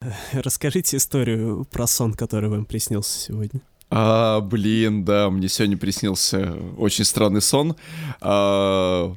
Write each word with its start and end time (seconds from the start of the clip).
Расскажите 0.32 0.96
историю 0.96 1.66
про 1.70 1.86
сон, 1.86 2.14
который 2.14 2.48
вам 2.48 2.64
приснился 2.64 3.18
сегодня. 3.18 3.60
А, 3.90 4.40
блин, 4.40 5.04
да, 5.04 5.30
мне 5.30 5.48
сегодня 5.48 5.76
приснился 5.76 6.54
очень 6.78 7.04
странный 7.04 7.42
сон. 7.42 7.76
А, 8.20 9.14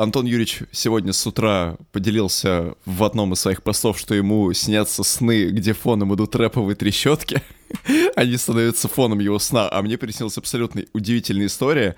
Антон 0.00 0.24
Юрьевич 0.24 0.62
сегодня 0.72 1.12
с 1.12 1.26
утра 1.26 1.76
поделился 1.92 2.72
в 2.86 3.04
одном 3.04 3.34
из 3.34 3.40
своих 3.40 3.62
постов, 3.62 3.98
что 3.98 4.14
ему 4.14 4.50
снятся 4.54 5.02
сны, 5.02 5.50
где 5.50 5.74
фоном 5.74 6.14
идут 6.14 6.34
рэповые 6.34 6.74
трещотки. 6.74 7.42
Они 8.16 8.38
становятся 8.38 8.88
фоном 8.88 9.18
его 9.18 9.38
сна. 9.38 9.68
А 9.70 9.82
мне 9.82 9.98
приснилась 9.98 10.38
абсолютно 10.38 10.84
удивительная 10.94 11.48
история. 11.48 11.96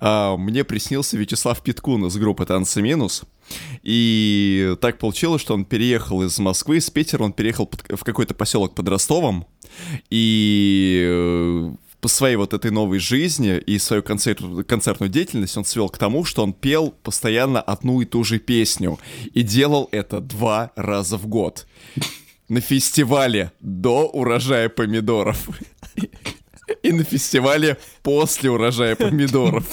А, 0.00 0.36
мне 0.36 0.64
приснился 0.64 1.16
Вячеслав 1.16 1.62
Питкун 1.62 2.04
из 2.06 2.16
группы 2.16 2.44
«Танцы 2.44 2.82
минус». 2.82 3.22
И 3.84 4.74
так 4.80 4.98
получилось, 4.98 5.40
что 5.40 5.54
он 5.54 5.64
переехал 5.64 6.24
из 6.24 6.36
Москвы, 6.40 6.78
из 6.78 6.90
Питера, 6.90 7.22
он 7.22 7.32
переехал 7.32 7.70
в 7.88 8.02
какой-то 8.02 8.34
поселок 8.34 8.74
под 8.74 8.88
Ростовом. 8.88 9.46
И 10.10 11.04
э, 11.06 11.72
по 12.04 12.08
своей 12.08 12.36
вот 12.36 12.52
этой 12.52 12.70
новой 12.70 12.98
жизни 12.98 13.56
и 13.56 13.78
свою 13.78 14.02
концерт, 14.02 14.42
концертную 14.68 15.08
деятельность 15.08 15.56
он 15.56 15.64
свел 15.64 15.88
к 15.88 15.96
тому, 15.96 16.26
что 16.26 16.42
он 16.42 16.52
пел 16.52 16.90
постоянно 16.90 17.62
одну 17.62 18.02
и 18.02 18.04
ту 18.04 18.24
же 18.24 18.38
песню. 18.38 18.98
И 19.32 19.40
делал 19.40 19.88
это 19.90 20.20
два 20.20 20.70
раза 20.76 21.16
в 21.16 21.26
год. 21.26 21.66
На 22.50 22.60
фестивале 22.60 23.52
до 23.60 24.06
урожая 24.06 24.68
помидоров. 24.68 25.48
И 26.82 26.92
на 26.92 27.04
фестивале 27.04 27.78
после 28.02 28.50
урожая 28.50 28.96
помидоров. 28.96 29.64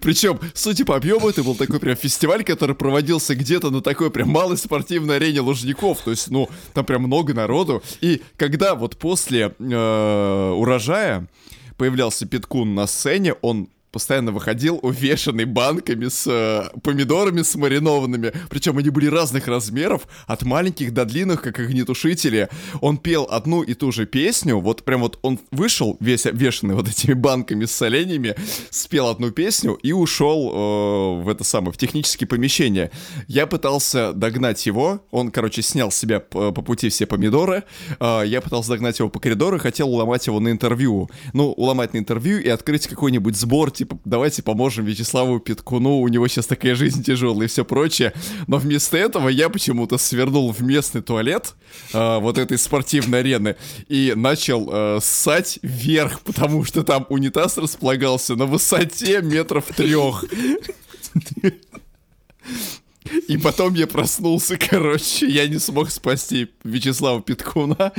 Причем, 0.00 0.40
судя 0.54 0.84
по 0.84 0.96
объему, 0.96 1.28
это 1.28 1.42
был 1.42 1.54
такой 1.54 1.80
прям 1.80 1.96
фестиваль, 1.96 2.44
который 2.44 2.74
проводился 2.74 3.34
где-то 3.34 3.70
на 3.70 3.80
такой 3.80 4.10
прям 4.10 4.28
малой 4.30 4.56
спортивной 4.56 5.16
арене 5.16 5.40
Лужников. 5.40 6.00
То 6.02 6.10
есть, 6.10 6.30
ну, 6.30 6.48
там 6.74 6.84
прям 6.84 7.02
много 7.02 7.34
народу. 7.34 7.82
И 8.00 8.22
когда 8.36 8.74
вот 8.74 8.96
после 8.96 9.54
э, 9.58 10.54
урожая 10.56 11.26
появлялся 11.76 12.26
Питкун 12.26 12.74
на 12.74 12.86
сцене, 12.86 13.34
он 13.40 13.68
постоянно 13.92 14.32
выходил 14.32 14.78
увешанный 14.82 15.44
банками 15.44 16.08
с 16.08 16.26
э, 16.26 16.78
помидорами 16.80 17.42
с 17.42 17.54
маринованными. 17.54 18.32
Причем 18.48 18.78
они 18.78 18.90
были 18.90 19.06
разных 19.06 19.48
размеров, 19.48 20.08
от 20.26 20.42
маленьких 20.42 20.92
до 20.92 21.04
длинных, 21.04 21.42
как 21.42 21.58
огнетушители. 21.60 22.48
Он 22.80 22.98
пел 22.98 23.28
одну 23.30 23.62
и 23.62 23.74
ту 23.74 23.92
же 23.92 24.06
песню, 24.06 24.58
вот 24.58 24.84
прям 24.84 25.00
вот 25.02 25.18
он 25.22 25.38
вышел 25.50 25.96
весь 26.00 26.26
обвешанный 26.26 26.74
вот 26.74 26.88
этими 26.88 27.14
банками 27.14 27.64
с 27.64 27.72
соленьями, 27.72 28.34
спел 28.70 29.08
одну 29.08 29.30
песню 29.30 29.74
и 29.74 29.92
ушел 29.92 30.50
э, 30.50 31.22
в 31.22 31.28
это 31.28 31.44
самое, 31.44 31.72
в 31.72 31.76
технические 31.76 32.26
помещения. 32.26 32.90
Я 33.28 33.46
пытался 33.46 34.12
догнать 34.12 34.66
его, 34.66 35.04
он, 35.10 35.30
короче, 35.30 35.62
снял 35.62 35.90
с 35.90 35.96
себя 35.96 36.20
по, 36.20 36.52
по 36.52 36.62
пути 36.62 36.88
все 36.88 37.06
помидоры, 37.06 37.64
э, 37.98 38.22
я 38.26 38.40
пытался 38.40 38.70
догнать 38.70 38.98
его 38.98 39.08
по 39.08 39.20
коридору 39.20 39.58
хотел 39.60 39.88
уломать 39.90 40.26
его 40.26 40.40
на 40.40 40.50
интервью. 40.50 41.08
Ну, 41.32 41.52
уломать 41.52 41.92
на 41.94 41.98
интервью 41.98 42.40
и 42.40 42.48
открыть 42.48 42.88
какой-нибудь 42.88 43.36
сбор 43.36 43.70
типа, 43.80 43.98
давайте 44.04 44.42
поможем 44.42 44.84
Вячеславу 44.84 45.40
Питкуну, 45.40 46.00
у 46.00 46.08
него 46.08 46.28
сейчас 46.28 46.46
такая 46.46 46.74
жизнь 46.74 47.02
тяжелая 47.02 47.46
и 47.46 47.48
все 47.48 47.64
прочее. 47.64 48.12
Но 48.46 48.58
вместо 48.58 48.98
этого 48.98 49.30
я 49.30 49.48
почему-то 49.48 49.96
свернул 49.96 50.52
в 50.52 50.60
местный 50.60 51.00
туалет 51.00 51.54
э, 51.94 52.18
вот 52.18 52.36
этой 52.36 52.58
спортивной 52.58 53.20
арены 53.20 53.56
и 53.88 54.12
начал 54.14 54.68
э, 54.70 54.98
ссать 55.00 55.58
вверх, 55.62 56.20
потому 56.20 56.62
что 56.64 56.82
там 56.82 57.06
унитаз 57.08 57.56
располагался 57.56 58.36
на 58.36 58.44
высоте 58.44 59.22
метров 59.22 59.64
трех. 59.74 60.26
И 63.28 63.38
потом 63.38 63.72
я 63.74 63.86
проснулся, 63.86 64.58
короче, 64.58 65.26
я 65.26 65.48
не 65.48 65.58
смог 65.58 65.90
спасти 65.90 66.50
Вячеслава 66.64 67.22
Питкуна. 67.22 67.92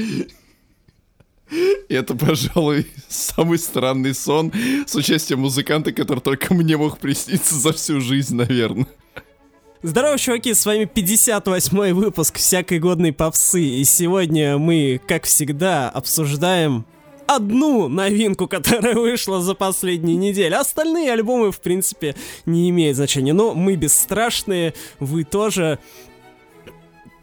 Это, 1.90 2.16
пожалуй, 2.16 2.88
самый 3.10 3.60
странный 3.60 4.14
сон 4.14 4.52
с 4.86 4.96
участием 4.96 5.42
музыканта, 5.42 5.92
который 5.92 6.20
только 6.20 6.54
мне 6.54 6.78
мог 6.78 7.00
присниться 7.00 7.56
за 7.56 7.74
всю 7.74 8.00
жизнь, 8.00 8.36
наверное. 8.36 8.88
Здорово, 9.84 10.18
чуваки, 10.20 10.54
с 10.54 10.66
вами 10.66 10.84
58-й 10.84 11.94
выпуск 11.94 12.38
всякой 12.38 12.80
годной 12.80 13.12
попсы, 13.12 13.64
и 13.64 13.84
сегодня 13.84 14.60
мы, 14.60 15.02
как 15.08 15.24
всегда, 15.24 15.90
обсуждаем 15.90 16.86
одну 17.26 17.88
новинку, 17.88 18.48
которая 18.48 18.94
вышла 18.94 19.42
за 19.42 19.56
последние 19.56 20.18
недели. 20.18 20.54
Остальные 20.54 21.12
альбомы, 21.12 21.52
в 21.52 21.60
принципе, 21.62 22.16
не 22.46 22.70
имеют 22.70 22.98
значения. 22.98 23.34
Но 23.34 23.54
мы 23.54 23.76
бесстрашные, 23.76 24.74
вы 25.00 25.24
тоже 25.24 25.80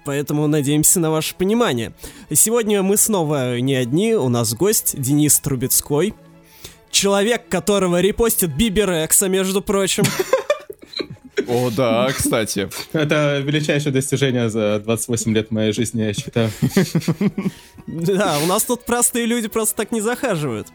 поэтому 0.09 0.47
надеемся 0.47 1.01
на 1.01 1.11
ваше 1.11 1.35
понимание. 1.35 1.93
Сегодня 2.33 2.83
мы 2.83 2.97
снова 2.97 3.61
не 3.61 3.75
одни, 3.75 4.15
у 4.15 4.31
нас 4.31 4.55
гость 4.55 4.99
Денис 4.99 5.39
Трубецкой, 5.39 6.15
человек, 6.91 7.47
которого 7.51 8.01
репостит 8.01 8.57
Бибер 8.57 8.91
Экса, 9.05 9.29
между 9.29 9.61
прочим. 9.61 10.05
О, 11.47 11.69
да, 11.69 12.11
кстати. 12.17 12.71
Это 12.95 13.41
величайшее 13.45 13.93
достижение 13.93 14.49
за 14.49 14.81
28 14.83 15.35
лет 15.35 15.51
моей 15.51 15.73
жизни, 15.73 16.01
я 16.01 16.15
считаю. 16.15 16.51
Да, 17.87 18.39
у 18.43 18.47
нас 18.47 18.65
тут 18.65 18.85
простые 18.85 19.25
люди 19.27 19.49
просто 19.49 19.77
так 19.77 19.93
не 19.93 20.03
захаживают. 20.03 20.69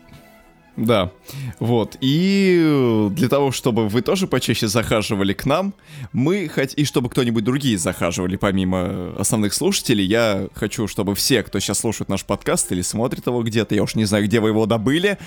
Да, 0.75 1.11
вот. 1.59 1.97
И 2.01 3.07
для 3.11 3.29
того, 3.29 3.51
чтобы 3.51 3.87
вы 3.87 4.01
тоже 4.01 4.25
почаще 4.25 4.67
захаживали 4.67 5.33
к 5.33 5.45
нам, 5.45 5.73
мы 6.13 6.47
хоть 6.47 6.73
и 6.75 6.83
чтобы 6.83 7.09
кто-нибудь 7.09 7.43
другие 7.43 7.77
захаживали 7.77 8.37
помимо 8.37 9.13
основных 9.17 9.53
слушателей, 9.53 10.05
я 10.05 10.47
хочу, 10.55 10.87
чтобы 10.87 11.13
все, 11.13 11.43
кто 11.43 11.59
сейчас 11.59 11.79
слушает 11.79 12.09
наш 12.09 12.25
подкаст 12.25 12.71
или 12.71 12.81
смотрит 12.81 13.27
его 13.27 13.43
где-то, 13.43 13.75
я 13.75 13.83
уж 13.83 13.93
не 13.93 14.05
знаю, 14.05 14.25
где 14.25 14.39
вы 14.39 14.49
его 14.49 14.65
добыли, 14.65 15.19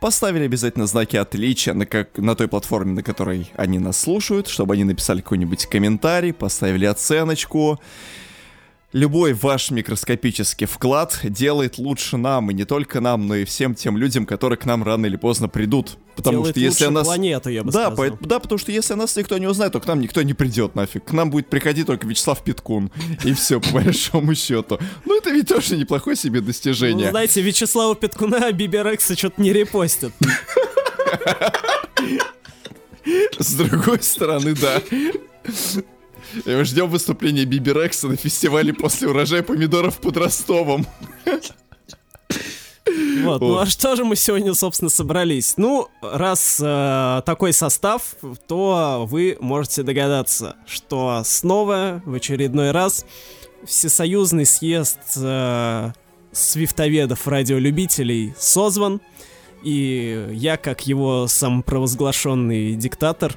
поставили 0.00 0.44
обязательно 0.44 0.86
знаки 0.86 1.16
отличия 1.16 1.74
на, 1.74 1.84
как, 1.84 2.16
на 2.16 2.34
той 2.34 2.48
платформе, 2.48 2.92
на 2.92 3.02
которой 3.02 3.50
они 3.56 3.78
нас 3.78 4.00
слушают, 4.00 4.48
чтобы 4.48 4.74
они 4.74 4.84
написали 4.84 5.20
какой-нибудь 5.20 5.66
комментарий, 5.66 6.32
поставили 6.32 6.86
оценочку, 6.86 7.78
Любой 8.94 9.34
ваш 9.34 9.70
микроскопический 9.70 10.66
вклад 10.66 11.20
делает 11.22 11.76
лучше 11.76 12.16
нам, 12.16 12.50
и 12.50 12.54
не 12.54 12.64
только 12.64 13.02
нам, 13.02 13.26
но 13.26 13.34
и 13.34 13.44
всем 13.44 13.74
тем 13.74 13.98
людям, 13.98 14.24
которые 14.24 14.56
к 14.58 14.64
нам 14.64 14.82
рано 14.82 15.04
или 15.04 15.16
поздно 15.16 15.46
придут. 15.46 15.98
Потому 16.16 16.38
делает 16.38 16.54
что 16.54 16.60
если 16.60 16.84
лучше 16.84 16.94
нас... 16.94 17.06
планету, 17.06 17.50
я 17.50 17.64
бы 17.64 17.70
да, 17.70 17.92
сказал. 17.92 18.16
по... 18.16 18.26
да, 18.26 18.38
потому 18.38 18.58
что 18.58 18.72
если 18.72 18.94
нас 18.94 19.14
никто 19.14 19.36
не 19.36 19.46
узнает, 19.46 19.74
то 19.74 19.80
к 19.80 19.86
нам 19.86 20.00
никто 20.00 20.22
не 20.22 20.32
придет 20.32 20.74
нафиг. 20.74 21.04
К 21.04 21.12
нам 21.12 21.30
будет 21.30 21.50
приходить 21.50 21.86
только 21.86 22.06
Вячеслав 22.06 22.42
Питкун. 22.42 22.90
И 23.24 23.34
все, 23.34 23.60
по 23.60 23.72
большому 23.72 24.34
счету. 24.34 24.78
Ну, 25.04 25.18
это 25.18 25.30
ведь 25.32 25.48
тоже 25.48 25.76
неплохое 25.76 26.16
себе 26.16 26.40
достижение. 26.40 27.06
Ну, 27.06 27.10
знаете, 27.10 27.42
Вячеслава 27.42 27.94
Питкуна 27.94 28.50
Биберекса 28.52 29.18
что-то 29.18 29.42
не 29.42 29.52
репостят. 29.52 30.12
С 33.38 33.54
другой 33.54 34.02
стороны, 34.02 34.54
да. 34.54 34.80
Мы 36.44 36.64
ждем 36.64 36.88
выступления 36.88 37.44
Биберекса 37.44 38.08
на 38.08 38.16
фестивале 38.16 38.72
после 38.72 39.08
урожая 39.08 39.42
помидоров 39.42 39.98
под 39.98 40.16
Ростовом. 40.16 40.86
Вот, 43.22 43.40
ну 43.40 43.58
а 43.58 43.66
что 43.66 43.96
же 43.96 44.04
мы 44.04 44.16
сегодня, 44.16 44.54
собственно, 44.54 44.88
собрались? 44.88 45.54
Ну, 45.56 45.88
раз 46.00 46.58
э, 46.62 47.22
такой 47.26 47.52
состав, 47.52 48.16
то 48.46 49.06
вы 49.08 49.36
можете 49.40 49.82
догадаться, 49.82 50.56
что 50.66 51.22
снова 51.24 52.02
в 52.04 52.14
очередной 52.14 52.70
раз 52.70 53.04
всесоюзный 53.66 54.46
съезд 54.46 54.98
э, 55.16 55.92
свифтоведов 56.32 57.26
радиолюбителей 57.26 58.34
созван, 58.38 59.00
и 59.62 60.28
я, 60.32 60.56
как 60.56 60.86
его 60.86 61.26
самопровозглашенный 61.26 62.74
диктатор, 62.74 63.36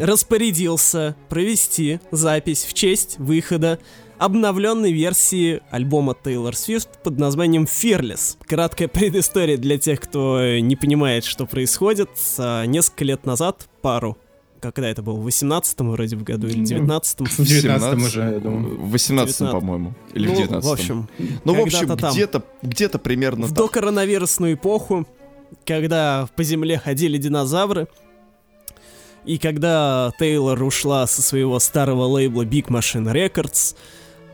Распорядился 0.00 1.16
провести 1.28 2.00
запись 2.10 2.64
в 2.64 2.74
честь 2.74 3.18
выхода 3.18 3.78
обновленной 4.18 4.92
версии 4.92 5.60
альбома 5.70 6.14
Taylor 6.22 6.52
Swift 6.52 6.88
под 7.02 7.18
названием 7.18 7.64
Fearless. 7.64 8.36
Краткая 8.46 8.86
предыстория 8.88 9.56
для 9.56 9.78
тех, 9.78 10.00
кто 10.00 10.58
не 10.60 10.76
понимает, 10.76 11.24
что 11.24 11.44
происходит. 11.46 12.10
А, 12.38 12.64
Несколько 12.64 13.04
лет 13.04 13.26
назад, 13.26 13.68
пару, 13.80 14.16
когда 14.60 14.88
это 14.88 15.02
было, 15.02 15.14
в 15.16 15.26
18-м 15.26 15.90
вроде 15.90 16.16
в 16.16 16.22
году 16.22 16.46
или 16.46 16.58
Ну, 16.58 16.64
19-м? 16.64 17.26
В 17.26 17.36
19 17.44 17.94
уже, 18.06 18.20
я 18.20 18.38
думаю. 18.38 18.80
В 18.80 18.90
18 18.92 19.38
19. 19.38 19.50
по-моему. 19.60 19.94
Или 20.14 20.26
в 20.28 20.30
Ну, 20.30 20.36
19 20.36 20.64
в 20.68 20.72
общем, 20.72 21.08
Ну, 21.44 21.54
в 21.54 21.60
общем, 21.60 21.88
где-то, 21.88 22.44
где-то 22.62 22.98
примерно 23.00 23.46
в 23.46 23.48
так. 23.48 23.58
докоронавирусную 23.58 24.54
эпоху, 24.54 25.04
когда 25.66 26.28
по 26.36 26.44
земле 26.44 26.78
ходили 26.78 27.18
динозавры, 27.18 27.88
и 29.24 29.38
когда 29.38 30.12
Тейлор 30.18 30.62
ушла 30.62 31.06
со 31.06 31.22
своего 31.22 31.58
старого 31.58 32.04
лейбла 32.04 32.44
Big 32.44 32.66
Machine 32.66 33.12
Records, 33.12 33.76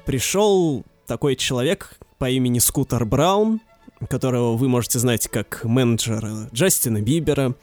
пришел 0.07 0.85
такой 1.07 1.37
человек 1.37 1.99
по 2.19 2.29
имени 2.31 2.59
Скутер 2.59 3.05
Браун, 3.05 3.61
которого 4.09 4.57
вы 4.57 4.69
можете 4.69 4.99
знать 4.99 5.29
как 5.29 5.65
менеджера 5.65 6.49
Джастина 6.53 7.03
Бибера, 7.03 7.55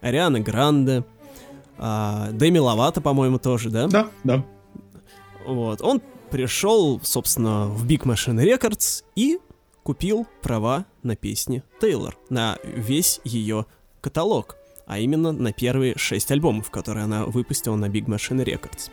Арианы 0.00 0.40
Гранде, 0.40 1.04
а, 1.78 2.30
Дэми 2.32 2.58
Ловато, 2.58 3.00
по-моему, 3.00 3.38
тоже, 3.38 3.70
да? 3.70 3.88
Да, 3.88 4.08
да. 4.24 4.44
Вот. 5.46 5.80
Он 5.80 6.00
пришел, 6.30 7.00
собственно, 7.02 7.66
в 7.66 7.86
Big 7.86 8.02
Machine 8.02 8.44
Records 8.44 9.04
и 9.16 9.38
купил 9.82 10.26
права 10.42 10.84
на 11.02 11.16
песни 11.16 11.62
Тейлор, 11.80 12.18
на 12.28 12.58
весь 12.62 13.20
ее 13.24 13.66
каталог, 14.00 14.57
а 14.88 14.98
именно 14.98 15.32
на 15.32 15.52
первые 15.52 15.96
шесть 15.96 16.30
альбомов, 16.32 16.70
которые 16.70 17.04
она 17.04 17.26
выпустила 17.26 17.76
на 17.76 17.84
Big 17.84 18.06
Machine 18.06 18.44
Records. 18.44 18.90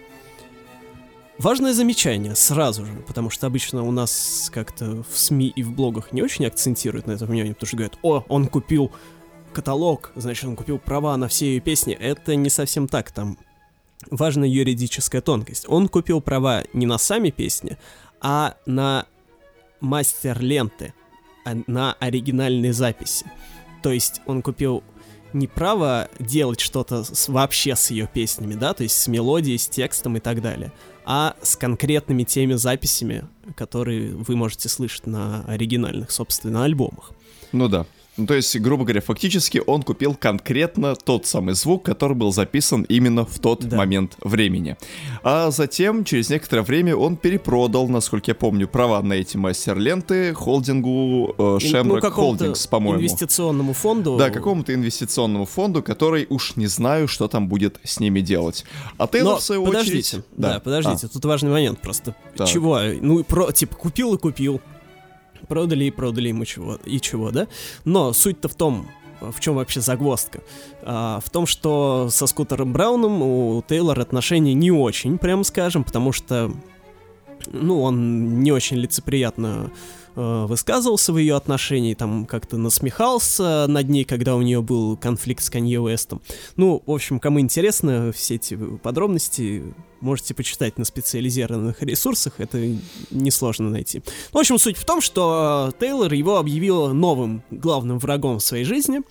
Важное 1.37 1.73
замечание 1.73 2.35
сразу 2.35 2.85
же, 2.85 2.93
потому 3.07 3.29
что 3.29 3.47
обычно 3.47 3.83
у 3.83 3.91
нас 3.91 4.49
как-то 4.53 5.03
в 5.09 5.17
СМИ 5.17 5.53
и 5.55 5.63
в 5.63 5.73
блогах 5.73 6.11
не 6.11 6.21
очень 6.21 6.45
акцентируют 6.45 7.07
на 7.07 7.13
это 7.13 7.25
внимание, 7.25 7.53
потому 7.53 7.67
что 7.67 7.77
говорят, 7.77 7.97
о, 8.03 8.23
он 8.27 8.47
купил 8.47 8.91
каталог, 9.53 10.11
значит, 10.15 10.45
он 10.45 10.55
купил 10.55 10.79
права 10.79 11.15
на 11.17 11.29
все 11.29 11.47
ее 11.47 11.61
песни. 11.61 11.93
Это 11.93 12.35
не 12.35 12.49
совсем 12.49 12.87
так, 12.87 13.11
там 13.11 13.37
важная 14.11 14.49
юридическая 14.49 15.21
тонкость. 15.21 15.65
Он 15.67 15.87
купил 15.87 16.21
права 16.21 16.63
не 16.73 16.85
на 16.85 16.97
сами 16.97 17.29
песни, 17.29 17.77
а 18.21 18.55
на 18.65 19.05
мастер 19.79 20.41
ленты, 20.41 20.93
а 21.45 21.55
на 21.67 21.93
оригинальные 21.93 22.73
записи. 22.73 23.25
То 23.81 23.91
есть 23.91 24.21
он 24.25 24.41
купил 24.41 24.83
не 25.35 25.47
право 25.47 26.09
делать 26.17 26.61
что-то 26.61 27.03
вообще 27.27 27.75
с 27.75 27.91
ее 27.91 28.09
песнями, 28.11 28.55
да, 28.55 28.73
то 28.73 28.83
есть 28.83 28.97
с 28.97 29.07
мелодией, 29.07 29.59
с 29.59 29.67
текстом 29.67 30.17
и 30.17 30.19
так 30.19 30.41
далее, 30.41 30.71
а 31.05 31.35
с 31.41 31.57
конкретными 31.57 32.23
теми 32.23 32.53
записями, 32.53 33.25
которые 33.55 34.15
вы 34.15 34.35
можете 34.35 34.69
слышать 34.69 35.05
на 35.05 35.43
оригинальных, 35.45 36.09
собственно, 36.09 36.63
альбомах. 36.63 37.11
Ну 37.51 37.67
да. 37.67 37.85
Ну, 38.17 38.27
то 38.27 38.33
есть, 38.33 38.57
грубо 38.59 38.85
говоря, 38.85 39.01
фактически 39.01 39.61
он 39.65 39.83
купил 39.83 40.15
конкретно 40.15 40.95
тот 40.95 41.25
самый 41.25 41.53
звук, 41.53 41.83
который 41.83 42.15
был 42.15 42.31
записан 42.31 42.83
именно 42.83 43.25
в 43.25 43.39
тот 43.39 43.65
да. 43.65 43.75
момент 43.75 44.15
времени. 44.23 44.77
А 45.21 45.51
затем, 45.51 46.05
через 46.05 46.29
некоторое 46.29 46.61
время, 46.61 46.95
он 46.95 47.17
перепродал, 47.17 47.89
насколько 47.89 48.31
я 48.31 48.35
помню, 48.35 48.69
права 48.69 49.01
на 49.01 49.13
эти 49.13 49.35
мастер-ленты 49.35 50.33
холдингу 50.33 51.35
э, 51.37 51.41
Shamrock 51.57 51.99
ну, 52.01 52.09
Holdings, 52.09 52.69
по-моему. 52.69 52.99
инвестиционному 52.99 53.73
фонду. 53.73 54.15
Да, 54.17 54.29
какому-то 54.29 54.73
инвестиционному 54.73 55.45
фонду, 55.45 55.83
который 55.83 56.25
уж 56.29 56.55
не 56.55 56.67
знаю, 56.67 57.09
что 57.09 57.27
там 57.27 57.49
будет 57.49 57.79
с 57.83 57.99
ними 57.99 58.21
делать. 58.21 58.63
А 58.97 59.07
Тейлор, 59.07 59.33
Но, 59.33 59.39
в 59.39 59.43
свою 59.43 59.65
подождите, 59.65 60.17
очередь... 60.17 60.25
Да, 60.37 60.53
да 60.53 60.59
подождите, 60.61 61.07
а. 61.07 61.09
тут 61.09 61.25
важный 61.25 61.51
момент 61.51 61.81
просто. 61.81 62.15
Так. 62.37 62.47
Чего? 62.47 62.79
Ну, 63.01 63.23
про, 63.25 63.51
типа, 63.51 63.75
купил 63.75 64.13
и 64.13 64.17
купил 64.17 64.61
продали 65.47 65.85
и 65.85 65.91
продали 65.91 66.29
ему 66.29 66.45
чего, 66.45 66.75
и 66.85 66.99
чего, 66.99 67.31
да? 67.31 67.47
Но 67.83 68.13
суть-то 68.13 68.47
в 68.47 68.55
том, 68.55 68.87
в 69.21 69.39
чем 69.39 69.55
вообще 69.55 69.81
загвоздка? 69.81 70.41
А, 70.81 71.19
в 71.23 71.29
том, 71.29 71.45
что 71.45 72.09
со 72.11 72.27
Скутером 72.27 72.73
Брауном 72.73 73.21
у 73.21 73.63
Тейлора 73.67 74.01
отношения 74.01 74.53
не 74.53 74.71
очень, 74.71 75.17
прямо 75.17 75.43
скажем, 75.43 75.83
потому 75.83 76.11
что, 76.11 76.51
ну, 77.47 77.81
он 77.81 78.39
не 78.41 78.51
очень 78.51 78.77
лицеприятно 78.77 79.71
э, 80.15 80.45
высказывался 80.47 81.13
в 81.13 81.17
ее 81.17 81.35
отношении, 81.35 81.93
там 81.93 82.25
как-то 82.25 82.57
насмехался 82.57 83.65
над 83.67 83.89
ней, 83.89 84.05
когда 84.05 84.35
у 84.35 84.41
нее 84.41 84.61
был 84.61 84.97
конфликт 84.97 85.43
с 85.43 85.49
Канье 85.49 85.81
Уэстом. 85.81 86.21
Ну, 86.55 86.81
в 86.85 86.91
общем, 86.91 87.19
кому 87.19 87.39
интересно 87.39 88.11
все 88.11 88.35
эти 88.35 88.55
подробности, 88.55 89.63
можете 90.01 90.33
почитать 90.33 90.77
на 90.77 90.85
специализированных 90.85 91.81
ресурсах, 91.81 92.33
это 92.39 92.59
несложно 93.11 93.69
найти. 93.69 94.01
В 94.31 94.37
общем, 94.37 94.57
суть 94.57 94.77
в 94.77 94.85
том, 94.85 95.01
что 95.01 95.73
Тейлор 95.79 96.13
его 96.13 96.37
объявил 96.37 96.93
новым 96.93 97.43
главным 97.51 97.99
врагом 97.99 98.39
в 98.39 98.43
своей 98.43 98.63
жизни. 98.63 99.01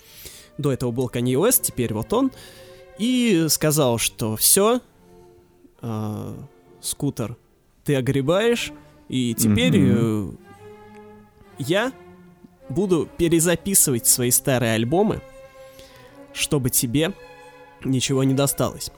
До 0.59 0.73
этого 0.73 0.91
был 0.91 1.09
Канье 1.09 1.39
Уэст, 1.39 1.63
теперь 1.63 1.93
вот 1.93 2.13
он. 2.13 2.31
И 2.99 3.47
сказал, 3.49 3.99
что 3.99 4.37
все, 4.37 4.81
э, 5.83 6.35
скутер, 6.81 7.37
ты 7.85 7.97
огребаешь, 7.97 8.73
и 9.09 9.35
теперь 9.35 9.75
mm-hmm. 9.77 10.39
Я 11.59 11.93
буду 12.69 13.09
перезаписывать 13.17 14.07
свои 14.07 14.31
старые 14.31 14.75
альбомы, 14.75 15.21
чтобы 16.33 16.71
тебе 16.71 17.13
ничего 17.85 18.25
не 18.25 18.35
досталось. 18.35 18.91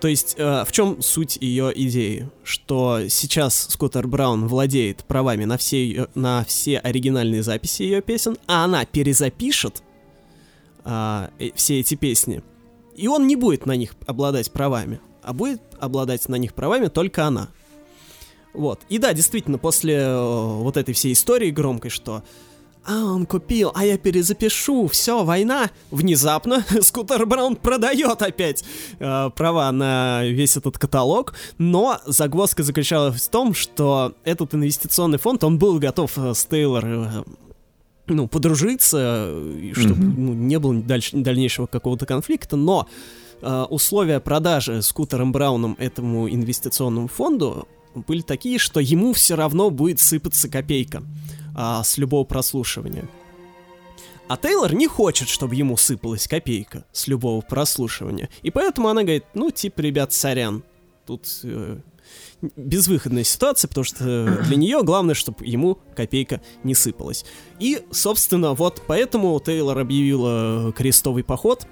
То 0.00 0.08
есть 0.08 0.34
э, 0.36 0.64
в 0.66 0.72
чем 0.72 1.00
суть 1.00 1.38
ее 1.40 1.72
идеи? 1.74 2.28
Что 2.42 3.08
сейчас 3.08 3.68
Скоттер 3.70 4.06
Браун 4.06 4.46
владеет 4.48 5.04
правами 5.04 5.46
на 5.46 5.56
все, 5.56 5.82
ее, 5.82 6.08
на 6.14 6.44
все 6.44 6.78
оригинальные 6.78 7.42
записи 7.42 7.84
ее 7.84 8.02
песен, 8.02 8.36
а 8.46 8.64
она 8.64 8.84
перезапишет 8.84 9.82
э, 10.84 11.28
все 11.54 11.80
эти 11.80 11.94
песни, 11.94 12.42
и 12.94 13.08
он 13.08 13.26
не 13.26 13.36
будет 13.36 13.64
на 13.64 13.76
них 13.76 13.94
обладать 14.06 14.52
правами, 14.52 15.00
а 15.22 15.32
будет 15.32 15.62
обладать 15.78 16.28
на 16.28 16.36
них 16.36 16.52
правами 16.52 16.88
только 16.88 17.24
она. 17.24 17.48
Вот. 18.54 18.80
И 18.88 18.98
да, 18.98 19.12
действительно, 19.12 19.58
после 19.58 19.94
э, 19.94 20.16
вот 20.16 20.76
этой 20.76 20.94
всей 20.94 21.12
истории 21.12 21.50
громкой, 21.50 21.90
что 21.90 22.22
а, 22.86 23.04
он 23.04 23.24
купил, 23.24 23.72
а 23.74 23.84
я 23.84 23.96
перезапишу, 23.96 24.88
все, 24.88 25.24
война. 25.24 25.70
Внезапно 25.90 26.64
Скутер 26.82 27.24
Браун 27.24 27.56
продает 27.56 28.20
опять 28.20 28.62
э, 28.98 29.30
права 29.34 29.72
на 29.72 30.22
весь 30.24 30.56
этот 30.56 30.76
каталог, 30.78 31.34
но 31.56 31.98
загвоздка 32.06 32.62
заключалась 32.62 33.22
в 33.22 33.28
том, 33.30 33.54
что 33.54 34.14
этот 34.24 34.54
инвестиционный 34.54 35.18
фонд, 35.18 35.44
он 35.44 35.58
был 35.58 35.78
готов 35.78 36.12
э, 36.18 36.34
с 36.34 36.44
Тейлор 36.44 36.84
э, 36.84 37.22
ну, 38.06 38.28
подружиться, 38.28 39.32
чтобы 39.72 40.02
mm-hmm. 40.02 40.14
ну, 40.18 40.32
не 40.34 40.58
было 40.58 40.74
дальше, 40.74 41.16
дальнейшего 41.16 41.66
какого-то 41.66 42.04
конфликта, 42.04 42.56
но 42.56 42.86
э, 43.40 43.64
условия 43.70 44.20
продажи 44.20 44.82
Скутером 44.82 45.32
Брауном 45.32 45.74
этому 45.78 46.28
инвестиционному 46.28 47.08
фонду 47.08 47.66
были 47.94 48.22
такие, 48.22 48.58
что 48.58 48.80
ему 48.80 49.12
все 49.12 49.36
равно 49.36 49.70
будет 49.70 50.00
сыпаться 50.00 50.48
копейка 50.48 51.02
а, 51.54 51.82
с 51.82 51.98
любого 51.98 52.24
прослушивания. 52.24 53.08
А 54.26 54.36
Тейлор 54.36 54.74
не 54.74 54.86
хочет, 54.86 55.28
чтобы 55.28 55.54
ему 55.54 55.76
сыпалась 55.76 56.26
копейка 56.26 56.86
с 56.92 57.06
любого 57.08 57.42
прослушивания. 57.42 58.30
И 58.42 58.50
поэтому 58.50 58.88
она 58.88 59.02
говорит, 59.02 59.24
ну, 59.34 59.50
типа, 59.50 59.80
ребят, 59.80 60.12
сорян. 60.14 60.64
Тут 61.06 61.28
э, 61.42 61.78
безвыходная 62.56 63.24
ситуация, 63.24 63.68
потому 63.68 63.84
что 63.84 64.42
для 64.46 64.56
нее 64.56 64.82
главное, 64.82 65.14
чтобы 65.14 65.44
ему 65.44 65.78
копейка 65.94 66.40
не 66.62 66.74
сыпалась. 66.74 67.26
И, 67.58 67.84
собственно, 67.90 68.54
вот 68.54 68.82
поэтому 68.86 69.38
Тейлор 69.44 69.78
объявила 69.78 70.72
крестовый 70.72 71.22
поход 71.22 71.66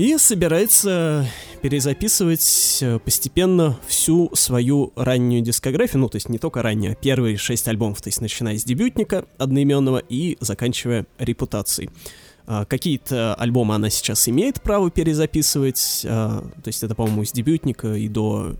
и 0.00 0.16
собирается 0.16 1.28
перезаписывать 1.60 2.78
э, 2.80 2.98
постепенно 3.00 3.78
всю 3.86 4.34
свою 4.34 4.94
раннюю 4.96 5.42
дискографию, 5.42 6.00
ну, 6.00 6.08
то 6.08 6.16
есть 6.16 6.30
не 6.30 6.38
только 6.38 6.62
раннюю, 6.62 6.92
а 6.92 6.94
первые 6.94 7.36
шесть 7.36 7.68
альбомов, 7.68 8.00
то 8.00 8.08
есть 8.08 8.22
начиная 8.22 8.56
с 8.56 8.64
дебютника 8.64 9.26
одноименного 9.36 9.98
и 9.98 10.38
заканчивая 10.40 11.04
репутацией. 11.18 11.90
А, 12.46 12.64
какие-то 12.64 13.34
альбомы 13.34 13.74
она 13.74 13.90
сейчас 13.90 14.26
имеет 14.26 14.62
право 14.62 14.90
перезаписывать, 14.90 16.06
а, 16.08 16.48
то 16.62 16.68
есть 16.68 16.82
это, 16.82 16.94
по-моему, 16.94 17.26
с 17.26 17.32
дебютника 17.32 17.92
и 17.92 18.08
до, 18.08 18.56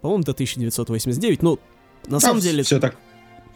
по-моему, 0.00 0.24
до 0.24 0.32
1989, 0.32 1.42
ну, 1.42 1.60
на 2.08 2.16
а, 2.16 2.20
самом 2.20 2.40
деле... 2.40 2.64
Все 2.64 2.80
так. 2.80 2.96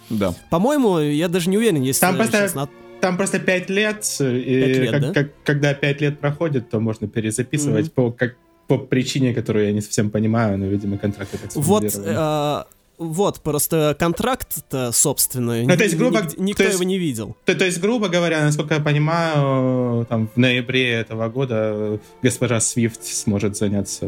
Да. 0.09 0.37
По-моему, 0.51 1.01
я 1.01 1.27
даже 1.27 1.51
не 1.51 1.59
уверен, 1.59 1.83
если... 1.83 2.03
Там 2.03 2.15
просто... 2.15 2.49
На 2.55 2.69
там 3.01 3.17
просто 3.17 3.39
5 3.39 3.71
лет, 3.71 4.01
5 4.19 4.21
и 4.21 4.55
лет, 4.55 4.91
как, 4.91 5.01
да? 5.01 5.13
как, 5.13 5.31
когда 5.45 5.75
5 5.75 6.01
лет 6.01 6.19
проходит, 6.19 6.71
то 6.71 6.81
можно 6.81 7.09
перезаписывать 7.09 7.87
mm-hmm. 7.87 7.95
по, 7.95 8.11
как, 8.11 8.37
по 8.67 8.79
причине, 8.79 9.35
которую 9.35 9.67
я 9.67 9.73
не 9.73 9.81
совсем 9.81 10.11
понимаю, 10.11 10.59
но, 10.59 10.67
видимо, 10.67 10.99
контракт 10.99 11.31
так 11.31 11.55
Вот, 11.55 11.85
э, 11.85 12.63
вот, 12.99 13.41
просто 13.41 13.95
контракт-то, 13.99 14.91
собственно, 14.93 15.63
ну, 15.63 15.77
то 15.77 15.85
есть, 15.85 15.97
грубо, 15.97 16.23
ник- 16.23 16.39
никто 16.39 16.63
есть, 16.63 16.75
его 16.75 16.85
не 16.85 16.99
видел. 16.99 17.37
То, 17.45 17.55
то 17.55 17.65
есть, 17.65 17.79
грубо 17.81 18.09
говоря, 18.09 18.43
насколько 18.43 18.75
я 18.75 18.81
понимаю, 18.81 20.07
там, 20.07 20.31
в 20.35 20.37
ноябре 20.39 20.93
этого 20.93 21.29
года 21.29 22.01
госпожа 22.23 22.59
Свифт 22.61 23.05
сможет 23.05 23.57
заняться, 23.57 24.07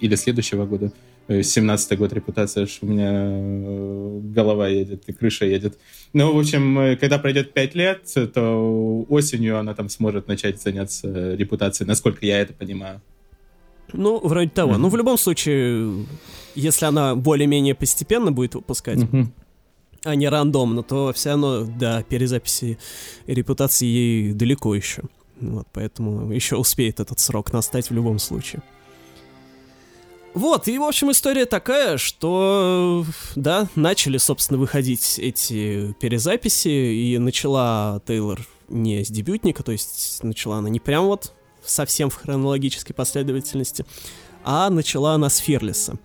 или 0.00 0.14
следующего 0.16 0.66
года, 0.66 0.90
17-й 1.28 1.96
год 1.96 2.12
репутация, 2.12 2.66
что 2.66 2.86
у 2.86 2.88
меня 2.88 3.10
э, 3.12 4.20
голова 4.22 4.68
едет 4.68 5.04
и 5.08 5.12
крыша 5.12 5.44
едет. 5.44 5.78
Ну, 6.12 6.32
в 6.32 6.38
общем, 6.38 6.78
э, 6.78 6.96
когда 6.96 7.18
пройдет 7.18 7.52
5 7.52 7.74
лет, 7.74 8.14
то 8.32 9.06
осенью 9.08 9.58
она 9.58 9.74
там 9.74 9.88
сможет 9.88 10.28
начать 10.28 10.60
заняться 10.62 11.34
репутацией, 11.34 11.88
насколько 11.88 12.24
я 12.24 12.40
это 12.40 12.52
понимаю. 12.52 13.00
Ну, 13.92 14.20
вроде 14.22 14.50
того. 14.50 14.72
Mm-hmm. 14.72 14.78
Ну, 14.78 14.88
в 14.88 14.96
любом 14.96 15.18
случае, 15.18 16.06
если 16.54 16.86
она 16.86 17.14
более-менее 17.14 17.74
постепенно 17.74 18.32
будет 18.32 18.54
выпускать, 18.54 18.98
mm-hmm. 18.98 19.26
а 20.04 20.14
не 20.14 20.28
рандомно, 20.28 20.82
то 20.82 21.12
все 21.12 21.30
равно 21.30 21.64
до 21.64 22.04
перезаписи 22.08 22.78
репутации 23.26 23.86
ей 23.86 24.32
далеко 24.32 24.74
еще. 24.74 25.02
Вот, 25.40 25.66
поэтому 25.72 26.32
еще 26.32 26.56
успеет 26.56 27.00
этот 27.00 27.20
срок 27.20 27.52
настать 27.52 27.90
в 27.90 27.94
любом 27.94 28.18
случае. 28.18 28.62
Вот, 30.36 30.68
и, 30.68 30.76
в 30.76 30.82
общем, 30.82 31.10
история 31.12 31.46
такая, 31.46 31.96
что, 31.96 33.06
да, 33.36 33.68
начали, 33.74 34.18
собственно, 34.18 34.60
выходить 34.60 35.18
эти 35.18 35.94
перезаписи, 35.98 36.68
и 36.68 37.16
начала 37.16 38.02
Тейлор 38.06 38.46
не 38.68 39.02
с 39.02 39.08
дебютника, 39.08 39.62
то 39.62 39.72
есть 39.72 40.22
начала 40.22 40.58
она 40.58 40.68
не 40.68 40.78
прям 40.78 41.06
вот 41.06 41.32
совсем 41.64 42.10
в 42.10 42.16
хронологической 42.16 42.94
последовательности, 42.94 43.86
а 44.44 44.68
начала 44.68 45.14
она 45.14 45.30
с 45.30 45.38
Ферлиса. 45.38 45.98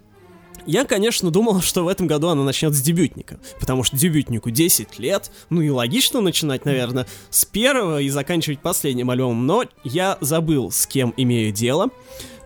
Я, 0.65 0.85
конечно, 0.85 1.29
думал, 1.29 1.59
что 1.59 1.83
в 1.83 1.89
этом 1.89 2.07
году 2.07 2.29
она 2.29 2.45
начнет 2.45 2.73
с 2.73 2.81
дебютника, 2.81 3.37
потому 3.59 3.83
что 3.83 3.97
дебютнику 3.97 4.49
10 4.49 4.97
лет, 4.97 5.29
ну 5.49 5.59
и 5.59 5.69
логично 5.69 6.21
начинать, 6.21 6.63
наверное, 6.63 7.05
с 7.29 7.43
первого 7.43 7.99
и 7.99 8.07
заканчивать 8.07 8.59
последним 8.59 9.09
альбомом, 9.09 9.45
но 9.45 9.65
я 9.83 10.17
забыл, 10.21 10.71
с 10.71 10.87
кем 10.87 11.13
имею 11.17 11.51
дело, 11.51 11.89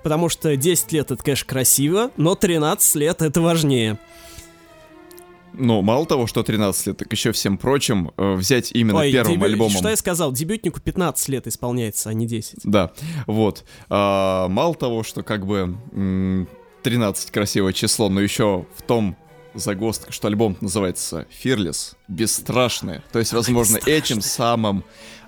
потому 0.06 0.30
что 0.30 0.56
10 0.56 0.92
лет 0.92 1.10
это, 1.10 1.24
конечно, 1.24 1.48
красиво, 1.48 2.12
но 2.16 2.36
13 2.36 2.96
лет 2.98 3.24
это 3.24 3.42
важнее. 3.42 3.98
Ну, 5.54 5.82
мало 5.82 6.06
того, 6.06 6.28
что 6.28 6.44
13 6.44 6.86
лет, 6.88 6.98
так 6.98 7.12
еще 7.12 7.32
всем 7.32 7.58
прочим 7.58 8.12
э, 8.16 8.34
взять 8.36 8.72
именно 8.72 9.00
Ой, 9.00 9.12
первым 9.12 9.40
дебю- 9.40 9.46
альбомом. 9.46 9.72
Что 9.76 9.90
я 9.90 9.96
сказал? 9.96 10.32
Дебютнику 10.32 10.80
15 10.80 11.28
лет 11.30 11.48
исполняется, 11.48 12.12
а 12.12 12.14
не 12.14 12.28
10. 12.28 12.60
Да, 12.66 12.92
вот. 13.26 13.64
А, 13.90 14.48
мало 14.48 14.76
того, 14.76 15.02
что 15.02 15.24
как 15.24 15.48
бы 15.48 15.76
м, 15.94 16.48
13 16.84 17.32
красивое 17.32 17.74
число, 17.74 18.08
но 18.08 18.22
еще 18.22 18.68
в 18.76 18.84
том 18.84 19.18
загвоздка, 19.56 20.12
что 20.12 20.28
альбом 20.28 20.56
называется 20.62 21.26
Fearless, 21.44 21.96
бесстрашный. 22.08 23.02
То 23.12 23.18
есть, 23.18 23.34
возможно, 23.34 23.80
этим 23.88 24.22
самым 24.22 24.84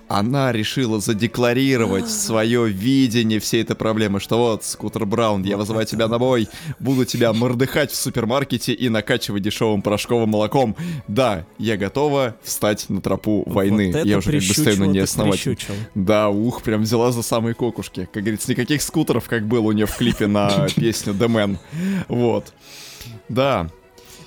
она 0.07 0.51
решила 0.51 0.99
задекларировать 0.99 2.09
свое 2.09 2.69
видение 2.69 3.39
всей 3.39 3.61
этой 3.61 3.75
проблемы, 3.75 4.19
что 4.19 4.37
вот, 4.37 4.63
Скутер 4.63 5.05
Браун, 5.05 5.43
я 5.43 5.57
вызываю 5.57 5.85
тебя 5.85 6.07
на 6.07 6.17
бой, 6.19 6.47
буду 6.79 7.05
тебя 7.05 7.33
мордыхать 7.33 7.91
в 7.91 7.95
супермаркете 7.95 8.73
и 8.73 8.89
накачивать 8.89 9.43
дешевым 9.43 9.81
порошковым 9.81 10.29
молоком. 10.29 10.75
Да, 11.07 11.45
я 11.57 11.77
готова 11.77 12.35
встать 12.43 12.89
на 12.89 13.01
тропу 13.01 13.43
войны. 13.45 13.91
Вот 13.93 14.05
я 14.05 14.17
уже 14.17 14.31
как 14.31 14.41
бы 14.41 14.41
стою 14.41 14.65
на 14.65 14.71
прищучило, 14.71 14.85
ней 14.85 14.99
так 15.01 15.09
основательно. 15.09 15.55
прищучило. 15.55 15.77
Да, 15.95 16.29
ух, 16.29 16.61
прям 16.61 16.81
взяла 16.81 17.11
за 17.11 17.21
самые 17.21 17.53
кокушки. 17.53 18.07
Как 18.11 18.23
говорится, 18.23 18.51
никаких 18.51 18.81
скутеров, 18.81 19.27
как 19.27 19.45
было 19.47 19.61
у 19.61 19.71
нее 19.71 19.85
в 19.85 19.95
клипе 19.95 20.27
на 20.27 20.67
песню 20.75 21.13
The 21.13 21.27
Man. 21.27 21.57
Вот. 22.07 22.53
Да, 23.29 23.69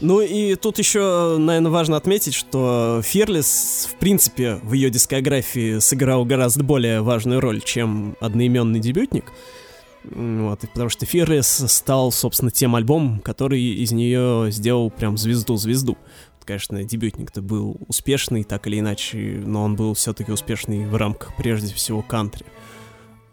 Ну 0.01 0.23
и 0.23 0.55
тут 0.55 0.79
еще, 0.79 1.37
наверное, 1.39 1.71
важно 1.71 1.97
отметить, 1.97 2.33
что 2.33 3.03
Fearless, 3.05 3.87
в 3.87 3.95
принципе, 3.97 4.55
в 4.63 4.73
ее 4.73 4.89
дискографии 4.89 5.79
сыграл 5.79 6.25
гораздо 6.25 6.65
более 6.65 7.03
важную 7.03 7.41
роль, 7.41 7.61
чем 7.61 8.17
одноименный 8.19 8.81
дебютник. 8.81 9.31
Вот, 10.05 10.61
потому 10.61 10.89
что 10.89 11.05
Fearless 11.05 11.69
стал, 11.69 12.13
собственно, 12.13 12.51
тем 12.51 12.75
альбомом, 12.77 13.21
который 13.21 13.61
из 13.61 13.93
нее 13.93 14.49
сделал 14.51 14.91
прям 14.91 15.19
звезду-звезду. 15.19 15.99
Конечно, 16.47 16.83
дебютник-то 16.83 17.43
был 17.43 17.77
успешный, 17.87 18.43
так 18.43 18.67
или 18.67 18.81
иначе, 18.81 19.43
но 19.45 19.63
он 19.63 19.77
был 19.77 19.93
все-таки 19.93 20.33
успешный 20.33 20.87
в 20.87 20.97
рамках, 20.97 21.37
прежде 21.37 21.75
всего, 21.75 22.01
кантри. 22.01 22.47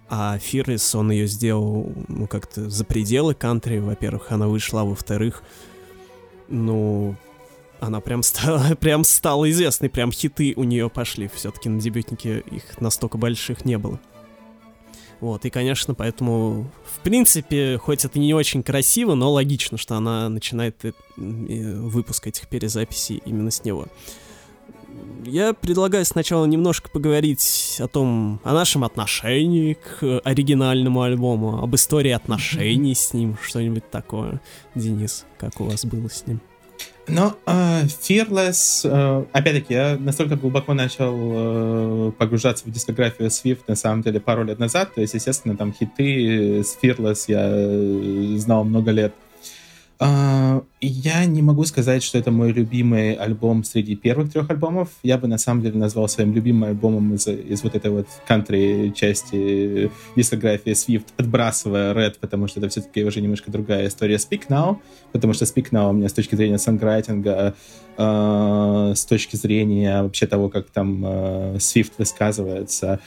А 0.10 0.38
Fearless, 0.38 0.98
он 0.98 1.12
ее 1.12 1.28
сделал, 1.28 1.94
ну, 2.10 2.28
как-то 2.28 2.70
за 2.70 2.84
пределы 2.84 3.34
кантри, 3.34 3.80
во-первых, 3.80 4.34
она 4.34 4.48
вышла, 4.48 4.84
во-вторых, 4.84 5.44
ну, 6.48 7.16
она 7.80 8.01
прям 8.01 8.24
стала, 8.24 8.75
прям 8.80 9.04
стала 9.04 9.50
известной, 9.50 9.89
прям 9.89 10.12
хиты 10.12 10.54
у 10.56 10.63
нее 10.63 10.89
пошли. 10.89 11.30
Все-таки 11.34 11.70
на 11.70 11.80
дебютнике 11.80 12.39
их 12.39 12.80
настолько 12.80 13.18
больших 13.18 13.66
не 13.66 13.77
было. 13.77 14.00
Вот, 15.20 15.46
и, 15.46 15.50
конечно, 15.50 15.96
поэтому, 15.96 16.70
в 16.86 17.00
принципе, 17.00 17.80
хоть 17.80 18.06
это 18.06 18.20
не 18.20 18.36
очень 18.36 18.62
красиво, 18.62 19.16
но 19.16 19.32
логично, 19.32 19.77
что 19.77 19.96
она 19.96 20.30
начинает 20.30 20.86
э, 20.86 20.94
э, 21.18 21.74
выпуск 21.80 22.27
этих 22.27 22.48
перезаписей 22.48 23.24
именно 23.25 23.50
с 23.50 23.63
него. 23.63 23.88
Я 25.25 25.54
предлагаю 25.54 26.06
сначала 26.06 26.46
немножко 26.46 26.89
поговорить 26.89 27.77
о 27.80 27.88
том, 27.88 28.39
о 28.44 28.54
нашем 28.54 28.84
отношении 28.84 29.74
к 29.74 30.22
оригинальному 30.24 31.01
альбому, 31.01 31.62
об 31.62 31.75
истории 31.75 32.12
отношений 32.12 32.96
с 32.96 33.13
ним, 33.13 33.38
что-нибудь 33.42 33.89
такое. 33.89 34.42
Денис, 34.75 35.25
как 35.38 35.60
у 35.60 35.66
вас 35.66 35.86
было 35.86 36.10
с 36.10 36.25
ним? 36.27 36.39
Но 37.08 37.36
э, 37.46 37.84
Fearless, 37.86 38.82
э, 38.84 39.25
опять-таки, 39.32 39.74
я 39.74 39.98
настолько 39.98 40.36
глубоко 40.36 40.74
начал 40.74 41.13
э, 41.16 42.12
погружаться 42.18 42.66
в 42.66 42.72
дискографию 42.72 43.30
Swift, 43.30 43.62
на 43.68 43.75
самом 43.75 44.01
деле, 44.01 44.20
пару 44.20 44.44
лет 44.44 44.60
назад. 44.60 44.94
То 44.94 45.01
есть, 45.01 45.13
естественно, 45.13 45.56
там 45.56 45.74
хиты 45.74 46.63
с 46.63 46.77
Fearless 46.82 47.25
я 47.27 47.48
э, 47.50 48.38
знал 48.38 48.66
много 48.66 48.92
лет. 48.92 49.13
Я 50.00 51.25
не 51.25 51.42
могу 51.42 51.63
сказать, 51.63 52.04
что 52.04 52.20
это 52.20 52.30
мой 52.30 52.51
любимый 52.51 53.13
альбом 53.13 53.63
среди 53.63 53.96
первых 53.96 54.32
трех 54.32 54.50
альбомов. 54.50 54.89
Я 55.01 55.18
бы 55.18 55.27
на 55.27 55.39
самом 55.39 55.63
деле 55.63 55.77
назвал 55.80 56.08
своим 56.08 56.34
любимым 56.34 56.66
альбомом 56.66 57.16
из, 57.16 57.27
из 57.27 57.63
вот 57.63 57.74
этой 57.74 57.89
вот 57.89 58.08
кантри 58.27 58.94
части 58.96 59.92
дискографии 60.16 60.74
Swift, 60.74 61.08
отбрасывая 61.18 61.94
Red, 61.94 62.18
потому 62.20 62.48
что 62.48 62.60
это 62.60 62.70
все-таки 62.70 63.04
уже 63.04 63.22
немножко 63.22 63.51
другая 63.51 63.88
история 63.88 64.18
Speak 64.18 64.48
Now, 64.50 64.77
потому 65.13 65.34
что 65.34 65.46
Speak 65.46 65.72
Now 65.72 65.89
у 65.89 65.94
меня 65.94 66.10
с 66.10 66.13
точки 66.13 66.36
зрения 66.36 66.60
санграйтинга, 66.60 67.56
э, 67.98 68.94
с 68.96 69.06
точки 69.06 69.36
зрения 69.36 70.04
вообще 70.04 70.27
того, 70.27 70.50
как 70.50 70.70
там 70.70 71.04
э, 71.06 71.56
Swift 71.56 71.94
высказывается, 71.98 72.94
а, 72.94 73.00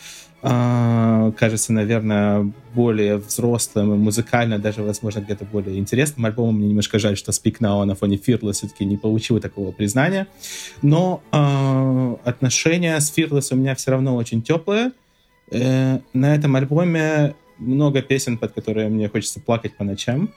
кажется, 0.42 1.72
наверное, 1.72 2.50
более 2.74 3.18
взрослым 3.18 3.94
и 3.94 3.98
музыкально, 3.98 4.58
даже, 4.58 4.82
возможно, 4.82 5.20
где-то 5.20 5.44
более 5.44 5.78
интересным 5.78 6.24
альбомом. 6.24 6.56
Мне 6.56 6.68
немножко 6.68 6.98
жаль, 6.98 7.16
что 7.16 7.30
Speak 7.32 7.58
Now 7.60 7.84
на 7.84 7.94
фоне 7.94 8.16
Fearless 8.16 8.52
все-таки 8.52 8.86
не 8.86 8.96
получил 8.96 9.38
такого 9.40 9.70
признания. 9.70 10.26
Но 10.80 11.22
э, 11.30 12.16
отношения 12.28 12.98
с 12.98 13.16
Fearless 13.16 13.52
у 13.52 13.56
меня 13.56 13.74
все 13.74 13.90
равно 13.90 14.16
очень 14.16 14.40
теплые. 14.40 14.92
Э, 15.50 15.98
на 16.14 16.34
этом 16.34 16.56
альбоме 16.56 17.34
много 17.58 18.00
песен, 18.02 18.38
под 18.38 18.52
которые 18.52 18.88
мне 18.88 19.08
хочется 19.08 19.40
плакать 19.40 19.76
по 19.76 19.84
ночам. 19.84 20.30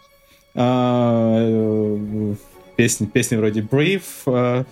Э, 0.55 2.35
песни, 2.75 3.05
песни 3.05 3.35
вроде 3.37 3.61
Brave, 3.61 4.03
э, 4.25 4.63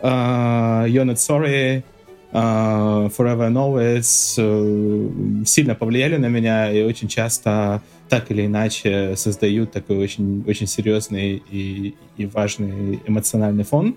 You're 0.00 1.04
Not 1.04 1.16
Sorry, 1.16 1.82
Forever 2.30 3.48
and 3.48 3.56
Always 3.56 4.38
uh, 4.38 5.44
сильно 5.46 5.74
повлияли 5.74 6.16
на 6.16 6.26
меня 6.26 6.70
и 6.70 6.82
очень 6.82 7.08
часто 7.08 7.82
так 8.08 8.30
или 8.30 8.46
иначе 8.46 9.16
создают 9.16 9.72
такой 9.72 9.98
очень, 9.98 10.44
очень 10.46 10.66
серьезный 10.66 11.42
и, 11.50 11.94
и 12.16 12.26
важный 12.26 13.00
эмоциональный 13.06 13.64
фон. 13.64 13.96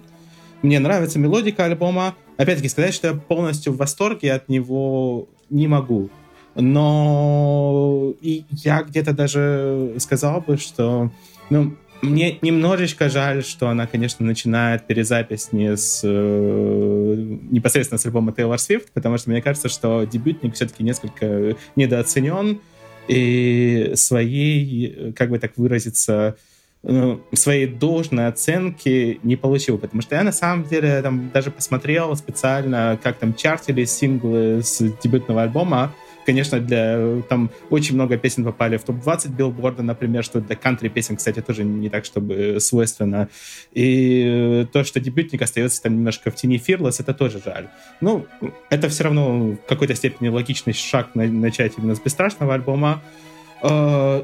Мне 0.62 0.80
нравится 0.80 1.20
мелодика 1.20 1.66
альбома. 1.66 2.16
Опять-таки, 2.38 2.70
сказать, 2.70 2.94
что 2.94 3.08
я 3.08 3.14
полностью 3.14 3.74
в 3.74 3.78
восторге 3.78 4.34
от 4.34 4.48
него 4.48 5.28
не 5.50 5.68
могу. 5.68 6.10
Но 6.56 8.14
и 8.22 8.46
я 8.50 8.84
где-то 8.84 9.14
даже 9.14 9.96
сказал 9.98 10.42
бы, 10.42 10.58
что 10.58 11.10
ну, 11.50 11.76
мне 12.02 12.38
немножечко 12.42 13.10
жаль, 13.10 13.44
что 13.44 13.70
она, 13.70 13.88
конечно, 13.88 14.26
начинает 14.26 14.88
перезапись 14.88 15.52
не 15.52 15.76
с 15.78 16.02
э, 16.04 17.16
непосредственно 17.52 18.00
с 18.00 18.06
альбома 18.06 18.32
Taylor 18.32 18.56
Swift, 18.56 18.88
потому 18.94 19.18
что 19.18 19.30
мне 19.30 19.42
кажется, 19.42 19.70
что 19.70 20.04
дебютник 20.04 20.56
все-таки 20.56 20.84
несколько 20.84 21.56
недооценен 21.76 22.60
и 23.08 23.92
своей, 23.96 25.14
как 25.14 25.30
бы 25.30 25.40
так 25.40 25.58
выразиться, 25.58 26.38
ну, 26.84 27.22
своей 27.34 27.68
должной 27.68 28.28
оценки 28.28 29.20
не 29.24 29.36
получил, 29.36 29.78
потому 29.78 30.02
что 30.02 30.16
я 30.16 30.24
на 30.24 30.32
самом 30.32 30.66
деле 30.66 31.02
там 31.02 31.30
даже 31.32 31.52
посмотрел 31.52 32.16
специально, 32.16 33.00
как 33.02 33.18
там 33.18 33.36
чартили 33.36 33.86
синглы 33.86 34.62
с 34.64 34.82
дебютного 35.04 35.44
альбома, 35.44 35.94
Конечно, 36.32 36.62
для 36.62 37.22
там 37.28 37.52
очень 37.70 37.96
много 37.96 38.16
песен 38.16 38.46
попали 38.46 38.78
в 38.78 38.86
топ-20 38.86 39.36
билборда, 39.36 39.84
например, 39.84 40.24
что 40.24 40.40
для 40.40 40.56
кантри 40.56 40.88
песен, 40.88 41.18
кстати, 41.18 41.42
тоже 41.42 41.66
не 41.66 41.90
так, 41.90 42.06
чтобы 42.06 42.56
свойственно. 42.62 43.28
И 43.74 44.66
то, 44.72 44.86
что 44.86 45.02
дебютник 45.02 45.42
остается 45.42 45.84
там 45.84 45.98
немножко 45.98 46.32
в 46.32 46.36
тени 46.36 46.56
Fearless, 46.56 47.02
это 47.02 47.14
тоже 47.14 47.42
жаль. 47.44 47.68
Ну, 48.00 48.26
это 48.70 48.88
все 48.88 49.04
равно 49.04 49.40
в 49.40 49.58
какой-то 49.68 49.94
степени 49.94 50.30
логичный 50.30 50.72
шаг 50.72 51.16
на, 51.16 51.28
начать 51.28 51.74
именно 51.78 51.96
с 51.96 52.00
бесстрашного 52.00 52.54
альбома. 52.54 53.02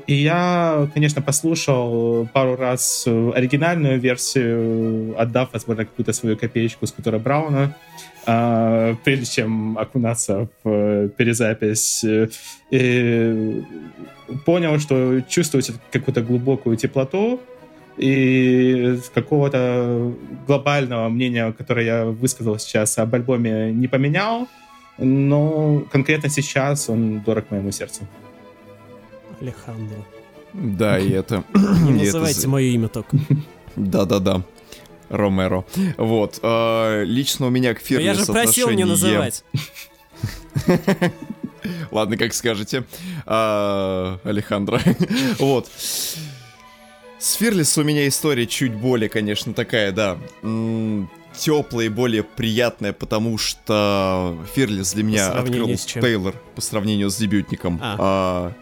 И 0.08 0.14
я, 0.14 0.90
конечно, 0.94 1.22
послушал 1.22 2.26
пару 2.32 2.56
раз 2.56 3.06
оригинальную 3.06 4.00
версию, 4.00 5.14
отдав, 5.22 5.50
возможно, 5.52 5.84
какую-то 5.84 6.14
свою 6.14 6.38
копеечку 6.38 6.88
Скутера 6.88 7.20
Брауна, 7.20 7.76
прежде 9.04 9.26
чем 9.26 9.78
окунаться 9.78 10.50
в 10.64 11.08
перезапись. 11.10 12.06
И 12.72 13.64
понял, 14.46 14.80
что 14.80 15.22
чувствуете 15.22 15.74
какую-то 15.92 16.22
глубокую 16.22 16.76
теплоту, 16.76 17.40
и 17.98 19.00
какого-то 19.14 20.14
глобального 20.46 21.10
мнения, 21.10 21.52
которое 21.52 21.86
я 21.86 22.06
высказал 22.06 22.60
сейчас 22.60 22.98
об 23.00 23.16
альбоме, 23.16 23.72
не 23.72 23.88
поменял, 23.88 24.48
но 24.98 25.84
конкретно 25.92 26.30
сейчас 26.30 26.90
он 26.90 27.22
дорог 27.22 27.50
моему 27.50 27.72
сердцу. 27.72 28.08
Алехандро. 29.40 29.98
Да, 30.54 31.00
и 31.00 31.10
это... 31.10 31.44
Не 31.56 32.04
называйте 32.04 32.48
мое 32.48 32.66
имя 32.66 32.88
только. 32.88 33.18
Да-да-да. 33.76 34.44
Ромеро. 35.10 35.66
Вот. 35.98 36.40
Э, 36.42 37.04
лично 37.06 37.48
у 37.48 37.50
меня 37.50 37.74
к 37.74 37.80
Фирлис 37.80 38.06
Я 38.06 38.14
же 38.14 38.26
просил 38.26 38.70
не 38.70 38.84
называть. 38.84 39.44
Ладно, 41.92 42.18
как 42.18 42.34
скажете. 42.34 42.84
А, 43.26 44.20
Алехандро. 44.24 44.82
вот. 45.40 45.70
С 47.20 47.34
Фирлис 47.34 47.78
у 47.78 47.84
меня 47.84 48.08
история 48.08 48.46
чуть 48.46 48.74
более, 48.74 49.10
конечно, 49.10 49.54
такая, 49.54 49.92
да, 49.92 50.18
теплая 51.38 51.88
и 51.88 51.90
более 51.90 52.24
приятная, 52.24 52.94
потому 52.94 53.38
что 53.38 54.38
Фирлис 54.56 54.94
для 54.94 55.04
меня 55.04 55.32
открыл 55.32 55.68
Тейлор 55.76 56.36
по 56.56 56.62
сравнению 56.62 57.10
с 57.10 57.18
дебютником. 57.18 57.80
А. 57.82 57.96
А, 58.00 58.54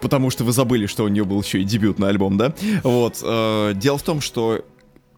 потому 0.00 0.30
что 0.30 0.44
вы 0.44 0.52
забыли, 0.52 0.86
что 0.86 1.04
у 1.04 1.08
нее 1.08 1.24
был 1.24 1.40
еще 1.42 1.60
и 1.60 1.64
дебютный 1.64 2.08
альбом, 2.08 2.36
да? 2.36 2.54
Вот. 2.82 3.18
Э, 3.22 3.72
дело 3.74 3.98
в 3.98 4.02
том, 4.02 4.20
что 4.20 4.64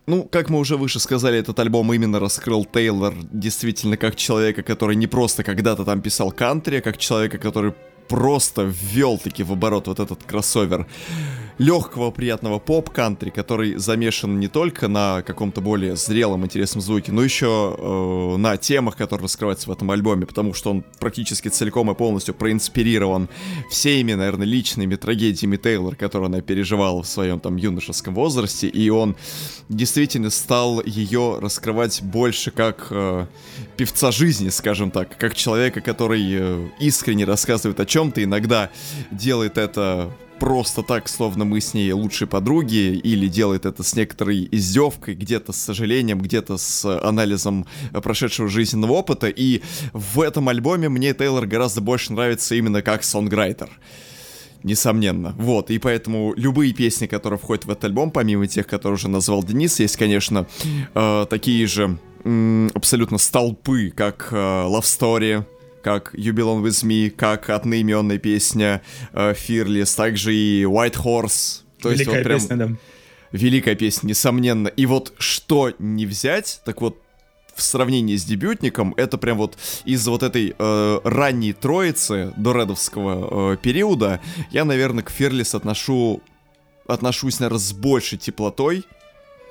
ну, 0.07 0.25
как 0.25 0.51
мы 0.51 0.59
уже 0.59 0.77
выше 0.77 0.99
сказали, 1.01 1.39
этот 1.39 1.59
альбом 1.59 1.93
именно 1.93 2.19
раскрыл 2.19 2.65
Тейлор 2.65 3.15
действительно 3.33 3.97
как 3.97 4.17
человека, 4.17 4.63
который 4.63 4.97
не 4.97 5.07
просто 5.07 5.45
когда-то 5.45 5.85
там 5.85 6.01
писал 6.01 6.33
кантри, 6.33 6.77
а 6.77 6.81
как 6.81 6.99
человека, 6.99 7.39
который 7.39 7.73
просто 8.09 8.63
ввел 8.63 9.19
таки 9.19 9.43
в 9.43 9.53
оборот 9.53 9.87
вот 9.87 10.01
этот 10.01 10.25
кроссовер 10.25 10.87
легкого, 11.59 12.11
приятного 12.11 12.59
поп-кантри, 12.59 13.31
который 13.31 13.77
замешан 13.77 14.41
не 14.41 14.49
только 14.49 14.89
на 14.89 15.23
каком-то 15.23 15.61
более 15.61 15.97
зрелом, 15.97 16.45
интересном 16.45 16.81
звуке, 16.81 17.13
но 17.13 17.23
еще 17.23 17.77
э, 17.79 18.37
на 18.39 18.57
темах, 18.57 18.97
которые 18.97 19.25
раскрываются 19.25 19.69
в 19.69 19.73
этом 19.73 19.91
альбоме, 19.91 20.27
потому 20.27 20.55
что 20.55 20.71
он 20.71 20.85
практически 20.99 21.49
целиком 21.49 21.91
и 21.91 21.95
полностью 21.95 22.35
проинспирирован 22.35 23.29
всеми, 23.71 24.15
наверное, 24.15 24.47
личными 24.47 24.97
трагедиями 24.97 25.57
Тейлор, 25.57 25.97
которые 25.97 26.27
она 26.27 26.41
переживала 26.41 27.03
в 27.03 27.07
своем 27.07 27.41
там 27.41 27.57
юношеском 27.57 28.15
возрасте, 28.15 28.69
и 28.69 28.89
он 28.91 29.17
действительно 29.69 30.31
стал 30.31 30.83
ее 30.85 31.39
раскрывать 31.41 32.03
больше 32.03 32.51
как 32.51 32.89
э, 32.91 33.27
певца 33.77 34.11
жизни, 34.11 34.49
скажем 34.49 34.91
так, 34.91 35.17
как 35.17 35.35
человека, 35.35 35.81
который 35.81 36.23
э, 36.31 36.69
искренне 36.81 37.25
рассказывает 37.25 37.79
о 37.81 37.87
чем-то, 37.87 38.23
иногда 38.23 38.71
делает 39.11 39.59
это 39.59 40.11
просто 40.43 40.83
так, 40.83 41.09
словно 41.09 41.45
мы 41.45 41.61
с 41.61 41.73
ней 41.73 41.93
лучшие 41.93 42.27
подруги, 42.27 42.97
или 42.97 43.29
делает 43.29 43.65
это 43.65 43.85
с 43.85 43.95
некоторой 43.95 44.49
издевкой, 44.51 45.15
где-то 45.15 45.53
с 45.53 45.57
сожалением, 45.57 46.21
где-то 46.21 46.59
с 46.59 46.85
анализом 46.85 47.65
прошедшего 47.93 48.49
жизненного 48.49 48.91
опыта. 48.95 49.29
И 49.29 49.63
в 49.93 50.21
этом 50.21 50.49
альбоме 50.49 50.89
мне 50.89 51.15
Тейлор 51.15 51.47
гораздо 51.47 51.81
больше 51.81 52.13
нравится 52.13 52.57
именно 52.57 52.83
как 52.83 53.05
сонграйтер. 53.05 53.71
Несомненно. 54.65 55.33
Вот, 55.39 55.71
и 55.71 55.79
поэтому 55.79 56.35
любые 56.37 56.73
песни, 56.73 57.07
которые 57.07 57.39
входят 57.39 57.65
в 57.65 57.71
этот 57.71 57.85
альбом, 57.85 58.11
помимо 58.11 58.49
тех, 58.49 58.67
которые 58.67 58.95
уже 58.95 59.09
назвал 59.09 59.45
Денис, 59.45 59.79
есть, 59.79 59.97
конечно, 59.97 60.49
э, 60.95 61.27
такие 61.31 61.69
же 61.69 61.99
абсолютно 62.75 63.19
столпы, 63.19 63.93
как 63.95 64.29
э, 64.33 64.37
Love 64.37 64.83
Story, 64.83 65.45
как 65.83 66.15
You 66.15 66.33
Belong 66.33 66.63
With 66.63 66.85
Me, 66.85 67.11
как 67.11 67.51
одноименная 67.51 68.19
песня 68.19 68.83
э, 69.13 69.33
Fearless, 69.33 69.97
также 69.97 70.35
и 70.35 70.65
White 70.65 70.97
Horse. 70.97 71.61
То 71.81 71.91
Великая 71.91 71.95
есть 71.95 72.07
вот 72.07 72.23
прям... 72.23 72.41
песня, 72.41 72.57
да. 72.57 72.69
Великая 73.33 73.75
песня, 73.75 74.09
несомненно. 74.09 74.69
И 74.69 74.87
вот 74.87 75.15
что 75.19 75.73
не 75.79 76.07
взять, 76.07 76.61
так 76.65 76.81
вот 76.81 76.99
в 77.55 77.63
сравнении 77.63 78.17
с 78.17 78.25
дебютником, 78.25 78.95
это 78.97 79.19
прям 79.19 79.39
вот 79.39 79.59
из 79.85 80.07
вот 80.07 80.23
этой 80.23 80.55
э, 80.59 81.01
ранней 81.05 81.53
троицы 81.53 82.33
до 82.37 82.53
редовского 82.53 83.55
э, 83.55 83.57
периода, 83.57 84.21
я, 84.51 84.65
наверное, 84.65 85.03
к 85.03 85.11
Ферлис 85.11 85.55
отношу 85.55 86.23
отношусь, 86.87 87.41
наверное, 87.41 87.61
с 87.61 87.73
большей 87.73 88.19
теплотой, 88.19 88.85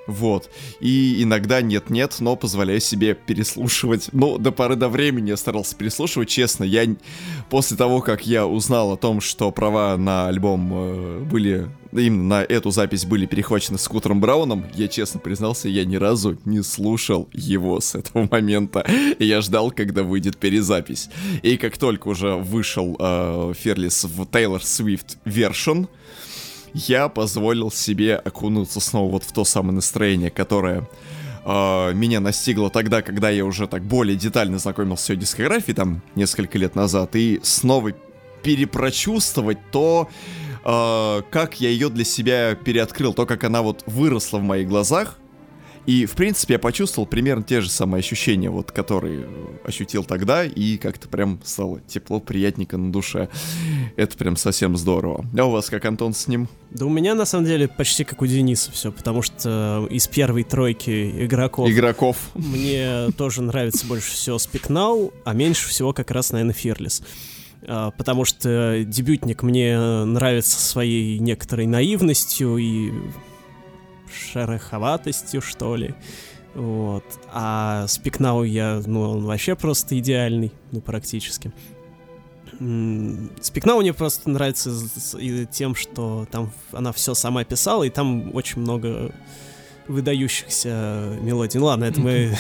вот. 0.08 0.50
И 0.80 1.24
иногда 1.24 1.62
нет-нет, 1.62 2.16
но 2.20 2.36
позволяю 2.36 2.82
себе 2.82 3.14
переслушивать. 3.14 4.10
Ну, 4.12 4.38
до 4.38 4.52
поры 4.52 4.76
до 4.76 4.90
времени 4.90 5.30
я 5.30 5.38
старался 5.38 5.76
переслушивать, 5.76 6.30
честно. 6.30 6.64
Я 6.64 6.86
после 7.50 7.78
того, 7.78 8.02
как 8.02 8.26
я 8.26 8.48
узнал 8.48 8.94
о 8.94 8.98
том, 8.98 9.22
что 9.22 9.52
права 9.52 9.96
на 9.98 10.28
альбом 10.28 10.70
э, 10.74 11.20
были 11.20 11.70
именно 11.94 12.24
на 12.24 12.44
эту 12.44 12.72
запись 12.72 13.06
были 13.06 13.26
перехвачены 13.26 13.78
Скутером 13.78 14.22
Брауном, 14.22 14.66
я 14.74 14.88
честно 14.88 15.20
признался, 15.20 15.68
я 15.68 15.86
ни 15.86 15.96
разу 15.96 16.38
не 16.46 16.62
слушал 16.62 17.30
его 17.34 17.80
с 17.80 17.96
этого 17.96 18.28
момента. 18.32 18.86
Я 19.20 19.42
ждал, 19.42 19.72
когда 19.72 20.04
выйдет 20.04 20.38
перезапись. 20.38 21.10
И 21.42 21.58
как 21.58 21.78
только 21.78 22.08
уже 22.08 22.36
вышел 22.36 22.96
э, 23.00 23.54
Ферлис 23.58 24.04
в 24.06 24.22
Taylor 24.22 24.62
Swift 24.62 25.18
Version, 25.26 25.88
я 26.74 27.10
позволил 27.10 27.72
себе 27.72 28.16
окунуться 28.16 28.80
снова 28.80 29.12
вот 29.12 29.24
в 29.24 29.32
то 29.32 29.46
самое 29.46 29.76
настроение, 29.76 30.30
которое 30.30 30.88
э, 31.46 31.94
меня 31.94 32.20
настигло 32.20 32.70
тогда, 32.70 33.02
когда 33.02 33.30
я 33.30 33.46
уже 33.46 33.68
так 33.68 33.84
более 33.84 34.16
детально 34.16 34.60
знакомился 34.60 35.06
с 35.06 35.10
ее 35.10 35.16
дискографией, 35.18 35.76
там, 35.76 36.02
несколько 36.16 36.58
лет 36.58 36.76
назад, 36.76 37.16
и 37.16 37.40
снова 37.44 37.92
перепрочувствовать 38.44 39.60
то, 39.72 40.10
э, 40.64 41.22
как 41.30 41.62
я 41.62 41.70
ее 41.70 41.90
для 41.90 42.06
себя 42.06 42.56
переоткрыл, 42.56 43.14
то, 43.14 43.26
как 43.26 43.44
она 43.44 43.62
вот 43.62 43.84
выросла 43.86 44.40
в 44.40 44.44
моих 44.44 44.68
глазах, 44.68 45.18
и, 45.86 46.06
в 46.06 46.14
принципе, 46.14 46.54
я 46.54 46.60
почувствовал 46.60 47.08
примерно 47.08 47.44
те 47.44 47.62
же 47.62 47.70
самые 47.70 48.00
ощущения, 48.00 48.50
вот, 48.50 48.72
которые 48.72 49.28
ощутил 49.64 50.04
тогда, 50.04 50.46
и 50.46 50.78
как-то 50.78 51.08
прям 51.08 51.40
стало 51.44 51.80
тепло, 51.88 52.20
приятненько 52.20 52.78
на 52.78 52.92
душе. 52.92 53.30
Это 53.96 54.18
прям 54.18 54.36
совсем 54.36 54.78
здорово. 54.78 55.26
А 55.38 55.46
у 55.46 55.52
вас 55.52 55.70
как, 55.70 55.84
Антон, 55.86 56.14
с 56.14 56.28
ним? 56.28 56.48
Да 56.70 56.86
у 56.86 56.90
меня, 56.90 57.16
на 57.16 57.26
самом 57.26 57.46
деле, 57.46 57.68
почти 57.68 58.04
как 58.04 58.22
у 58.22 58.28
Дениса 58.28 58.72
все, 58.72 58.92
потому 58.92 59.22
что 59.22 59.88
из 59.90 60.08
первой 60.08 60.44
тройки 60.44 61.26
игроков... 61.26 61.70
Игроков. 61.70 62.18
Мне 62.36 63.10
тоже 63.18 63.42
нравится 63.42 63.86
больше 63.88 64.12
всего 64.12 64.38
Спикнау, 64.38 65.14
а 65.26 65.34
меньше 65.34 65.68
всего 65.70 65.94
как 65.94 66.12
раз, 66.12 66.32
наверное, 66.32 66.54
Фирлис 66.54 67.02
а, 67.68 67.92
потому 67.92 68.26
что 68.26 68.84
дебютник 68.86 69.44
мне 69.44 69.78
нравится 70.06 70.60
своей 70.60 71.20
некоторой 71.20 71.66
наивностью 71.68 72.58
и 72.58 72.92
шероховатостью, 74.12 75.42
что 75.42 75.76
ли. 75.76 75.94
Вот. 76.54 77.06
А 77.32 77.88
Спикнау 77.88 78.44
я, 78.44 78.82
ну, 78.86 79.02
он 79.02 79.26
вообще 79.26 79.56
просто 79.56 79.98
идеальный, 79.98 80.52
ну, 80.72 80.82
практически. 80.82 81.52
Спикнау 83.42 83.82
мне 83.82 83.94
просто 83.94 84.30
нравится 84.30 84.72
тем, 85.52 85.76
что 85.76 86.28
там 86.30 86.52
она 86.72 86.92
все 86.92 87.14
сама 87.14 87.44
писала, 87.44 87.84
и 87.84 87.90
там 87.90 88.36
очень 88.36 88.62
много 88.62 89.12
выдающихся 89.88 91.18
мелодий. 91.22 91.60
Ну 91.60 91.66
ладно, 91.66 91.86
это 91.86 92.00
мы 92.00 92.36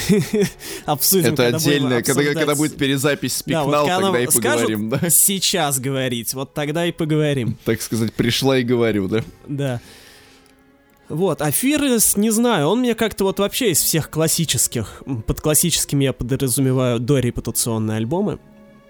обсудим. 0.85 1.33
Это 1.33 1.47
отдельно, 1.47 2.01
когда, 2.01 2.33
когда 2.33 2.55
будет 2.55 2.77
перезапись 2.77 3.43
вот 3.45 3.87
тогда 3.87 4.19
и 4.19 4.27
поговорим, 4.27 4.89
да? 4.89 5.09
Сейчас 5.09 5.79
говорить, 5.79 6.33
вот 6.33 6.53
тогда 6.53 6.85
и 6.85 6.91
поговорим. 6.91 7.57
Так 7.65 7.81
сказать, 7.81 8.13
пришла 8.13 8.57
и 8.57 8.63
говорю, 8.63 9.07
да? 9.07 9.23
Да. 9.47 9.81
Вот, 11.11 11.41
а 11.41 11.51
Фирлес, 11.51 12.15
не 12.15 12.29
знаю, 12.29 12.69
он 12.69 12.79
мне 12.79 12.95
как-то 12.95 13.25
вот 13.25 13.39
вообще 13.39 13.71
из 13.71 13.81
всех 13.81 14.09
классических, 14.09 15.03
под 15.27 15.41
классическими 15.41 16.05
я 16.05 16.13
подразумеваю 16.13 17.01
дорепутационные 17.01 17.97
альбомы, 17.97 18.39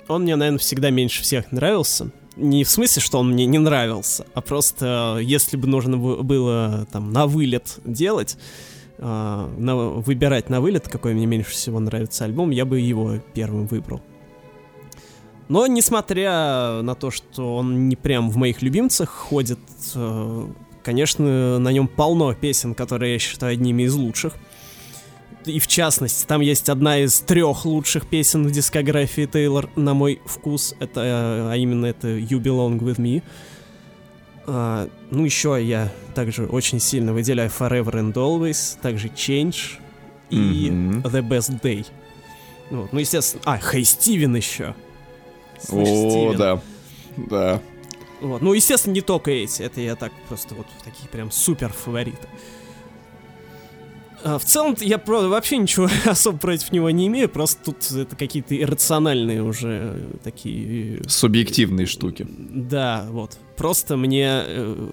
он 0.08 0.22
мне, 0.22 0.36
наверное, 0.36 0.60
всегда 0.60 0.92
меньше 0.92 1.24
всех 1.24 1.52
нравился. 1.52 2.12
Не 2.36 2.64
в 2.64 2.70
смысле, 2.70 3.02
что 3.02 3.18
он 3.20 3.32
мне 3.32 3.48
не 3.48 3.58
нравился, 3.58 4.28
а 4.36 4.42
просто 4.42 5.18
если 5.20 5.58
бы 5.58 5.68
нужно 5.68 5.98
было 5.98 6.88
там 6.92 7.12
на 7.12 7.26
вылет 7.26 7.80
делать, 7.86 8.38
э, 9.00 9.04
на, 9.58 9.76
выбирать 9.76 10.50
на 10.52 10.62
вылет, 10.62 10.88
какой 10.88 11.16
мне 11.16 11.26
меньше 11.26 11.52
всего 11.52 11.80
нравится 11.80 12.26
альбом, 12.26 12.52
я 12.52 12.66
бы 12.66 12.80
его 12.80 13.16
первым 13.34 13.66
выбрал. 13.66 14.00
Но 15.50 15.66
несмотря 15.66 16.82
на 16.84 16.94
то, 16.94 17.10
что 17.10 17.56
он 17.56 17.90
не 17.90 17.96
прям 17.96 18.30
в 18.30 18.38
моих 18.38 18.62
любимцах 18.62 19.10
ходит, 19.10 19.60
э, 19.96 20.48
Конечно, 20.84 21.60
на 21.60 21.70
нем 21.70 21.88
полно 21.88 22.34
песен, 22.34 22.74
которые 22.74 23.14
я 23.14 23.20
считаю 23.20 23.54
одними 23.54 23.84
из 23.84 23.94
лучших. 23.94 24.34
И 25.46 25.60
в 25.60 25.68
частности, 25.68 26.26
там 26.26 26.42
есть 26.42 26.70
одна 26.70 27.00
из 27.00 27.20
трех 27.20 27.66
лучших 27.66 28.08
песен 28.08 28.46
в 28.48 28.52
дискографии 28.52 29.26
Тейлор, 29.26 29.70
на 29.76 29.94
мой 29.94 30.22
вкус. 30.26 30.76
Это, 30.80 31.02
а 31.52 31.56
именно 31.56 31.88
это 31.88 32.08
You 32.10 32.40
Belong 32.40 32.80
With 32.80 32.98
Me. 32.98 33.24
А, 34.46 34.88
ну, 35.10 35.26
еще 35.26 35.58
я 35.62 35.92
также 36.14 36.46
очень 36.46 36.80
сильно 36.80 37.14
выделяю 37.14 37.50
Forever 37.50 37.94
and 37.94 38.14
Always, 38.14 38.80
также 38.82 39.08
Change 39.08 39.80
и 40.30 40.70
mm-hmm. 40.70 41.04
The 41.04 41.28
Best 41.28 41.62
Day. 41.62 41.86
Вот. 42.70 42.94
Ну, 42.94 43.00
естественно... 43.00 43.44
А, 43.46 43.58
Хей 43.58 43.84
Стивен 43.84 44.36
еще. 44.36 44.76
Слышь, 45.60 45.90
О, 45.90 46.10
Стивен. 46.10 46.38
да. 46.38 46.62
Да. 47.18 47.62
Вот. 48.22 48.42
Ну, 48.42 48.54
естественно, 48.54 48.94
не 48.94 49.02
только 49.02 49.32
эти. 49.32 49.64
Это 49.64 49.82
я 49.82 49.96
так 49.96 50.12
просто 50.28 50.56
вот 50.56 50.68
такие 50.84 51.10
прям 51.10 51.32
супер 51.32 51.74
фавориты. 51.74 52.28
А 54.24 54.38
в 54.38 54.46
целом 54.46 54.76
я 54.80 54.98
правда, 54.98 55.30
вообще 55.30 55.58
ничего 55.58 55.90
особо 56.06 56.38
против 56.38 56.72
него 56.72 56.90
не 56.92 57.08
имею, 57.08 57.28
просто 57.28 57.64
тут 57.66 57.92
это 57.92 58.16
какие-то 58.16 58.56
иррациональные 58.56 59.42
уже 59.44 59.96
э, 59.96 60.18
такие... 60.24 61.02
Субъективные 61.08 61.88
штуки. 61.88 62.28
Да, 62.30 63.08
вот. 63.10 63.38
Просто 63.58 63.98
мне 63.98 64.44
э, 64.46 64.90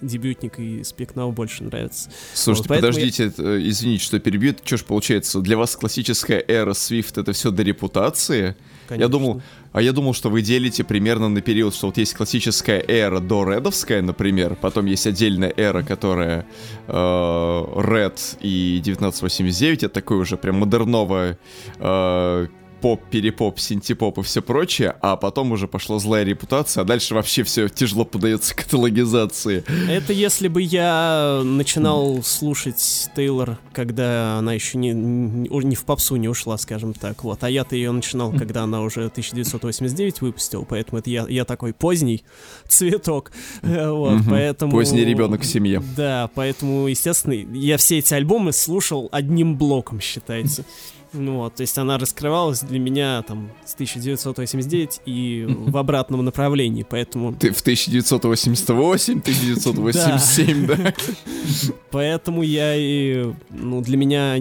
дебютник 0.00 0.58
и 0.60 0.82
Now 0.82 1.32
больше 1.32 1.64
нравится. 1.64 2.10
Слушайте, 2.32 2.68
вот, 2.68 2.76
подождите, 2.76 3.32
я... 3.36 3.44
Э, 3.44 3.60
извините, 3.60 4.04
что 4.04 4.20
перебью. 4.20 4.54
Что 4.62 4.76
ж 4.76 4.84
получается, 4.84 5.40
для 5.40 5.56
вас 5.56 5.76
классическая 5.76 6.42
эра 6.46 6.72
Swift 6.72 7.20
это 7.20 7.32
все 7.32 7.50
до 7.50 7.62
репутации? 7.62 8.56
Конечно. 8.88 9.04
Я 9.04 9.08
думал, 9.08 9.42
а 9.72 9.82
я 9.82 9.92
думал, 9.92 10.14
что 10.14 10.30
вы 10.30 10.42
делите 10.42 10.84
примерно 10.84 11.28
на 11.28 11.40
период, 11.40 11.74
что 11.74 11.86
вот 11.86 11.98
есть 11.98 12.14
классическая 12.14 12.84
эра 12.86 13.20
до 13.20 13.44
редовская, 13.44 14.02
например, 14.02 14.56
потом 14.60 14.86
есть 14.86 15.06
отдельная 15.06 15.52
эра, 15.56 15.82
которая 15.82 16.46
э, 16.86 16.92
Red 16.92 18.38
и 18.40 18.78
1989, 18.80 19.84
это 19.84 19.94
такой 19.94 20.18
уже 20.18 20.36
прям 20.36 20.56
модерновая 20.56 21.38
э, 21.78 22.46
поп, 22.84 23.02
перепоп, 23.10 23.58
синтепоп 23.60 24.18
и 24.18 24.22
все 24.22 24.42
прочее, 24.42 24.94
а 25.00 25.16
потом 25.16 25.52
уже 25.52 25.66
пошла 25.66 25.98
злая 25.98 26.22
репутация, 26.22 26.82
а 26.82 26.84
дальше 26.84 27.14
вообще 27.14 27.42
все 27.42 27.70
тяжело 27.70 28.04
подается 28.04 28.54
каталогизации. 28.54 29.64
Это 29.88 30.12
если 30.12 30.48
бы 30.48 30.60
я 30.60 31.40
начинал 31.42 32.22
слушать 32.22 33.08
Тейлор, 33.16 33.56
когда 33.72 34.36
она 34.36 34.52
еще 34.52 34.76
не, 34.76 34.92
не 34.92 35.74
в 35.74 35.84
попсу 35.86 36.16
не 36.16 36.28
ушла, 36.28 36.58
скажем 36.58 36.92
так, 36.92 37.24
вот, 37.24 37.42
а 37.42 37.48
я-то 37.48 37.74
ее 37.74 37.90
начинал, 37.90 38.32
когда 38.32 38.64
она 38.64 38.82
уже 38.82 39.06
1989 39.06 40.20
выпустила, 40.20 40.64
поэтому 40.64 40.98
это 40.98 41.08
я, 41.08 41.24
я 41.26 41.46
такой 41.46 41.72
поздний 41.72 42.22
цветок, 42.68 43.32
вот, 43.62 44.20
поэтому... 44.28 44.72
Поздний 44.72 45.06
ребенок 45.06 45.40
в 45.40 45.46
семье. 45.46 45.82
Да, 45.96 46.28
поэтому, 46.34 46.86
естественно, 46.88 47.32
я 47.32 47.78
все 47.78 48.00
эти 48.00 48.12
альбомы 48.12 48.52
слушал 48.52 49.08
одним 49.10 49.56
блоком, 49.56 50.02
считается. 50.02 50.66
Ну 51.14 51.36
вот, 51.36 51.54
то 51.54 51.60
есть 51.62 51.78
она 51.78 51.96
раскрывалась 51.96 52.60
для 52.60 52.78
меня 52.78 53.22
там 53.22 53.50
с 53.64 53.74
1989 53.74 55.00
и 55.06 55.46
в 55.48 55.76
обратном 55.76 56.24
направлении, 56.24 56.84
поэтому... 56.88 57.32
Ты 57.34 57.52
в 57.52 57.60
1988, 57.60 59.20
1987, 59.20 60.66
да? 60.66 60.94
Поэтому 61.90 62.42
я 62.42 62.74
и... 62.76 63.32
Ну, 63.50 63.80
для 63.80 63.96
меня... 63.96 64.36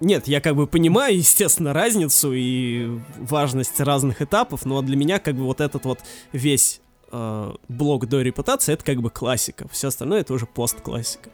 Нет, 0.00 0.28
я 0.28 0.40
как 0.40 0.56
бы 0.56 0.66
понимаю, 0.66 1.16
естественно, 1.16 1.72
разницу 1.72 2.32
и 2.34 2.98
важность 3.18 3.80
разных 3.80 4.20
этапов, 4.20 4.66
но 4.66 4.82
для 4.82 4.96
меня 4.96 5.18
как 5.18 5.34
бы 5.34 5.44
вот 5.44 5.60
этот 5.60 5.84
вот 5.86 6.00
весь 6.32 6.82
э, 7.14 7.52
блок 7.68 8.08
до 8.08 8.22
репутации 8.22 8.72
это 8.72 8.84
как 8.84 9.00
бы 9.00 9.10
классика. 9.10 9.68
Все 9.70 9.88
остальное 9.88 10.20
это 10.20 10.32
уже 10.34 10.46
постклассика. 10.46 11.30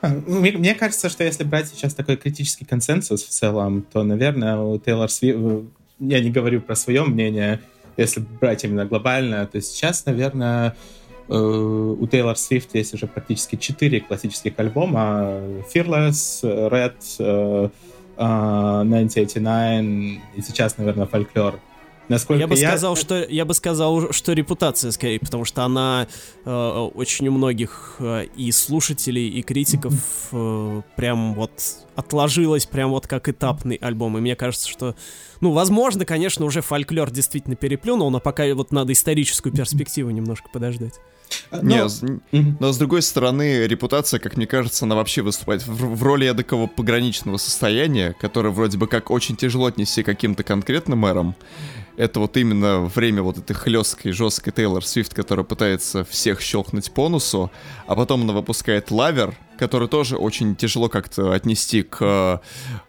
А, 0.00 0.08
ну, 0.08 0.40
мне, 0.40 0.52
мне 0.52 0.74
кажется, 0.74 1.08
что 1.08 1.24
если 1.24 1.44
брать 1.44 1.68
сейчас 1.68 1.94
такой 1.94 2.16
критический 2.16 2.64
консенсус 2.64 3.22
в 3.22 3.28
целом, 3.28 3.86
то, 3.92 4.02
наверное, 4.02 4.58
у 4.58 4.78
Тейлор 4.78 5.10
Свифт... 5.10 5.38
Я 6.00 6.20
не 6.20 6.30
говорю 6.30 6.60
про 6.60 6.74
свое 6.74 7.04
мнение, 7.04 7.60
если 7.96 8.24
брать 8.40 8.64
именно 8.64 8.84
глобально, 8.84 9.46
то 9.46 9.60
сейчас, 9.60 10.04
наверное, 10.06 10.74
э, 11.28 11.34
у 11.34 12.04
Тейлор 12.08 12.36
Свифт 12.36 12.74
есть 12.74 12.94
уже 12.94 13.06
практически 13.06 13.54
четыре 13.56 14.00
классических 14.00 14.58
альбома. 14.58 15.40
Fearless, 15.72 16.42
Red, 16.42 16.96
1989 18.16 20.20
и 20.36 20.42
сейчас, 20.42 20.78
наверное, 20.78 21.06
Folklore. 21.06 21.60
Насколько 22.08 22.40
я 22.40 22.46
бы 22.46 22.56
я... 22.56 22.68
сказал, 22.68 22.96
что 22.96 23.24
я 23.24 23.44
бы 23.44 23.54
сказал, 23.54 24.12
что 24.12 24.32
репутация 24.32 24.90
скорее, 24.90 25.20
потому 25.20 25.44
что 25.44 25.64
она 25.64 26.06
э, 26.44 26.50
очень 26.94 27.28
у 27.28 27.32
многих 27.32 27.96
э, 28.00 28.26
и 28.36 28.50
слушателей, 28.52 29.28
и 29.28 29.42
критиков 29.42 29.94
э, 30.32 30.82
прям 30.96 31.34
вот 31.34 31.52
отложилась 31.94 32.66
прям 32.66 32.90
вот 32.90 33.06
как 33.06 33.28
этапный 33.28 33.76
альбом. 33.76 34.18
И 34.18 34.20
мне 34.20 34.36
кажется, 34.36 34.68
что, 34.68 34.94
ну, 35.40 35.52
возможно, 35.52 36.04
конечно, 36.04 36.44
уже 36.44 36.60
фольклор 36.60 37.10
действительно 37.10 37.56
переплюнул, 37.56 38.10
но 38.10 38.20
пока 38.20 38.52
вот 38.54 38.72
надо 38.72 38.92
историческую 38.92 39.52
перспективу 39.52 40.10
немножко 40.10 40.48
подождать. 40.52 40.94
Но... 41.50 41.88
Не, 42.30 42.56
но 42.60 42.72
с 42.72 42.78
другой 42.78 43.02
стороны, 43.02 43.66
репутация, 43.66 44.20
как 44.20 44.36
мне 44.36 44.46
кажется, 44.46 44.84
она 44.84 44.96
вообще 44.96 45.22
выступает 45.22 45.66
в, 45.66 45.94
в 45.96 46.02
роли 46.02 46.30
такого 46.32 46.66
пограничного 46.66 47.36
состояния, 47.36 48.14
которое 48.20 48.50
вроде 48.50 48.78
бы 48.78 48.86
как 48.86 49.10
очень 49.10 49.36
тяжело 49.36 49.66
отнести 49.66 50.02
к 50.02 50.06
каким-то 50.06 50.42
конкретным 50.42 51.06
эрам 51.06 51.34
это 51.96 52.20
вот 52.20 52.36
именно 52.36 52.80
время 52.80 53.22
вот 53.22 53.38
этой 53.38 53.54
хлесткой, 53.54 54.12
жесткой 54.12 54.52
Тейлор 54.52 54.84
Свифт, 54.84 55.14
которая 55.14 55.44
пытается 55.44 56.04
всех 56.04 56.40
щелкнуть 56.40 56.92
по 56.92 57.08
носу, 57.08 57.50
а 57.86 57.94
потом 57.94 58.22
она 58.22 58.32
выпускает 58.32 58.90
Lover, 58.90 59.34
который 59.58 59.88
тоже 59.88 60.16
очень 60.16 60.56
тяжело 60.56 60.88
как-то 60.88 61.32
отнести 61.32 61.82
к 61.82 62.40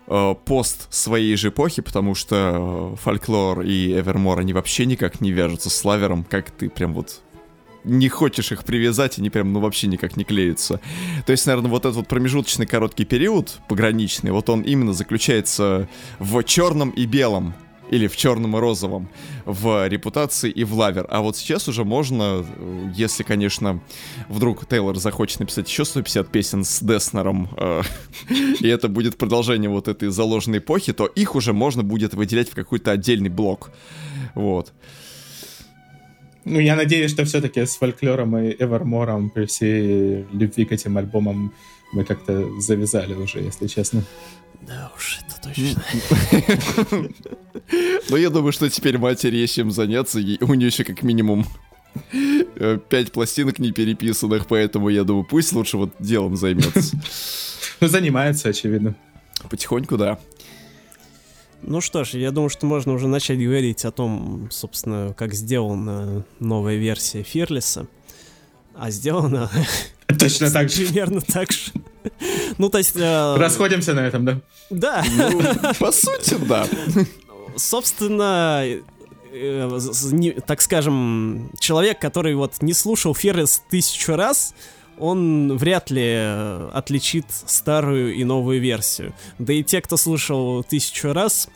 э, 0.08 0.36
post 0.46 0.94
своей 0.94 1.36
же 1.36 1.50
эпохи, 1.50 1.82
потому 1.82 2.16
что 2.16 2.96
фольклор 3.02 3.62
и 3.62 3.94
Evermore, 3.94 4.40
они 4.40 4.54
вообще 4.54 4.86
никак 4.86 5.22
не 5.22 5.32
вяжутся 5.32 5.70
с 5.70 5.86
Lover'ом, 5.86 6.24
как 6.24 6.52
ты 6.52 6.70
прям 6.70 6.94
вот 6.94 7.22
не 7.84 8.08
хочешь 8.10 8.52
их 8.52 8.64
привязать, 8.64 9.20
они 9.20 9.30
прям, 9.30 9.52
ну, 9.52 9.60
вообще 9.60 9.88
никак 9.88 10.16
не 10.16 10.24
клеятся. 10.24 10.80
То 11.26 11.32
есть, 11.32 11.46
наверное, 11.46 11.70
вот 11.70 11.86
этот 11.86 11.98
вот 11.98 12.08
промежуточный 12.08 12.66
короткий 12.66 13.06
период, 13.06 13.60
пограничный, 13.68 14.32
вот 14.32 14.50
он 14.50 14.62
именно 14.62 14.94
заключается 14.94 15.90
в 16.20 16.42
черном 16.44 16.92
и 16.92 17.06
белом 17.06 17.54
или 17.94 18.08
в 18.08 18.18
черном 18.18 18.58
и 18.58 18.60
розовом 18.60 19.08
в 19.46 19.88
репутации 19.88 20.50
и 20.50 20.64
в 20.64 20.74
лавер. 20.74 21.06
А 21.10 21.22
вот 21.22 21.38
сейчас 21.38 21.68
уже 21.68 21.84
можно, 21.84 22.44
если, 22.96 23.22
конечно, 23.22 23.82
вдруг 24.30 24.68
Тейлор 24.68 24.98
захочет 24.98 25.40
написать 25.40 25.70
еще 25.70 25.86
150 25.86 26.28
песен 26.32 26.64
с 26.64 26.82
Деснером, 26.82 27.50
э, 27.56 27.84
и 28.60 28.68
это 28.68 28.88
будет 28.88 29.18
продолжение 29.18 29.70
вот 29.70 29.88
этой 29.88 30.10
заложенной 30.10 30.58
эпохи, 30.58 30.92
то 30.92 31.06
их 31.06 31.36
уже 31.36 31.54
можно 31.54 31.84
будет 31.84 32.16
выделять 32.16 32.50
в 32.50 32.56
какой-то 32.56 32.92
отдельный 32.92 33.30
блок. 33.30 33.70
Вот. 34.34 34.74
Ну, 36.46 36.60
я 36.60 36.76
надеюсь, 36.76 37.12
что 37.12 37.26
все-таки 37.26 37.66
с 37.66 37.78
фольклором 37.78 38.36
и 38.38 38.56
Эвермором 38.60 39.30
при 39.30 39.46
всей 39.46 40.26
любви 40.34 40.66
к 40.66 40.72
этим 40.72 40.98
альбомам 40.98 41.54
мы 41.94 42.04
как-то 42.04 42.60
завязали 42.60 43.14
уже, 43.14 43.40
если 43.40 43.68
честно. 43.68 44.04
Да 44.68 44.92
уж, 44.96 45.20
это 45.20 45.42
точно. 45.42 45.84
Но 48.10 48.18
я 48.18 48.30
думаю, 48.30 48.52
что 48.52 48.70
теперь 48.70 48.98
матери 48.98 49.38
есть 49.38 49.56
чем 49.56 49.72
заняться, 49.72 50.20
и 50.20 50.42
у 50.44 50.54
нее 50.54 50.68
еще 50.68 50.84
как 50.84 51.04
минимум 51.04 51.46
э, 52.14 52.80
пять 52.90 53.12
пластинок 53.12 53.60
не 53.60 53.72
переписанных, 53.72 54.48
поэтому 54.48 54.90
я 54.90 55.04
думаю, 55.04 55.26
пусть 55.26 55.54
лучше 55.54 55.78
вот 55.78 55.94
делом 56.00 56.36
займется. 56.36 56.98
Ну, 57.80 57.88
занимается, 57.90 58.50
очевидно. 58.50 58.96
Потихоньку, 59.50 59.98
да. 59.98 60.18
Ну 61.64 61.82
что 61.82 62.04
ж, 62.04 62.14
я 62.14 62.32
думаю, 62.32 62.50
что 62.50 62.66
можно 62.66 62.94
уже 62.94 63.08
начать 63.08 63.40
говорить 63.40 63.84
о 63.84 63.92
том, 63.92 64.48
собственно, 64.52 65.14
как 65.18 65.34
сделана 65.34 66.26
новая 66.40 66.76
версия 66.78 67.24
Фирлиса. 67.24 67.88
А 68.74 68.90
сделана... 68.92 69.50
Точно 70.20 70.52
так 70.52 70.70
же. 70.70 70.86
Примерно 70.88 71.22
так 71.22 71.52
же. 71.52 71.72
Ну, 72.58 72.70
то 72.70 72.78
есть... 72.78 72.96
Э... 72.96 73.36
Расходимся 73.38 73.94
на 73.94 74.02
этом, 74.02 74.26
да? 74.26 74.40
Да. 74.70 75.04
Ну, 75.18 75.42
по 75.80 75.92
сути, 75.92 76.36
да. 76.36 76.68
Собственно, 77.56 78.64
э, 79.32 80.40
так 80.46 80.62
скажем, 80.62 81.52
человек, 81.60 82.00
который 82.00 82.36
вот 82.36 82.62
не 82.62 82.74
слушал 82.74 83.16
Феррис 83.16 83.64
тысячу 83.70 84.16
раз, 84.16 84.54
он 85.00 85.58
вряд 85.58 85.90
ли 85.90 86.06
э, 86.06 86.70
отличит 86.74 87.26
старую 87.30 88.14
и 88.14 88.24
новую 88.24 88.62
версию. 88.62 89.14
Да 89.40 89.54
и 89.54 89.64
те, 89.64 89.82
кто 89.82 89.98
слушал 89.98 90.64
тысячу 90.64 91.14
раз, 91.14 91.50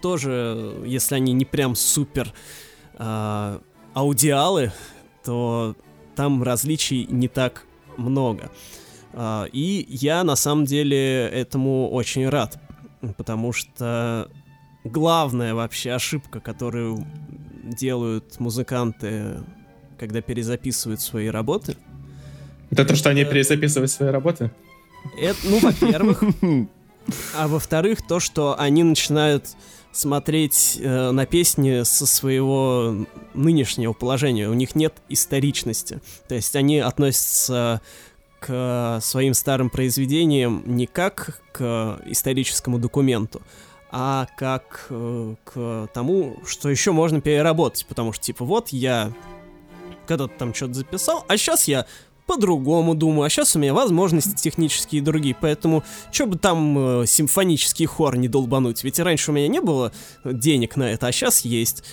тоже, 0.00 0.74
если 0.86 1.16
они 1.16 1.32
не 1.32 1.44
прям 1.44 1.74
супер 1.74 2.32
э, 2.98 3.58
аудиалы, 3.94 4.72
то 5.24 5.74
там 6.14 6.42
различий 6.42 7.06
не 7.06 7.28
так 7.28 7.64
много. 7.96 8.44
А, 8.44 8.50
и 9.14 9.86
я 9.88 10.24
на 10.24 10.36
самом 10.36 10.64
деле 10.64 11.28
этому 11.28 11.90
очень 11.90 12.28
рад, 12.28 12.58
потому 13.16 13.52
что 13.52 14.30
главная 14.84 15.54
вообще 15.54 15.92
ошибка, 15.92 16.40
которую 16.40 17.06
делают 17.64 18.40
музыканты, 18.40 19.36
когда 19.98 20.20
перезаписывают 20.20 21.00
свои 21.00 21.28
работы. 21.28 21.76
Это, 22.70 22.84
то, 22.84 22.96
что 22.96 23.10
они 23.10 23.24
перезаписывают 23.24 23.90
свои 23.90 24.08
работы? 24.08 24.50
Это, 25.18 25.38
ну, 25.44 25.58
во-первых. 25.58 26.22
А 27.36 27.48
во-вторых, 27.48 28.06
то, 28.06 28.20
что 28.20 28.58
они 28.58 28.82
начинают 28.82 29.56
смотреть 29.92 30.78
э, 30.80 31.10
на 31.10 31.26
песни 31.26 31.82
со 31.82 32.06
своего 32.06 33.06
нынешнего 33.34 33.92
положения. 33.92 34.48
У 34.48 34.54
них 34.54 34.74
нет 34.74 34.94
историчности. 35.08 36.00
То 36.28 36.34
есть 36.34 36.56
они 36.56 36.78
относятся 36.78 37.82
к 38.42 38.98
своим 39.00 39.34
старым 39.34 39.70
произведениям 39.70 40.62
не 40.66 40.86
как 40.86 41.40
к 41.52 42.00
историческому 42.06 42.78
документу, 42.78 43.40
а 43.90 44.26
как 44.36 44.86
э, 44.90 45.34
к 45.44 45.88
тому, 45.94 46.38
что 46.44 46.68
еще 46.68 46.92
можно 46.92 47.20
переработать, 47.20 47.86
потому 47.86 48.12
что, 48.12 48.24
типа, 48.24 48.44
вот 48.44 48.70
я 48.70 49.12
когда-то 50.06 50.32
там 50.36 50.54
что-то 50.54 50.74
записал, 50.74 51.24
а 51.28 51.36
сейчас 51.36 51.68
я 51.68 51.86
по-другому 52.26 52.94
думаю, 52.94 53.26
а 53.26 53.28
сейчас 53.30 53.54
у 53.54 53.58
меня 53.58 53.74
возможности 53.74 54.34
технические 54.34 55.02
другие, 55.02 55.36
поэтому 55.38 55.84
что 56.10 56.26
бы 56.26 56.36
там 56.36 57.02
э, 57.02 57.06
симфонический 57.06 57.86
хор 57.86 58.16
не 58.16 58.28
долбануть, 58.28 58.82
ведь 58.82 58.98
раньше 58.98 59.30
у 59.30 59.34
меня 59.34 59.48
не 59.48 59.60
было 59.60 59.92
денег 60.24 60.76
на 60.76 60.90
это, 60.90 61.06
а 61.06 61.12
сейчас 61.12 61.44
есть. 61.44 61.84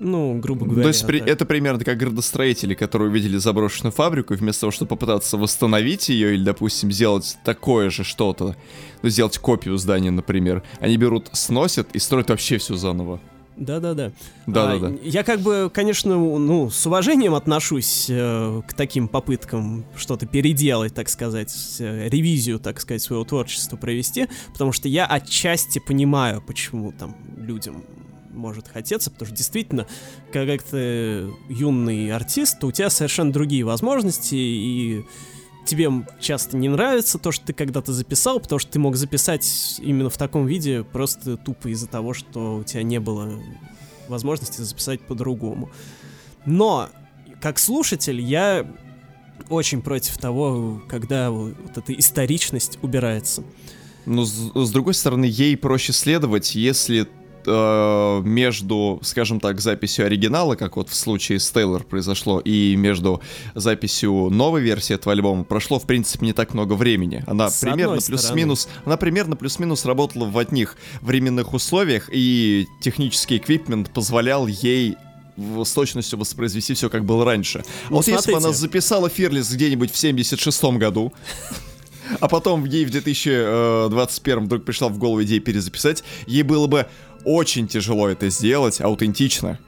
Ну, 0.00 0.38
грубо 0.38 0.64
говоря. 0.64 0.82
То 0.82 0.88
есть 0.88 1.06
при, 1.06 1.20
это 1.20 1.44
примерно 1.44 1.84
как 1.84 1.98
градостроители, 1.98 2.72
которые 2.72 3.10
увидели 3.10 3.36
заброшенную 3.36 3.92
фабрику, 3.92 4.32
и 4.32 4.36
вместо 4.38 4.62
того, 4.62 4.70
чтобы 4.70 4.88
попытаться 4.88 5.36
восстановить 5.36 6.08
ее 6.08 6.34
или, 6.34 6.42
допустим, 6.42 6.90
сделать 6.90 7.36
такое 7.44 7.90
же 7.90 8.02
что-то, 8.02 8.56
ну, 9.02 9.08
сделать 9.10 9.36
копию 9.36 9.76
здания, 9.76 10.10
например, 10.10 10.62
они 10.80 10.96
берут, 10.96 11.28
сносят 11.32 11.88
и 11.92 11.98
строят 11.98 12.30
вообще 12.30 12.56
все 12.56 12.76
заново. 12.76 13.20
Да-да-да. 13.58 14.12
Да-да-да. 14.46 14.86
А, 14.86 14.98
я 15.02 15.22
как 15.22 15.40
бы, 15.40 15.70
конечно, 15.72 16.16
ну, 16.16 16.70
с 16.70 16.86
уважением 16.86 17.34
отношусь 17.34 18.06
э, 18.08 18.62
к 18.66 18.72
таким 18.72 19.06
попыткам 19.06 19.84
что-то 19.94 20.24
переделать, 20.24 20.94
так 20.94 21.10
сказать, 21.10 21.54
э, 21.78 22.08
ревизию, 22.08 22.58
так 22.58 22.80
сказать, 22.80 23.02
своего 23.02 23.22
творчества 23.24 23.76
провести, 23.76 24.28
потому 24.54 24.72
что 24.72 24.88
я 24.88 25.04
отчасти 25.04 25.78
понимаю, 25.78 26.42
почему 26.46 26.90
там 26.92 27.14
людям 27.36 27.84
может 28.30 28.68
хотеться, 28.68 29.10
потому 29.10 29.28
что 29.28 29.36
действительно, 29.36 29.86
когда 30.32 30.56
ты 30.56 31.28
юный 31.48 32.12
артист, 32.12 32.60
то 32.60 32.68
у 32.68 32.72
тебя 32.72 32.90
совершенно 32.90 33.32
другие 33.32 33.64
возможности, 33.64 34.34
и 34.34 35.04
тебе 35.66 35.90
часто 36.20 36.56
не 36.56 36.68
нравится 36.68 37.18
то, 37.18 37.32
что 37.32 37.46
ты 37.46 37.52
когда-то 37.52 37.92
записал, 37.92 38.40
потому 38.40 38.58
что 38.58 38.72
ты 38.72 38.78
мог 38.78 38.96
записать 38.96 39.76
именно 39.78 40.10
в 40.10 40.16
таком 40.16 40.46
виде 40.46 40.82
просто 40.82 41.36
тупо 41.36 41.68
из-за 41.68 41.86
того, 41.86 42.14
что 42.14 42.56
у 42.56 42.64
тебя 42.64 42.82
не 42.82 42.98
было 42.98 43.40
возможности 44.08 44.60
записать 44.62 45.00
по-другому. 45.00 45.70
Но, 46.46 46.88
как 47.40 47.58
слушатель, 47.58 48.20
я 48.20 48.66
очень 49.48 49.82
против 49.82 50.18
того, 50.18 50.82
когда 50.88 51.30
вот 51.30 51.76
эта 51.76 51.92
историчность 51.92 52.78
убирается. 52.82 53.44
Но 54.06 54.24
с, 54.24 54.50
с 54.54 54.70
другой 54.70 54.94
стороны, 54.94 55.24
ей 55.26 55.56
проще 55.56 55.92
следовать, 55.92 56.54
если 56.54 57.08
э, 57.46 58.20
между, 58.24 58.98
скажем 59.02 59.40
так, 59.40 59.60
записью 59.60 60.06
оригинала, 60.06 60.54
как 60.54 60.76
вот 60.76 60.88
в 60.88 60.94
случае 60.94 61.38
с 61.38 61.50
Тейлор 61.50 61.84
произошло, 61.84 62.40
и 62.40 62.76
между 62.76 63.20
записью 63.54 64.28
новой 64.30 64.60
версии 64.60 64.94
этого 64.94 65.12
альбома 65.12 65.44
прошло, 65.44 65.78
в 65.78 65.86
принципе, 65.86 66.26
не 66.26 66.32
так 66.32 66.54
много 66.54 66.74
времени. 66.74 67.24
Она 67.26 67.50
С 67.50 67.60
примерно 67.60 68.00
плюс-минус, 68.00 68.68
она 68.84 68.96
примерно 68.96 69.36
плюс-минус 69.36 69.84
работала 69.84 70.26
в 70.26 70.38
одних 70.38 70.76
временных 71.00 71.54
условиях, 71.54 72.08
и 72.12 72.66
технический 72.80 73.36
эквипмент 73.36 73.90
позволял 73.90 74.46
ей 74.46 74.96
с 75.36 75.72
точностью 75.72 76.18
воспроизвести 76.18 76.74
все, 76.74 76.90
как 76.90 77.04
было 77.04 77.24
раньше. 77.24 77.64
Ну, 77.88 77.96
вот 77.96 78.06
если 78.06 78.32
бы 78.32 78.36
она 78.36 78.48
смотрите. 78.48 78.60
записала 78.60 79.08
Фирлис 79.08 79.50
где-нибудь 79.50 79.92
в 79.92 79.96
76 79.96 80.64
году, 80.76 81.12
а 82.20 82.28
потом 82.28 82.64
ей 82.64 82.84
в 82.84 82.90
2021 82.90 84.44
вдруг 84.44 84.64
пришла 84.64 84.88
в 84.88 84.98
голову 84.98 85.22
идея 85.22 85.40
перезаписать, 85.40 86.04
ей 86.26 86.42
было 86.42 86.66
бы 86.66 86.86
очень 87.24 87.66
тяжело 87.68 88.08
это 88.08 88.28
сделать 88.30 88.80
аутентично. 88.80 89.58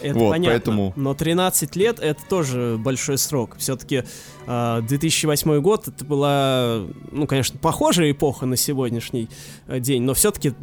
Это 0.00 0.18
Вот, 0.18 0.30
понятно. 0.30 0.50
поэтому- 0.50 0.92
Но 0.96 1.14
13 1.14 1.76
лет 1.76 2.00
это 2.00 2.20
тоже 2.28 2.76
большой 2.78 3.18
срок. 3.18 3.54
Все-таки 3.58 4.02
2008 4.48 5.60
год 5.60 5.86
это 5.88 6.04
была, 6.04 6.80
ну, 7.12 7.26
конечно, 7.28 7.58
похожая 7.60 8.10
эпоха 8.10 8.44
на 8.46 8.56
сегодняшний 8.56 9.28
э, 9.68 9.78
день, 9.80 10.02
но 10.02 10.14
все-таки 10.14 10.54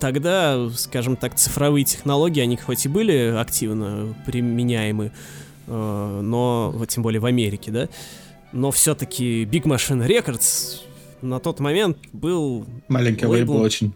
тогда, 0.00 0.68
скажем 0.74 1.16
так, 1.16 1.36
цифровые 1.36 1.84
технологии, 1.84 2.40
они 2.40 2.56
хоть 2.56 2.86
и 2.86 2.88
были 2.88 3.34
активно 3.38 4.14
применяемы, 4.26 5.12
э, 5.68 6.20
но 6.22 6.72
вот 6.74 6.88
тем 6.88 7.02
более 7.04 7.20
в 7.20 7.26
Америке, 7.26 7.70
да, 7.70 7.88
но 8.52 8.70
все-таки 8.72 9.44
Big 9.44 9.62
Machine 9.62 10.06
Records 10.08 10.80
на 11.22 11.38
тот 11.38 11.60
момент 11.60 11.98
был, 12.12 12.66
Маленький 12.88 13.26
лейбл 13.26 13.52
Лейбл. 13.52 13.64
очень. 13.64 13.92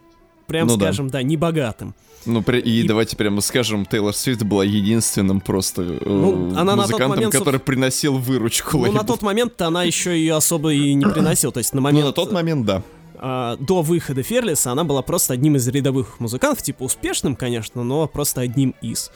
Прям 0.46 0.66
Ну 0.68 0.76
да. 0.76 0.87
скажем, 0.87 1.09
да, 1.09 1.22
небогатым. 1.22 1.94
Ну, 2.24 2.40
при- 2.42 2.61
и, 2.61 2.81
И- 2.83 2.87
давайте 2.87 3.16
прямо 3.16 3.40
скажем, 3.40 3.85
Тейлор 3.85 4.14
Свифт 4.14 4.42
была 4.44 4.64
единственным 4.64 5.40
просто 5.40 5.83
э, 5.83 5.98
Ну, 6.07 6.57
она 6.57 6.76
музыкантом, 6.76 7.09
момент, 7.11 7.33
который 7.33 7.59
приносил 7.59 8.16
выручку 8.18 8.78
Ну, 8.78 8.92
на 8.92 9.02
тот 9.02 9.22
момент 9.22 9.61
она 9.61 9.83
еще 9.83 10.16
ее 10.16 10.35
особо 10.37 10.72
и 10.72 10.94
не 10.94 11.05
приносила. 11.05 11.52
То 11.52 11.59
есть 11.59 11.72
на 11.74 11.78
Ну, 11.81 11.85
момент, 11.85 12.07
на 12.07 12.12
тот 12.12 12.31
момент, 12.31 12.64
да. 12.64 12.83
а, 13.16 13.57
до 13.57 13.83
выхода 13.83 14.22
Ферлиса 14.22 14.70
она 14.70 14.85
была 14.85 15.02
просто 15.02 15.35
одним 15.35 15.57
из 15.57 15.66
рядовых 15.66 16.20
музыкантов, 16.20 16.62
типа 16.62 16.85
успешным, 16.85 17.35
конечно, 17.35 17.83
но 17.83 18.07
просто 18.07 18.40
одним 18.40 18.74
из. 18.83 19.11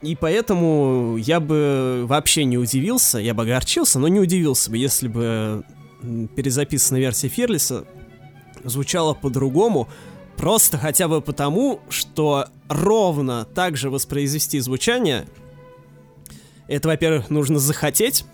И 0.00 0.16
поэтому 0.16 1.16
я 1.18 1.40
бы 1.40 2.04
вообще 2.06 2.44
не 2.44 2.58
удивился, 2.58 3.18
я 3.18 3.32
бы 3.34 3.42
огорчился, 3.42 3.98
но 3.98 4.08
не 4.08 4.20
удивился 4.20 4.70
бы, 4.70 4.76
если 4.78 5.08
бы 5.08 5.64
перезаписанная 6.36 7.00
версия 7.00 7.28
Ферлиса 7.28 7.84
звучала 8.64 9.14
по-другому, 9.14 9.88
просто 10.36 10.78
хотя 10.78 11.08
бы 11.08 11.20
потому, 11.20 11.80
что 11.88 12.48
ровно 12.68 13.46
так 13.54 13.76
же 13.76 13.90
воспроизвести 13.90 14.60
звучание, 14.60 15.26
это, 16.66 16.88
во-первых, 16.88 17.30
нужно 17.30 17.58
захотеть 17.58 18.24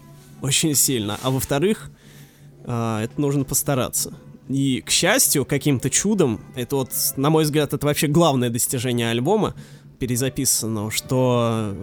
очень 0.42 0.74
сильно, 0.74 1.18
а 1.22 1.30
во-вторых, 1.30 1.90
а, 2.64 3.02
это 3.02 3.20
нужно 3.20 3.44
постараться. 3.44 4.14
И, 4.48 4.82
к 4.84 4.90
счастью, 4.90 5.44
каким-то 5.44 5.90
чудом, 5.90 6.40
это 6.56 6.76
вот, 6.76 6.90
на 7.16 7.30
мой 7.30 7.44
взгляд, 7.44 7.72
это 7.72 7.86
вообще 7.86 8.08
главное 8.08 8.50
достижение 8.50 9.10
альбома, 9.10 9.54
перезаписанного, 9.98 10.90
что 10.90 11.76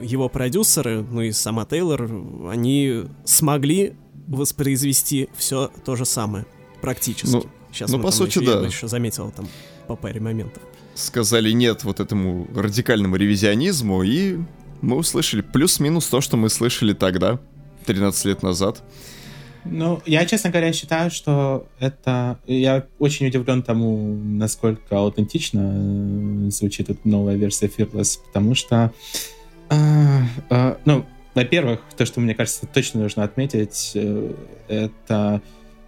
его 0.00 0.28
продюсеры, 0.28 1.02
ну 1.02 1.22
и 1.22 1.32
сама 1.32 1.66
Тейлор, 1.66 2.08
они 2.48 3.04
смогли 3.24 3.96
воспроизвести 4.28 5.28
все 5.36 5.70
то 5.84 5.96
же 5.96 6.04
самое, 6.04 6.46
практически. 6.80 7.34
Ну, 7.34 7.46
Сейчас 7.76 7.90
ну, 7.90 7.98
мы 7.98 8.04
по 8.04 8.10
там 8.10 8.18
сути, 8.18 8.38
еще, 8.38 8.44
я 8.44 8.54
да. 8.54 8.60
бы 8.60 8.66
еще 8.66 8.88
заметил 8.88 9.30
там 9.30 9.46
по 9.86 9.96
паре 9.96 10.18
моментов. 10.18 10.62
Сказали 10.94 11.50
нет 11.50 11.84
вот 11.84 12.00
этому 12.00 12.48
радикальному 12.54 13.16
ревизионизму, 13.16 14.02
и 14.02 14.38
мы 14.80 14.96
услышали 14.96 15.42
плюс-минус 15.42 16.06
то, 16.06 16.22
что 16.22 16.38
мы 16.38 16.48
слышали 16.48 16.94
тогда, 16.94 17.38
13 17.84 18.24
лет 18.24 18.42
назад. 18.42 18.82
Ну, 19.66 20.00
я, 20.06 20.24
честно 20.24 20.48
говоря, 20.48 20.72
считаю, 20.72 21.10
что 21.10 21.66
это... 21.78 22.38
Я 22.46 22.86
очень 22.98 23.26
удивлен 23.26 23.62
тому, 23.62 24.14
насколько 24.14 24.96
аутентично 24.96 26.46
э, 26.46 26.50
звучит 26.50 26.88
эта 26.88 27.00
новая 27.06 27.36
версия 27.36 27.66
Fearless, 27.66 28.20
потому 28.26 28.54
что... 28.54 28.92
а, 29.68 30.22
а, 30.48 30.78
ну, 30.86 31.04
во-первых, 31.34 31.80
то, 31.96 32.06
что, 32.06 32.20
мне 32.20 32.34
кажется, 32.34 32.66
точно 32.66 33.02
нужно 33.02 33.22
отметить, 33.22 33.92
э, 33.94 34.32
это, 34.68 35.42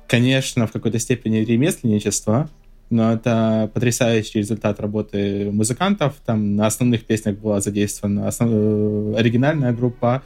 конечно, 0.09 0.67
в 0.67 0.73
какой-то 0.73 0.99
степени 0.99 1.37
ремесленничество, 1.39 2.51
но 2.91 3.13
это 3.13 3.71
потрясающий 3.73 4.39
результат 4.39 4.81
работы 4.81 5.51
музыкантов. 5.53 6.15
Там 6.25 6.57
на 6.57 6.67
основных 6.67 7.05
песнях 7.05 7.39
была 7.39 7.61
задействована 7.61 8.27
основ- 8.27 8.51
э, 8.51 9.15
оригинальная 9.19 9.73
группа, 9.73 10.23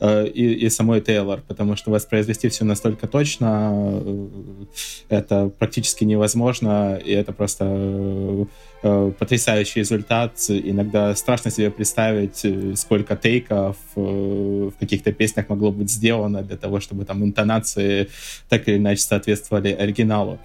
э, 0.00 0.26
и, 0.26 0.52
и 0.66 0.70
самой 0.70 1.00
Тейлор, 1.00 1.42
потому 1.46 1.76
что 1.76 1.90
воспроизвести 1.90 2.48
все 2.48 2.64
настолько 2.64 3.06
точно 3.06 4.00
э, 4.04 4.28
это 5.08 5.48
практически 5.48 6.04
невозможно, 6.04 6.96
и 6.96 7.12
это 7.12 7.32
просто 7.32 8.46
э, 8.82 9.12
потрясающий 9.18 9.80
результат. 9.80 10.32
Иногда 10.48 11.14
страшно 11.14 11.50
себе 11.50 11.70
представить, 11.70 12.44
сколько 12.78 13.16
тейков 13.16 13.76
в 13.94 14.72
каких-то 14.78 15.12
песнях 15.12 15.48
могло 15.48 15.72
быть 15.72 15.90
сделано 15.90 16.42
для 16.42 16.56
того, 16.56 16.80
чтобы 16.80 17.04
там 17.04 17.24
интонации 17.24 18.08
так 18.48 18.68
или 18.68 18.76
иначе 18.76 19.02
соответствовали 19.02 19.72
оригиналу. 19.72 20.38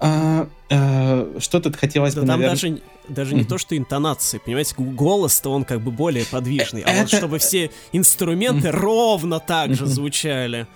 А, 0.00 0.48
а, 0.70 1.36
что 1.38 1.60
тут 1.60 1.76
хотелось 1.76 2.14
Да 2.14 2.20
бы, 2.20 2.26
там 2.26 2.40
наверное... 2.40 2.70
даже, 2.70 2.82
даже 3.08 3.34
не 3.34 3.44
то, 3.44 3.58
что 3.58 3.76
интонации, 3.76 4.38
понимаете, 4.38 4.74
голос-то 4.76 5.50
он 5.50 5.64
как 5.64 5.80
бы 5.80 5.90
более 5.90 6.24
подвижный, 6.24 6.82
а 6.82 6.92
вот 6.92 7.08
чтобы 7.08 7.38
все 7.38 7.70
инструменты 7.92 8.70
ровно 8.70 9.40
так 9.40 9.74
же 9.74 9.86
звучали. 9.86 10.66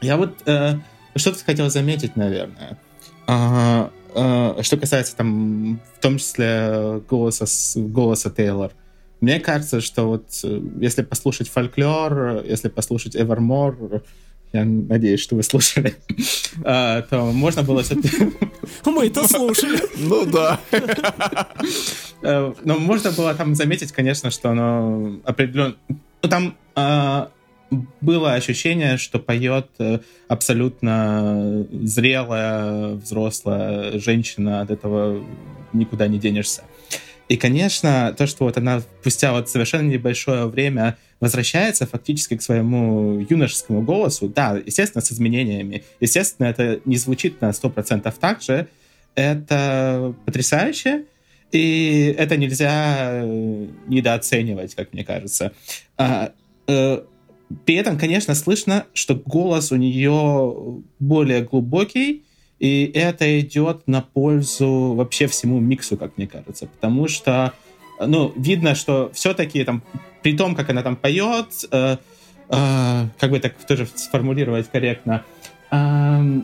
Я 0.00 0.16
вот 0.16 0.34
э, 0.46 0.78
что-то 1.16 1.44
хотел 1.44 1.70
заметить, 1.70 2.16
наверное. 2.16 2.78
А, 3.26 3.90
а, 4.14 4.58
что 4.62 4.76
касается 4.76 5.16
там, 5.16 5.80
в 5.96 6.00
том 6.00 6.18
числе 6.18 7.00
голоса, 7.08 7.46
голоса 7.76 8.30
Тейлор. 8.30 8.72
Мне 9.20 9.40
кажется, 9.40 9.80
что 9.80 10.08
вот 10.08 10.26
э, 10.42 10.60
если 10.80 11.02
послушать 11.02 11.48
фольклор, 11.48 12.44
если 12.44 12.68
послушать 12.68 13.14
Evermore, 13.14 14.02
я 14.54 14.64
надеюсь, 14.64 15.20
что 15.20 15.34
вы 15.34 15.42
слушали, 15.42 15.94
а, 16.64 17.02
то 17.02 17.24
можно 17.32 17.62
было 17.62 17.82
все-таки 17.82 18.32
Мы 18.86 19.06
это 19.06 19.26
слушали. 19.26 19.80
Ну 19.98 20.26
да. 20.26 20.60
Э, 22.22 22.52
Но 22.64 22.78
можно 22.78 23.10
было 23.10 23.34
там 23.34 23.54
заметить, 23.54 23.92
конечно, 23.92 24.30
что 24.30 24.50
оно 24.50 25.20
определенно... 25.24 25.74
Ну, 25.88 26.28
там 26.28 26.56
а, 26.74 27.30
было 28.00 28.34
ощущение, 28.34 28.96
что 28.96 29.18
поет 29.18 29.68
э, 29.78 29.98
абсолютно 30.28 31.66
зрелая, 31.70 32.94
взрослая 32.94 33.98
женщина, 33.98 34.60
от 34.60 34.70
этого 34.70 35.24
никуда 35.72 36.06
не 36.06 36.18
денешься. 36.18 36.62
И, 37.28 37.36
конечно, 37.36 38.14
то, 38.16 38.26
что 38.26 38.44
вот 38.44 38.56
она 38.58 38.80
спустя 39.00 39.32
вот 39.32 39.48
совершенно 39.48 39.88
небольшое 39.88 40.46
время 40.46 40.98
возвращается 41.20 41.86
фактически 41.86 42.36
к 42.36 42.42
своему 42.42 43.18
юношескому 43.18 43.80
голосу, 43.82 44.28
да, 44.28 44.60
естественно, 44.64 45.02
с 45.02 45.10
изменениями. 45.10 45.84
Естественно, 46.00 46.46
это 46.46 46.80
не 46.84 46.96
звучит 46.96 47.40
на 47.40 47.50
100% 47.50 48.12
так 48.20 48.42
же. 48.42 48.68
Это 49.14 50.14
потрясающе. 50.26 51.04
И 51.52 52.14
это 52.18 52.36
нельзя 52.36 53.22
э, 53.22 53.66
недооценивать, 53.86 54.74
как 54.74 54.92
мне 54.92 55.04
кажется. 55.04 55.52
А, 55.96 56.32
э, 56.66 57.02
при 57.64 57.74
этом, 57.76 57.96
конечно, 57.96 58.34
слышно, 58.34 58.86
что 58.92 59.14
голос 59.14 59.70
у 59.70 59.76
нее 59.76 60.82
более 60.98 61.42
глубокий, 61.42 62.24
и 62.58 62.90
это 62.94 63.40
идет 63.40 63.82
на 63.86 64.00
пользу 64.00 64.94
вообще 64.94 65.26
всему 65.26 65.60
миксу, 65.60 65.96
как 65.96 66.16
мне 66.16 66.26
кажется. 66.26 66.66
Потому 66.66 67.08
что, 67.08 67.52
ну, 68.00 68.32
видно, 68.36 68.74
что 68.74 69.10
все-таки 69.12 69.64
там, 69.64 69.82
при 70.22 70.36
том, 70.36 70.54
как 70.54 70.70
она 70.70 70.82
там 70.82 70.96
поет, 70.96 71.48
э, 71.70 71.96
э, 72.48 73.06
как 73.18 73.30
бы 73.30 73.40
так 73.40 73.54
тоже 73.66 73.86
сформулировать 73.94 74.70
корректно, 74.70 75.24
э, 75.70 76.40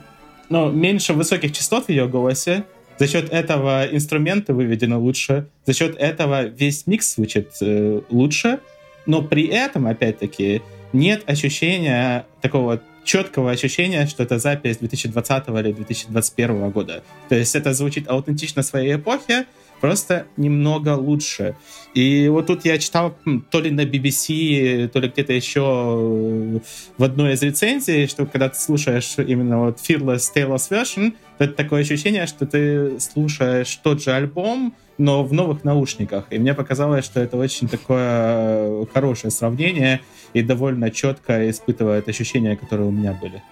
но 0.49 0.70
меньше 0.70 1.14
высоких 1.14 1.53
частот 1.53 1.87
в 1.87 1.88
ее 1.88 2.09
голосе, 2.09 2.64
за 2.99 3.07
счет 3.07 3.33
этого 3.33 3.87
инструменты 3.90 4.53
выведены 4.53 4.96
лучше, 4.96 5.46
за 5.64 5.73
счет 5.73 5.96
этого 5.96 6.44
весь 6.44 6.87
микс 6.87 7.14
звучит 7.14 7.49
э, 7.62 8.03
лучше, 8.11 8.59
но 9.07 9.23
при 9.23 9.46
этом, 9.46 9.87
опять-таки, 9.87 10.61
нет 10.92 11.23
ощущения 11.27 12.27
такого 12.42 12.83
четкого 13.11 13.51
ощущения, 13.51 14.07
что 14.07 14.23
это 14.23 14.38
запись 14.38 14.77
2020 14.77 15.49
или 15.49 15.73
2021 15.73 16.70
года. 16.70 17.03
То 17.29 17.35
есть 17.35 17.57
это 17.57 17.75
звучит 17.75 18.09
аутентично 18.09 18.62
своей 18.62 18.94
эпохи, 18.94 19.46
просто 19.81 20.27
немного 20.37 20.94
лучше. 20.94 21.57
И 21.92 22.29
вот 22.29 22.46
тут 22.46 22.64
я 22.64 22.79
читал 22.79 23.16
то 23.51 23.61
ли 23.61 23.73
на 23.73 23.81
BBC, 23.81 24.87
то 24.90 25.01
ли 25.01 25.09
где-то 25.09 25.33
еще 25.33 25.61
э, 25.61 26.59
в 26.99 27.03
одной 27.03 27.33
из 27.33 27.42
рецензий, 27.42 28.07
что 28.07 28.27
когда 28.27 28.49
ты 28.49 28.61
слушаешь 28.61 29.16
именно 29.18 29.59
вот 29.59 29.79
Fearless 29.79 30.27
Taylor's 30.33 30.70
Version, 30.70 31.12
то 31.38 31.44
это 31.44 31.55
такое 31.55 31.81
ощущение, 31.81 32.29
что 32.29 32.46
ты 32.46 33.01
слушаешь 33.01 33.75
тот 33.83 34.01
же 34.05 34.12
альбом, 34.12 34.73
но 35.00 35.24
в 35.24 35.32
новых 35.32 35.64
наушниках. 35.64 36.26
И 36.30 36.38
мне 36.38 36.52
показалось, 36.52 37.06
что 37.06 37.20
это 37.20 37.38
очень 37.38 37.68
такое 37.68 38.84
хорошее 38.92 39.30
сравнение 39.30 40.02
и 40.34 40.42
довольно 40.42 40.90
четко 40.90 41.48
испытывает 41.48 42.06
ощущения, 42.08 42.54
которые 42.54 42.88
у 42.88 42.90
меня 42.90 43.14
были. 43.14 43.42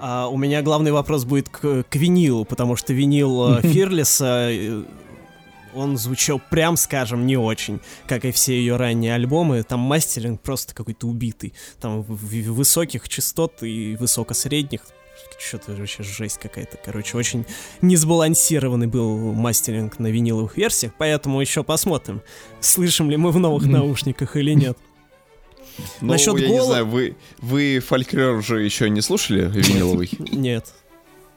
А 0.00 0.26
у 0.26 0.36
меня 0.36 0.62
главный 0.62 0.90
вопрос 0.90 1.24
будет 1.24 1.48
к, 1.48 1.84
к 1.84 1.94
винилу, 1.94 2.44
потому 2.44 2.74
что 2.74 2.92
винил 2.92 3.60
Фирлиса 3.62 4.48
э, 4.50 4.82
он 5.74 5.96
звучал, 5.96 6.40
прям 6.50 6.76
скажем, 6.76 7.24
не 7.24 7.36
очень, 7.36 7.80
как 8.08 8.24
и 8.24 8.32
все 8.32 8.54
ее 8.54 8.74
ранние 8.76 9.14
альбомы. 9.14 9.62
Там 9.62 9.78
мастеринг 9.78 10.40
просто 10.40 10.74
какой-то 10.74 11.06
убитый. 11.06 11.54
Там 11.80 12.02
высоких 12.02 13.08
частот 13.08 13.62
и 13.62 13.96
высокосредних 13.96 14.82
что-то 15.38 15.72
вообще 15.72 16.02
жесть 16.02 16.38
какая-то. 16.38 16.78
Короче, 16.84 17.16
очень 17.16 17.44
несбалансированный 17.80 18.86
был 18.86 19.32
мастеринг 19.32 19.98
на 19.98 20.08
виниловых 20.08 20.56
версиях, 20.56 20.92
поэтому 20.96 21.40
еще 21.40 21.64
посмотрим, 21.64 22.22
слышим 22.60 23.10
ли 23.10 23.16
мы 23.16 23.30
в 23.30 23.38
новых 23.38 23.66
наушниках 23.66 24.36
или 24.36 24.52
нет. 24.52 24.78
Ну, 26.00 26.12
Насчет 26.12 26.38
я 26.38 26.48
гол... 26.48 26.58
не 26.58 26.64
знаю, 26.64 26.86
вы, 26.86 27.16
вы 27.38 27.80
фольклор 27.80 28.36
уже 28.36 28.62
еще 28.62 28.90
не 28.90 29.00
слушали 29.00 29.50
виниловый? 29.50 30.10
Нет. 30.18 30.72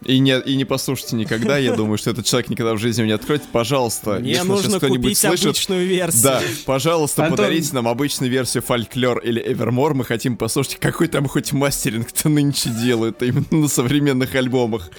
И 0.04 0.20
не, 0.20 0.40
и 0.40 0.56
не 0.56 0.66
послушайте 0.66 1.16
никогда, 1.16 1.58
я 1.58 1.74
думаю, 1.76 1.98
что 1.98 2.12
этот 2.12 2.26
человек 2.26 2.50
никогда 2.50 2.74
в 2.74 2.78
жизни 2.78 3.04
не 3.04 3.12
откроет. 3.12 3.44
Пожалуйста, 3.52 4.20
Мне 4.20 4.32
если 4.32 4.48
нужно 4.48 4.80
купить 4.80 5.18
слышит, 5.18 5.46
обычную 5.46 5.88
версию. 5.88 6.24
Да, 6.24 6.42
пожалуйста, 6.66 7.24
Антон... 7.24 7.38
подарите 7.38 7.74
нам 7.74 7.88
обычную 7.88 8.32
версию 8.32 8.64
Фольклор 8.64 9.20
или 9.20 9.44
Evermore. 9.44 9.94
Мы 9.94 10.04
хотим 10.04 10.38
послушать, 10.38 10.78
какой 10.78 11.08
там 11.08 11.28
хоть 11.28 11.54
мастеринг-то 11.54 12.30
нынче 12.30 12.70
делают 12.70 13.24
именно 13.24 13.46
на 13.52 13.68
современных 13.68 14.36
альбомах. 14.36 14.92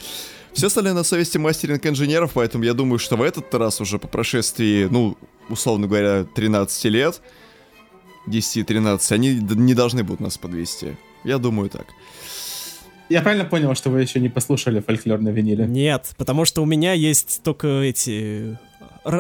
Все 0.53 0.69
остальное 0.69 0.95
на 0.95 1.05
совести 1.05 1.37
мастеринг 1.37 1.85
инженеров, 1.85 2.31
поэтому 2.33 2.65
я 2.65 2.73
думаю, 2.73 2.99
что 2.99 3.17
в 3.17 3.23
этот 3.23 3.53
раз 3.55 3.81
уже 3.83 3.99
по 3.99 4.09
прошествии, 4.09 4.89
ну, 4.91 5.17
условно 5.51 5.87
говоря, 5.87 6.25
13 6.25 6.85
лет, 6.87 7.21
10-13, 8.27 9.13
они 9.13 9.35
не 9.35 9.75
должны 9.75 10.03
будут 10.03 10.21
нас 10.21 10.39
подвести. 10.39 10.97
Я 11.25 11.37
думаю 11.37 11.69
так. 11.69 11.87
Я 13.09 13.23
правильно 13.23 13.45
понял, 13.45 13.75
что 13.75 13.91
вы 13.91 14.03
еще 14.03 14.19
не 14.21 14.29
послушали 14.29 14.81
фольклор 14.81 15.21
на 15.21 15.29
виниле? 15.29 15.67
Нет, 15.67 16.15
потому 16.17 16.45
что 16.45 16.63
у 16.63 16.67
меня 16.67 16.93
есть 16.93 17.43
только 17.43 17.69
эти 17.81 18.59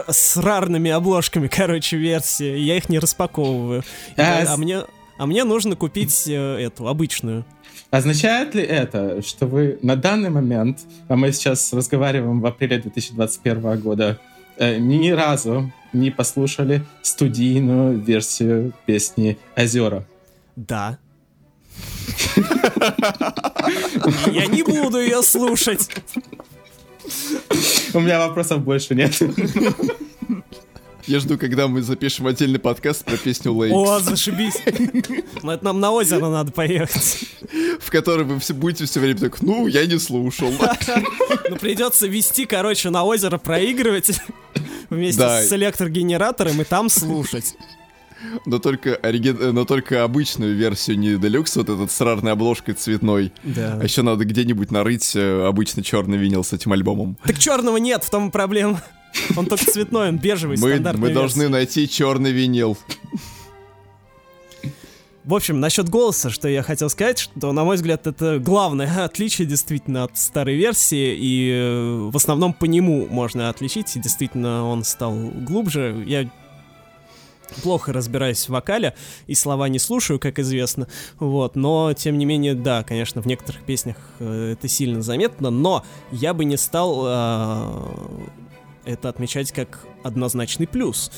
с 0.08 0.36
рарными 0.36 0.90
обложками, 0.90 1.48
короче, 1.48 1.96
версии. 1.96 2.58
Я 2.58 2.76
их 2.76 2.88
не 2.88 2.98
распаковываю. 2.98 3.84
А, 4.16 4.44
а, 4.46 4.56
мне, 4.56 4.82
а 5.18 5.26
мне 5.26 5.44
нужно 5.44 5.76
купить 5.76 6.26
э, 6.26 6.32
эту 6.34 6.88
обычную. 6.88 7.44
Означает 7.90 8.54
ли 8.54 8.62
это, 8.62 9.22
что 9.22 9.46
вы 9.46 9.78
на 9.82 9.96
данный 9.96 10.30
момент, 10.30 10.80
а 11.08 11.16
мы 11.16 11.30
сейчас 11.32 11.72
разговариваем 11.72 12.40
в 12.40 12.46
апреле 12.46 12.78
2021 12.78 13.80
года, 13.80 14.18
э, 14.58 14.78
ни 14.78 15.10
разу 15.10 15.72
не 15.92 16.10
послушали 16.10 16.84
студийную 17.02 17.98
версию 17.98 18.72
песни 18.86 19.38
«Озера»? 19.56 20.04
Да. 20.56 20.98
Я 24.32 24.46
не 24.46 24.62
буду 24.62 25.00
ее 25.00 25.22
слушать. 25.22 25.88
У 27.94 28.00
меня 28.00 28.18
вопросов 28.26 28.62
больше 28.62 28.94
нет. 28.94 29.20
Я 31.06 31.20
жду, 31.20 31.38
когда 31.38 31.68
мы 31.68 31.82
запишем 31.82 32.26
отдельный 32.26 32.58
подкаст 32.58 33.04
про 33.04 33.16
песню 33.16 33.52
Лейкс. 33.54 33.76
О, 33.76 34.00
зашибись. 34.00 34.56
Ну, 35.42 35.52
это 35.52 35.64
нам 35.64 35.78
на 35.78 35.92
озеро 35.92 36.28
надо 36.28 36.50
поехать. 36.50 37.26
В 37.78 37.92
который 37.92 38.24
вы 38.24 38.40
все 38.40 38.54
будете 38.54 38.86
все 38.86 38.98
время 38.98 39.20
так, 39.20 39.40
ну, 39.40 39.68
я 39.68 39.86
не 39.86 40.00
слушал. 40.00 40.52
Ну, 41.48 41.56
придется 41.56 42.08
вести, 42.08 42.44
короче, 42.44 42.90
на 42.90 43.04
озеро 43.04 43.38
проигрывать 43.38 44.20
вместе 44.90 45.22
с 45.22 45.52
электрогенератором 45.52 46.60
и 46.60 46.64
там 46.64 46.88
слушать. 46.88 47.54
Но 48.44 48.58
только, 48.58 48.94
ориги... 48.96 49.30
но 49.30 49.64
только 49.64 50.04
обычную 50.04 50.54
версию, 50.54 50.98
не 50.98 51.16
делюкс, 51.16 51.56
вот 51.56 51.68
этот 51.68 51.90
с 51.90 52.00
рарной 52.00 52.32
обложкой 52.32 52.74
цветной. 52.74 53.32
Да. 53.42 53.78
А 53.80 53.84
еще 53.84 54.02
надо 54.02 54.24
где-нибудь 54.24 54.70
нарыть 54.70 55.14
э, 55.14 55.46
обычный 55.46 55.82
черный 55.82 56.18
винил 56.18 56.42
с 56.44 56.52
этим 56.52 56.72
альбомом. 56.72 57.16
Так 57.24 57.38
черного 57.38 57.76
нет, 57.76 58.04
в 58.04 58.10
том 58.10 58.28
и 58.28 58.30
проблема. 58.30 58.82
Он 59.36 59.46
только 59.46 59.64
цветной, 59.70 60.08
он 60.08 60.18
бежевый, 60.18 60.58
мы, 60.58 60.78
Мы 60.94 61.10
должны 61.10 61.48
найти 61.48 61.88
черный 61.88 62.32
винил. 62.32 62.76
В 65.24 65.34
общем, 65.34 65.58
насчет 65.58 65.88
голоса, 65.88 66.30
что 66.30 66.46
я 66.46 66.62
хотел 66.62 66.88
сказать, 66.88 67.18
что, 67.18 67.50
на 67.50 67.64
мой 67.64 67.74
взгляд, 67.74 68.06
это 68.06 68.38
главное 68.38 69.04
отличие 69.04 69.46
действительно 69.46 70.04
от 70.04 70.16
старой 70.16 70.54
версии, 70.54 71.16
и 71.18 71.50
э, 71.52 72.10
в 72.12 72.16
основном 72.16 72.52
по 72.52 72.64
нему 72.64 73.08
можно 73.10 73.48
отличить, 73.48 73.96
и 73.96 74.00
действительно 74.00 74.64
он 74.64 74.84
стал 74.84 75.14
глубже. 75.16 76.04
Я 76.06 76.30
плохо 77.62 77.92
разбираюсь 77.92 78.44
в 78.46 78.50
вокале 78.50 78.94
и 79.26 79.34
слова 79.34 79.68
не 79.68 79.78
слушаю, 79.78 80.18
как 80.18 80.38
известно, 80.38 80.88
вот, 81.18 81.56
но, 81.56 81.92
тем 81.92 82.18
не 82.18 82.24
менее, 82.24 82.54
да, 82.54 82.82
конечно, 82.82 83.22
в 83.22 83.26
некоторых 83.26 83.62
песнях 83.62 83.96
э, 84.18 84.52
это 84.52 84.68
сильно 84.68 85.02
заметно, 85.02 85.50
но 85.50 85.84
я 86.10 86.34
бы 86.34 86.44
не 86.44 86.56
стал 86.56 87.04
э, 87.06 87.86
это 88.84 89.08
отмечать 89.08 89.52
как 89.52 89.80
однозначный 90.02 90.66
плюс, 90.66 91.10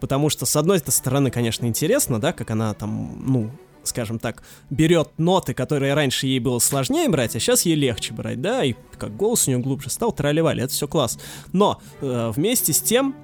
потому 0.00 0.30
что, 0.30 0.46
с 0.46 0.56
одной 0.56 0.78
стороны, 0.78 1.30
конечно, 1.30 1.66
интересно, 1.66 2.20
да, 2.20 2.32
как 2.32 2.50
она 2.50 2.72
там, 2.74 3.22
ну, 3.26 3.50
скажем 3.82 4.18
так, 4.18 4.42
берет 4.70 5.10
ноты, 5.18 5.54
которые 5.54 5.94
раньше 5.94 6.26
ей 6.26 6.40
было 6.40 6.58
сложнее 6.58 7.08
брать, 7.08 7.36
а 7.36 7.40
сейчас 7.40 7.62
ей 7.62 7.74
легче 7.74 8.12
брать, 8.12 8.40
да, 8.40 8.64
и 8.64 8.74
как 8.98 9.16
голос 9.16 9.46
у 9.46 9.50
нее 9.50 9.60
глубже 9.60 9.90
стал, 9.90 10.12
тролливали, 10.12 10.62
это 10.62 10.72
все 10.72 10.88
класс. 10.88 11.18
Но 11.52 11.80
э, 12.00 12.32
вместе 12.34 12.72
с 12.72 12.80
тем 12.80 13.14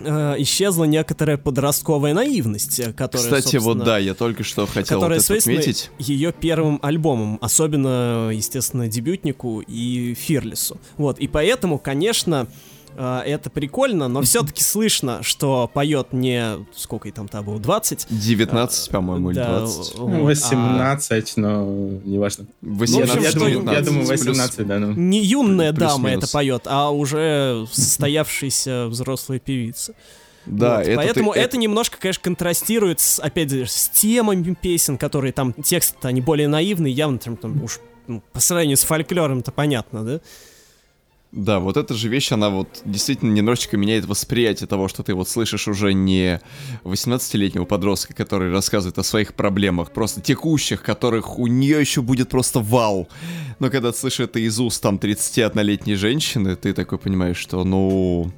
э, 0.00 0.34
исчезла 0.38 0.84
некоторая 0.84 1.36
подростковая 1.36 2.14
наивность, 2.14 2.80
э, 2.80 2.92
которая, 2.92 3.40
Кстати, 3.40 3.56
вот 3.56 3.84
да, 3.84 3.98
я 3.98 4.14
только 4.14 4.42
что 4.44 4.66
хотел 4.66 4.98
которая 4.98 5.18
вот 5.18 5.30
это 5.30 5.38
отметить. 5.38 5.90
ее 5.98 6.32
первым 6.32 6.78
альбомом, 6.82 7.38
особенно, 7.40 8.30
естественно, 8.32 8.88
дебютнику 8.88 9.60
и 9.66 10.14
Фирлису. 10.14 10.78
Вот, 10.96 11.18
и 11.18 11.28
поэтому, 11.28 11.78
конечно, 11.78 12.46
э, 12.46 12.73
это 12.96 13.50
прикольно, 13.50 14.08
но 14.08 14.22
все-таки 14.22 14.62
слышно, 14.62 15.22
что 15.22 15.70
поет 15.72 16.12
не... 16.12 16.64
Сколько 16.74 17.08
ей 17.08 17.12
там-то 17.12 17.42
было? 17.42 17.58
20? 17.58 18.06
19, 18.10 18.88
а, 18.88 18.92
по-моему, 18.92 19.30
или 19.30 19.38
да, 19.38 19.60
20. 19.60 19.94
18, 19.98 21.34
а... 21.36 21.40
но 21.40 21.64
неважно. 22.04 22.46
18, 22.62 23.16
ну, 23.16 23.22
я, 23.22 23.32
думаю, 23.32 23.76
я 23.76 23.80
думаю, 23.80 24.06
18, 24.06 24.56
плюс, 24.56 24.66
да. 24.66 24.78
Ну. 24.78 24.92
Не 24.92 25.22
юная 25.22 25.72
дама 25.72 26.10
это 26.10 26.30
поет, 26.30 26.62
а 26.66 26.90
уже 26.90 27.66
состоявшаяся 27.72 28.86
взрослая 28.86 29.38
певица. 29.38 29.94
Да, 30.46 30.78
вот, 30.78 30.86
это 30.86 30.96
поэтому 30.96 31.32
ты, 31.32 31.38
это... 31.38 31.48
это 31.48 31.56
немножко, 31.56 31.96
конечно, 31.98 32.22
контрастирует, 32.22 33.00
с, 33.00 33.18
опять 33.18 33.50
же, 33.50 33.66
с 33.66 33.88
темами 33.88 34.54
песен, 34.60 34.98
которые 34.98 35.32
там 35.32 35.52
тексты 35.54 36.06
они 36.06 36.20
более 36.20 36.48
наивные, 36.48 36.92
явно 36.92 37.18
там, 37.18 37.36
там 37.36 37.62
уж 37.62 37.80
ну, 38.06 38.22
по 38.32 38.40
сравнению 38.40 38.76
с 38.76 38.84
фольклором-то 38.84 39.52
понятно, 39.52 40.04
да? 40.04 40.20
Да, 41.36 41.58
вот 41.58 41.76
эта 41.76 41.94
же 41.94 42.08
вещь, 42.08 42.30
она 42.30 42.48
вот 42.48 42.82
действительно 42.84 43.32
немножечко 43.32 43.76
меняет 43.76 44.04
восприятие 44.04 44.68
того, 44.68 44.86
что 44.86 45.02
ты 45.02 45.14
вот 45.14 45.28
слышишь 45.28 45.66
уже 45.66 45.92
не 45.92 46.40
18-летнего 46.84 47.64
подростка, 47.64 48.14
который 48.14 48.52
рассказывает 48.52 48.98
о 48.98 49.02
своих 49.02 49.34
проблемах, 49.34 49.90
просто 49.90 50.20
текущих, 50.20 50.80
которых 50.82 51.40
у 51.40 51.48
нее 51.48 51.80
еще 51.80 52.02
будет 52.02 52.28
просто 52.28 52.60
вау. 52.60 53.08
Но 53.58 53.68
когда 53.68 53.90
ты 53.90 53.98
слышишь 53.98 54.20
это 54.20 54.38
из 54.38 54.60
уст 54.60 54.80
там 54.80 54.94
31-летней 54.94 55.96
женщины, 55.96 56.54
ты 56.54 56.72
такой 56.72 56.98
понимаешь, 56.98 57.38
что 57.38 57.64
ну... 57.64 58.30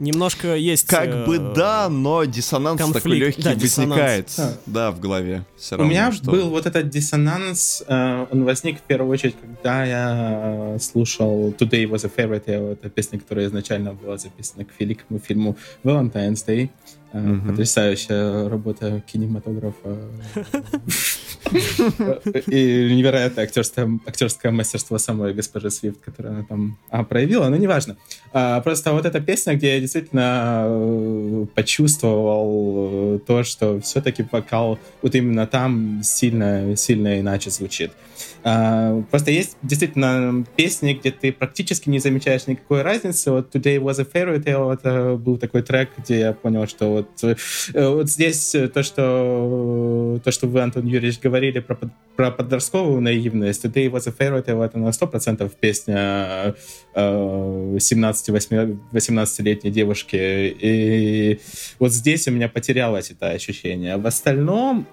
Немножко 0.00 0.56
есть... 0.56 0.86
Как 0.86 1.06
э, 1.08 1.24
бы 1.24 1.38
да, 1.38 1.88
но 1.88 2.24
диссонанс 2.24 2.78
такой 2.80 2.92
конфликт. 2.94 3.26
легкий 3.26 3.42
Да, 3.42 3.54
диссонанс. 3.54 3.90
возникает. 3.90 4.32
Да. 4.36 4.52
Да, 4.66 4.90
в 4.90 5.00
голове. 5.00 5.44
Все 5.56 5.76
У 5.76 5.78
равно, 5.78 5.90
меня 5.92 6.12
что- 6.12 6.30
был 6.30 6.50
вот 6.50 6.66
этот 6.66 6.88
диссонанс, 6.90 7.82
э, 7.86 8.26
он 8.30 8.44
возник 8.44 8.78
в 8.78 8.82
первую 8.82 9.10
очередь, 9.12 9.36
когда 9.40 9.84
я 9.84 10.74
э, 10.74 10.78
слушал 10.80 11.50
Today 11.58 11.84
Was 11.88 12.04
a 12.04 12.08
Favorite 12.08 12.44
Tale, 12.44 12.72
это 12.72 12.90
песня, 12.90 13.18
которая 13.20 13.46
изначально 13.46 13.92
была 13.92 14.16
записана 14.18 14.64
к 14.64 14.68
великому 14.78 15.20
фильму 15.20 15.56
Valentine's 15.84 16.44
Day. 16.46 16.70
Мгм. 17.14 17.50
Потрясающая 17.50 18.48
работа 18.48 19.00
кинематографа. 19.06 19.98
И 22.48 22.92
невероятное 22.92 23.44
актерское, 23.44 23.88
актерское 24.04 24.50
мастерство 24.50 24.98
самой 24.98 25.32
госпожи 25.32 25.70
Свифт, 25.70 26.00
которое 26.00 26.30
она 26.30 26.42
там 26.42 26.76
а, 26.90 27.04
проявила, 27.04 27.48
но 27.48 27.56
неважно. 27.56 27.96
А, 28.32 28.60
Просто 28.62 28.92
вот 28.92 29.06
эта 29.06 29.20
песня, 29.20 29.54
где 29.54 29.74
я 29.74 29.80
действительно 29.80 30.64
э, 30.66 31.46
почувствовал 31.54 33.16
э, 33.16 33.18
то, 33.24 33.44
что 33.44 33.80
все-таки 33.80 34.26
вокал 34.32 34.80
вот 35.00 35.14
именно 35.14 35.46
там 35.46 36.00
сильно, 36.02 36.74
сильно 36.76 37.20
иначе 37.20 37.50
звучит. 37.50 37.92
Просто 38.44 39.30
есть 39.30 39.56
действительно 39.62 40.44
песни, 40.54 40.92
где 40.92 41.10
ты 41.10 41.32
практически 41.32 41.88
не 41.88 41.98
замечаешь 41.98 42.46
никакой 42.46 42.82
разницы. 42.82 43.30
Вот 43.30 43.54
Today 43.54 43.78
Was 43.78 44.02
a 44.02 44.04
Fairy 44.04 44.38
Tale 44.44 44.74
это 44.74 45.16
был 45.16 45.38
такой 45.38 45.62
трек, 45.62 45.88
где 45.96 46.18
я 46.20 46.34
понял, 46.34 46.66
что 46.66 46.90
вот, 46.90 47.08
э, 47.22 47.36
вот 47.88 48.10
здесь 48.10 48.54
э, 48.54 48.68
то, 48.68 48.82
что 48.82 50.20
то, 50.22 50.30
что 50.30 50.46
вы, 50.46 50.60
Антон 50.60 50.86
Юрьевич, 50.86 51.20
говорили 51.20 51.60
про, 51.60 51.78
про 52.16 52.30
подростковую 52.30 53.00
наивность, 53.00 53.64
Today 53.64 53.90
Was 53.90 54.06
a 54.08 54.12
Fairy 54.12 54.44
Tale 54.44 54.62
это 54.62 54.78
на 54.78 54.90
100% 54.90 55.50
песня 55.58 56.54
э, 56.94 57.76
17-18-летней 57.78 59.70
девушки. 59.70 60.16
И 60.60 61.40
вот 61.78 61.92
здесь 61.92 62.28
у 62.28 62.30
меня 62.30 62.50
потерялось 62.50 63.10
это 63.10 63.30
ощущение. 63.30 63.96
В 63.96 64.06
остальном... 64.06 64.86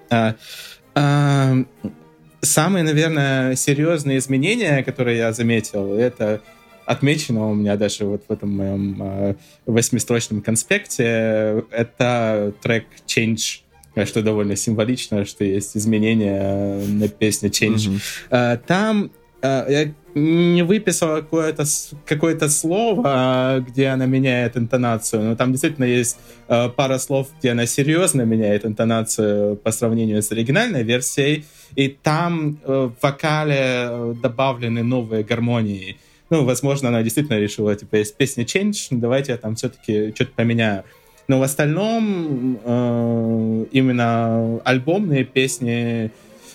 Самые, 2.42 2.82
наверное, 2.82 3.54
серьезные 3.54 4.18
изменения, 4.18 4.82
которые 4.82 5.18
я 5.18 5.32
заметил, 5.32 5.94
это 5.94 6.40
отмечено 6.86 7.48
у 7.48 7.54
меня 7.54 7.76
даже 7.76 8.04
вот 8.04 8.24
в 8.28 8.32
этом 8.32 8.56
моем 8.56 8.96
э, 9.00 9.34
восьмистрочном 9.66 10.42
конспекте, 10.42 11.64
это 11.70 12.52
трек 12.60 12.86
Change, 13.06 13.60
что 14.04 14.22
довольно 14.22 14.56
символично, 14.56 15.24
что 15.24 15.44
есть 15.44 15.76
изменения 15.76 16.80
на 16.84 17.06
песне 17.08 17.48
Change. 17.48 18.00
Э, 18.30 18.58
Там 18.66 19.12
я 19.48 19.92
не 20.14 20.62
выписал 20.62 21.16
какое-то 21.16 21.64
какое-то 22.06 22.48
слово, 22.48 23.56
э, 23.56 23.60
где 23.60 23.88
она 23.88 24.06
меняет 24.06 24.56
интонацию, 24.56 25.22
но 25.22 25.36
там 25.36 25.52
действительно 25.52 25.84
есть 25.84 26.18
э, 26.48 26.68
пара 26.68 26.98
слов, 26.98 27.28
где 27.38 27.50
она 27.50 27.66
серьезно 27.66 28.22
меняет 28.22 28.66
интонацию 28.66 29.56
по 29.56 29.72
сравнению 29.72 30.22
с 30.22 30.30
оригинальной 30.32 30.82
версией, 30.82 31.44
и 31.74 31.88
там 31.88 32.58
э, 32.64 32.90
в 32.98 33.02
вокале 33.02 33.56
э, 33.58 34.14
добавлены 34.22 34.82
новые 34.82 35.24
гармонии. 35.24 35.96
Ну, 36.30 36.44
возможно, 36.44 36.88
она 36.88 37.02
действительно 37.02 37.38
решила, 37.38 37.74
типа, 37.74 37.96
есть 37.96 38.16
песня 38.16 38.44
Change, 38.44 38.88
давайте 38.90 39.32
я 39.32 39.38
там 39.38 39.54
все-таки 39.54 40.12
что-то 40.14 40.32
поменяю. 40.36 40.84
Но 41.28 41.38
в 41.38 41.42
остальном 41.42 42.58
э, 42.64 43.64
именно 43.72 44.60
альбомные 44.64 45.24
песни, 45.24 46.10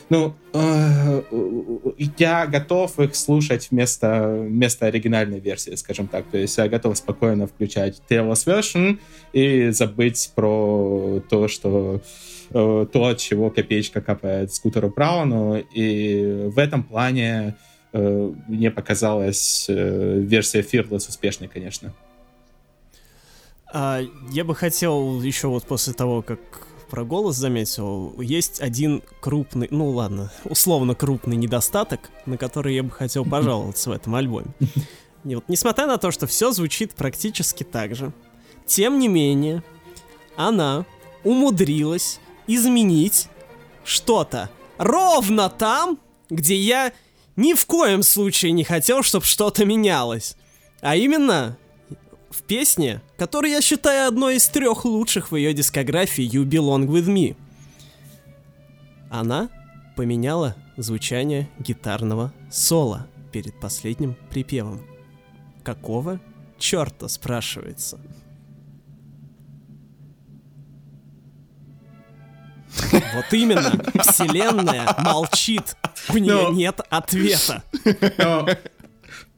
ну, 0.09 0.35
э, 0.53 1.21
я 2.17 2.47
готов 2.47 2.97
их 2.99 3.15
слушать 3.15 3.69
вместо, 3.71 4.45
вместо 4.47 4.85
оригинальной 4.85 5.39
версии, 5.39 5.75
скажем 5.75 6.07
так. 6.07 6.25
То 6.27 6.37
есть 6.37 6.57
я 6.57 6.69
готов 6.69 6.97
спокойно 6.97 7.47
включать 7.47 8.01
Taylor's 8.09 8.45
version 8.45 8.99
и 9.33 9.69
забыть 9.71 10.31
про 10.33 11.21
то, 11.29 11.47
что 11.49 12.01
э, 12.51 12.85
то, 12.91 13.05
от 13.05 13.17
чего 13.17 13.49
копеечка 13.49 14.01
капает 14.01 14.53
скутеру 14.53 14.89
Брауну. 14.89 15.57
И 15.57 16.47
в 16.47 16.57
этом 16.57 16.83
плане 16.83 17.57
э, 17.91 18.33
мне 18.47 18.71
показалась 18.71 19.65
э, 19.67 20.19
версия 20.19 20.61
Fearless 20.61 21.09
успешной, 21.09 21.49
конечно. 21.49 21.93
А, 23.73 24.01
я 24.31 24.45
бы 24.45 24.55
хотел 24.55 25.21
еще 25.21 25.47
вот 25.47 25.65
после 25.65 25.93
того, 25.93 26.21
как 26.21 26.66
про 26.89 27.03
голос 27.03 27.35
заметил, 27.35 28.19
есть 28.19 28.61
один 28.61 29.03
крупный, 29.19 29.67
ну 29.71 29.89
ладно, 29.89 30.31
условно 30.45 30.95
крупный 30.95 31.35
недостаток, 31.35 32.09
на 32.25 32.37
который 32.37 32.75
я 32.75 32.83
бы 32.83 32.91
хотел 32.91 33.25
пожаловаться 33.29 33.89
в 33.89 33.93
этом 33.93 34.15
альбоме. 34.15 34.47
И 35.23 35.35
вот, 35.35 35.45
несмотря 35.47 35.87
на 35.87 35.97
то, 35.97 36.11
что 36.11 36.27
все 36.27 36.51
звучит 36.51 36.93
практически 36.93 37.63
так 37.63 37.95
же, 37.95 38.13
тем 38.65 38.99
не 38.99 39.07
менее, 39.07 39.63
она 40.35 40.85
умудрилась 41.23 42.19
изменить 42.47 43.27
что-то 43.83 44.49
ровно 44.77 45.49
там, 45.49 45.99
где 46.29 46.55
я 46.55 46.93
ни 47.35 47.53
в 47.53 47.65
коем 47.65 48.03
случае 48.03 48.51
не 48.51 48.63
хотел, 48.63 49.03
чтобы 49.03 49.25
что-то 49.25 49.65
менялось. 49.65 50.35
А 50.81 50.95
именно 50.95 51.57
в 52.37 52.43
песне, 52.43 53.01
которую 53.17 53.51
я 53.51 53.61
считаю 53.61 54.07
одной 54.07 54.35
из 54.35 54.47
трех 54.47 54.85
лучших 54.85 55.31
в 55.31 55.35
ее 55.35 55.53
дискографии 55.53 56.23
You 56.23 56.43
Belong 56.45 56.85
With 56.85 57.07
Me. 57.07 57.35
Она 59.09 59.49
поменяла 59.95 60.55
звучание 60.77 61.49
гитарного 61.57 62.31
соло 62.51 63.07
перед 63.31 63.59
последним 63.59 64.15
припевом. 64.29 64.81
Какого 65.63 66.19
черта, 66.59 67.07
спрашивается? 67.07 67.99
Вот 73.15 73.33
именно, 73.33 73.71
вселенная 74.03 74.87
молчит, 74.99 75.75
у 76.09 76.17
нее 76.17 76.33
Но- 76.43 76.49
нет 76.51 76.79
ответа. 76.89 77.63
Но, 78.19 78.47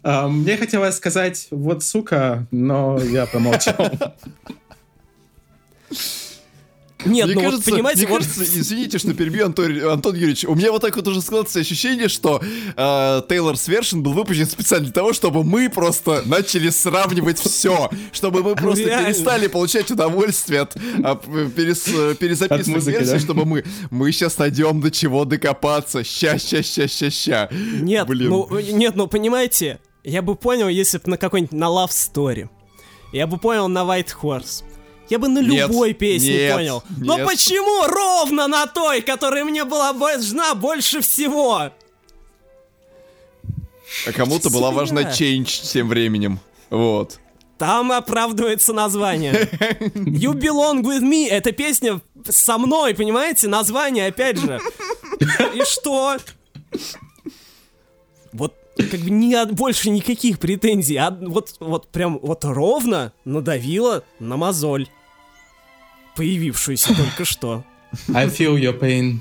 Мне 0.03 0.57
хотелось 0.57 0.95
сказать 0.95 1.47
«вот 1.51 1.83
сука», 1.83 2.47
но 2.51 2.99
я 3.01 3.25
промолчал. 3.25 3.91
Нет, 7.05 7.27
Мне 7.27 7.35
ну 7.35 7.41
вот 7.41 7.51
кажется, 7.51 7.71
понимаете, 7.71 8.01
мне 8.01 8.09
вот 8.09 8.23
кажется, 8.23 8.43
извините, 8.43 8.97
что 8.97 9.13
перебью, 9.13 9.45
Антон, 9.45 9.89
Антон 9.89 10.15
Юрьевич, 10.15 10.43
у 10.43 10.53
меня 10.53 10.69
вот 10.69 10.81
так 10.81 10.93
вот 10.97 11.07
уже 11.07 11.21
складывается 11.21 11.59
ощущение, 11.59 12.09
что 12.09 12.41
э, 12.41 13.21
Тейлор 13.29 13.55
Свершин 13.55 14.03
был 14.03 14.11
выпущен 14.11 14.45
специально 14.45 14.83
для 14.83 14.93
того, 14.93 15.13
чтобы 15.13 15.45
мы 15.45 15.69
просто 15.69 16.23
начали 16.25 16.69
сравнивать 16.69 17.39
все, 17.39 17.89
чтобы 18.11 18.43
мы 18.43 18.55
просто 18.55 18.83
реально. 18.83 19.07
перестали 19.07 19.47
получать 19.47 19.89
удовольствие 19.89 20.61
от 20.61 20.75
а, 21.01 21.15
перес, 21.15 21.87
э, 21.87 22.15
перезаписанных 22.19 22.79
музыки, 22.79 22.95
версий, 22.97 23.13
да? 23.13 23.19
чтобы 23.19 23.45
мы, 23.45 23.63
мы 23.91 24.11
сейчас 24.11 24.37
найдем 24.37 24.81
до 24.81 24.91
чего 24.91 25.23
докопаться. 25.23 26.03
Ща, 26.03 26.37
ща, 26.37 26.61
ща, 26.61 26.89
ща, 26.89 27.09
ща. 27.09 27.49
Нет, 27.51 28.07
Блин. 28.07 28.29
ну, 28.29 28.59
нет, 28.59 28.97
ну, 28.97 29.07
понимаете, 29.07 29.79
я 30.03 30.21
бы 30.21 30.35
понял, 30.35 30.67
если 30.67 30.97
бы 30.97 31.11
на 31.11 31.17
какой-нибудь 31.17 31.53
на 31.53 31.65
Love 31.65 31.89
Story. 31.89 32.49
Я 33.11 33.27
бы 33.27 33.37
понял 33.37 33.67
на 33.67 33.79
White 33.79 34.15
Horse. 34.21 34.63
Я 35.09 35.17
бы 35.17 35.27
на 35.27 35.39
Нет, 35.39 35.67
любой 35.69 35.93
песне 35.93 36.33
нет, 36.33 36.55
понял. 36.55 36.83
Но 36.97 37.17
нет. 37.17 37.27
почему 37.27 37.87
ровно 37.87 38.47
на 38.47 38.67
той, 38.67 39.01
которая 39.01 39.43
мне 39.43 39.65
была 39.65 39.91
важна 39.91 40.53
больше 40.53 41.01
всего? 41.01 41.71
А 44.05 44.11
кому-то 44.13 44.51
была 44.51 44.69
важна 44.69 45.01
Change 45.01 45.71
тем 45.71 45.89
временем. 45.89 46.39
Вот. 46.69 47.19
Там 47.57 47.91
оправдывается 47.91 48.71
название. 48.71 49.33
You 49.95 50.33
Belong 50.33 50.83
With 50.83 51.01
Me. 51.01 51.27
Эта 51.27 51.51
песня 51.51 51.99
со 52.27 52.59
мной, 52.59 52.93
понимаете? 52.93 53.47
Название, 53.47 54.07
опять 54.07 54.37
же. 54.37 54.61
И 55.55 55.63
что? 55.65 56.17
Вот 58.31 58.53
как 58.87 58.99
бы 59.01 59.09
ни 59.09 59.51
больше 59.53 59.89
никаких 59.89 60.39
претензий. 60.39 60.97
А 60.97 61.11
вот, 61.11 61.55
вот 61.59 61.89
прям 61.89 62.19
вот 62.19 62.43
ровно 62.45 63.13
надавила 63.25 64.03
на 64.19 64.37
мозоль. 64.37 64.87
Появившуюся 66.15 66.95
только 66.95 67.25
что. 67.25 67.63
I 68.13 68.27
feel 68.27 68.55
your 68.55 68.77
pain. 68.79 69.19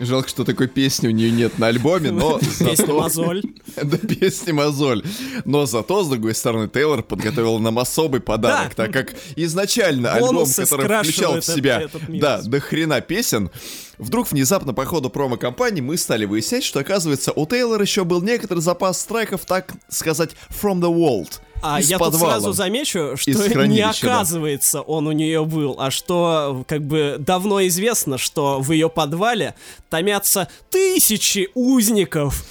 Жалко, 0.00 0.30
что 0.30 0.44
такой 0.44 0.66
песни 0.66 1.08
у 1.08 1.10
нее 1.10 1.30
нет 1.30 1.58
на 1.58 1.66
альбоме, 1.66 2.10
но 2.10 2.38
Песня 2.58 2.94
мозоль. 2.94 3.42
Да, 3.82 3.98
песни 3.98 4.52
мозоль. 4.52 5.04
Но 5.44 5.66
зато, 5.66 6.02
с 6.02 6.08
другой 6.08 6.34
стороны, 6.34 6.68
Тейлор 6.68 7.02
подготовил 7.02 7.58
нам 7.58 7.78
особый 7.78 8.20
подарок, 8.22 8.72
Да. 8.74 8.84
так 8.86 8.92
как 8.92 9.14
изначально 9.36 10.14
альбом, 10.14 10.48
который 10.50 11.02
включал 11.02 11.40
в 11.40 11.44
себя, 11.44 11.88
да, 12.08 12.40
до 12.40 12.60
хрена 12.60 13.02
песен, 13.02 13.50
вдруг 13.98 14.30
внезапно 14.32 14.72
по 14.72 14.86
ходу 14.86 15.10
промо-компании 15.10 15.82
мы 15.82 15.98
стали 15.98 16.24
выяснять, 16.24 16.64
что, 16.64 16.80
оказывается, 16.80 17.32
у 17.32 17.46
Тейлора 17.46 17.82
еще 17.82 18.04
был 18.04 18.22
некоторый 18.22 18.60
запас 18.60 19.04
треков, 19.04 19.44
так 19.44 19.74
сказать, 19.88 20.30
from 20.48 20.80
the 20.80 20.90
world. 20.92 21.40
А 21.62 21.80
из 21.80 21.90
я 21.90 21.98
тут 21.98 22.12
подвала. 22.12 22.32
сразу 22.34 22.52
замечу, 22.52 23.16
что 23.16 23.30
не 23.30 23.48
хранилища, 23.48 24.06
да. 24.06 24.14
оказывается 24.14 24.80
он 24.80 25.06
у 25.06 25.12
нее 25.12 25.44
был, 25.44 25.76
а 25.78 25.90
что 25.90 26.64
как 26.66 26.82
бы 26.86 27.16
давно 27.18 27.66
известно, 27.66 28.18
что 28.18 28.60
в 28.60 28.72
ее 28.72 28.88
подвале 28.88 29.54
томятся 29.90 30.48
тысячи 30.70 31.48
узников. 31.54 32.44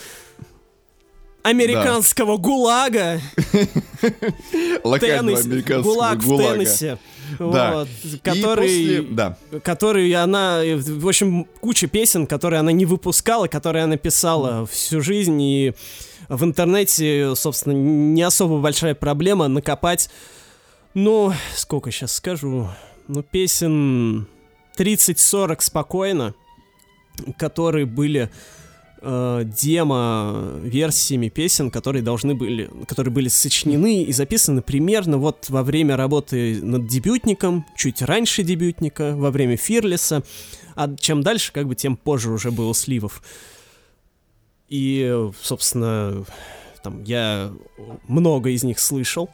американского 1.41 2.37
ГУЛАГа. 2.37 3.21
Локального 4.83 5.39
американского 5.39 5.81
ГУЛАГ 5.93 6.17
в. 6.23 6.37
Теннессе. 6.37 6.97
Да. 7.39 7.73
Вот, 7.73 7.87
который, 8.23 8.67
после- 8.67 9.01
Да. 9.03 9.37
который 9.63 10.11
она, 10.13 10.61
в 10.63 11.07
общем, 11.07 11.45
куча 11.61 11.87
песен, 11.87 12.27
которые 12.27 12.59
она 12.59 12.71
не 12.71 12.85
выпускала, 12.85 13.47
которые 13.47 13.83
она 13.83 13.97
писала 13.97 14.65
всю 14.67 15.01
жизнь, 15.01 15.39
и 15.41 15.73
в 16.29 16.43
интернете, 16.43 17.33
собственно, 17.35 17.73
не 17.73 18.21
особо 18.21 18.59
большая 18.59 18.95
проблема 18.95 19.47
накопать, 19.47 20.09
ну, 20.93 21.33
сколько 21.55 21.91
сейчас 21.91 22.13
скажу, 22.13 22.69
ну, 23.07 23.23
песен 23.23 24.27
30-40 24.77 25.57
спокойно, 25.59 26.35
которые 27.37 27.85
были 27.85 28.29
э, 29.01 29.43
демо-версиями 29.45 31.29
песен, 31.29 31.71
которые 31.71 32.03
должны 32.03 32.35
были, 32.35 32.69
которые 32.87 33.11
были 33.13 33.27
сочинены 33.27 34.03
и 34.03 34.13
записаны 34.13 34.61
примерно 34.61 35.17
вот 35.17 35.49
во 35.49 35.63
время 35.63 35.97
работы 35.97 36.63
над 36.63 36.87
дебютником, 36.87 37.65
чуть 37.75 38.01
раньше 38.01 38.43
дебютника, 38.43 39.15
во 39.15 39.31
время 39.31 39.57
Фирлиса, 39.57 40.23
а 40.75 40.95
чем 40.95 41.21
дальше, 41.23 41.51
как 41.51 41.67
бы, 41.67 41.75
тем 41.75 41.97
позже 41.97 42.29
уже 42.31 42.51
было 42.51 42.73
сливов. 42.73 43.21
И, 44.69 45.29
собственно, 45.41 46.25
там 46.83 47.03
я 47.03 47.51
много 48.07 48.51
из 48.51 48.63
них 48.63 48.79
слышал, 48.79 49.29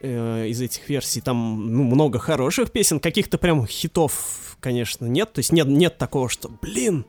э, 0.00 0.46
из 0.48 0.60
этих 0.60 0.88
версий. 0.88 1.20
Там 1.20 1.72
ну, 1.72 1.82
много 1.84 2.18
хороших 2.18 2.70
песен, 2.70 3.00
каких-то 3.00 3.38
прям 3.38 3.66
хитов, 3.66 4.56
конечно, 4.60 5.06
нет. 5.06 5.32
То 5.32 5.40
есть 5.40 5.52
нет, 5.52 5.66
нет 5.66 5.98
такого, 5.98 6.28
что, 6.28 6.48
блин, 6.62 7.04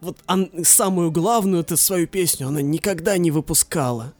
вот 0.00 0.18
ан- 0.26 0.50
самую 0.64 1.10
главную 1.12 1.62
эту 1.62 1.76
свою 1.76 2.06
песню 2.06 2.48
она 2.48 2.60
никогда 2.60 3.16
не 3.18 3.30
выпускала. 3.30 4.12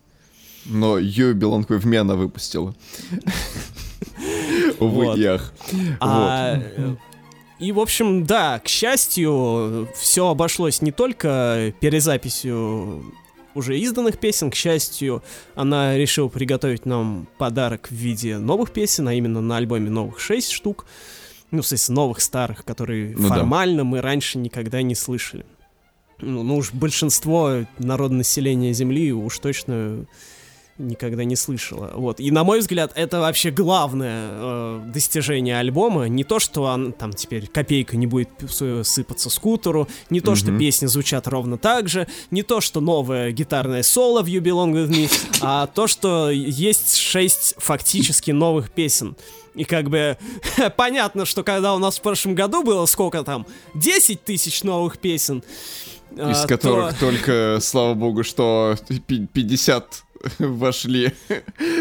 Но 0.64 0.98
Ю 0.98 1.34
Беланквивмена 1.34 2.14
выпустила. 2.14 2.74
Увы 4.78 5.06
Вот. 5.06 5.18
И 7.62 7.70
в 7.70 7.78
общем, 7.78 8.26
да, 8.26 8.58
к 8.58 8.66
счастью, 8.66 9.88
все 9.94 10.28
обошлось 10.28 10.82
не 10.82 10.90
только 10.90 11.72
перезаписью 11.78 13.04
уже 13.54 13.78
изданных 13.78 14.18
песен, 14.18 14.50
к 14.50 14.54
счастью, 14.56 15.22
она 15.54 15.96
решила 15.96 16.26
приготовить 16.28 16.86
нам 16.86 17.28
подарок 17.38 17.88
в 17.88 17.94
виде 17.94 18.38
новых 18.38 18.72
песен, 18.72 19.06
а 19.06 19.14
именно 19.14 19.40
на 19.40 19.58
альбоме 19.58 19.90
новых 19.90 20.18
6 20.18 20.50
штук. 20.50 20.86
Ну, 21.52 21.62
в 21.62 21.66
смысле, 21.66 21.94
новых 21.94 22.20
старых, 22.20 22.64
которые 22.64 23.14
Ну 23.16 23.28
да. 23.28 23.36
формально 23.36 23.84
мы 23.84 24.00
раньше 24.00 24.38
никогда 24.38 24.82
не 24.82 24.96
слышали. 24.96 25.46
Ну, 26.20 26.42
ну 26.42 26.56
уж 26.56 26.72
большинство 26.72 27.64
народонаселения 27.78 28.72
Земли 28.72 29.12
уж 29.12 29.38
точно 29.38 30.06
никогда 30.83 31.24
не 31.24 31.37
слышала. 31.37 31.91
Вот. 31.95 32.20
И 32.20 32.30
на 32.30 32.45
мой 32.45 32.59
взгляд, 32.61 32.93
это 32.95 33.20
вообще 33.20 33.51
главное 33.51 34.28
э, 34.30 34.80
достижение 34.87 35.59
альбома. 35.59 36.07
Не 36.09 36.24
то, 36.24 36.39
что 36.39 36.62
он, 36.64 36.93
там 36.93 37.12
теперь 37.12 37.47
копейка 37.47 37.97
не 37.97 38.07
будет 38.07 38.28
сыпаться 38.83 39.30
скутеру, 39.30 39.89
не 40.11 40.20
то, 40.20 40.35
что 40.35 40.51
Мгм. 40.51 40.59
песни 40.59 40.87
звучат 40.87 41.26
ровно 41.28 41.57
так 41.59 41.89
же, 41.89 42.07
не 42.30 42.43
то, 42.43 42.61
что 42.61 42.80
новое 42.80 43.30
гитарное 43.33 43.83
соло 43.83 44.22
в 44.22 44.26
You 44.26 44.41
Belong 44.41 44.72
With 44.72 44.89
Me, 44.91 45.11
а 45.41 45.66
то, 45.66 45.87
что 45.87 46.30
есть 46.30 46.97
шесть 46.97 47.55
фактически 47.59 48.30
новых 48.33 48.70
песен. 48.70 49.16
И 49.55 49.64
как 49.64 49.89
бы 49.91 50.16
понятно, 50.76 51.24
что 51.26 51.43
когда 51.45 51.74
у 51.74 51.78
нас 51.78 51.99
в 51.99 52.03
прошлом 52.03 52.35
году 52.35 52.62
было 52.62 52.87
сколько 52.87 53.22
там, 53.22 53.47
10 53.74 54.24
тысяч 54.24 54.62
новых 54.62 54.99
песен, 54.99 55.43
Из 56.12 56.45
а, 56.45 56.47
которых 56.47 56.95
то- 56.99 57.01
только, 57.07 57.59
слава 57.61 57.95
богу, 57.95 58.22
что 58.24 58.76
пи- 59.07 59.26
50 59.33 60.05
вошли 60.38 61.12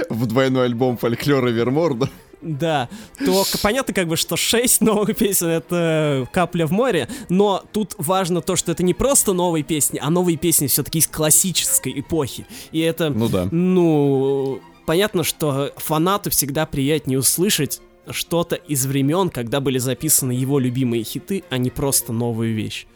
в 0.10 0.26
двойной 0.26 0.66
альбом 0.66 0.98
фольклора 0.98 1.50
Верморда. 1.50 2.10
Да, 2.42 2.90
то 3.24 3.44
понятно 3.62 3.94
как 3.94 4.08
бы, 4.08 4.18
что 4.18 4.36
6 4.36 4.82
новых 4.82 5.16
песен— 5.16 5.48
это 5.48 6.28
капля 6.34 6.66
в 6.66 6.72
море, 6.72 7.08
но 7.30 7.64
тут 7.72 7.94
важно 8.00 8.42
то, 8.42 8.56
что 8.56 8.72
это 8.72 8.84
не 8.84 8.96
просто 8.96 9.34
новые 9.34 9.64
песни, 9.64 10.00
а 10.02 10.10
новые 10.10 10.38
песни 10.38 10.66
все-таки 10.66 11.00
из 11.00 11.08
классической 11.08 12.00
эпохи. 12.00 12.48
И 12.72 12.80
это, 12.80 13.12
Ну 13.12 13.30
да. 13.30 13.48
ну, 13.52 14.60
понятно, 14.88 15.24
что 15.24 15.72
фанату 15.78 16.32
всегда 16.32 16.66
приятнее 16.66 17.20
услышать 17.20 17.80
что-то 18.10 18.56
из 18.56 18.88
времен, 18.88 19.30
когда 19.30 19.60
были 19.60 19.78
записаны 19.78 20.32
его 20.32 20.58
любимые 20.58 21.04
хиты, 21.04 21.44
а 21.52 21.60
не 21.60 21.70
просто 21.70 22.12
новую 22.12 22.56
вещь. 22.56 22.88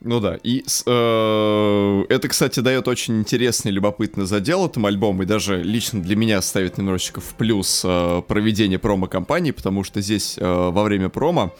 Ну 0.00 0.20
да, 0.20 0.38
и 0.42 0.62
э, 0.86 2.04
это, 2.08 2.28
кстати, 2.28 2.60
дает 2.60 2.86
очень 2.86 3.18
интересный, 3.18 3.72
любопытный 3.72 4.26
задел 4.26 4.66
этому 4.66 4.88
альбому, 4.88 5.22
и 5.22 5.26
даже 5.26 5.62
лично 5.62 6.02
для 6.02 6.16
меня 6.16 6.42
ставит 6.42 6.76
немножечко 6.76 7.20
в 7.20 7.34
плюс 7.34 7.82
э, 7.84 8.22
проведение 8.28 8.78
промо-компании, 8.78 9.52
потому 9.52 9.84
что 9.84 10.02
здесь 10.02 10.36
э, 10.38 10.44
во 10.44 10.82
время 10.82 11.08
промо 11.08 11.54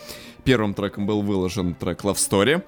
первым 0.44 0.74
треком 0.74 1.06
был 1.06 1.22
выложен 1.22 1.74
трек 1.74 2.02
Love 2.02 2.16
Story, 2.16 2.62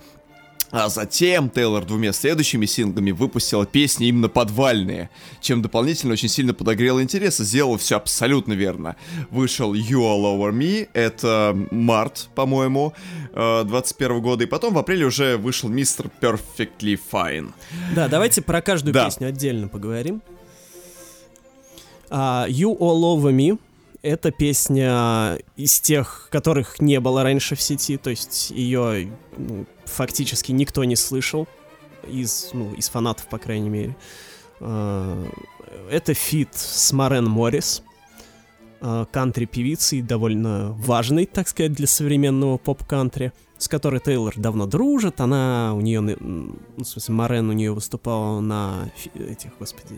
а 0.71 0.89
затем 0.89 1.49
Тейлор 1.51 1.85
двумя 1.85 2.13
следующими 2.13 2.67
синглами 2.67 3.11
выпустила 3.11 3.65
песни 3.67 4.09
именно 4.09 4.29
подвальные, 4.29 5.09
чем 5.41 5.63
дополнительно 5.63 6.13
очень 6.13 6.29
сильно 6.29 6.53
подогрел 6.55 7.01
интерес 7.01 7.41
и 7.41 7.45
сделал 7.45 7.79
все 7.79 7.97
абсолютно 7.97 8.53
верно. 8.53 8.97
Вышел 9.31 9.73
You 9.75 10.01
All 10.01 10.23
Over 10.25 10.53
Me, 10.53 10.89
это 10.93 11.57
март, 11.71 12.29
по-моему, 12.35 12.93
э, 13.33 13.65
21 13.65 14.21
года, 14.21 14.45
и 14.45 14.47
потом 14.47 14.75
в 14.75 14.79
апреле 14.79 15.07
уже 15.07 15.37
вышел 15.37 15.71
Mr. 15.71 16.11
Perfectly 16.21 16.99
Fine. 17.13 17.53
Да, 17.95 18.09
давайте 18.09 18.43
про 18.43 18.61
каждую 18.61 18.93
Да. 18.93 19.07
песню 19.07 19.29
отдельно 19.29 19.69
поговорим. 19.69 20.21
А, 22.11 22.47
you 22.49 22.77
All 22.79 23.03
Over 23.03 23.33
Me— 23.33 23.59
это 24.03 24.31
песня 24.31 25.39
из 25.57 25.81
тех, 25.81 26.29
которых 26.31 26.81
не 26.81 27.01
было 27.01 27.23
раньше 27.23 27.55
в 27.55 27.63
сети, 27.63 27.97
то 27.97 28.11
есть 28.11 28.51
ее 28.51 29.13
ну, 29.37 29.67
фактически 29.85 30.53
никто 30.53 30.85
не 30.85 30.97
слышал, 30.97 31.49
из, 32.07 32.51
ну, 32.53 32.73
из 32.75 32.89
фанатов, 32.89 33.27
по 33.29 33.39
крайней 33.39 33.69
мере. 33.69 33.97
А, 34.61 35.27
это 35.91 36.15
фит 36.15 36.55
с 36.55 36.93
Марен 36.93 37.27
Моррис, 37.27 37.83
а, 38.81 39.07
кантри-певицей, 39.07 40.03
довольно 40.03 40.73
важной, 40.73 41.27
так 41.27 41.49
сказать, 41.49 41.73
для 41.73 41.87
современного 41.87 42.59
поп-кантри, 42.59 43.33
с 43.59 43.69
которой 43.69 44.01
Тейлор 44.01 44.35
давно 44.37 44.67
дружит. 44.67 45.21
Она 45.21 45.73
у 45.75 45.81
нее, 45.81 46.01
ну, 46.01 46.57
в 46.77 46.85
смысле, 46.85 47.15
Марен 47.15 47.51
у 47.51 47.53
нее 47.53 47.73
выступала 47.73 48.41
на 48.41 48.91
этих, 49.15 49.51
господи, 49.59 49.97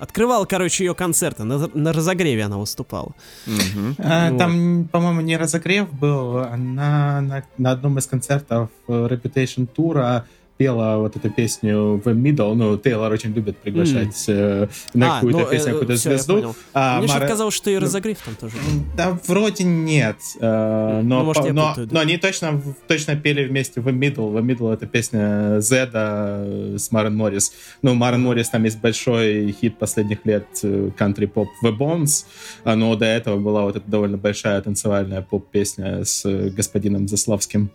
открывала, 0.00 0.44
короче, 0.46 0.84
ее 0.84 0.94
концерты, 0.94 1.44
на, 1.44 1.70
на 1.74 1.92
разогреве 1.92 2.44
она 2.44 2.58
выступала. 2.58 3.14
Мгм. 3.46 3.96
А, 3.98 4.30
Вот. 4.30 4.38
Там, 4.38 4.88
по-моему, 4.90 5.20
не 5.20 5.36
разогрев 5.36 5.92
был. 5.92 6.38
Она 6.38 7.20
на, 7.20 7.44
на 7.58 7.70
одном 7.70 7.98
из 7.98 8.06
концертов 8.06 8.70
э, 8.88 8.92
Reputation 8.92 9.66
тура 9.66 10.26
пела 10.60 10.98
вот 10.98 11.16
эту 11.16 11.30
песню 11.30 12.02
The 12.04 12.12
Middle. 12.14 12.52
Ну, 12.54 12.76
Тейлор 12.76 13.10
очень 13.10 13.32
любит 13.32 13.56
приглашать 13.56 14.24
э, 14.28 14.68
на 14.92 15.12
А, 15.12 15.14
какую-то 15.14 15.38
ну, 15.40 15.46
песню, 15.46 15.70
э, 15.70 15.72
какую-то 15.72 15.94
всё, 15.96 16.10
я 16.10 16.18
звезду. 16.18 16.54
А, 16.74 16.98
Мне 16.98 17.08
Мара- 17.08 17.26
казалось, 17.26 17.54
что 17.54 17.70
и 17.70 17.74
ну, 17.76 17.80
разогрев 17.80 18.18
там 18.18 18.34
тоже. 18.34 18.56
Да, 18.94 19.18
вроде 19.26 19.64
нет. 19.64 20.16
э, 20.38 21.00
но, 21.02 21.20
Ну, 21.20 21.24
может, 21.24 21.44
по- 21.46 21.52
но, 21.54 21.74
но 21.90 22.00
они 22.00 22.18
точно, 22.18 22.52
в- 22.52 22.74
точно 22.86 23.16
пели 23.16 23.46
вместе 23.48 23.80
The 23.80 23.90
Middle. 23.98 24.34
The 24.34 24.42
Middle— 24.42 24.70
это 24.74 24.86
песня 24.86 25.60
Зеда 25.60 26.42
э, 26.44 26.76
с 26.78 26.92
Марен 26.92 27.16
Моррис. 27.16 27.52
Ну, 27.80 27.94
Марен 27.94 28.20
Моррис 28.20 28.50
там 28.50 28.62
есть 28.64 28.80
большой 28.82 29.52
хит 29.52 29.78
последних 29.78 30.26
лет 30.26 30.44
э, 30.62 30.90
кантри-поп 30.94 31.48
The 31.64 31.74
Bones, 31.74 32.26
а, 32.64 32.76
но 32.76 32.94
до 32.96 33.06
этого 33.06 33.38
была 33.38 33.62
вот 33.62 33.76
эта 33.76 33.90
довольно 33.90 34.18
большая 34.18 34.60
танцевальная 34.60 35.22
поп-песня 35.22 36.04
с 36.04 36.26
э, 36.26 36.50
господином 36.50 37.08
Заславским. 37.08 37.70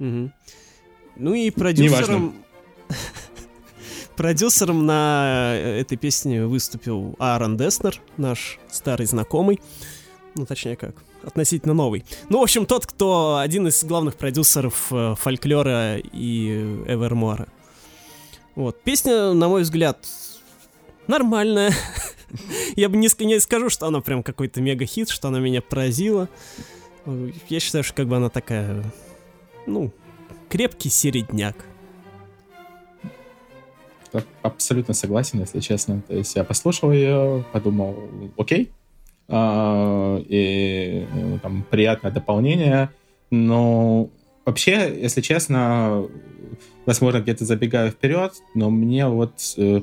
Мгм. 0.00 0.32
Ну 1.22 1.34
и 1.34 1.50
продюсером... 1.50 2.34
Продюсером 4.16 4.86
на 4.86 5.54
э, 5.54 5.80
этой 5.80 5.96
песне 5.96 6.46
выступил 6.46 7.14
Аарон 7.20 7.56
Деснер, 7.56 8.00
наш 8.16 8.58
старый 8.72 9.06
знакомый. 9.06 9.60
Ну, 10.34 10.46
точнее 10.46 10.74
как, 10.74 10.96
относительно 11.22 11.74
новый. 11.74 12.04
Ну, 12.28 12.40
в 12.40 12.42
общем, 12.42 12.66
тот, 12.66 12.86
кто 12.86 13.38
один 13.38 13.68
из 13.68 13.84
главных 13.84 14.16
продюсеров 14.16 14.88
э, 14.90 15.14
фольклора 15.16 15.98
и 15.98 16.48
Эвермора. 16.88 17.46
Вот. 18.56 18.82
Песня, 18.82 19.32
на 19.32 19.46
мой 19.46 19.62
взгляд, 19.62 20.04
нормальная. 21.06 21.72
Я 22.74 22.88
бы 22.88 22.96
не, 22.96 23.08
не 23.24 23.38
скажу, 23.38 23.70
что 23.70 23.86
она 23.86 24.00
прям 24.00 24.24
какой-то 24.24 24.60
мега-хит, 24.60 25.08
что 25.08 25.28
она 25.28 25.38
меня 25.38 25.62
поразила. 25.62 26.28
Э, 27.06 27.30
Я 27.48 27.60
считаю, 27.60 27.84
что 27.84 27.94
как 27.94 28.08
бы 28.08 28.16
она 28.16 28.28
такая, 28.28 28.82
ну, 29.68 29.92
крепкий 30.52 30.90
середняк. 30.90 31.56
Абсолютно 34.42 34.92
согласен, 34.92 35.40
если 35.40 35.60
честно. 35.60 36.02
То 36.06 36.14
есть 36.14 36.36
я 36.36 36.44
послушал 36.44 36.92
ее, 36.92 37.42
подумал, 37.52 37.96
окей, 38.36 38.70
а, 39.28 40.18
и 40.28 41.06
э, 41.10 41.38
там 41.42 41.64
приятное 41.70 42.12
дополнение, 42.12 42.90
но 43.30 44.10
вообще, 44.44 44.94
если 44.94 45.22
честно, 45.22 46.06
возможно, 46.84 47.20
где-то 47.20 47.46
забегаю 47.46 47.90
вперед, 47.90 48.34
но 48.54 48.68
мне 48.68 49.08
вот 49.08 49.32
Э, 49.56 49.80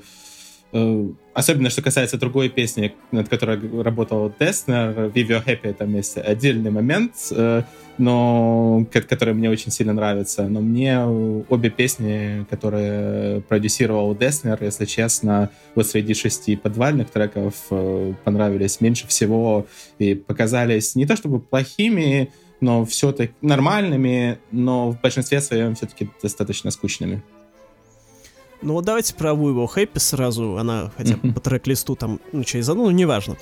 особенно, 0.72 1.70
что 1.70 1.82
касается 1.82 2.18
другой 2.18 2.50
песни, 2.50 2.94
над 3.12 3.30
которой 3.30 3.60
работал 3.82 4.32
Деснер, 4.40 5.08
Vive 5.08 5.44
Happy, 5.46 5.74
там 5.74 5.96
есть 5.96 6.18
отдельный 6.18 6.70
момент, 6.70 7.14
э, 7.32 7.64
но, 7.98 8.86
который 8.92 9.34
мне 9.34 9.50
очень 9.50 9.72
сильно 9.72 9.94
нравится. 9.94 10.48
Но 10.48 10.62
мне 10.62 11.00
обе 11.04 11.70
песни, 11.70 12.46
которые 12.50 13.42
продюсировал 13.42 14.16
Деснер, 14.16 14.62
если 14.62 14.86
честно, 14.86 15.50
вот 15.76 15.88
среди 15.88 16.14
шести 16.14 16.56
подвальных 16.56 17.10
треков 17.10 17.56
э, 17.72 18.14
понравились 18.24 18.82
меньше 18.82 19.08
всего 19.08 19.66
и 19.98 20.16
показались 20.16 20.96
не 20.96 21.06
то 21.06 21.16
чтобы 21.16 21.40
плохими, 21.40 22.32
но 22.62 22.86
все-таки 22.86 23.34
нормальными, 23.42 24.40
но 24.52 24.92
в 24.92 25.02
большинстве 25.02 25.42
своем 25.42 25.76
все-таки 25.76 26.10
достаточно 26.22 26.72
скучными. 26.72 27.24
Ну 28.62 28.74
вот 28.74 28.86
давайте 28.86 29.14
про 29.16 29.32
We 29.32 29.54
Will 29.54 29.70
Happy 29.74 30.00
сразу, 30.00 30.58
она 30.58 30.92
хотя 30.98 31.16
бы 31.16 31.34
по 31.34 31.40
трек-листу 31.40 31.96
там, 31.96 32.20
ну, 32.34 32.44
через 32.44 32.68
одну, 32.70 32.86
ну, 32.86 32.92
неважно. 32.92 33.38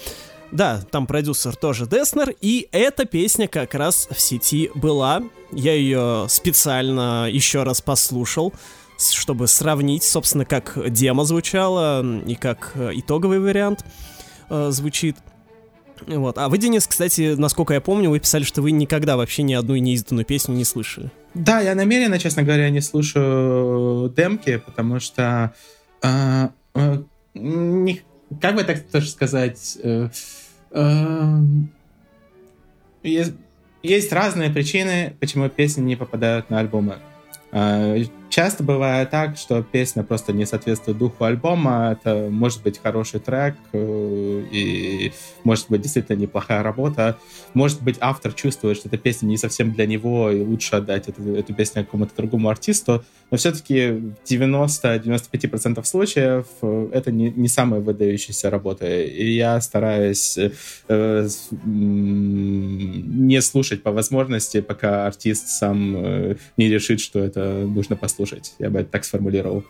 Да, 0.51 0.81
там 0.91 1.07
продюсер 1.07 1.55
тоже 1.55 1.87
Деснер, 1.87 2.33
и 2.39 2.69
эта 2.71 3.05
песня 3.05 3.47
как 3.47 3.73
раз 3.73 4.07
в 4.09 4.19
сети 4.19 4.71
была. 4.75 5.21
Я 5.51 5.73
ее 5.73 6.27
специально 6.29 7.29
еще 7.29 7.63
раз 7.63 7.81
послушал, 7.81 8.53
чтобы 8.97 9.47
сравнить, 9.47 10.03
собственно, 10.03 10.45
как 10.45 10.77
демо 10.91 11.25
звучало 11.25 12.05
и 12.25 12.35
как 12.35 12.71
э, 12.75 12.91
итоговый 12.93 13.39
вариант 13.39 13.83
э, 14.49 14.69
звучит. 14.71 15.17
Вот. 16.05 16.37
А 16.37 16.49
вы, 16.49 16.57
Денис, 16.57 16.85
кстати, 16.85 17.35
насколько 17.37 17.73
я 17.73 17.81
помню, 17.81 18.09
вы 18.09 18.19
писали, 18.19 18.43
что 18.43 18.61
вы 18.61 18.71
никогда 18.71 19.17
вообще 19.17 19.43
ни 19.43 19.53
одну 19.53 19.75
неизданную 19.75 20.25
песню 20.25 20.55
не 20.55 20.63
слышали. 20.63 21.11
Да, 21.33 21.59
я 21.59 21.75
намеренно, 21.75 22.19
честно 22.19 22.43
говоря, 22.43 22.69
не 22.69 22.81
слушаю 22.81 24.09
демки, 24.09 24.57
потому 24.57 24.99
что 24.99 25.53
э, 26.01 26.49
э, 26.75 27.03
не, 27.33 28.01
как 28.41 28.55
бы 28.55 28.63
так 28.63 28.83
тоже 28.87 29.09
сказать, 29.09 29.77
э, 29.83 30.09
э, 30.71 31.39
есть, 33.03 33.33
есть 33.83 34.11
разные 34.11 34.49
причины, 34.49 35.15
почему 35.19 35.49
песни 35.49 35.81
не 35.81 35.95
попадают 35.95 36.49
на 36.49 36.59
альбомы. 36.59 36.97
Э, 37.51 38.03
Часто 38.29 38.63
бывает 38.63 39.09
так, 39.09 39.37
что 39.37 39.63
песня 39.63 40.03
просто 40.03 40.33
не 40.33 40.45
соответствует 40.45 40.97
духу 40.97 41.23
альбома. 41.23 41.97
Это 41.97 42.27
может 42.29 42.61
быть 42.61 42.77
хороший 42.77 43.19
трек 43.21 43.55
э, 43.71 44.43
и 44.51 45.13
может 45.43 45.67
быть 45.69 45.81
действительно 45.81 46.17
неплохая 46.17 46.61
работа. 46.61 47.17
Может 47.53 47.81
быть 47.81 47.95
автор 48.01 48.33
чувствует, 48.33 48.77
что 48.77 48.89
эта 48.89 48.97
песня 48.97 49.27
не 49.27 49.37
совсем 49.37 49.71
для 49.71 49.85
него 49.85 50.29
и 50.29 50.41
лучше 50.41 50.75
отдать 50.75 51.07
эту, 51.07 51.35
эту 51.35 51.53
песню 51.53 51.85
какому-то 51.85 52.15
другому 52.17 52.49
артисту. 52.49 53.03
Но 53.31 53.37
все-таки 53.37 53.91
в 53.91 54.15
90-95% 54.29 55.83
случаев 55.85 56.47
э, 56.61 56.89
это 56.91 57.11
не, 57.11 57.31
не 57.31 57.47
самая 57.47 57.79
выдающаяся 57.79 58.49
работа. 58.49 58.85
И 58.87 59.31
я 59.31 59.59
стараюсь 59.61 60.37
э, 60.89 61.27
не 61.63 63.41
слушать 63.41 63.83
по 63.83 63.91
возможности, 63.91 64.59
пока 64.59 65.07
артист 65.07 65.47
сам 65.47 65.95
э, 65.95 66.35
не 66.57 66.67
решит, 66.67 66.99
что 66.99 67.19
это 67.19 67.65
нужно 67.65 67.95
послушать 67.95 68.16
слушать. 68.17 68.53
Я 68.59 68.69
бы 68.69 68.79
это 68.79 68.91
так 68.91 69.05
сформулировал. 69.05 69.63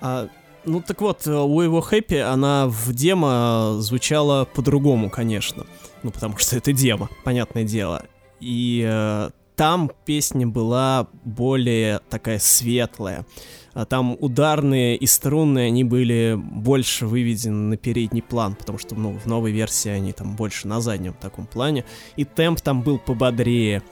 А, 0.00 0.28
ну 0.64 0.80
так 0.80 1.00
вот, 1.00 1.26
у 1.26 1.60
его 1.60 1.80
хэппи 1.80 2.14
она 2.14 2.66
в 2.68 2.92
демо 2.92 3.76
звучала 3.78 4.46
по-другому, 4.46 5.10
конечно. 5.10 5.66
Ну 6.02 6.10
потому 6.10 6.38
что 6.38 6.56
это 6.56 6.72
демо, 6.72 7.08
понятное 7.24 7.64
дело. 7.64 8.04
И 8.40 8.84
э, 8.86 9.30
там 9.56 9.90
песня 10.04 10.46
была 10.46 11.08
более 11.24 12.00
такая 12.10 12.38
светлая. 12.38 13.26
А 13.72 13.84
там 13.86 14.16
ударные 14.20 14.96
и 14.96 15.06
струнные, 15.06 15.66
они 15.66 15.82
были 15.82 16.38
больше 16.38 17.06
выведены 17.06 17.70
на 17.70 17.76
передний 17.76 18.22
план, 18.22 18.54
потому 18.54 18.78
что 18.78 18.94
ну, 18.94 19.18
в 19.18 19.26
новой 19.26 19.50
версии 19.50 19.88
они 19.88 20.12
там 20.12 20.36
больше 20.36 20.68
на 20.68 20.80
заднем 20.80 21.14
таком 21.14 21.46
плане. 21.46 21.84
И 22.16 22.24
темп 22.24 22.60
там 22.60 22.82
был 22.82 22.98
пободрее. 22.98 23.82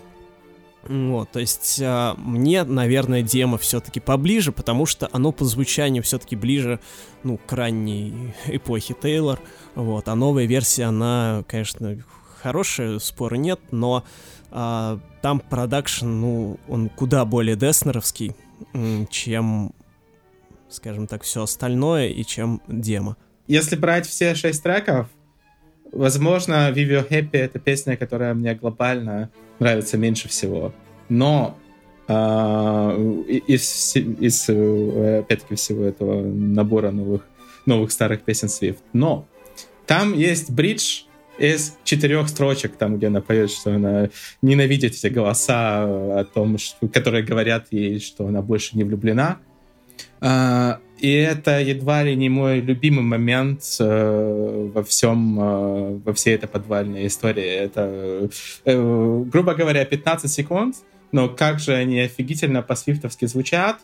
Вот, 0.89 1.31
то 1.31 1.39
есть 1.39 1.81
а, 1.81 2.15
мне, 2.19 2.65
наверное, 2.65 3.23
демо 3.23 3.57
все-таки 3.57 4.01
поближе, 4.01 4.51
потому 4.51 4.85
что 4.85 5.09
оно 5.13 5.31
по 5.31 5.45
звучанию 5.45 6.03
все-таки 6.03 6.35
ближе, 6.35 6.81
ну, 7.23 7.39
к 7.39 7.53
ранней 7.53 8.35
эпохе 8.47 8.95
Тейлор. 9.01 9.41
Вот, 9.75 10.09
а 10.09 10.15
новая 10.15 10.47
версия, 10.47 10.85
она, 10.85 11.45
конечно, 11.47 11.99
хорошая, 12.43 12.99
спора 12.99 13.37
нет, 13.37 13.61
но 13.71 14.05
а, 14.51 14.99
там 15.23 15.41
продакшн, 15.41 16.07
ну, 16.07 16.59
он 16.69 16.89
куда 16.89 17.25
более 17.25 17.57
деснеровский, 17.57 18.35
чем, 19.11 19.73
скажем 20.69 21.07
так, 21.07 21.23
все 21.23 21.45
остальное 21.45 22.09
и 22.09 22.25
чем 22.25 22.61
демо. 22.67 23.17
Если 23.47 23.77
брать 23.77 24.07
все 24.07 24.35
шесть 24.35 24.63
треков, 24.63 25.09
возможно, 25.93 26.71
Vive 26.71 27.09
Happy— 27.09 27.29
это 27.33 27.59
песня, 27.59 27.97
которая 27.97 28.35
мне 28.35 28.55
глобально 28.55 29.31
нравится 29.59 29.97
меньше 29.97 30.29
всего. 30.29 30.75
Но 31.09 31.57
а, 32.09 32.97
из, 33.47 33.97
из, 33.97 34.49
опять-таки, 34.49 35.55
всего 35.55 35.85
этого 35.85 36.23
набора 36.23 36.91
новых, 36.91 37.27
новых 37.67 37.93
старых 37.93 38.23
песен 38.23 38.49
Swift. 38.49 38.79
Но 38.93 39.27
там 39.87 40.15
есть 40.15 40.51
бридж 40.51 41.03
из 41.39 41.77
четырех 41.85 42.29
строчек, 42.29 42.77
там, 42.77 42.97
где 42.97 43.07
она 43.07 43.21
поет, 43.21 43.51
что 43.51 43.75
она 43.75 44.11
ненавидит 44.43 44.93
эти 44.93 45.07
голоса 45.07 45.85
о 46.21 46.25
том, 46.25 46.59
что, 46.59 46.89
которые 46.89 47.25
говорят 47.25 47.69
ей, 47.71 47.99
что 48.01 48.27
она 48.27 48.43
больше 48.43 48.77
не 48.77 48.85
влюблена. 48.85 49.39
А, 50.25 50.79
и 51.01 51.11
это 51.11 51.61
едва 51.61 52.05
ли 52.05 52.15
не 52.15 52.29
мой 52.29 52.61
любимый 52.61 53.03
момент 53.03 53.63
э, 53.81 54.71
во 54.73 54.85
всем, 54.85 55.41
э, 55.41 56.01
во 56.05 56.13
всей 56.13 56.37
этой 56.37 56.49
подвальной 56.49 57.09
истории. 57.09 57.45
Это, 57.45 58.31
э, 58.65 59.25
грубо 59.27 59.55
говоря, 59.55 59.85
15 59.85 60.31
секунд, 60.31 60.77
но 61.11 61.29
как 61.29 61.59
же 61.59 61.75
они 61.75 61.99
офигительно 61.99 62.63
по-свифтовски 62.63 63.27
звучат, 63.27 63.79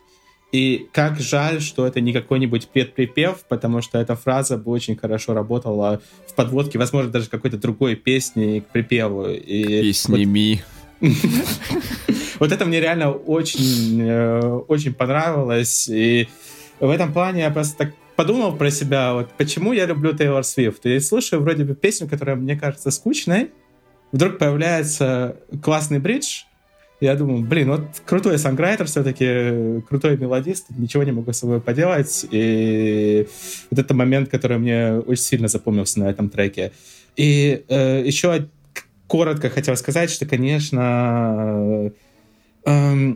и 0.53 0.87
как 0.93 1.19
жаль, 1.19 1.61
что 1.61 1.89
это 1.89 2.01
не 2.01 2.13
какой-нибудь 2.13 2.69
предприпев, 2.69 3.45
потому 3.49 3.83
что 3.83 3.99
эта 3.99 4.15
фраза 4.15 4.57
бы 4.57 4.71
очень 4.71 4.97
хорошо 4.97 5.35
работала 5.35 6.01
в 6.29 6.35
подводке, 6.37 6.79
возможно, 6.79 7.11
даже 7.11 7.29
какой-то 7.29 7.59
другой 7.59 7.97
песни 7.97 8.61
к 8.61 8.69
припеву. 8.69 9.29
И 9.29 9.83
Песни 9.83 10.25
вот... 10.25 10.63
Вот 12.39 12.53
это 12.53 12.65
мне 12.65 12.81
реально 12.81 13.11
очень, 13.11 14.01
очень 14.69 14.95
понравилось. 14.95 15.89
И 15.89 16.29
в 16.79 16.89
этом 16.89 17.13
плане 17.13 17.43
я 17.43 17.51
просто 17.51 17.79
так 17.79 17.95
подумал 18.15 18.57
про 18.57 18.71
себя, 18.71 19.15
вот 19.15 19.31
почему 19.37 19.73
я 19.73 19.87
люблю 19.87 20.13
Тейлор 20.13 20.45
Свифт. 20.45 20.87
И 20.87 21.01
слушаю 21.01 21.43
вроде 21.43 21.65
бы 21.65 21.75
песню, 21.75 22.09
которая 22.09 22.37
мне 22.37 22.57
кажется 22.57 22.93
скучной, 22.93 23.51
вдруг 24.13 24.39
появляется 24.39 25.37
классный 25.63 25.99
бридж, 25.99 26.43
я 27.01 27.15
думаю, 27.15 27.45
блин, 27.45 27.71
вот 27.71 27.83
крутой 28.05 28.39
санграйтер 28.39 28.87
все-таки, 28.87 29.83
крутой 29.89 30.17
мелодист, 30.17 30.67
ничего 30.71 31.05
не 31.05 31.13
могу 31.13 31.33
с 31.33 31.39
собой 31.39 31.61
поделать. 31.61 32.27
И 32.33 33.29
вот 33.71 33.79
это 33.79 33.95
момент, 33.95 34.29
который 34.29 34.59
мне 34.59 34.95
очень 34.95 35.23
сильно 35.23 35.47
запомнился 35.47 36.01
на 36.01 36.11
этом 36.11 36.29
треке. 36.29 36.73
И 37.17 37.65
э, 37.69 38.03
еще 38.05 38.49
коротко 39.09 39.51
хотел 39.51 39.77
сказать, 39.77 40.11
что, 40.11 40.27
конечно, 40.27 41.91
э, 42.65 43.11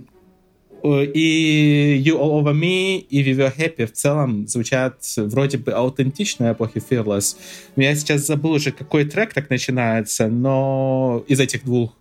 и 0.82 2.02
You 2.04 2.18
All 2.18 2.42
Over 2.42 2.54
Me, 2.54 2.98
и 2.98 3.22
We 3.22 3.36
Were 3.36 3.56
Happy 3.56 3.86
в 3.86 3.92
целом 3.92 4.48
звучат 4.48 4.96
вроде 5.16 5.58
бы 5.58 5.72
аутентично 5.72 6.52
эпохи 6.52 6.82
Fearless. 6.90 7.36
Я 7.76 7.94
сейчас 7.94 8.26
забыл 8.26 8.52
уже, 8.52 8.72
какой 8.72 9.04
трек 9.04 9.32
так 9.32 9.48
начинается, 9.48 10.26
но 10.26 11.24
из 11.28 11.38
этих 11.38 11.64
двух 11.64 11.92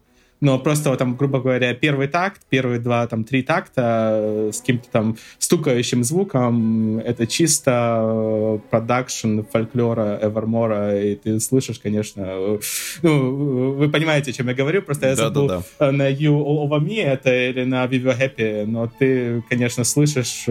но 0.41 0.57
просто 0.57 0.89
вот, 0.89 0.97
там, 0.97 1.15
грубо 1.15 1.39
говоря, 1.39 1.73
первый 1.75 2.07
такт, 2.07 2.41
первые 2.49 2.79
два, 2.79 3.05
там, 3.05 3.23
три 3.23 3.43
такта 3.43 4.11
э, 4.15 4.49
с 4.51 4.59
каким-то 4.59 4.89
там 4.89 5.17
стукающим 5.37 6.03
звуком, 6.03 6.97
это 6.97 7.27
чисто 7.27 8.01
э, 8.03 8.59
продакшн 8.71 9.41
фольклора 9.41 10.19
Эвермора, 10.19 10.99
и 10.99 11.15
ты 11.15 11.39
слышишь, 11.39 11.79
конечно, 11.79 12.23
э, 12.25 12.59
ну, 13.03 13.73
вы 13.75 13.89
понимаете, 13.89 14.31
о 14.31 14.33
чем 14.33 14.47
я 14.47 14.55
говорю, 14.55 14.81
просто 14.81 15.09
я 15.09 15.15
да, 15.15 15.23
забыл 15.25 15.47
да, 15.47 15.61
да. 15.79 15.91
на 15.91 16.11
You 16.11 16.43
All 16.43 16.67
Over 16.67 16.79
Me 16.79 17.03
это 17.03 17.31
или 17.31 17.63
на 17.63 17.85
Were 17.85 18.17
Happy, 18.17 18.65
но 18.65 18.91
ты, 18.99 19.43
конечно, 19.47 19.83
слышишь, 19.83 20.45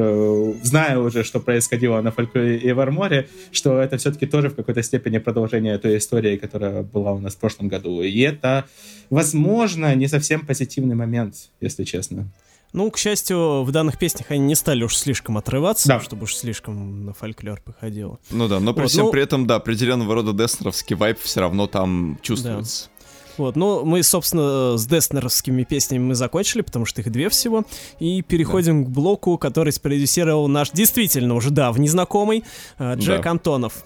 зная 0.62 0.98
уже, 0.98 1.24
что 1.24 1.40
происходило 1.40 2.00
на 2.00 2.12
фольклоре 2.12 2.58
Эверморе, 2.58 3.28
что 3.50 3.80
это 3.80 3.96
все-таки 3.96 4.26
тоже 4.26 4.50
в 4.50 4.54
какой-то 4.54 4.84
степени 4.84 5.18
продолжение 5.18 5.76
той 5.78 5.96
истории, 5.96 6.36
которая 6.36 6.84
была 6.84 7.12
у 7.12 7.18
нас 7.18 7.34
в 7.34 7.38
прошлом 7.38 7.66
году, 7.66 8.02
и 8.02 8.20
это 8.20 8.66
возможно, 9.10 9.94
не 9.94 10.08
совсем 10.08 10.46
позитивный 10.46 10.94
момент, 10.94 11.50
если 11.60 11.84
честно. 11.84 12.30
Ну, 12.72 12.88
к 12.90 12.98
счастью, 12.98 13.64
в 13.64 13.72
данных 13.72 13.98
песнях 13.98 14.30
они 14.30 14.40
не 14.40 14.54
стали 14.54 14.84
уж 14.84 14.96
слишком 14.96 15.36
отрываться, 15.36 15.88
да. 15.88 16.00
чтобы 16.00 16.24
уж 16.24 16.36
слишком 16.36 17.04
на 17.04 17.12
фольклор 17.12 17.60
походило. 17.60 18.18
Ну 18.30 18.46
да, 18.46 18.60
но 18.60 18.72
при 18.72 18.82
вот, 18.82 18.90
всем 18.90 19.06
ну... 19.06 19.10
при 19.10 19.22
этом, 19.22 19.46
да, 19.46 19.56
определенного 19.56 20.14
рода 20.14 20.32
деснеровский 20.32 20.94
вайп 20.94 21.18
все 21.18 21.40
равно 21.40 21.66
там 21.66 22.18
чувствуется. 22.22 22.84
Да. 22.86 22.90
Вот, 23.38 23.56
ну, 23.56 23.84
мы, 23.84 24.02
собственно, 24.02 24.76
с 24.76 24.86
Деснеровскими 24.86 25.64
песнями 25.64 26.02
мы 26.02 26.14
закончили, 26.14 26.60
потому 26.60 26.84
что 26.84 27.00
их 27.00 27.10
две 27.10 27.30
всего, 27.30 27.64
и 27.98 28.22
переходим 28.22 28.84
да. 28.84 28.90
к 28.90 28.92
блоку, 28.92 29.38
который 29.38 29.72
спродюсировал 29.72 30.46
наш 30.46 30.70
действительно 30.72 31.34
уже 31.34 31.50
давний 31.50 31.88
знакомый 31.88 32.44
э, 32.78 32.96
Джек 32.96 33.22
да. 33.22 33.30
Антонов. 33.30 33.84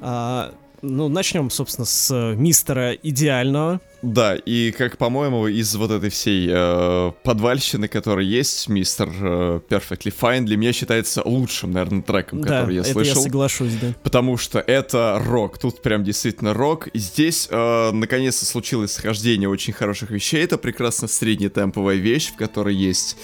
А, 0.00 0.52
ну, 0.82 1.08
начнем, 1.08 1.50
собственно, 1.50 1.84
с 1.84 2.34
мистера 2.34 2.94
идеального. 2.94 3.80
Да, 4.02 4.36
и 4.36 4.70
как, 4.70 4.96
по-моему, 4.96 5.48
из 5.48 5.74
вот 5.74 5.90
этой 5.90 6.10
всей 6.10 6.48
э, 6.50 7.12
подвальщины, 7.24 7.88
которая 7.88 8.24
есть, 8.24 8.68
мистер 8.68 9.08
э, 9.08 9.60
Perfectly 9.68 10.14
Fine 10.16 10.42
для 10.42 10.56
меня 10.56 10.72
считается 10.72 11.22
лучшим, 11.24 11.72
наверное, 11.72 12.02
треком, 12.02 12.40
да, 12.40 12.60
который 12.60 12.76
я 12.76 12.82
это 12.82 12.92
слышал. 12.92 13.16
я 13.16 13.22
соглашусь, 13.22 13.72
да. 13.80 13.94
Потому 14.04 14.36
что 14.36 14.60
это 14.60 15.20
рок, 15.24 15.58
тут 15.58 15.82
прям 15.82 16.04
действительно 16.04 16.54
рок. 16.54 16.86
И 16.88 16.98
здесь, 16.98 17.48
э, 17.50 17.90
наконец-то, 17.92 18.46
случилось 18.46 18.92
схождение 18.92 19.48
очень 19.48 19.72
хороших 19.72 20.10
вещей. 20.10 20.44
Это 20.44 20.58
прекрасно 20.58 21.08
среднетемповая 21.08 21.96
вещь, 21.96 22.30
в 22.32 22.36
которой 22.36 22.76
есть 22.76 23.16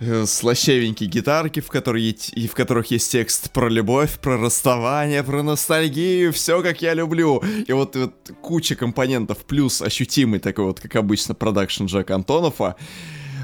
Э, 0.00 0.24
гитарки, 0.24 1.60
в, 1.60 1.68
которые, 1.68 2.10
и 2.10 2.46
в 2.46 2.54
которых 2.54 2.90
есть 2.90 3.10
текст 3.10 3.50
про 3.50 3.68
любовь, 3.68 4.18
про 4.20 4.36
расставание, 4.36 5.24
про 5.24 5.42
ностальгию, 5.42 6.32
все 6.32 6.62
как 6.62 6.82
я 6.82 6.94
люблю. 6.94 7.42
И 7.66 7.72
вот, 7.72 7.96
вот 7.96 8.14
куча 8.40 8.76
компонентов, 8.76 9.38
плюс 9.38 9.82
ощутимый 9.82 10.38
такой 10.38 10.66
вот, 10.66 10.80
как 10.80 10.94
обычно, 10.96 11.34
продакшн 11.34 11.86
Джек 11.86 12.10
Антонова. 12.10 12.76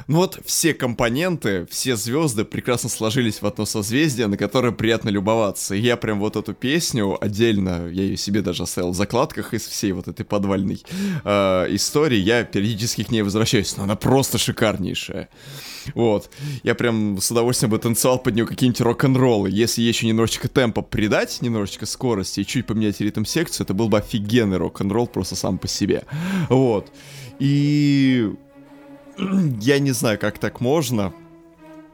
Ну 0.07 0.19
вот 0.19 0.39
все 0.45 0.75
компоненты, 0.75 1.67
все 1.71 1.97
звезды 1.97 2.45
прекрасно 2.45 2.91
сложились 2.91 3.41
в 3.41 3.47
одно 3.47 3.65
созвездие, 3.65 4.27
на 4.27 4.37
которое 4.37 4.71
приятно 4.71 5.09
любоваться. 5.09 5.75
И 5.75 5.81
я 5.81 5.97
прям 5.97 6.21
вот 6.21 6.37
эту 6.37 6.53
песню 6.53 7.17
отдельно, 7.21 7.89
я 7.91 8.03
ее 8.03 8.17
себе 8.17 8.43
даже 8.43 8.65
оставил 8.65 8.91
в 8.91 8.95
закладках 8.95 9.55
из 9.55 9.63
всей 9.67 9.93
вот 9.93 10.07
этой 10.07 10.25
подвальной 10.25 10.85
э, 11.25 11.67
истории, 11.71 12.19
я 12.19 12.45
периодически 12.45 13.03
к 13.03 13.11
ней 13.11 13.23
возвращаюсь, 13.23 13.77
но 13.79 13.85
она 13.85 13.97
просто 13.97 14.37
шикарнейшая. 14.37 15.31
Вот. 15.95 16.31
Я 16.63 16.75
прям 16.75 17.21
с 17.21 17.31
удовольствием 17.31 17.71
бы 17.71 17.79
танцевал 17.79 18.19
под 18.19 18.35
нее 18.35 18.47
какие-нибудь 18.47 18.81
рок-н-роллы. 18.81 19.51
Если 19.51 19.83
еще 19.83 20.07
немножечко 20.07 20.49
темпа 20.49 20.83
придать, 20.83 21.43
немножечко 21.43 21.87
скорости 21.87 22.41
и 22.41 22.47
чуть 22.47 22.67
поменять 22.67 23.01
ритм-секцию, 23.01 23.65
это 23.65 23.75
был 23.75 23.89
бы 23.89 23.99
офигенный 23.99 24.57
рок-н-ролл 24.57 25.07
просто 25.07 25.37
сам 25.37 25.59
по 25.59 25.69
себе. 25.69 26.05
Вот. 26.49 26.93
И 27.39 28.33
я 29.61 29.79
не 29.79 29.93
знаю, 29.93 30.19
как 30.19 30.39
так 30.39 30.61
можно, 30.61 31.13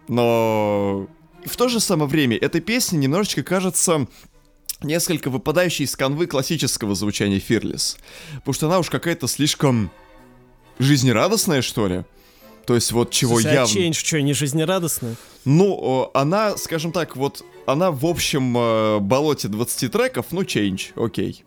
но 0.08 1.08
в 1.44 1.56
то 1.56 1.68
же 1.68 1.80
самое 1.80 2.08
время 2.08 2.36
эта 2.36 2.60
песня 2.60 2.96
немножечко 2.96 3.42
кажется 3.42 4.06
несколько 4.82 5.30
выпадающей 5.30 5.84
из 5.84 5.96
канвы 5.96 6.26
классического 6.26 6.94
звучания 6.94 7.38
Fearless. 7.38 7.98
Потому 8.36 8.54
что 8.54 8.66
она 8.66 8.78
уж 8.78 8.90
какая-то 8.90 9.26
слишком 9.26 9.90
жизнерадостная, 10.78 11.62
что 11.62 11.86
ли. 11.86 12.04
То 12.70 12.76
есть 12.76 12.92
вот 12.92 13.10
чего 13.10 13.40
Слушай, 13.40 13.54
явно... 13.54 13.68
А 13.68 13.76
Change 13.76 13.94
что, 13.94 14.22
не 14.22 14.32
жизнерадостная? 14.32 15.16
Ну, 15.44 16.08
она, 16.14 16.56
скажем 16.56 16.92
так, 16.92 17.16
вот 17.16 17.44
она 17.66 17.90
в 17.90 18.06
общем 18.06 18.56
э, 18.56 19.00
болоте 19.00 19.48
20 19.48 19.90
треков, 19.90 20.26
ну, 20.30 20.42
Change, 20.42 20.92
окей. 20.94 21.42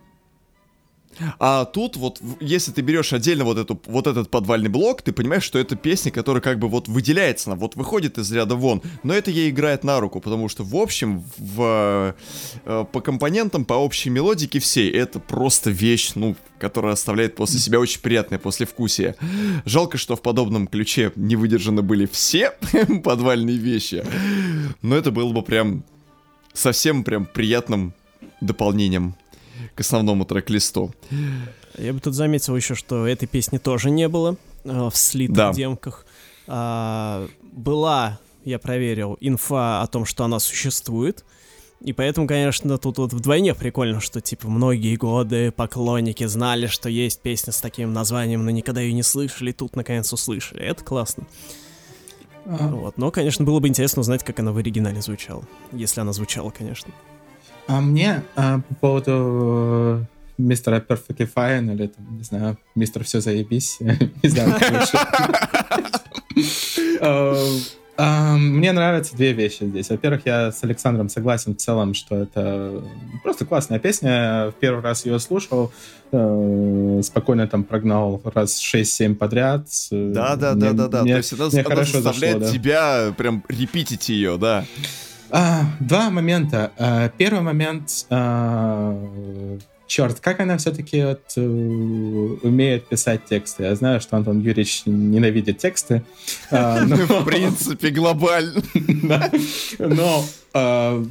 А 1.38 1.64
тут 1.64 1.96
вот, 1.96 2.20
если 2.40 2.72
ты 2.72 2.82
берешь 2.82 3.12
отдельно 3.12 3.44
вот, 3.44 3.58
эту, 3.58 3.80
вот 3.86 4.06
этот 4.06 4.30
подвальный 4.30 4.70
блок, 4.70 5.02
ты 5.02 5.12
понимаешь, 5.12 5.42
что 5.42 5.58
это 5.58 5.76
песня, 5.76 6.10
которая 6.10 6.42
как 6.42 6.58
бы 6.58 6.68
вот 6.68 6.88
выделяется, 6.88 7.50
она 7.50 7.58
вот 7.58 7.76
выходит 7.76 8.18
из 8.18 8.30
ряда 8.32 8.54
вон, 8.56 8.82
но 9.02 9.14
это 9.14 9.30
ей 9.30 9.50
играет 9.50 9.84
на 9.84 10.00
руку, 10.00 10.20
потому 10.20 10.48
что 10.48 10.64
в 10.64 10.76
общем, 10.76 11.24
в, 11.38 12.14
э, 12.64 12.84
по 12.92 13.00
компонентам, 13.00 13.64
по 13.64 13.74
общей 13.74 14.10
мелодике 14.10 14.58
всей, 14.58 14.90
это 14.90 15.20
просто 15.20 15.70
вещь, 15.70 16.12
ну, 16.14 16.36
которая 16.58 16.94
оставляет 16.94 17.36
после 17.36 17.60
себя 17.60 17.78
очень 17.80 18.00
приятное 18.00 18.38
послевкусие. 18.38 19.16
Жалко, 19.64 19.98
что 19.98 20.16
в 20.16 20.22
подобном 20.22 20.66
ключе 20.66 21.12
не 21.16 21.36
выдержаны 21.36 21.82
были 21.82 22.06
все 22.06 22.52
подвальные 23.04 23.56
вещи, 23.56 24.04
но 24.82 24.96
это 24.96 25.10
было 25.10 25.32
бы 25.32 25.42
прям 25.42 25.84
совсем 26.52 27.04
прям 27.04 27.26
приятным 27.26 27.92
дополнением 28.40 29.14
к 29.74 29.80
основному 29.80 30.24
трек-листу. 30.24 30.92
Я 31.76 31.92
бы 31.92 32.00
тут 32.00 32.14
заметил 32.14 32.56
еще, 32.56 32.74
что 32.74 33.06
этой 33.06 33.26
песни 33.26 33.58
тоже 33.58 33.90
не 33.90 34.08
было 34.08 34.36
э, 34.64 34.88
в 34.90 34.96
слитых 34.96 35.36
да. 35.36 35.52
демках. 35.52 36.06
А, 36.46 37.26
была, 37.42 38.20
я 38.44 38.58
проверил, 38.58 39.16
инфа 39.20 39.82
о 39.82 39.86
том, 39.86 40.04
что 40.04 40.24
она 40.24 40.38
существует. 40.38 41.24
И 41.80 41.92
поэтому, 41.92 42.26
конечно, 42.26 42.78
тут 42.78 42.98
вот 42.98 43.12
вдвойне 43.12 43.54
прикольно, 43.54 44.00
что, 44.00 44.20
типа, 44.20 44.48
многие 44.48 44.96
годы 44.96 45.50
поклонники 45.50 46.24
знали, 46.24 46.66
что 46.66 46.88
есть 46.88 47.20
песня 47.20 47.52
с 47.52 47.60
таким 47.60 47.92
названием, 47.92 48.44
но 48.44 48.50
никогда 48.50 48.80
ее 48.80 48.94
не 48.94 49.02
слышали, 49.02 49.52
тут, 49.52 49.76
наконец, 49.76 50.10
услышали. 50.12 50.62
Это 50.62 50.82
классно. 50.82 51.26
А... 52.46 52.68
Вот. 52.68 52.96
Но, 52.96 53.10
конечно, 53.10 53.44
было 53.44 53.60
бы 53.60 53.68
интересно 53.68 54.00
узнать, 54.00 54.24
как 54.24 54.38
она 54.38 54.52
в 54.52 54.56
оригинале 54.56 55.02
звучала. 55.02 55.44
Если 55.72 56.00
она 56.00 56.12
звучала, 56.12 56.50
конечно. 56.50 56.92
А 57.66 57.80
мне 57.80 58.22
а, 58.36 58.60
по 58.60 58.74
поводу 58.74 59.12
э, 59.12 60.04
мистера 60.38 60.80
Perfectly 60.80 61.28
Fine 61.32 61.74
или, 61.74 61.86
там, 61.86 62.18
не 62.18 62.24
знаю, 62.24 62.58
мистер 62.74 63.04
Все 63.04 63.20
заебись, 63.20 63.78
не 64.22 64.28
знаю, 64.28 64.54
э, 67.00 68.36
мне 68.36 68.72
нравятся 68.72 69.16
две 69.16 69.32
вещи 69.32 69.64
здесь. 69.64 69.88
Во-первых, 69.88 70.22
я 70.26 70.52
с 70.52 70.62
Александром 70.64 71.08
согласен 71.08 71.54
в 71.54 71.58
целом, 71.58 71.94
что 71.94 72.16
это 72.16 72.82
просто 73.22 73.46
классная 73.46 73.78
песня. 73.78 74.50
В 74.50 74.54
первый 74.60 74.82
раз 74.82 75.06
ее 75.06 75.18
слушал, 75.18 75.72
э, 76.12 77.00
спокойно 77.02 77.46
там 77.46 77.64
прогнал 77.64 78.20
раз 78.34 78.60
6-7 78.60 79.14
подряд. 79.14 79.68
Да, 79.90 80.36
да, 80.36 80.54
да, 80.54 80.72
да, 80.72 80.88
да. 80.88 81.02
То 81.02 81.16
есть 81.16 81.32
она, 81.32 81.48
заставляет 81.84 82.52
тебя 82.52 83.14
прям 83.16 83.44
репитить 83.48 84.08
ее, 84.08 84.36
да. 84.38 84.64
А, 85.36 85.64
два 85.80 86.10
момента. 86.10 86.70
А, 86.78 87.08
первый 87.08 87.40
момент, 87.40 88.06
а, 88.08 88.96
черт, 89.88 90.20
как 90.20 90.38
она 90.38 90.58
все-таки 90.58 91.02
вот, 91.02 91.22
э, 91.36 91.40
умеет 91.40 92.86
писать 92.86 93.24
тексты. 93.24 93.64
Я 93.64 93.74
знаю, 93.74 94.00
что 94.00 94.16
Антон 94.16 94.38
Юрьевич 94.38 94.82
ненавидит 94.86 95.58
тексты. 95.58 96.04
А, 96.52 96.84
В 96.86 97.24
принципе, 97.24 97.90
глобально. 97.90 98.62
Но... 99.80 100.24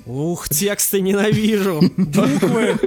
Ух, 0.05 0.47
тексты 0.47 1.01
ненавижу. 1.01 1.82
Буквы. 1.97 2.80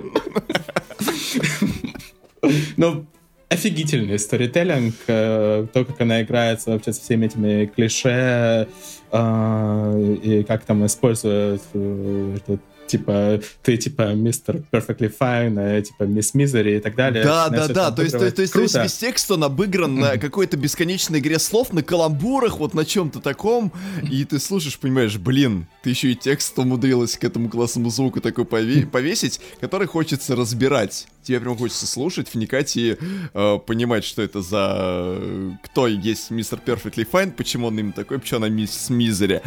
Ну, 2.78 3.04
офигительный 3.48 4.18
сторителлинг, 4.18 4.94
э, 5.06 5.66
то, 5.72 5.84
как 5.84 6.00
она 6.00 6.22
играется 6.22 6.70
вообще 6.70 6.92
со 6.92 7.00
всеми 7.00 7.26
этими 7.26 7.66
клише, 7.66 8.68
э, 9.10 10.16
и 10.22 10.44
как 10.44 10.64
там 10.64 10.84
используют 10.86 11.62
э, 11.74 12.38
типа, 12.86 13.40
ты, 13.62 13.76
типа, 13.76 14.14
мистер 14.14 14.62
Perfectly 14.70 15.12
Fine, 15.18 15.58
а 15.58 15.82
типа, 15.82 16.04
мисс 16.04 16.34
Мизери 16.34 16.76
и 16.76 16.80
так 16.80 16.94
далее. 16.94 17.24
Да, 17.24 17.48
да, 17.48 17.68
да, 17.68 17.90
то 17.90 18.02
есть, 18.02 18.12
то, 18.12 18.30
то, 18.30 18.42
есть, 18.42 18.54
то 18.54 18.60
есть 18.60 18.76
весь 18.76 18.96
текст, 18.96 19.30
он 19.30 19.44
обыгран 19.44 19.94
на 19.94 20.18
какой-то 20.18 20.56
бесконечной 20.56 21.18
игре 21.18 21.38
слов, 21.38 21.72
на 21.72 21.82
каламбурах, 21.82 22.58
вот 22.58 22.74
на 22.74 22.84
чем-то 22.84 23.20
таком, 23.20 23.72
и 24.10 24.24
ты 24.24 24.38
слушаешь, 24.38 24.78
понимаешь, 24.78 25.16
блин, 25.16 25.66
ты 25.82 25.90
еще 25.90 26.12
и 26.12 26.14
текст 26.14 26.58
умудрилась 26.58 27.16
к 27.16 27.24
этому 27.24 27.48
классному 27.48 27.90
звуку 27.90 28.20
такой 28.20 28.44
повесить, 28.44 29.40
который 29.60 29.86
хочется 29.86 30.36
разбирать. 30.36 31.06
Тебе 31.22 31.40
прям 31.40 31.56
хочется 31.56 31.86
слушать, 31.86 32.32
вникать 32.32 32.76
и 32.76 32.96
э, 33.34 33.58
понимать, 33.66 34.04
что 34.04 34.22
это 34.22 34.42
за... 34.42 35.18
Кто 35.64 35.88
есть 35.88 36.30
мистер 36.30 36.60
Perfectly 36.64 37.06
Fine, 37.10 37.32
почему 37.32 37.66
он 37.66 37.78
именно 37.78 37.92
такой, 37.92 38.20
почему 38.20 38.38
она 38.38 38.48
мисс 38.48 38.90
Мизери. 38.90 39.42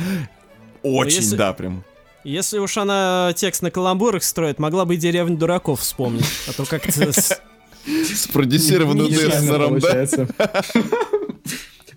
Очень, 0.84 1.18
если... 1.18 1.36
да, 1.38 1.54
прям. 1.54 1.84
Если 2.24 2.60
уж 2.60 2.78
она 2.78 3.34
текст 3.36 3.62
на 3.62 3.72
каламбурах 3.72 4.24
строит, 4.24 4.60
могла 4.60 4.86
бы 4.86 4.96
и 4.96 4.98
деревню 4.98 5.38
дураков 5.38 5.82
вспомнить. 5.82 6.26
А 6.48 6.54
то 6.54 6.66
как-то... 6.66 7.12
Спродюсированную 8.16 9.10
Деснером, 9.10 9.80
да? 9.80 10.06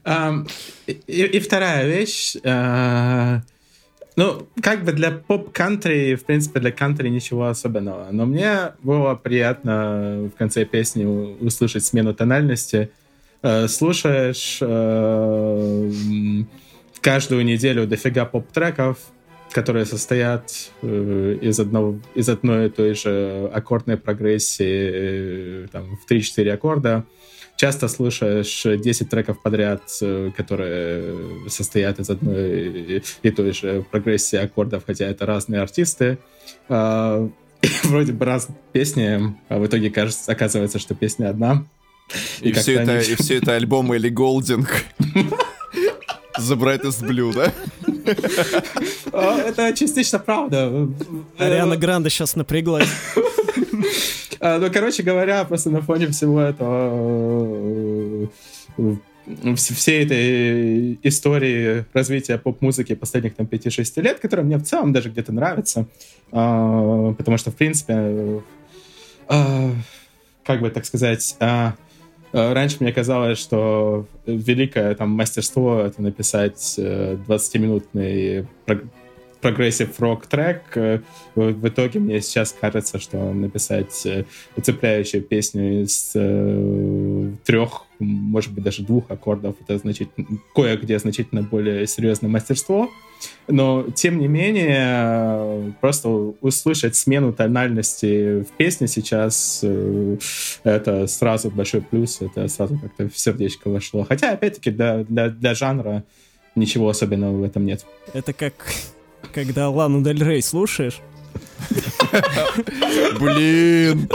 И 1.06 1.38
вторая 1.38 1.86
вещь. 1.86 2.36
А, 2.44 3.42
ну, 4.16 4.46
как 4.60 4.84
бы 4.84 4.92
для 4.92 5.10
поп-кантри, 5.10 6.14
в 6.14 6.24
принципе, 6.24 6.60
для 6.60 6.72
кантри 6.72 7.08
ничего 7.08 7.46
особенного. 7.46 8.08
Но 8.10 8.26
мне 8.26 8.72
было 8.82 9.14
приятно 9.14 10.30
в 10.34 10.38
конце 10.38 10.64
песни 10.64 11.04
услышать 11.04 11.84
смену 11.84 12.14
тональности. 12.14 12.90
А, 13.42 13.68
слушаешь 13.68 14.58
а, 14.60 15.90
каждую 17.00 17.44
неделю 17.44 17.86
дофига 17.86 18.24
поп-треков, 18.24 18.98
которые 19.52 19.86
состоят 19.86 20.70
э, 20.82 21.38
из, 21.40 21.60
одного, 21.60 21.98
из 22.14 22.28
одной 22.28 22.66
и 22.66 22.70
той 22.70 22.94
же 22.94 23.50
аккордной 23.52 23.96
прогрессии 23.96 25.64
э, 25.64 25.66
там, 25.70 25.96
в 25.96 26.10
3-4 26.10 26.50
аккорда. 26.50 27.04
Часто 27.56 27.88
слышишь 27.88 28.62
10 28.64 29.08
треков 29.08 29.42
подряд, 29.42 29.82
э, 30.00 30.30
которые 30.36 31.48
состоят 31.48 32.00
из 32.00 32.10
одной 32.10 33.02
и 33.22 33.30
той 33.30 33.52
же 33.52 33.84
прогрессии 33.90 34.36
аккордов, 34.36 34.84
хотя 34.86 35.06
это 35.06 35.26
разные 35.26 35.60
артисты. 35.60 36.18
Э, 36.68 37.28
вроде 37.84 38.12
бы 38.12 38.24
разные 38.24 38.58
песни, 38.72 39.34
а 39.48 39.58
в 39.58 39.66
итоге 39.66 39.90
кажется, 39.90 40.32
оказывается, 40.32 40.78
что 40.78 40.94
песня 40.94 41.30
одна. 41.30 41.64
И, 42.40 42.52
как 42.52 42.62
все 42.62 42.74
это, 42.74 42.92
они- 42.92 43.06
и 43.06 43.14
все 43.14 43.38
это 43.38 43.54
альбом 43.54 43.92
Элли 43.92 44.08
Голдинг. 44.08 44.68
The 46.42 46.56
Brightest 46.56 47.02
Blue, 47.06 47.32
да? 47.32 47.52
Это 49.12 49.72
частично 49.76 50.18
правда. 50.18 50.88
Ариана 51.38 51.76
Гранде 51.76 52.10
сейчас 52.10 52.36
напряглась. 52.36 52.88
А, 54.40 54.58
Ну, 54.58 54.70
короче 54.72 55.02
говоря, 55.04 55.44
просто 55.44 55.70
на 55.70 55.80
фоне 55.82 56.08
всего 56.08 56.40
этого 56.40 58.26
э, 58.76 58.96
вс- 59.54 59.74
всей 59.74 60.04
этой 60.04 60.98
истории 61.04 61.84
развития 61.92 62.38
поп-музыки 62.38 62.94
последних 62.96 63.36
там 63.36 63.46
5-6 63.46 64.00
лет, 64.02 64.18
которая 64.18 64.44
мне 64.44 64.56
в 64.56 64.64
целом 64.64 64.92
даже 64.92 65.10
где-то 65.10 65.32
нравится, 65.32 65.86
а, 66.32 67.12
потому 67.12 67.38
что, 67.38 67.52
в 67.52 67.54
принципе, 67.56 67.92
э, 67.96 68.40
а, 69.28 69.70
как 70.44 70.60
бы 70.60 70.70
так 70.70 70.86
сказать, 70.86 71.36
а, 71.38 71.74
раньше 72.32 72.78
мне 72.80 72.92
казалось, 72.92 73.38
что 73.38 74.06
великое 74.26 74.94
там 74.94 75.10
мастерство— 75.10 75.80
это 75.86 76.00
написать 76.02 76.74
э, 76.78 77.16
20-минутный 77.28 78.46
prog- 78.66 78.84
progressive 79.40 80.00
rock 80.00 80.26
трек. 80.26 80.62
Э, 80.76 81.00
В 81.34 81.68
итоге 81.68 81.98
мне 82.00 82.20
сейчас 82.20 82.54
кажется, 82.58 82.98
что 82.98 83.32
написать 83.32 84.06
э, 84.06 84.24
цепляющую 84.62 85.22
песню 85.22 85.82
из 85.82 86.12
э, 86.14 86.20
трех, 87.44 87.86
может 87.98 88.52
быть, 88.52 88.64
даже 88.64 88.82
двух 88.82 89.10
аккордов, 89.10 89.56
это 89.60 89.78
значительно, 89.78 90.26
кое-где 90.54 90.98
значительно 90.98 91.42
более 91.42 91.86
серьезное 91.86 92.30
мастерство. 92.30 92.90
Но, 93.46 93.86
тем 93.94 94.18
не 94.18 94.26
менее, 94.26 95.74
просто 95.80 96.08
услышать 96.08 96.96
смену 96.96 97.32
тональности 97.32 98.42
в 98.42 98.48
песне 98.56 98.88
сейчас, 98.88 99.60
э, 99.62 100.16
это 100.64 101.06
сразу 101.06 101.50
большой 101.50 101.82
плюс, 101.82 102.20
это 102.20 102.48
сразу 102.48 102.78
как-то 102.78 103.08
в 103.08 103.16
сердечко 103.16 103.68
вошло. 103.68 104.04
Хотя, 104.04 104.32
опять-таки, 104.32 104.70
для, 104.70 105.04
для, 105.04 105.28
для 105.28 105.54
жанра 105.54 106.02
ничего 106.56 106.88
особенного 106.88 107.36
в 107.36 107.42
этом 107.44 107.64
нет. 107.64 107.86
Это 108.12 108.32
как 108.32 108.54
когда 109.32 109.70
Лану 109.70 110.02
Дель 110.02 110.22
Рей 110.22 110.42
слушаешь, 110.42 111.00
Блин. 113.18 114.08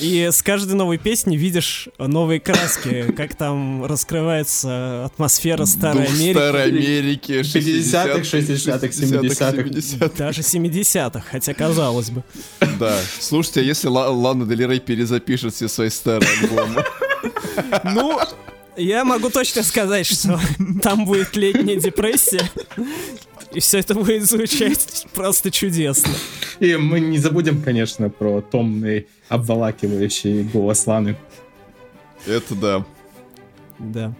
И 0.00 0.28
с 0.32 0.42
каждой 0.42 0.74
новой 0.74 0.98
песни 0.98 1.36
видишь 1.36 1.88
новые 1.98 2.40
краски, 2.40 3.12
как 3.16 3.34
там 3.34 3.84
раскрывается 3.84 5.04
атмосфера 5.06 5.64
старой 5.66 6.06
Дух 6.06 6.14
Америки. 6.14 6.32
Старой 6.32 6.64
Америки. 6.64 7.32
50-х, 7.32 8.20
60-х, 8.20 8.86
70-х. 8.86 9.62
70-х. 9.62 10.10
Даже 10.16 10.40
70-х, 10.42 11.24
хотя 11.30 11.54
казалось 11.54 12.10
бы. 12.10 12.22
Да. 12.78 12.98
Слушайте, 13.20 13.60
а 13.60 13.64
если 13.64 13.88
Ла- 13.88 14.10
Лана 14.10 14.46
Дель 14.46 14.66
Рей 14.66 14.80
перезапишет 14.80 15.54
все 15.54 15.68
свои 15.68 15.90
старые 15.90 16.30
альбомы? 16.40 16.84
Ну, 17.84 18.20
я 18.76 19.04
могу 19.04 19.30
точно 19.30 19.62
сказать, 19.62 20.06
что 20.06 20.38
там 20.82 21.04
будет 21.06 21.36
летняя 21.36 21.76
депрессия, 21.76 22.48
и 23.56 23.60
все 23.60 23.78
это 23.78 23.94
будет 23.94 24.28
звучать 24.28 25.06
просто 25.14 25.50
чудесно. 25.50 26.12
И 26.60 26.76
мы 26.76 27.00
не 27.00 27.16
забудем, 27.16 27.62
конечно, 27.62 28.10
про 28.10 28.42
томный, 28.42 29.06
обволакивающий 29.30 30.42
голос 30.42 30.86
Ланы. 30.86 31.16
Это 32.26 32.54
да. 32.54 32.86
Да. 33.78 34.14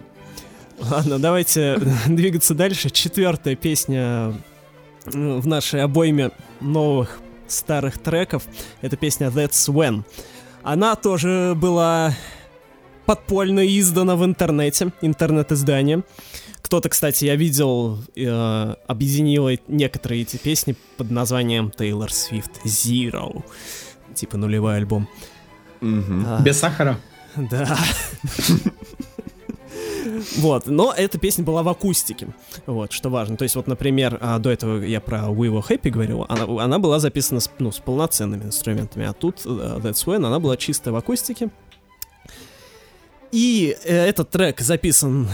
Ладно, 0.78 1.18
давайте 1.18 1.78
двигаться 2.06 2.54
дальше. 2.54 2.88
Четвертая 2.88 3.56
песня 3.56 4.32
э, 5.04 5.38
в 5.38 5.46
нашей 5.46 5.82
обойме 5.82 6.30
новых 6.60 7.20
старых 7.46 7.98
треков. 7.98 8.44
Это 8.80 8.96
песня 8.96 9.26
That's 9.26 9.70
When. 9.70 10.04
Она 10.62 10.96
тоже 10.96 11.52
была 11.54 12.14
подпольно 13.04 13.66
издана 13.66 14.16
в 14.16 14.24
интернете, 14.24 14.92
интернет-издание. 15.02 16.04
Кто-то, 16.66 16.88
кстати, 16.88 17.24
я 17.24 17.36
видел, 17.36 18.00
э, 18.16 18.74
объединил 18.88 19.48
некоторые 19.68 20.22
эти 20.22 20.36
песни 20.36 20.74
под 20.96 21.12
названием 21.12 21.68
Taylor 21.68 22.08
Swift 22.08 22.64
Zero. 22.64 23.44
Типа 24.14 24.36
нулевой 24.36 24.78
альбом. 24.78 25.08
Мгм. 25.80 26.24
А, 26.26 26.40
Без 26.40 26.58
сахара. 26.58 26.98
да. 27.36 27.78
Вот, 30.38 30.66
но 30.66 30.92
эта 30.92 31.18
песня 31.18 31.44
была 31.44 31.62
в 31.62 31.68
акустике, 31.68 32.28
вот, 32.66 32.90
что 32.90 33.10
важно. 33.10 33.36
То 33.36 33.44
есть, 33.44 33.54
вот, 33.54 33.68
например, 33.68 34.18
а, 34.20 34.40
до 34.40 34.50
этого 34.50 34.82
я 34.82 35.00
про 35.00 35.26
We 35.28 35.48
Were 35.48 35.64
Happy 35.64 35.90
говорил, 35.90 36.26
она, 36.28 36.64
она 36.64 36.78
была 36.80 36.98
записана 36.98 37.38
с, 37.38 37.48
ну, 37.60 37.70
с 37.70 37.78
полноценными 37.78 38.42
инструментами, 38.42 39.06
а 39.06 39.12
тут 39.12 39.42
э, 39.44 39.48
That's 39.48 40.04
When 40.04 40.26
она 40.26 40.40
была 40.40 40.56
чисто 40.56 40.90
в 40.90 40.96
акустике. 40.96 41.50
И 43.32 43.76
э, 43.84 44.06
этот 44.06 44.30
трек 44.30 44.60
записан, 44.60 45.28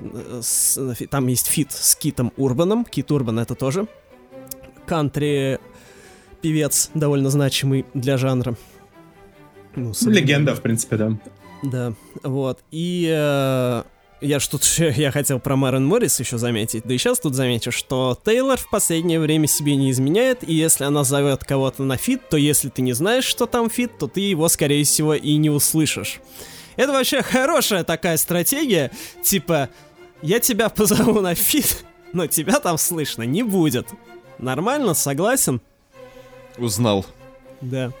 э, 0.00 0.40
с- 0.42 0.78
там 1.10 1.26
есть 1.26 1.46
фит 1.46 1.72
с 1.72 1.94
Китом 1.96 2.32
Урбаном, 2.36 2.84
Кит 2.84 3.10
Урбан 3.10 3.38
это 3.38 3.54
тоже 3.54 3.86
кантри 4.86 5.58
певец, 6.40 6.90
довольно 6.94 7.30
значимый 7.30 7.86
для 7.94 8.16
жанра. 8.16 8.56
Ну. 9.76 9.92
Легенда, 10.06 10.54
в 10.54 10.60
принципе, 10.60 10.96
да. 10.96 11.18
Да, 11.62 11.92
вот. 12.22 12.58
И 12.70 13.08
э, 13.08 13.82
я 14.20 14.38
ж 14.40 14.48
тут 14.48 14.64
я 14.96 15.10
хотел 15.12 15.38
про 15.40 15.56
Марен 15.56 15.86
Моррис 15.86 16.18
еще 16.20 16.38
заметить, 16.38 16.82
да 16.84 16.94
и 16.94 16.98
сейчас 16.98 17.20
тут 17.20 17.34
замечу, 17.34 17.70
что 17.70 18.18
Тейлор 18.24 18.58
в 18.58 18.68
последнее 18.70 19.20
время 19.20 19.46
себе 19.46 19.76
не 19.76 19.90
изменяет, 19.90 20.46
и 20.46 20.52
если 20.52 20.84
она 20.84 21.04
зовет 21.04 21.44
кого-то 21.44 21.84
на 21.84 21.96
фит, 21.96 22.28
то 22.28 22.36
если 22.36 22.68
ты 22.68 22.82
не 22.82 22.92
знаешь, 22.92 23.24
что 23.24 23.46
там 23.46 23.70
фит, 23.70 23.96
то 23.98 24.08
ты 24.08 24.20
его, 24.20 24.48
скорее 24.48 24.84
всего, 24.84 25.14
и 25.14 25.36
не 25.36 25.50
услышишь. 25.50 26.20
Это 26.76 26.92
вообще 26.92 27.22
хорошая 27.22 27.84
такая 27.84 28.16
стратегия, 28.16 28.90
типа, 29.22 29.68
я 30.22 30.40
тебя 30.40 30.68
позову 30.68 31.20
на 31.20 31.34
фит, 31.34 31.84
но 32.12 32.26
тебя 32.26 32.60
там 32.60 32.78
слышно 32.78 33.22
не 33.22 33.42
будет. 33.42 33.88
Нормально, 34.38 34.94
согласен? 34.94 35.60
Узнал. 36.58 37.06
Да. 37.60 37.92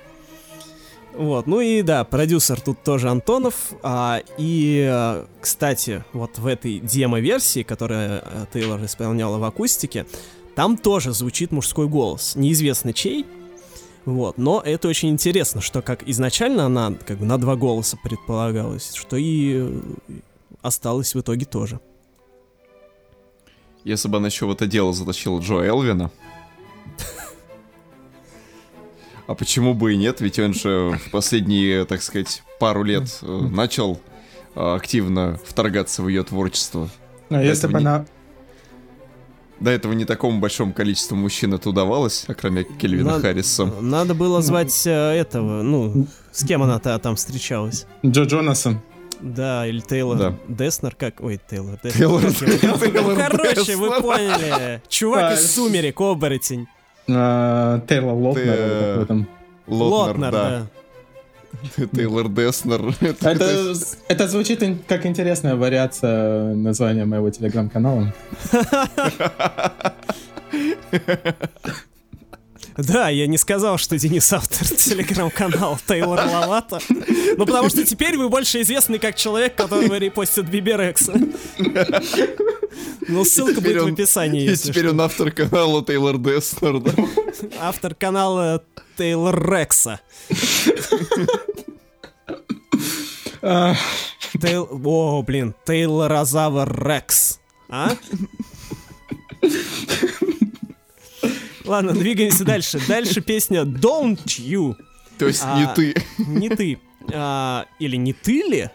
Вот, 1.14 1.46
ну 1.46 1.60
и 1.60 1.82
да, 1.82 2.04
продюсер 2.04 2.60
тут 2.60 2.82
тоже 2.82 3.10
Антонов. 3.10 3.72
А, 3.82 4.22
и, 4.38 4.88
а, 4.90 5.26
кстати, 5.40 6.04
вот 6.12 6.38
в 6.38 6.46
этой 6.46 6.78
демо-версии, 6.78 7.62
которая 7.62 8.20
а, 8.20 8.46
Тейлор 8.52 8.82
исполняла 8.84 9.38
в 9.38 9.44
акустике, 9.44 10.06
там 10.54 10.76
тоже 10.78 11.12
звучит 11.12 11.52
мужской 11.52 11.86
голос. 11.86 12.34
Неизвестно 12.34 12.92
чей. 12.92 13.26
Вот, 14.04 14.36
но 14.36 14.60
это 14.64 14.88
очень 14.88 15.10
интересно, 15.10 15.60
что 15.60 15.80
как 15.80 16.08
изначально 16.08 16.66
она 16.66 16.92
как 17.06 17.18
бы 17.18 17.24
на 17.24 17.38
два 17.38 17.54
голоса 17.54 17.96
предполагалась, 18.02 18.94
что 18.94 19.16
и 19.16 19.60
э, 19.60 19.80
осталось 20.60 21.14
в 21.14 21.20
итоге 21.20 21.44
тоже. 21.46 21.80
Если 23.84 24.08
бы 24.08 24.16
она 24.16 24.26
еще 24.26 24.46
в 24.46 24.50
это 24.50 24.66
дело 24.66 24.92
затащила 24.92 25.40
Джо 25.40 25.64
Элвина. 25.64 26.10
А 29.28 29.34
почему 29.34 29.72
бы 29.72 29.94
и 29.94 29.96
нет? 29.96 30.20
Ведь 30.20 30.38
он 30.40 30.52
же 30.52 30.98
в 31.06 31.10
последние, 31.10 31.84
так 31.84 32.02
сказать, 32.02 32.42
пару 32.58 32.82
лет 32.82 33.20
э, 33.22 33.26
начал 33.26 34.00
э, 34.54 34.74
активно 34.74 35.38
вторгаться 35.44 36.02
в 36.02 36.08
ее 36.08 36.24
творчество. 36.24 36.88
Но 37.30 37.40
если 37.40 37.68
бы 37.68 37.78
она... 37.78 38.04
До 39.62 39.70
этого 39.70 39.92
не 39.92 40.04
такому 40.04 40.40
большому 40.40 40.72
количеству 40.72 41.14
мужчин 41.16 41.54
это 41.54 41.70
удавалось, 41.70 42.24
а 42.26 42.34
кроме 42.34 42.64
Кельвина 42.64 43.10
Надо- 43.12 43.22
Харриса. 43.22 43.64
Надо 43.80 44.12
было 44.12 44.42
звать 44.42 44.86
э, 44.86 44.90
этого, 44.90 45.62
ну, 45.62 46.06
с 46.32 46.44
кем 46.44 46.64
она-то 46.64 46.98
там 46.98 47.14
встречалась? 47.14 47.86
Джо 48.04 48.24
Джонаса. 48.24 48.82
Да, 49.20 49.64
или 49.68 49.78
Тейлор 49.78 50.18
Да. 50.18 50.34
Деснер, 50.48 50.96
как... 50.96 51.20
Ой, 51.20 51.40
Тейлор 51.48 51.78
Деснер. 51.80 52.08
Тейлор-? 52.10 52.80
Тейлор 52.90 53.14
короче, 53.30 53.76
вы 53.76 54.00
поняли. 54.02 54.82
Чувак 54.88 55.34
из 55.34 55.54
«Сумерек», 55.54 56.00
оборотень. 56.00 56.66
а, 57.08 57.78
Тейлор 57.86 58.14
Лотнер. 58.14 59.26
Лотнер, 59.68 60.30
да. 60.32 60.66
Тейлор 61.94 62.28
Деснер. 62.28 62.94
Это- 64.08 64.28
звучит 64.28 64.62
как 64.86 65.06
интересная 65.06 65.56
вариация 65.56 66.54
названия 66.54 67.04
моего 67.04 67.30
телеграм-канала. 67.30 68.12
Да, 72.76 73.10
я 73.10 73.26
не 73.26 73.36
сказал, 73.36 73.76
что 73.76 73.98
Денис 73.98 74.32
автор 74.32 74.66
телеграм-канала 74.66 75.78
Тейлор 75.86 76.20
Лавата. 76.24 76.78
Ну, 77.36 77.44
потому 77.44 77.68
что 77.68 77.84
теперь 77.84 78.16
вы 78.16 78.28
больше 78.28 78.62
известны 78.62 78.98
как 78.98 79.14
человек, 79.14 79.54
которого 79.54 79.96
репостит 79.98 80.48
Биберекса. 80.48 81.12
Ну, 83.08 83.24
ссылка 83.24 83.60
будет 83.60 83.82
в 83.82 83.86
он- 83.86 83.92
описании, 83.92 84.50
И 84.50 84.56
теперь 84.56 84.84
что. 84.84 84.90
он 84.92 85.00
автор 85.00 85.30
канала 85.30 85.84
Тейлор 85.84 86.18
Деснер, 86.18 86.78
да? 86.80 86.92
Автор 87.60 87.94
канала 87.94 88.62
Тейлор 88.96 89.38
Рекса. 89.52 90.00
Тейл... 94.40 94.68
О, 94.84 95.22
блин, 95.22 95.54
Тейлорозавр 95.66 96.86
Рекс. 96.88 97.38
А? 97.68 97.90
Ладно, 101.64 101.92
двигаемся 101.92 102.44
дальше. 102.44 102.80
Дальше 102.86 103.20
песня 103.20 103.62
Don't 103.62 104.24
You. 104.26 104.74
То 105.18 105.26
есть 105.26 105.42
А, 105.44 105.58
не 105.58 105.74
ты. 105.74 105.94
Не 106.18 106.48
ты. 106.50 106.78
А, 107.12 107.66
или 107.78 107.96
не 107.96 108.12
ты 108.12 108.42
ли? 108.42 108.70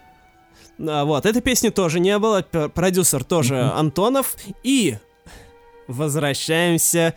А, 0.80 1.06
вот, 1.06 1.26
этой 1.26 1.42
песни 1.42 1.70
тоже 1.70 2.00
не 2.00 2.18
было, 2.20 2.42
продюсер 2.42 3.24
тоже 3.24 3.56
mm-hmm. 3.56 3.72
Антонов. 3.72 4.36
И 4.64 4.98
возвращаемся 5.88 7.16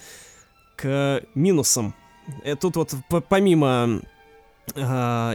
к 0.77 1.23
минусам. 1.35 1.95
Э, 2.45 2.57
тут 2.57 2.77
вот 2.77 2.95
помимо 3.29 4.01
э, 4.75 4.81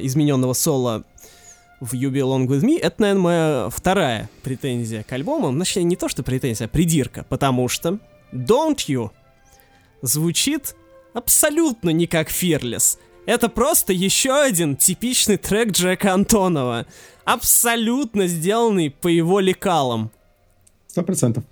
измененного 0.01 0.53
соло 0.53 1.03
в 1.81 1.93
You 1.93 2.09
Belong 2.09 2.47
With 2.47 2.61
Me, 2.61 2.79
это, 2.79 3.01
наверное, 3.01 3.21
моя 3.21 3.69
вторая 3.69 4.29
претензия 4.43 5.03
к 5.03 5.11
альбому. 5.11 5.51
Значит, 5.51 5.83
не 5.83 5.95
то, 5.95 6.07
что 6.07 6.23
претензия, 6.23 6.67
а 6.67 6.69
придирка, 6.69 7.25
потому 7.27 7.67
что 7.67 7.99
Don't 8.31 8.87
You 8.87 9.11
звучит 10.01 10.75
абсолютно 11.13 11.89
не 11.89 12.07
как 12.07 12.29
Fearless. 12.29 12.97
Это 13.25 13.49
просто 13.49 13.91
еще 13.91 14.33
один 14.33 14.75
типичный 14.75 15.37
трек 15.37 15.71
Джека 15.71 16.13
Антонова, 16.13 16.85
абсолютно 17.25 18.27
сделанный 18.27 18.89
по 18.89 19.07
его 19.07 19.39
лекалам. 19.39 20.11
Сто 20.87 21.03
процентов. 21.03 21.43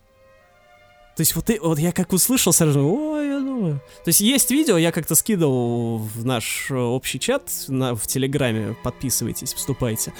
То 1.16 1.22
есть 1.22 1.36
вот, 1.36 1.50
вот 1.62 1.78
я 1.78 1.92
как 1.92 2.12
услышал 2.12 2.54
сразу, 2.54 2.88
ой, 2.88 3.28
я 3.28 3.40
думаю. 3.40 3.82
То 4.04 4.10
есть 4.10 4.22
есть 4.22 4.50
видео, 4.50 4.78
я 4.78 4.92
как-то 4.92 5.14
скидывал 5.14 6.00
в 6.00 6.26
наш 6.26 6.72
общий 6.72 7.20
чат 7.20 7.52
на, 7.68 7.96
в 7.96 8.08
Телеграме, 8.08 8.76
подписывайтесь, 8.84 9.54
вступайте. 9.54 10.12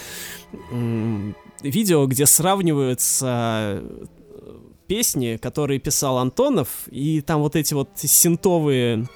Видео, 1.62 2.06
где 2.06 2.28
сравниваются 2.28 3.82
э, 3.82 4.58
песни, 4.88 5.38
которые 5.42 5.80
писал 5.80 6.20
Антонов, 6.20 6.68
и 6.88 7.22
там 7.22 7.42
вот 7.42 7.56
эти 7.56 7.74
вот 7.74 7.90
синтовые 7.96 9.08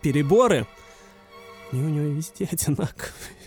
переборы, 0.00 0.66
они 1.72 1.82
у 1.82 1.88
него 1.88 2.06
везде 2.06 2.48
одинаковые. 2.50 3.39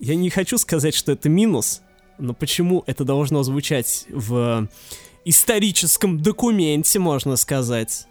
Я 0.00 0.14
не 0.14 0.30
хочу 0.30 0.56
сказать, 0.56 0.94
что 0.94 1.12
это 1.12 1.28
минус, 1.28 1.82
но 2.18 2.32
почему 2.32 2.82
это 2.86 3.04
должно 3.04 3.42
звучать 3.42 4.06
в 4.08 4.66
историческом 5.26 6.20
документе, 6.20 6.98
можно 6.98 7.36
сказать. 7.36 8.06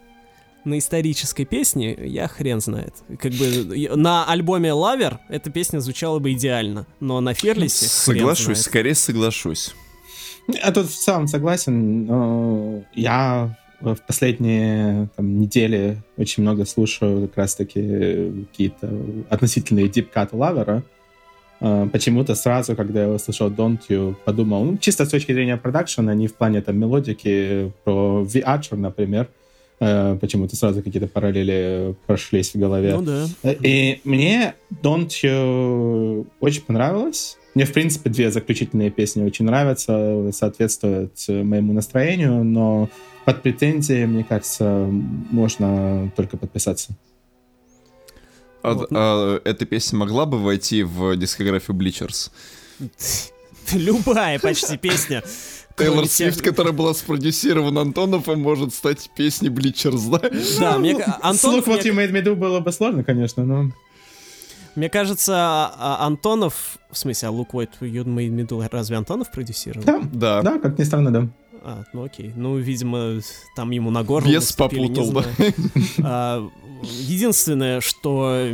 На 0.65 0.77
исторической 0.77 1.45
песне 1.45 1.97
я 1.99 2.27
хрен 2.27 2.61
знает. 2.61 2.93
Как 3.19 3.31
бы 3.31 3.89
на 3.95 4.25
альбоме 4.25 4.71
Лавер 4.73 5.19
эта 5.29 5.49
песня 5.49 5.79
звучала 5.79 6.19
бы 6.19 6.33
идеально, 6.33 6.85
но 6.99 7.21
на 7.21 7.33
Ферлисе 7.33 7.85
Соглашусь, 7.85 8.61
скорее 8.61 8.93
соглашусь. 8.93 9.73
Я 10.47 10.71
тут 10.71 10.89
в 10.89 10.95
целом 10.95 11.27
согласен. 11.27 12.05
Но 12.05 12.83
я 12.93 13.57
в 13.79 13.97
последние 14.05 15.09
там, 15.15 15.39
недели 15.39 16.03
очень 16.17 16.43
много 16.43 16.65
слушаю 16.65 17.27
как 17.27 17.37
раз-таки 17.37 18.45
какие-то 18.51 18.91
относительные 19.29 19.87
дипкаты 19.87 20.35
Лавера. 20.35 20.77
А, 20.77 20.98
почему-то 21.59 22.35
сразу, 22.35 22.75
когда 22.75 23.03
я 23.03 23.09
услышал 23.09 23.49
Don't 23.49 23.79
You, 23.89 24.15
подумал, 24.25 24.63
ну, 24.63 24.77
чисто 24.77 25.05
с 25.05 25.09
точки 25.09 25.33
зрения 25.33 25.57
продакшена, 25.57 26.13
не 26.13 26.27
в 26.27 26.35
плане 26.35 26.61
там 26.61 26.77
мелодики, 26.77 27.71
про 27.83 28.25
The 28.25 28.43
Archer, 28.43 28.77
например, 28.77 29.27
э, 29.79 30.17
почему-то 30.21 30.55
сразу 30.55 30.81
какие-то 30.81 31.07
параллели 31.07 31.95
прошлись 32.07 32.53
в 32.53 32.59
голове. 32.59 32.95
Ну 32.95 33.01
да. 33.01 33.25
И 33.51 33.99
мне 34.03 34.53
Don't 34.81 35.09
You 35.23 36.27
очень 36.39 36.61
понравилось. 36.61 37.37
Мне, 37.55 37.65
в 37.65 37.73
принципе, 37.73 38.09
две 38.09 38.31
заключительные 38.31 38.91
песни 38.91 39.23
очень 39.23 39.45
нравятся, 39.45 40.29
соответствуют 40.31 41.13
моему 41.27 41.73
настроению, 41.73 42.43
но 42.43 42.89
под 43.25 43.41
претензии, 43.41 44.05
мне 44.05 44.23
кажется, 44.23 44.87
можно 45.31 46.11
только 46.15 46.37
подписаться. 46.37 46.93
А, 48.61 48.73
вот. 48.73 48.89
а 48.91 49.41
эта 49.45 49.65
песня 49.65 49.99
могла 49.99 50.25
бы 50.25 50.37
войти 50.37 50.83
в 50.83 51.15
дискографию 51.15 51.77
Bleachers? 51.77 52.31
Любая 53.73 54.39
почти 54.39 54.77
песня. 54.77 55.23
Тейлор 55.77 56.07
Свифт, 56.07 56.41
которая 56.41 56.73
была 56.73 56.93
спродюсирована 56.93 57.81
Антоновым, 57.81 58.41
может 58.41 58.73
стать 58.73 59.09
песней 59.15 59.49
Bleachers, 59.49 60.09
да? 60.09 60.29
Да, 60.59 60.77
мне... 60.77 60.95
Антонов... 61.21 61.67
Look 61.67 61.77
What 61.77 61.83
You 61.83 61.95
Made 61.95 62.11
Me 62.11 62.23
Do 62.23 62.35
было 62.35 62.59
бы 62.59 62.71
сложно, 62.71 63.03
конечно, 63.03 63.45
но... 63.45 63.71
Мне 64.75 64.89
кажется, 64.89 65.35
а, 65.35 65.73
а 65.77 66.05
Антонов... 66.05 66.77
В 66.91 66.97
смысле, 66.97 67.29
а 67.29 67.31
Look 67.31 67.51
What 67.51 67.69
You 67.79 68.03
Made 68.03 68.29
Me 68.29 68.45
Do 68.45 68.67
разве 68.69 68.97
Антонов 68.97 69.31
продюсировал? 69.31 69.85
Да, 69.85 70.01
да. 70.11 70.41
Да, 70.41 70.59
как 70.59 70.77
ни 70.77 70.83
странно, 70.83 71.11
да. 71.11 71.29
А, 71.63 71.83
ну 71.93 72.03
окей. 72.03 72.33
Ну, 72.35 72.57
видимо, 72.57 73.19
там 73.55 73.71
ему 73.71 73.91
на 73.91 74.03
горло 74.03 74.27
Вес 74.27 74.51
попутал, 74.53 75.11
да. 75.11 75.23
А, 76.03 76.49
единственное, 76.81 77.81
что 77.81 78.47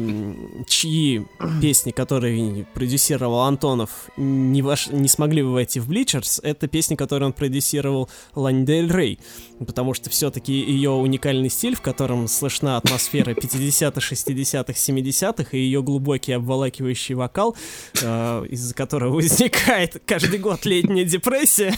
чьи 0.67 1.25
песни, 1.61 1.91
которые 1.91 2.65
продюсировал 2.73 3.41
Антонов, 3.41 4.09
не, 4.17 4.61
ваш, 4.61 4.87
не 4.87 5.07
смогли 5.07 5.43
бы 5.43 5.53
войти 5.53 5.79
в 5.79 5.89
Bleachers, 5.89 6.39
это 6.41 6.67
песни, 6.67 6.95
которые 6.95 7.27
он 7.27 7.33
продюсировал 7.33 8.09
Лань 8.33 8.65
Дель 8.65 8.91
Рей. 8.91 9.19
Потому 9.65 9.93
что 9.93 10.09
все-таки 10.09 10.53
ее 10.53 10.91
уникальный 10.91 11.49
стиль, 11.49 11.75
в 11.75 11.81
котором 11.81 12.27
слышна 12.27 12.77
атмосфера 12.77 13.31
50-х, 13.31 13.99
60-х, 13.99 14.73
70-х, 14.73 15.49
и 15.51 15.59
ее 15.59 15.81
глубокий 15.81 16.33
обволакивающий 16.33 17.15
вокал, 17.15 17.55
э, 18.01 18.45
из-за 18.49 18.73
которого 18.73 19.15
возникает 19.15 20.01
каждый 20.05 20.39
год 20.39 20.65
летняя 20.65 21.05
депрессия, 21.05 21.77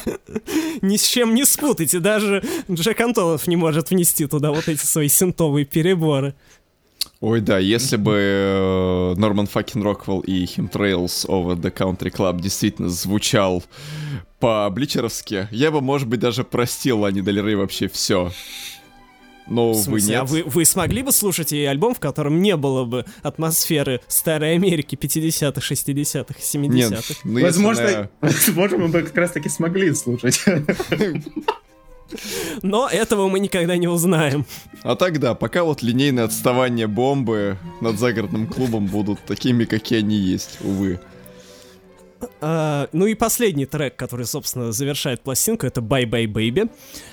ни 0.81 0.97
с 0.97 1.03
чем 1.03 1.35
не 1.35 1.45
спутайте. 1.45 1.99
Даже 1.99 2.43
Джек 2.71 2.99
Антонов 3.01 3.47
не 3.47 3.55
может 3.55 3.89
внести 3.89 4.25
туда 4.27 4.51
вот 4.51 4.67
эти 4.67 4.83
свои 4.85 5.07
синтовые 5.07 5.65
переборы. 5.65 6.33
Ой, 7.19 7.41
да, 7.41 7.57
если 7.57 7.95
бы 7.97 8.13
э, 8.15 9.13
Норман 9.17 9.47
Факин 9.47 9.81
Роквелл 9.81 10.19
и 10.19 10.45
Chemtrails 10.45 11.25
Over 11.27 11.55
the 11.55 11.73
Country 11.73 12.11
Club 12.11 12.39
действительно 12.39 12.89
звучал 12.89 13.63
по-бличеровски, 14.39 15.47
я 15.49 15.71
бы, 15.71 15.81
может 15.81 16.07
быть, 16.07 16.19
даже 16.19 16.43
простил 16.43 16.99
Лани 16.99 17.21
Дель 17.21 17.41
Рей 17.41 17.55
вообще 17.55 17.87
все. 17.87 18.31
Но, 19.49 19.71
в 19.71 19.77
смысле, 19.77 19.91
вы 19.91 20.01
нет. 20.01 20.21
А 20.21 20.25
вы, 20.25 20.43
вы 20.43 20.65
смогли 20.65 21.01
бы 21.01 21.11
слушать 21.11 21.53
и 21.53 21.63
альбом, 21.63 21.95
в 21.95 21.99
котором 21.99 22.41
не 22.41 22.55
было 22.55 22.85
бы 22.85 23.05
атмосферы 23.23 24.01
Старой 24.07 24.55
Америки 24.55 24.95
50-х, 24.95 25.61
60-х, 25.61 26.35
70-х? 26.39 26.67
Нет, 26.67 27.03
ну, 27.23 27.41
возможно, 27.41 27.87
она... 27.87 28.09
возможно, 28.21 28.77
мы 28.77 28.87
бы 28.89 29.01
как 29.03 29.15
раз-таки 29.15 29.49
смогли 29.49 29.93
слушать. 29.93 30.43
Но 32.61 32.87
этого 32.87 33.27
мы 33.27 33.39
никогда 33.39 33.77
не 33.77 33.87
узнаем. 33.87 34.45
А 34.83 34.95
тогда, 34.95 35.35
пока 35.35 35.63
вот 35.63 35.81
линейное 35.81 36.25
отставание 36.25 36.87
бомбы 36.87 37.57
над 37.81 37.99
загородным 37.99 38.47
клубом 38.47 38.87
будут 38.87 39.19
такими, 39.25 39.65
какие 39.65 39.99
они 39.99 40.15
есть, 40.15 40.59
увы. 40.61 40.99
Uh, 42.41 42.89
ну 42.93 43.05
и 43.05 43.13
последний 43.13 43.67
трек, 43.67 43.95
который, 43.95 44.25
собственно, 44.25 44.71
завершает 44.71 45.21
пластинку, 45.21 45.67
это 45.67 45.81
Bye 45.81 46.05
Bye 46.05 46.25
Baby. 46.25 46.71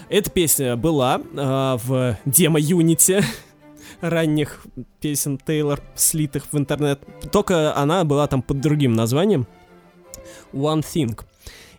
Эта 0.08 0.30
песня 0.30 0.76
была 0.76 1.18
uh, 1.18 1.78
в 1.84 2.16
демо-юните 2.24 3.22
ранних 4.00 4.64
песен 5.00 5.38
Тейлор, 5.38 5.82
слитых 5.94 6.46
в 6.52 6.58
интернет. 6.58 7.00
Только 7.30 7.76
она 7.76 8.04
была 8.04 8.26
там 8.26 8.42
под 8.42 8.60
другим 8.60 8.94
названием. 8.94 9.46
One 10.52 10.82
Thing. 10.82 11.20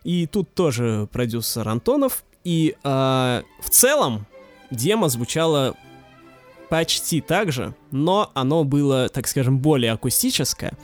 И 0.04 0.26
тут 0.26 0.54
тоже 0.54 1.08
продюсер 1.12 1.68
Антонов. 1.68 2.24
И 2.46 2.76
э, 2.84 3.42
в 3.60 3.70
целом 3.70 4.24
демо 4.70 5.08
звучало 5.08 5.74
почти 6.68 7.20
так 7.20 7.50
же, 7.50 7.74
но 7.90 8.30
оно 8.34 8.62
было, 8.62 9.08
так 9.08 9.26
скажем, 9.26 9.58
более 9.58 9.90
акустическое. 9.90 10.74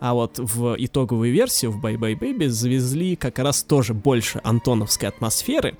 А 0.00 0.14
вот 0.14 0.40
в 0.40 0.74
итоговую 0.76 1.32
версию, 1.32 1.70
в 1.70 1.80
Bye 1.80 1.96
Bye 1.96 2.18
Baby, 2.18 2.48
завезли 2.48 3.14
как 3.14 3.38
раз 3.38 3.62
тоже 3.62 3.94
больше 3.94 4.40
антоновской 4.42 5.08
атмосферы, 5.08 5.78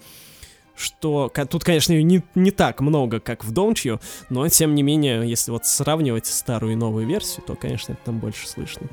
что 0.77 1.29
тут, 1.51 1.65
конечно, 1.65 1.93
не, 1.93 2.23
не 2.37 2.51
так 2.53 2.81
много, 2.81 3.19
как 3.19 3.45
в 3.45 3.53
Don't 3.53 3.75
You, 3.85 4.01
но, 4.31 4.49
тем 4.49 4.77
не 4.77 4.85
менее, 4.85 5.29
если 5.29 5.51
вот 5.51 5.67
сравнивать 5.67 6.27
старую 6.27 6.75
и 6.75 6.77
новую 6.77 7.05
версию, 7.09 7.43
то, 7.49 7.57
конечно, 7.57 7.95
это 7.95 8.01
там 8.05 8.21
больше 8.21 8.49
слышно. 8.49 8.87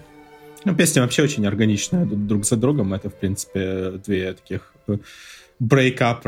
Ну, 0.65 0.73
песни 0.75 0.99
вообще 0.99 1.21
очень 1.21 1.45
органичные 1.45 2.05
друг 2.05 2.43
за 2.43 2.55
другом. 2.55 2.95
Это, 2.95 3.11
в 3.11 3.15
принципе, 3.15 4.01
две 4.03 4.33
таких 4.33 4.73
брейкап 5.59 6.25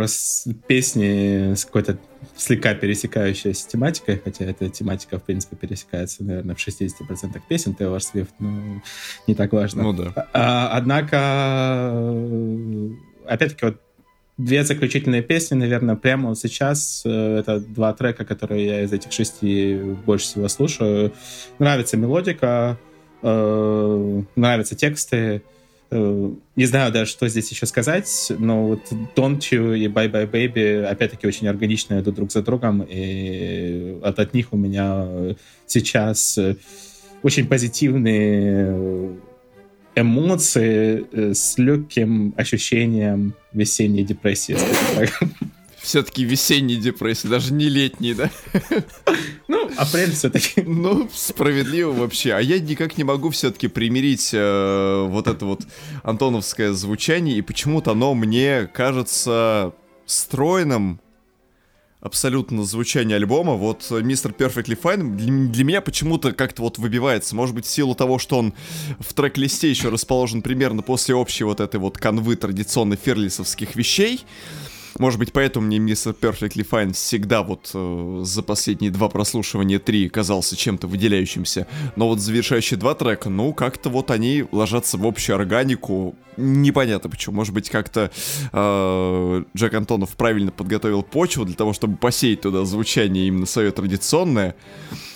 песни 0.67 1.53
с 1.53 1.65
какой-то 1.65 1.97
слегка 2.35 2.73
пересекающейся 2.73 3.67
тематикой, 3.69 4.21
хотя 4.23 4.45
эта 4.45 4.69
тематика, 4.69 5.19
в 5.19 5.23
принципе, 5.23 5.55
пересекается, 5.55 6.23
наверное, 6.23 6.55
в 6.55 6.59
60% 6.59 7.41
песен 7.47 7.73
Тейлор 7.73 8.01
Свифт, 8.01 8.33
но 8.39 8.81
не 9.27 9.35
так 9.35 9.53
важно. 9.53 9.83
Ну 9.83 9.93
да. 9.93 10.27
А, 10.33 10.69
однако, 10.73 11.17
опять-таки, 13.25 13.65
вот 13.65 13.81
две 14.37 14.63
заключительные 14.63 15.21
песни, 15.21 15.55
наверное, 15.55 15.95
прямо 15.95 16.29
вот 16.29 16.39
сейчас. 16.39 17.03
Э, 17.05 17.39
это 17.39 17.59
два 17.59 17.93
трека, 17.93 18.25
которые 18.25 18.65
я 18.65 18.81
из 18.83 18.91
этих 18.91 19.11
шести 19.11 19.75
больше 20.05 20.25
всего 20.25 20.47
слушаю. 20.47 21.13
Нравится 21.59 21.97
мелодика, 21.97 22.79
э, 23.21 24.21
нравятся 24.35 24.75
тексты. 24.75 25.17
Э, 25.17 25.41
не 25.91 26.65
знаю 26.65 26.91
даже, 26.91 27.11
что 27.11 27.27
здесь 27.27 27.51
еще 27.51 27.65
сказать, 27.65 28.31
но 28.37 28.67
вот 28.67 28.91
Don't 29.15 29.39
You 29.39 29.77
и 29.77 29.87
Bye 29.87 30.11
Bye 30.11 30.31
Baby 30.31 30.83
опять-таки 30.85 31.27
очень 31.27 31.47
органично 31.47 31.99
идут 31.99 32.15
друг 32.15 32.31
за 32.31 32.41
другом, 32.41 32.81
и 32.87 33.97
от, 34.01 34.19
от 34.19 34.33
них 34.33 34.53
у 34.53 34.57
меня 34.57 35.35
сейчас 35.67 36.39
очень 37.23 37.47
позитивные 37.47 39.17
эмоции 39.95 41.05
э, 41.11 41.33
с 41.33 41.57
легким 41.57 42.33
ощущением 42.37 43.33
весенней 43.53 44.03
депрессии. 44.03 44.57
Все-таки 45.77 46.23
весенней 46.23 46.77
депрессии, 46.77 47.27
даже 47.27 47.53
не 47.53 47.67
летней, 47.67 48.13
да? 48.13 48.29
Апрель 49.77 50.11
все-таки. 50.11 50.61
Ну, 50.61 51.09
справедливо 51.13 51.91
вообще. 51.91 52.33
А 52.33 52.39
я 52.39 52.59
никак 52.59 52.97
не 52.97 53.03
могу 53.03 53.29
все-таки 53.29 53.67
примирить 53.67 54.31
э, 54.33 55.05
вот 55.07 55.27
это 55.27 55.45
вот 55.45 55.61
антоновское 56.03 56.73
звучание, 56.73 57.37
и 57.37 57.41
почему-то 57.41 57.91
оно 57.91 58.13
мне 58.13 58.69
кажется 58.73 59.73
стройным 60.05 60.99
абсолютно 62.01 62.63
звучание 62.63 63.15
альбома. 63.15 63.53
Вот 63.53 63.83
Mr. 63.89 64.35
Perfectly 64.35 64.79
Fine 64.79 65.15
для, 65.15 65.51
для 65.51 65.63
меня 65.63 65.81
почему-то 65.81 66.33
как-то 66.33 66.63
вот 66.63 66.79
выбивается. 66.79 67.35
Может 67.35 67.55
быть, 67.55 67.65
в 67.65 67.69
силу 67.69 67.95
того, 67.95 68.17
что 68.19 68.39
он 68.39 68.53
в 68.99 69.13
трек-листе 69.13 69.69
еще 69.69 69.89
расположен 69.89 70.41
примерно 70.41 70.81
после 70.81 71.15
общей 71.15 71.43
вот 71.43 71.59
этой 71.59 71.79
вот 71.79 71.97
канвы 71.97 72.35
традиционно 72.35 72.95
ферлисовских 72.95 73.75
вещей. 73.75 74.25
Может 74.99 75.19
быть, 75.19 75.31
поэтому 75.31 75.67
мне 75.67 75.77
Mr. 75.77 76.15
Perfectly 76.17 76.67
Fine 76.67 76.93
всегда 76.93 77.43
вот 77.43 77.71
э, 77.73 78.21
за 78.23 78.43
последние 78.43 78.91
два 78.91 79.09
прослушивания 79.09 79.79
три 79.79 80.09
казался 80.09 80.55
чем-то 80.55 80.87
выделяющимся. 80.87 81.67
Но 81.95 82.07
вот 82.07 82.19
завершающие 82.19 82.77
два 82.77 82.93
трека, 82.93 83.29
ну, 83.29 83.53
как-то 83.53 83.89
вот 83.89 84.11
они 84.11 84.45
ложатся 84.51 84.97
в 84.97 85.05
общую 85.05 85.35
органику. 85.35 86.15
Непонятно 86.37 87.09
почему. 87.09 87.35
Может 87.35 87.53
быть, 87.53 87.69
как-то 87.69 88.11
э, 88.51 89.43
Джек 89.55 89.73
Антонов 89.73 90.15
правильно 90.15 90.51
подготовил 90.51 91.03
почву 91.03 91.45
для 91.45 91.55
того, 91.55 91.73
чтобы 91.73 91.97
посеять 91.97 92.41
туда 92.41 92.65
звучание 92.65 93.27
именно 93.27 93.45
свое 93.45 93.71
традиционное. 93.71 94.55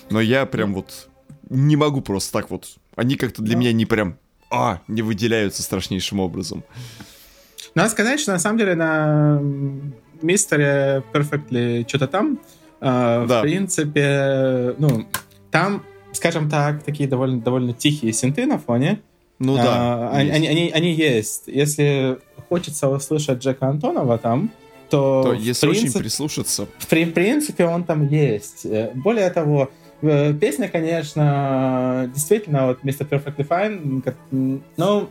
Но 0.09 0.21
я 0.21 0.45
прям 0.45 0.73
вот 0.73 1.09
не 1.49 1.75
могу 1.75 2.01
просто 2.01 2.33
так 2.33 2.49
вот. 2.49 2.77
Они 2.95 3.15
как-то 3.15 3.41
для 3.41 3.55
меня 3.55 3.73
не 3.73 3.85
прям 3.85 4.17
а, 4.49 4.81
не 4.87 5.01
выделяются 5.01 5.63
страшнейшим 5.63 6.19
образом. 6.19 6.63
Надо 7.75 7.89
сказать, 7.89 8.19
что 8.19 8.31
на 8.31 8.39
самом 8.39 8.57
деле 8.57 8.75
на 8.75 9.39
мистере 10.21 11.03
Perfectly 11.13 11.87
что-то 11.87 12.07
там, 12.07 12.39
э, 12.79 13.25
да. 13.27 13.39
в 13.39 13.41
принципе, 13.41 14.75
ну, 14.77 15.05
там, 15.51 15.83
скажем 16.13 16.49
так, 16.49 16.83
такие 16.83 17.07
довольно, 17.07 17.41
довольно 17.41 17.73
тихие 17.73 18.13
синты 18.13 18.45
на 18.45 18.57
фоне. 18.57 19.01
Ну 19.39 19.57
да. 19.57 20.09
Они, 20.11 20.31
они, 20.31 20.47
они, 20.47 20.71
они 20.73 20.93
есть. 20.93 21.43
Если 21.47 22.17
хочется 22.47 22.87
услышать 22.87 23.39
Джека 23.39 23.67
Антонова 23.67 24.17
там, 24.17 24.51
то... 24.89 25.23
То 25.23 25.33
если 25.33 25.67
принцип... 25.67 25.89
очень 25.89 25.99
прислушаться. 25.99 26.67
В, 26.77 26.85
в 26.85 26.87
принципе, 26.87 27.65
он 27.65 27.83
там 27.83 28.07
есть. 28.07 28.65
Э, 28.65 28.91
более 28.93 29.29
того, 29.31 29.69
э, 30.01 30.33
песня, 30.33 30.69
конечно, 30.69 32.09
действительно, 32.13 32.67
вот 32.67 32.83
Mr. 32.83 33.07
Perfectly 33.09 33.45
Fine, 33.45 34.61
ну, 34.77 35.09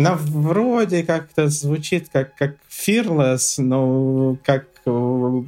она 0.00 0.18
вроде 0.18 1.02
как-то 1.02 1.48
звучит 1.48 2.08
как, 2.10 2.34
как 2.34 2.56
Fearless, 2.70 3.62
но 3.62 4.38
как 4.44 4.64
э, 4.86 5.42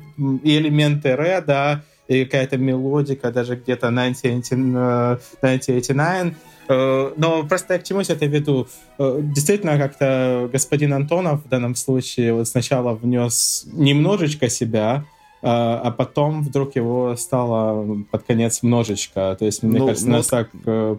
элементы 0.45 1.17
Реда, 1.17 1.83
и 2.09 2.25
какая-то 2.25 2.59
мелодика, 2.59 3.31
даже 3.33 3.57
где-то 3.57 3.89
1989. 3.89 6.35
Э, 6.69 7.13
но 7.17 7.45
просто 7.45 7.75
я 7.75 7.81
к 7.81 7.85
чему 7.85 8.03
все 8.03 8.13
это 8.13 8.27
веду? 8.27 8.69
Э, 8.99 9.21
действительно, 9.23 9.79
как-то 9.79 10.51
господин 10.53 10.93
Антонов 10.93 11.45
в 11.45 11.49
данном 11.49 11.75
случае 11.75 12.35
вот 12.35 12.47
сначала 12.47 12.93
внес 12.93 13.67
немножечко 13.73 14.51
себя, 14.51 15.07
а 15.45 15.91
потом 15.91 16.43
вдруг 16.43 16.77
его 16.77 17.17
стало 17.17 18.05
под 18.13 18.23
конец 18.23 18.63
множечко. 18.63 19.35
То 19.37 19.45
есть, 19.45 19.65
мне 19.65 19.81
ну, 19.81 19.89
кажется, 19.89 20.09
нас 20.09 20.29
так 20.29 20.51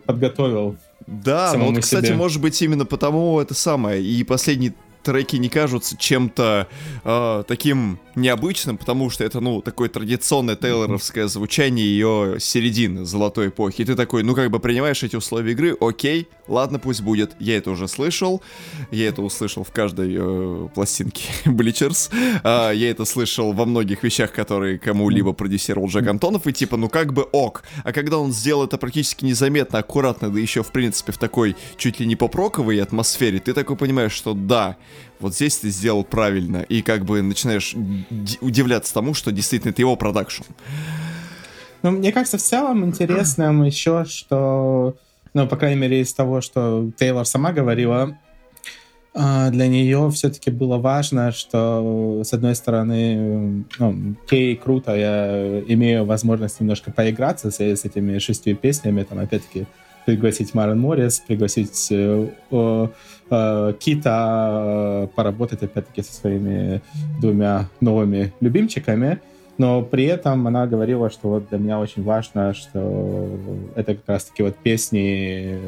подготовил 0.06 0.76
да, 1.08 1.54
ну 1.56 1.72
вот, 1.72 1.80
кстати, 1.82 2.08
себе. 2.08 2.16
может 2.16 2.42
быть, 2.42 2.62
именно 2.62 2.86
потому 2.86 3.40
это 3.40 3.54
самое. 3.54 4.04
И 4.04 4.24
последний 4.24 4.74
треки 5.04 5.36
не 5.36 5.50
кажутся 5.50 5.98
чем-то 5.98 6.68
э, 7.04 7.44
таким 7.48 8.00
необычным, 8.16 8.78
потому 8.78 9.10
что 9.10 9.24
это, 9.24 9.40
ну, 9.40 9.62
такое 9.62 9.90
традиционное 9.90 10.56
тейлоровское 10.56 11.28
звучание 11.28 11.86
ее 11.86 12.36
середины 12.40 13.06
золотой 13.06 13.50
эпохи. 13.50 13.82
И 13.82 13.86
ты 13.86 13.96
такой, 13.96 14.24
ну, 14.24 14.36
как 14.36 14.52
бы 14.52 14.60
принимаешь 14.60 15.04
эти 15.04 15.16
условия 15.16 15.52
игры, 15.52 15.76
окей, 15.80 16.28
ладно, 16.48 16.80
пусть 16.80 17.02
будет. 17.02 17.36
Я 17.40 17.58
это 17.58 17.72
уже 17.72 17.88
слышал, 17.88 18.42
я 18.92 19.08
это 19.08 19.22
услышал 19.22 19.64
в 19.64 19.72
каждой 19.72 20.16
э, 20.18 20.68
пластинке 20.74 21.24
Bleachers, 21.46 22.12
э, 22.44 22.76
я 22.76 22.90
это 22.90 23.06
слышал 23.06 23.54
во 23.54 23.66
многих 23.66 24.04
вещах, 24.04 24.32
которые 24.32 24.78
кому-либо 24.78 25.34
продюсировал 25.34 25.88
Джек 25.88 26.08
Антонов, 26.08 26.48
и 26.48 26.54
типа, 26.54 26.78
ну, 26.78 26.90
как 26.90 27.14
бы 27.14 27.24
ок. 27.32 27.64
А 27.84 27.92
когда 27.92 28.20
он 28.20 28.32
сделал 28.32 28.66
это 28.66 28.78
практически 28.78 29.26
незаметно, 29.26 29.80
аккуратно, 29.80 30.30
да 30.30 30.40
еще, 30.40 30.64
в 30.64 30.72
принципе, 30.72 31.12
в 31.12 31.18
такой 31.18 31.56
чуть 31.78 32.00
ли 32.00 32.06
не 32.06 32.16
поп-роковой 32.16 32.82
атмосфере, 32.82 33.40
ты 33.40 33.54
такой 33.54 33.76
понимаешь, 33.76 34.14
что 34.14 34.34
да, 34.34 34.78
вот 35.20 35.36
здесь 35.36 35.58
ты 35.58 35.70
сделал 35.70 36.04
правильно, 36.04 36.58
и 36.58 36.82
как 36.82 37.06
бы 37.06 37.22
начинаешь 37.22 37.76
удивляться 38.42 38.94
тому, 38.94 39.14
что 39.14 39.32
действительно 39.32 39.72
это 39.72 39.82
его 39.82 39.96
продакшн. 39.96 40.44
Ну, 41.82 41.92
мне 41.92 42.12
кажется, 42.12 42.38
в 42.38 42.42
целом 42.42 42.86
интересным 42.86 43.64
еще, 43.66 44.06
что, 44.06 44.96
ну, 45.34 45.48
по 45.48 45.58
крайней 45.58 45.80
мере, 45.80 46.02
из 46.02 46.14
того, 46.14 46.42
что 46.42 46.92
Тейлор 46.98 47.26
сама 47.26 47.52
говорила, 47.52 48.18
а, 49.16 49.52
для 49.52 49.68
нее 49.68 50.10
все-таки 50.12 50.50
было 50.50 50.78
важно, 50.78 51.32
что, 51.32 52.22
с 52.24 52.34
одной 52.34 52.56
стороны, 52.56 53.66
ну, 53.78 54.16
кей, 54.28 54.56
круто, 54.56 54.96
я 54.96 55.62
имею 55.68 56.06
возможность 56.06 56.60
немножко 56.60 56.92
поиграться 56.92 57.52
с, 57.52 57.60
с 57.60 57.86
этими 57.86 58.18
шестью 58.18 58.56
песнями, 58.56 59.04
там, 59.04 59.20
опять-таки, 59.20 59.68
пригласить 60.06 60.54
Марен 60.54 60.80
Моррис, 60.80 61.20
пригласить 61.20 61.88
э, 61.92 62.28
э, 62.52 63.74
Кита 63.80 65.10
поработать 65.16 65.64
опять-таки 65.64 66.02
со 66.02 66.14
своими 66.14 66.82
двумя 67.20 67.70
новыми 67.82 68.34
любимчиками. 68.40 69.20
Но 69.58 69.84
при 69.84 70.06
этом 70.06 70.48
она 70.48 70.66
говорила, 70.66 71.10
что 71.10 71.30
вот 71.30 71.50
для 71.50 71.60
меня 71.60 71.80
очень 71.80 72.04
важно, 72.04 72.54
что 72.54 73.40
это 73.76 73.96
как 73.96 74.04
раз-таки 74.08 74.42
вот 74.44 74.56
песни 74.58 75.60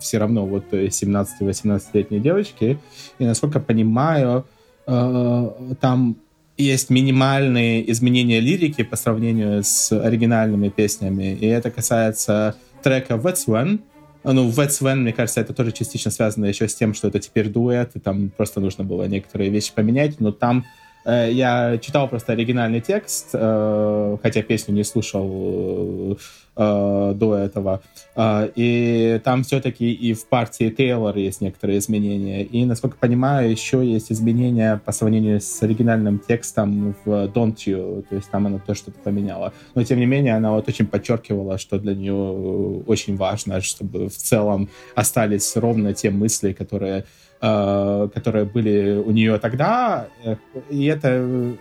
все 0.00 0.18
равно 0.18 0.44
вот 0.44 0.72
17-18-летней 0.72 2.18
девочки. 2.18 2.78
И 3.18 3.24
насколько 3.24 3.60
понимаю, 3.60 4.44
э, 4.86 5.74
там 5.80 6.16
есть 6.56 6.90
минимальные 6.90 7.90
изменения 7.92 8.40
лирики 8.40 8.82
по 8.82 8.96
сравнению 8.96 9.62
с 9.62 9.92
оригинальными 9.92 10.68
песнями. 10.68 11.34
И 11.34 11.46
это 11.46 11.70
касается 11.70 12.56
трека 12.82 13.14
That's 13.14 13.46
When. 13.46 13.80
Ну, 14.24 14.48
That's 14.50 14.80
When, 14.80 14.96
мне 14.96 15.12
кажется, 15.12 15.40
это 15.40 15.52
тоже 15.52 15.72
частично 15.72 16.10
связано 16.10 16.46
еще 16.46 16.68
с 16.68 16.74
тем, 16.74 16.94
что 16.94 17.08
это 17.08 17.18
теперь 17.18 17.48
дуэт, 17.48 17.92
и 17.94 17.98
там 17.98 18.30
просто 18.30 18.60
нужно 18.60 18.84
было 18.84 19.04
некоторые 19.04 19.50
вещи 19.50 19.72
поменять, 19.74 20.20
но 20.20 20.30
там 20.32 20.64
я 21.04 21.78
читал 21.78 22.08
просто 22.08 22.32
оригинальный 22.32 22.80
текст, 22.80 23.30
э, 23.32 24.16
хотя 24.22 24.42
песню 24.42 24.74
не 24.74 24.84
слушал 24.84 26.18
э, 26.56 27.14
до 27.16 27.34
этого. 27.36 27.82
Э, 28.14 28.48
и 28.54 29.20
там 29.24 29.42
все-таки 29.42 29.92
и 29.92 30.14
в 30.14 30.26
партии 30.28 30.70
Тейлор 30.70 31.16
есть 31.16 31.40
некоторые 31.40 31.78
изменения. 31.78 32.44
И, 32.44 32.64
насколько 32.64 32.96
понимаю, 32.96 33.50
еще 33.50 33.84
есть 33.84 34.12
изменения 34.12 34.80
по 34.84 34.92
сравнению 34.92 35.40
с 35.40 35.62
оригинальным 35.62 36.18
текстом 36.18 36.94
в 37.04 37.26
Don't 37.26 37.56
You. 37.66 38.04
То 38.08 38.16
есть 38.16 38.30
там 38.30 38.46
она 38.46 38.58
то 38.58 38.74
что-то 38.74 38.98
поменяла. 39.00 39.52
Но, 39.74 39.82
тем 39.84 39.98
не 39.98 40.06
менее, 40.06 40.36
она 40.36 40.52
вот 40.52 40.68
очень 40.68 40.86
подчеркивала, 40.86 41.58
что 41.58 41.78
для 41.78 41.94
нее 41.94 42.14
очень 42.86 43.16
важно, 43.16 43.60
чтобы 43.60 44.08
в 44.08 44.16
целом 44.16 44.68
остались 44.94 45.56
ровно 45.56 45.94
те 45.94 46.10
мысли, 46.10 46.52
которые 46.52 46.98
э, 47.00 47.04
которые 47.42 48.44
были 48.44 49.02
у 49.04 49.10
нее 49.10 49.36
тогда, 49.40 50.06
и 50.70 50.84
это 50.84 51.56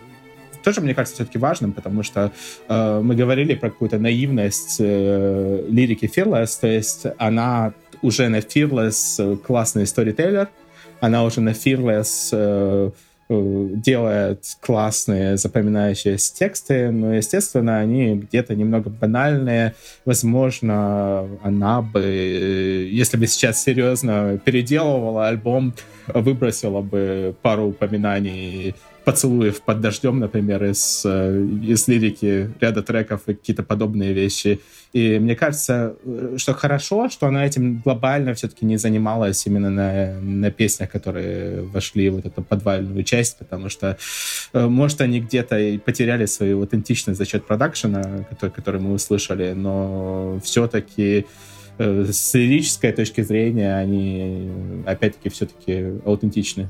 тоже, 0.64 0.82
мне 0.82 0.94
кажется, 0.94 1.16
все-таки 1.16 1.38
важным, 1.38 1.74
потому 1.74 2.03
что 2.03 2.32
э, 2.68 3.02
мы 3.02 3.16
говорили 3.16 3.56
про 3.56 3.70
какую-то 3.70 3.98
наивность 3.98 4.78
э, 4.80 5.66
лирики 5.68 6.06
Fearless, 6.06 6.60
то 6.60 6.68
есть 6.68 7.08
она 7.18 7.74
уже 8.02 8.30
на 8.30 8.38
Fearless 8.38 9.16
э, 9.18 9.38
классный 9.38 9.88
сторителлер, 9.88 10.49
она 10.99 11.24
уже 11.24 11.41
на 11.41 11.49
Fearless 11.49 12.30
э, 12.32 12.38
э, 12.38 12.91
делает 13.32 14.44
классные 14.60 15.38
запоминающиеся 15.38 16.36
тексты, 16.36 16.91
но, 16.91 17.14
естественно, 17.14 17.80
они 17.80 18.16
где-то 18.16 18.56
немного 18.56 18.90
банальные. 18.90 19.76
Возможно, 20.06 21.28
она 21.41 21.82
бы, 21.82 22.02
э, 22.02 22.88
если 22.88 23.18
бы 23.18 23.28
сейчас 23.28 23.64
серьезно 23.64 24.40
переделывала 24.44 25.28
альбом, 25.28 25.74
выбросила 26.08 26.82
бы 26.82 27.36
пару 27.41 27.70
упоминаний 27.70 28.76
поцелуев 29.03 29.61
под 29.61 29.82
дождем, 29.82 30.19
например, 30.19 30.64
из, 30.64 31.03
э, 31.06 31.45
из 31.64 31.88
лирики 31.88 32.52
ряда 32.60 32.84
треков 32.84 33.22
и 33.28 33.34
какие-то 33.34 33.64
подобные 33.64 34.14
вещи. 34.14 34.60
И 34.94 35.19
мне 35.19 35.36
кажется, 35.36 35.95
э, 36.03 36.36
что 36.38 36.53
хорошо, 36.53 37.10
что 37.10 37.28
она 37.28 37.45
этим 37.45 37.80
глобально 37.80 38.34
все-таки 38.34 38.65
не 38.65 38.78
занималась 38.78 39.45
именно 39.48 39.69
на, 39.69 40.19
на 40.19 40.52
песнях, 40.52 40.91
которые 40.91 41.64
вошли 41.64 42.10
в 42.10 42.15
вот 42.15 42.26
эту 42.26 42.44
подвальную 42.44 43.03
часть, 43.03 43.40
потому 43.40 43.69
что, 43.69 43.98
э, 44.53 44.68
может, 44.68 45.02
они 45.02 45.19
где-то 45.19 45.57
и 45.57 45.78
потеряли 45.78 46.26
свою 46.26 46.60
аутентичность 46.60 47.18
за 47.18 47.26
счет 47.26 47.45
продакшена, 47.45 48.26
который, 48.30 48.52
который 48.52 48.82
мы 48.82 48.94
услышали, 48.94 49.53
но 49.53 50.40
все-таки 50.44 51.26
с 51.78 52.36
лирической 52.36 52.91
точки 52.91 53.22
зрения 53.22 53.76
они, 53.76 54.52
опять-таки, 54.86 55.30
все-таки 55.30 55.99
аутентичны. 56.06 56.69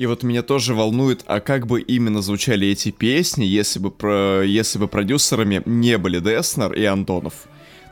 И 0.00 0.06
вот 0.06 0.22
меня 0.22 0.42
тоже 0.42 0.74
волнует, 0.74 1.24
а 1.26 1.40
как 1.40 1.66
бы 1.66 1.82
именно 1.82 2.22
звучали 2.22 2.66
эти 2.66 2.90
песни, 2.90 3.44
если 3.44 3.78
бы, 3.78 3.90
про, 3.90 4.42
если 4.42 4.78
бы 4.78 4.88
продюсерами 4.88 5.60
не 5.66 5.98
были 5.98 6.20
Деснер 6.20 6.72
и 6.72 6.82
Антонов. 6.84 7.34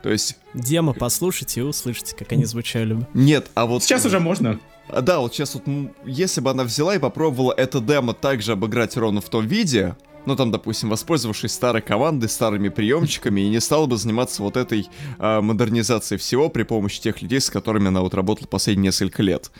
То 0.01 0.09
есть... 0.09 0.35
Демо 0.55 0.93
послушайте 0.93 1.59
и 1.59 1.63
услышите, 1.63 2.15
как 2.15 2.31
они 2.31 2.45
звучали 2.45 2.93
бы. 2.93 3.07
Нет, 3.13 3.51
а 3.53 3.67
вот... 3.67 3.83
Сейчас 3.83 4.07
уже 4.07 4.19
можно. 4.19 4.59
А, 4.87 5.01
да, 5.01 5.19
вот 5.19 5.35
сейчас 5.35 5.53
вот, 5.53 5.65
если 6.03 6.41
бы 6.41 6.49
она 6.49 6.63
взяла 6.63 6.95
и 6.95 6.97
попробовала 6.97 7.53
это 7.55 7.79
демо 7.79 8.15
также 8.15 8.53
обыграть 8.53 8.97
ровно 8.97 9.21
в 9.21 9.29
том 9.29 9.45
виде, 9.45 9.95
ну 10.25 10.35
там, 10.35 10.49
допустим, 10.49 10.89
воспользовавшись 10.89 11.51
старой 11.51 11.83
командой, 11.83 12.27
старыми 12.27 12.69
приемчиками, 12.69 13.41
и 13.41 13.49
не 13.49 13.61
стала 13.61 13.85
бы 13.85 13.97
заниматься 13.97 14.41
вот 14.41 14.57
этой 14.57 14.89
э, 15.19 15.41
модернизацией 15.41 16.17
всего 16.17 16.49
при 16.49 16.63
помощи 16.63 17.01
тех 17.01 17.21
людей, 17.21 17.39
с 17.39 17.51
которыми 17.51 17.89
она 17.89 18.01
вот 18.01 18.15
работала 18.15 18.47
последние 18.47 18.87
несколько 18.87 19.21
лет. 19.21 19.51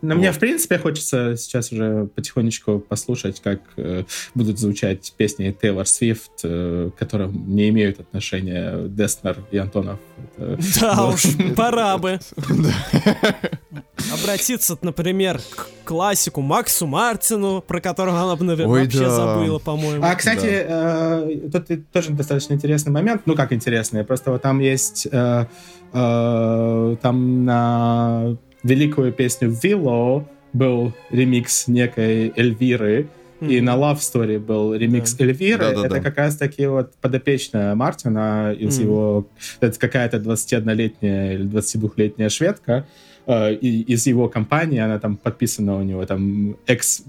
Но 0.00 0.14
вот. 0.14 0.20
мне, 0.20 0.32
в 0.32 0.38
принципе, 0.38 0.78
хочется 0.78 1.36
сейчас 1.36 1.72
уже 1.72 2.08
потихонечку 2.14 2.78
послушать, 2.78 3.40
как 3.40 3.60
э, 3.76 4.04
будут 4.34 4.58
звучать 4.58 5.12
песни 5.16 5.56
Тейлор 5.60 5.86
Свифт, 5.86 6.30
э, 6.44 6.90
которые 6.96 7.30
не 7.30 7.68
имеют 7.70 7.98
отношения 7.98 8.86
Деснер 8.86 9.38
и 9.50 9.58
Антонов. 9.58 9.98
Это, 10.36 10.58
да 10.80 10.94
ну, 10.96 11.08
уж, 11.08 11.54
пора 11.56 11.98
бы. 11.98 12.20
Обратиться, 14.12 14.78
например, 14.82 15.40
к 15.54 15.66
классику 15.84 16.42
Максу 16.42 16.86
Мартину, 16.86 17.60
про 17.66 17.80
которого 17.80 18.20
она, 18.20 18.36
наверное, 18.36 18.72
Ой, 18.72 18.84
вообще 18.84 19.00
да. 19.00 19.10
забыла, 19.10 19.58
по-моему. 19.58 20.04
А, 20.04 20.14
кстати, 20.14 20.64
да. 20.68 21.22
э, 21.28 21.48
тут 21.52 21.90
тоже 21.90 22.10
достаточно 22.10 22.54
интересный 22.54 22.92
момент. 22.92 23.22
Ну, 23.26 23.34
как 23.34 23.52
интересный, 23.52 24.04
просто 24.04 24.30
вот 24.30 24.42
там 24.42 24.60
есть... 24.60 25.08
Э, 25.10 25.46
э, 25.92 26.96
там 27.02 27.44
на 27.44 28.36
великую 28.68 29.12
песню 29.12 29.48
Willow 29.48 30.24
был 30.52 30.92
ремикс 31.10 31.68
некой 31.68 32.32
Эльвиры, 32.36 33.08
Mm-hmm. 33.40 33.52
И 33.52 33.60
на 33.60 33.76
Love 33.76 33.98
Story 33.98 34.38
был 34.40 34.74
ремикс 34.74 35.14
yeah. 35.14 35.22
Эльвиры. 35.22 35.58
Да, 35.58 35.72
да, 35.72 35.86
это 35.86 35.94
да. 35.94 36.00
как 36.00 36.16
раз 36.16 36.36
таки 36.36 36.66
вот 36.66 36.96
подопечная 36.96 37.72
Мартина 37.76 38.52
из 38.52 38.80
mm-hmm. 38.80 38.82
его... 38.82 39.28
Это 39.60 39.78
какая-то 39.78 40.16
21-летняя 40.16 41.34
или 41.34 41.44
22-летняя 41.44 42.30
шведка 42.30 42.84
э, 43.26 43.54
из 43.54 44.08
его 44.08 44.28
компании. 44.28 44.80
Она 44.80 44.98
там 44.98 45.16
подписана 45.16 45.76
у 45.76 45.82
него 45.84 46.04
там 46.04 46.56
X... 46.66 47.04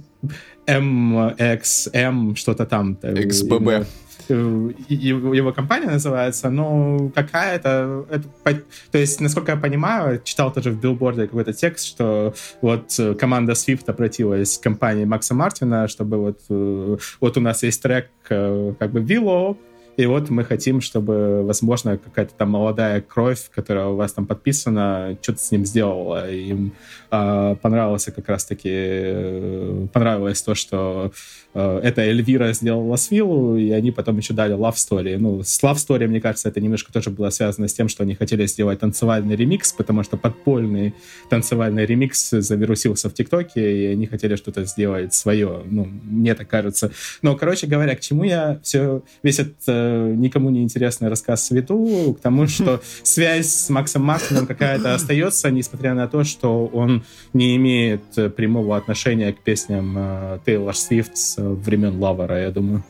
MXM, 0.68 2.36
что-то 2.36 2.68
там. 2.68 3.00
XBB. 3.02 3.82
Э, 3.82 3.86
его, 4.30 5.34
его 5.34 5.54
компания 5.54 5.88
называется, 5.88 6.50
но 6.50 7.12
какая-то... 7.14 8.06
Это, 8.10 8.64
то 8.92 8.98
есть, 8.98 9.22
насколько 9.22 9.52
я 9.52 9.58
понимаю, 9.58 10.22
читал 10.24 10.52
тоже 10.54 10.72
в 10.72 10.80
билборде 10.80 11.28
какой-то 11.28 11.54
текст, 11.54 11.86
что 11.86 12.34
вот 12.62 13.00
э, 13.00 13.14
команда 13.16 13.54
Swift 13.54 13.84
обратилась 13.88 14.58
к 14.58 14.64
компании 14.64 15.06
Макса 15.06 15.34
Мартина, 15.34 15.88
чтобы 15.88 16.18
вот, 16.18 16.40
э, 16.50 16.98
вот 17.20 17.38
у 17.38 17.42
нас 17.42 17.64
есть 17.64 17.82
трек 17.82 18.10
как 18.28 18.92
бы 18.92 19.02
Willow, 19.02 19.58
и 20.00 20.06
вот 20.06 20.30
мы 20.30 20.46
хотим, 20.46 20.80
чтобы, 20.80 21.44
возможно, 21.44 21.98
какая-то 21.98 22.34
там 22.34 22.52
молодая 22.52 23.02
кровь, 23.02 23.50
которая 23.54 23.88
у 23.88 23.98
вас 23.98 24.14
там 24.14 24.26
подписана, 24.26 25.18
что-то 25.22 25.40
с 25.40 25.52
ним 25.52 25.66
сделала. 25.66 26.32
Им 26.32 26.72
э, 27.12 27.56
понравилось 27.62 28.06
как 28.06 28.30
раз-таки, 28.30 28.70
э, 28.72 29.88
понравилось 29.92 30.42
то, 30.42 30.56
что 30.56 31.12
э, 31.49 31.49
это 31.54 32.02
Эльвира 32.02 32.54
сделала 32.54 32.96
с 32.96 33.10
Виллу, 33.10 33.58
и 33.58 33.72
они 33.72 33.92
потом 33.92 34.18
еще 34.18 34.34
дали 34.34 34.56
Love 34.56 34.76
Story. 34.76 35.18
Ну, 35.18 35.42
с 35.42 35.62
Love 35.64 35.76
Story, 35.76 36.08
мне 36.08 36.22
кажется, 36.22 36.50
это 36.50 36.62
немножко 36.62 36.94
тоже 36.94 37.10
было 37.10 37.30
связано 37.32 37.68
с 37.68 37.74
тем, 37.74 37.90
что 37.90 38.04
они 38.04 38.14
хотели 38.14 38.46
сделать 38.46 38.80
танцевальный 38.80 39.36
ремикс, 39.36 39.74
потому 39.74 40.04
что 40.04 40.18
подпольный 40.18 40.94
танцевальный 41.30 41.86
ремикс 41.86 42.30
завирусился 42.30 43.10
в 43.10 43.14
ТикТоке, 43.14 43.84
и 43.84 43.86
они 43.88 44.06
хотели 44.06 44.36
что-то 44.36 44.66
сделать 44.66 45.14
свое. 45.14 45.64
Ну, 45.66 45.86
мне 46.04 46.36
так 46.36 46.48
кажется. 46.48 46.92
Но, 47.22 47.36
короче 47.36 47.66
говоря, 47.66 47.96
к 47.96 48.00
чему 48.00 48.24
я 48.24 48.60
все, 48.64 49.02
весь 49.24 49.40
этот 49.40 49.58
э, 49.68 50.14
никому 50.16 50.52
не 50.52 50.62
интересный 50.62 51.10
рассказ 51.10 51.48
Свету, 51.48 52.16
к 52.20 52.22
тому, 52.22 52.48
что 52.48 52.82
связь 53.02 53.50
с 53.50 53.70
Максом 53.70 54.04
Мартином 54.04 54.46
какая-то 54.46 54.94
остается, 54.94 55.50
несмотря 55.50 55.96
на 55.96 56.08
то, 56.08 56.24
что 56.24 56.68
он 56.68 57.04
не 57.34 57.56
имеет 57.56 58.04
прямого 58.36 58.78
отношения 58.78 59.34
к 59.34 59.40
песням 59.40 59.96
э, 59.98 60.40
Тейлор 60.46 60.76
Свифт 60.76 61.18
с 61.18 61.39
времен 61.40 62.00
Лавара, 62.00 62.42
я 62.42 62.52
думаю. 62.52 62.84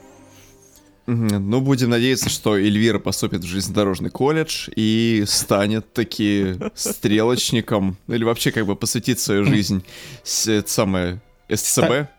Ну, 1.07 1.59
будем 1.61 1.89
надеяться, 1.89 2.29
что 2.29 2.55
Эльвира 2.55 2.99
поступит 2.99 3.41
в 3.41 3.47
железнодорожный 3.47 4.11
колледж 4.11 4.69
и 4.75 5.23
станет 5.25 5.91
таки 5.91 6.55
стрелочником, 6.75 7.97
или 8.07 8.23
вообще 8.23 8.51
как 8.51 8.67
бы 8.67 8.75
посвятит 8.75 9.19
свою 9.19 9.43
жизнь 9.43 9.83
это 10.45 10.69
самое 10.69 11.19
СЦБ. 11.51 12.09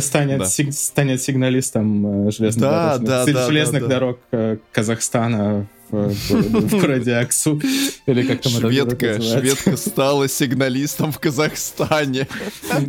Станет, 0.00 0.40
да. 0.40 0.44
сиг, 0.44 0.72
станет 0.74 1.22
сигналистом 1.22 2.28
э, 2.28 2.30
железных, 2.30 2.62
да, 2.62 2.98
дорог, 2.98 3.08
да, 3.08 3.26
да, 3.26 3.46
железных 3.46 3.82
да, 3.82 3.88
да. 3.88 3.94
дорог 3.94 4.18
э, 4.32 4.56
Казахстана 4.70 5.66
в 5.90 6.70
городе 6.70 7.14
Аксу. 7.14 7.60
Или 8.06 8.22
как 8.22 8.42
там 8.42 8.52
шведка, 8.52 9.20
шведка 9.20 9.76
стала 9.76 10.28
сигналистом 10.28 11.12
в 11.12 11.18
Казахстане. 11.18 12.28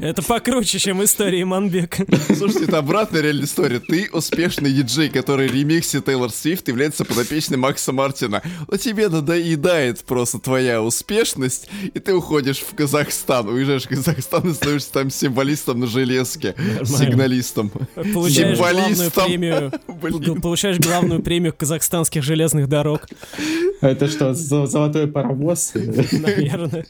Это 0.02 0.22
покруче, 0.22 0.80
чем 0.80 1.04
история 1.04 1.46
Манбека. 1.46 2.06
Слушайте, 2.36 2.66
это 2.66 2.80
обратная 2.80 3.22
реальная 3.22 3.46
история. 3.46 3.80
Ты 3.80 4.10
успешный 4.12 4.74
диджей, 4.74 5.10
который 5.10 5.48
ремиксит 5.48 6.06
Тейлор 6.06 6.32
Свифт, 6.32 6.68
является 6.68 7.06
подопечным 7.06 7.62
Макса 7.62 7.92
Мартина. 7.92 8.42
Но 8.68 8.78
тебе 8.78 9.10
надоедает 9.10 10.04
просто 10.04 10.40
твоя 10.40 10.82
успешность, 10.82 11.70
и 11.94 12.00
ты 12.00 12.14
уходишь 12.14 12.60
в 12.60 12.76
Казахстан. 12.76 13.48
Уезжаешь 13.48 13.86
в 13.86 13.90
Казахстан 13.90 14.50
и 14.50 14.54
становишься 14.54 14.92
там 14.92 15.10
символистом 15.10 15.80
на 15.80 15.88
железке. 15.88 16.56
Сигналистом. 16.84 17.72
Получаешь 18.14 18.58
главную 18.58 19.12
премию. 19.12 19.72
Получаешь 20.42 20.80
главную 20.80 21.22
премию 21.22 21.54
казахстанских 21.54 22.24
железных 22.24 22.68
дорог 22.68 22.89
дорог. 22.90 23.08
Это 23.82 24.08
что, 24.08 24.34
золотой 24.34 25.08
паровоз? 25.08 25.74
Наверное. 25.76 26.86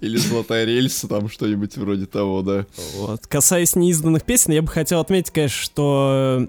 Или 0.00 0.16
золотая 0.16 0.64
рельса, 0.64 1.06
там 1.06 1.28
что-нибудь 1.28 1.76
вроде 1.76 2.06
того, 2.06 2.42
да. 2.42 2.66
Вот. 2.96 3.26
Касаясь 3.26 3.76
неизданных 3.76 4.24
песен, 4.24 4.52
я 4.52 4.62
бы 4.62 4.68
хотел 4.68 5.00
отметить, 5.00 5.30
конечно, 5.30 5.62
что 5.62 6.48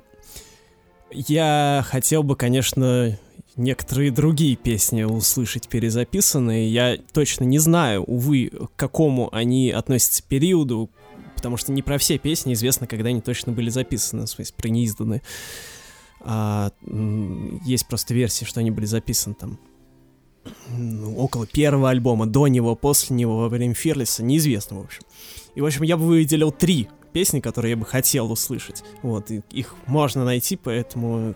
я 1.11 1.85
хотел 1.87 2.23
бы, 2.23 2.35
конечно, 2.35 3.17
некоторые 3.55 4.11
другие 4.11 4.55
песни 4.55 5.03
услышать 5.03 5.67
перезаписанные. 5.67 6.71
Я 6.71 6.97
точно 7.13 7.43
не 7.43 7.59
знаю, 7.59 8.03
увы, 8.03 8.49
к 8.49 8.75
какому 8.75 9.29
они 9.31 9.69
относятся 9.69 10.23
периоду, 10.23 10.89
потому 11.35 11.57
что 11.57 11.71
не 11.71 11.83
про 11.83 11.97
все 11.97 12.17
песни 12.17 12.53
известно, 12.53 12.87
когда 12.87 13.09
они 13.09 13.21
точно 13.21 13.51
были 13.51 13.69
записаны, 13.69 14.25
в 14.25 14.29
смысле, 14.29 14.55
про 14.57 14.69
неизданные. 14.69 15.21
А, 16.23 16.71
есть 17.65 17.87
просто 17.87 18.13
версии, 18.13 18.45
что 18.45 18.59
они 18.59 18.71
были 18.71 18.85
записаны 18.85 19.35
там 19.35 19.59
ну, 20.69 21.17
около 21.17 21.45
первого 21.45 21.89
альбома, 21.89 22.25
до 22.25 22.47
него, 22.47 22.75
после 22.75 23.15
него, 23.15 23.37
во 23.37 23.49
время 23.49 23.73
Фирлиса, 23.73 24.23
неизвестно, 24.23 24.77
в 24.79 24.83
общем. 24.83 25.01
И, 25.55 25.61
в 25.61 25.65
общем, 25.65 25.83
я 25.83 25.97
бы 25.97 26.05
выделил 26.05 26.51
три 26.51 26.89
песни, 27.13 27.39
которые 27.39 27.71
я 27.71 27.77
бы 27.77 27.85
хотел 27.85 28.31
услышать. 28.31 28.83
Вот, 29.01 29.31
и 29.31 29.41
их 29.51 29.75
можно 29.85 30.25
найти, 30.25 30.57
поэтому 30.57 31.35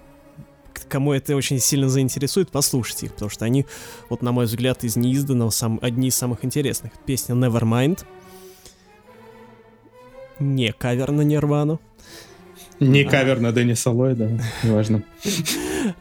кому 0.90 1.14
это 1.14 1.36
очень 1.36 1.60
сильно 1.60 1.90
заинтересует, 1.90 2.52
послушайте 2.52 3.08
их, 3.08 3.14
потому 3.14 3.30
что 3.30 3.46
они, 3.46 3.66
вот 4.10 4.22
на 4.22 4.32
мой 4.32 4.46
взгляд, 4.46 4.84
из 4.84 4.96
неизданного 4.96 5.50
сам, 5.50 5.80
одни 5.82 6.08
из 6.08 6.16
самых 6.16 6.46
интересных. 6.46 6.94
Песня 7.06 7.36
Nevermind. 7.36 8.06
Не 10.40 10.72
кавер 10.72 11.12
на 11.12 11.22
Нирвану. 11.22 11.80
Не 12.80 13.04
кавер 13.04 13.40
на 13.40 13.52
Денниса 13.52 13.92
Ллойда, 13.92 14.40
неважно. 14.64 15.04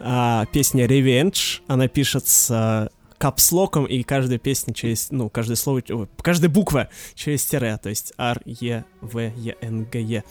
А, 0.01 0.47
песня 0.53 0.87
Revenge, 0.87 1.61
она 1.67 1.89
пишется 1.89 2.91
капслоком, 3.19 3.87
и 3.87 4.03
каждая 4.03 4.39
песня 4.39 4.75
через, 4.75 5.11
ну, 5.11 5.29
каждое 5.31 5.57
слово, 5.57 5.83
каждая 6.21 6.51
буква 6.51 6.89
через 7.15 7.45
тире, 7.47 7.79
то 7.83 7.89
есть 7.89 8.13
R, 8.19 8.41
E, 8.45 8.85
V, 9.01 9.33
E, 9.37 9.55
N, 9.61 9.87
G, 9.91 10.01
E. 10.03 10.25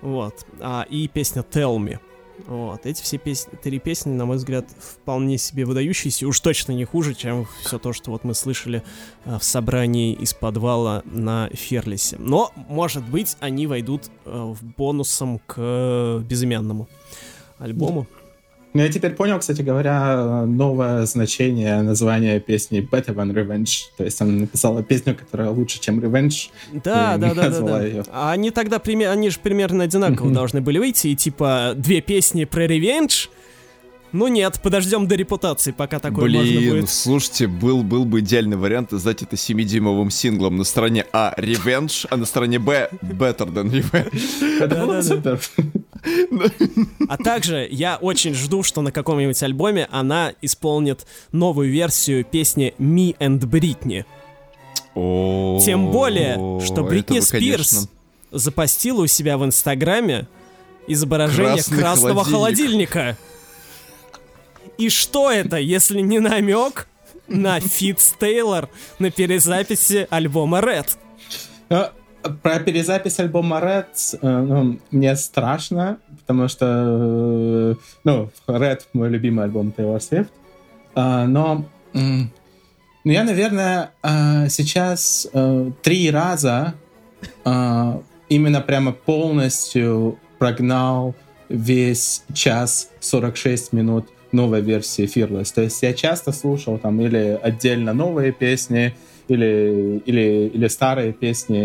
Вот. 0.00 0.46
А, 0.60 0.86
и 0.88 1.08
песня 1.08 1.42
Tell 1.42 1.76
Me. 1.76 1.98
Вот. 2.46 2.86
Эти 2.86 3.02
все 3.02 3.18
песни, 3.18 3.52
три 3.62 3.78
песни, 3.78 4.12
на 4.12 4.26
мой 4.26 4.36
взгляд, 4.36 4.66
вполне 4.78 5.38
себе 5.38 5.64
выдающиеся, 5.64 6.26
уж 6.26 6.40
точно 6.40 6.72
не 6.72 6.84
хуже, 6.84 7.14
чем 7.14 7.46
все 7.64 7.78
то, 7.78 7.92
что 7.92 8.10
вот 8.10 8.24
мы 8.24 8.34
слышали 8.34 8.82
а, 9.24 9.38
в 9.38 9.44
собрании 9.44 10.12
из 10.14 10.34
подвала 10.34 11.02
на 11.04 11.48
Ферлисе. 11.52 12.16
Но, 12.18 12.52
может 12.68 13.08
быть, 13.08 13.36
они 13.40 13.66
войдут 13.66 14.10
а, 14.24 14.52
в 14.52 14.62
бонусом 14.62 15.40
к 15.46 16.22
безымянному 16.24 16.88
альбому. 17.58 18.06
Ну, 18.72 18.82
я 18.82 18.88
теперь 18.88 19.12
понял, 19.12 19.38
кстати 19.40 19.62
говоря, 19.62 20.44
новое 20.46 21.04
значение 21.04 21.82
названия 21.82 22.38
песни 22.38 22.80
Better 22.80 23.14
Than 23.14 23.32
Revenge. 23.32 23.90
То 23.96 24.04
есть 24.04 24.20
она 24.20 24.32
написала 24.32 24.82
песню, 24.84 25.16
которая 25.16 25.50
лучше, 25.50 25.80
чем 25.80 25.98
Revenge. 25.98 26.50
Да, 26.84 27.16
да, 27.16 27.34
да, 27.34 27.50
да, 27.50 27.60
да. 27.60 27.82
Ее. 27.82 28.04
А 28.12 28.30
они 28.30 28.52
тогда, 28.52 28.80
они 28.84 29.30
же 29.30 29.40
примерно 29.40 29.84
одинаково 29.84 30.30
должны 30.30 30.60
были 30.60 30.78
выйти, 30.78 31.08
и 31.08 31.16
типа 31.16 31.72
две 31.76 32.00
песни 32.00 32.44
про 32.44 32.66
Revenge, 32.66 33.28
Ну 34.12 34.26
нет, 34.28 34.60
подождем 34.62 35.06
до 35.06 35.14
репутации, 35.14 35.72
пока 35.72 35.98
такое 36.00 36.24
Блин, 36.24 36.44
можно 36.44 36.70
будет. 36.70 36.90
слушайте, 36.90 37.46
был, 37.46 37.82
был 37.82 38.04
бы 38.04 38.20
идеальный 38.20 38.56
вариант 38.56 38.92
издать 38.92 39.22
это 39.22 39.36
7-дюймовым 39.36 40.10
синглом 40.10 40.56
на 40.56 40.64
стороне 40.64 41.06
А 41.12 41.32
Revenge, 41.36 42.06
а 42.10 42.16
на 42.16 42.24
стороне 42.24 42.58
Б 42.58 42.88
Better 43.02 43.52
Than 43.52 43.70
Revenge. 43.70 44.68
Да-да-да. 44.68 45.38
А 47.08 47.16
также 47.16 47.68
я 47.70 47.96
очень 47.96 48.34
жду, 48.34 48.62
что 48.62 48.82
на 48.82 48.92
каком-нибудь 48.92 49.42
альбоме 49.42 49.88
она 49.90 50.32
исполнит 50.42 51.06
новую 51.32 51.70
версию 51.70 52.24
песни 52.24 52.74
Me 52.78 53.16
and 53.18 53.40
Britney. 53.40 54.04
Тем 55.64 55.90
более, 55.90 56.60
что 56.64 56.82
Бритни 56.82 57.20
Спирс 57.20 57.88
запостила 58.30 59.02
у 59.02 59.06
себя 59.06 59.38
в 59.38 59.44
Инстаграме 59.44 60.26
изображение 60.86 61.54
Красный 61.54 61.78
красного 61.78 62.24
холодильник. 62.24 62.90
холодильника. 62.90 63.18
И 64.78 64.88
что 64.88 65.30
это, 65.30 65.58
если 65.58 66.00
не 66.00 66.18
намек 66.20 66.88
на 67.28 67.60
Фитц 67.60 68.12
Тейлор 68.18 68.68
на 68.98 69.10
перезаписи 69.10 70.06
альбома 70.10 70.58
Red? 70.60 70.88
Про 72.42 72.60
перезапись 72.60 73.18
альбома 73.18 73.58
Red 73.58 74.18
э, 74.20 74.28
ну, 74.28 74.78
мне 74.90 75.16
страшно, 75.16 75.98
потому 76.20 76.48
что 76.48 76.66
э, 76.66 77.74
ну, 78.04 78.30
Red 78.46 78.80
мой 78.92 79.08
любимый 79.08 79.44
альбом 79.44 79.72
Taylor 79.76 79.98
Swift. 79.98 80.28
А, 80.94 81.26
Но 81.26 81.64
м, 81.94 82.30
ну, 83.04 83.12
я, 83.12 83.24
наверное, 83.24 83.92
а, 84.02 84.48
сейчас 84.48 85.28
э, 85.32 85.70
три 85.82 86.10
раза 86.10 86.74
именно 88.28 88.60
прямо 88.62 88.92
полностью 88.92 90.18
прогнал 90.38 91.14
весь 91.50 92.24
час 92.32 92.90
46 93.00 93.72
минут 93.72 94.08
новой 94.32 94.60
версии 94.60 95.04
Fearless. 95.04 95.52
То 95.54 95.62
есть 95.62 95.82
я 95.82 95.92
часто 95.92 96.32
слушал 96.32 96.78
там 96.78 97.00
или 97.00 97.38
отдельно 97.42 97.92
новые 97.92 98.32
песни, 98.32 98.94
или, 99.30 100.02
или, 100.06 100.50
или 100.52 100.68
старые 100.68 101.12
песни, 101.12 101.62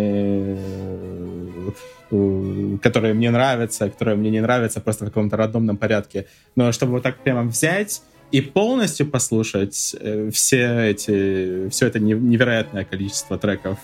э, 0.57 1.71
э, 2.11 2.77
которые 2.81 3.15
мне 3.15 3.31
нравятся, 3.31 3.89
которые 3.89 4.15
мне 4.17 4.29
не 4.29 4.41
нравятся 4.41 4.81
просто 4.81 5.05
в 5.05 5.07
каком-то 5.07 5.35
рандомном 5.35 5.77
порядке. 5.77 6.27
Но 6.55 6.71
чтобы 6.71 6.91
вот 6.93 7.03
так 7.03 7.17
прямо 7.17 7.41
взять 7.43 8.03
и 8.31 8.41
полностью 8.41 9.07
послушать 9.07 9.95
э, 9.99 10.29
все 10.31 10.91
эти, 10.91 11.69
все 11.69 11.87
это 11.87 11.99
не- 11.99 12.13
невероятное 12.13 12.85
количество 12.85 13.37
треков, 13.39 13.79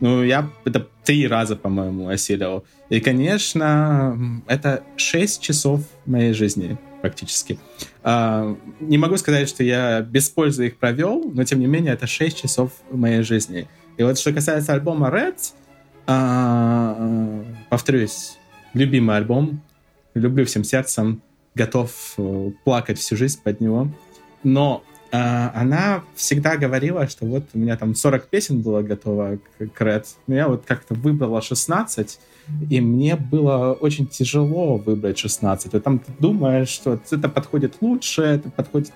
ну, 0.00 0.22
я 0.22 0.50
это 0.66 0.86
три 1.04 1.26
раза, 1.26 1.56
по-моему, 1.56 2.08
осилил. 2.08 2.64
И, 2.90 3.00
конечно, 3.00 4.42
это 4.46 4.82
6 4.96 5.40
часов 5.40 5.80
моей 6.04 6.34
жизни 6.34 6.78
практически. 7.00 7.58
А, 8.02 8.56
не 8.80 8.98
могу 8.98 9.16
сказать, 9.16 9.48
что 9.48 9.64
я 9.64 10.00
без 10.00 10.28
пользы 10.28 10.68
их 10.68 10.78
провел, 10.78 11.30
но, 11.32 11.44
тем 11.44 11.60
не 11.60 11.66
менее, 11.66 11.94
это 11.94 12.06
6 12.06 12.40
часов 12.40 12.72
моей 12.90 13.22
жизни. 13.22 13.68
И 13.96 14.02
вот 14.02 14.18
что 14.18 14.32
касается 14.32 14.72
альбома 14.72 15.08
Red, 15.08 15.38
а, 16.06 17.44
повторюсь, 17.68 18.38
любимый 18.74 19.16
альбом, 19.16 19.62
люблю 20.14 20.44
всем 20.44 20.64
сердцем, 20.64 21.22
готов 21.54 22.14
э, 22.16 22.50
плакать 22.64 22.98
всю 22.98 23.16
жизнь 23.16 23.40
под 23.42 23.60
него. 23.60 23.88
Но 24.42 24.82
она 25.12 26.02
всегда 26.14 26.56
говорила, 26.56 27.08
что 27.08 27.26
вот 27.26 27.44
у 27.54 27.58
меня 27.58 27.76
там 27.76 27.94
40 27.94 28.28
песен 28.28 28.60
было 28.60 28.82
готово 28.82 29.38
к, 29.58 29.80
Red, 29.80 30.04
но 30.26 30.34
я 30.34 30.48
вот 30.48 30.64
как-то 30.66 30.94
выбрала 30.94 31.42
16, 31.42 32.18
и 32.68 32.80
мне 32.80 33.16
было 33.16 33.72
очень 33.72 34.06
тяжело 34.06 34.76
выбрать 34.76 35.18
16. 35.18 35.72
Вот 35.72 35.82
там 35.82 35.98
ты 35.98 36.12
думаешь, 36.18 36.68
что 36.68 37.00
это 37.10 37.28
подходит 37.28 37.74
лучше, 37.80 38.22
это 38.22 38.50
подходит 38.50 38.92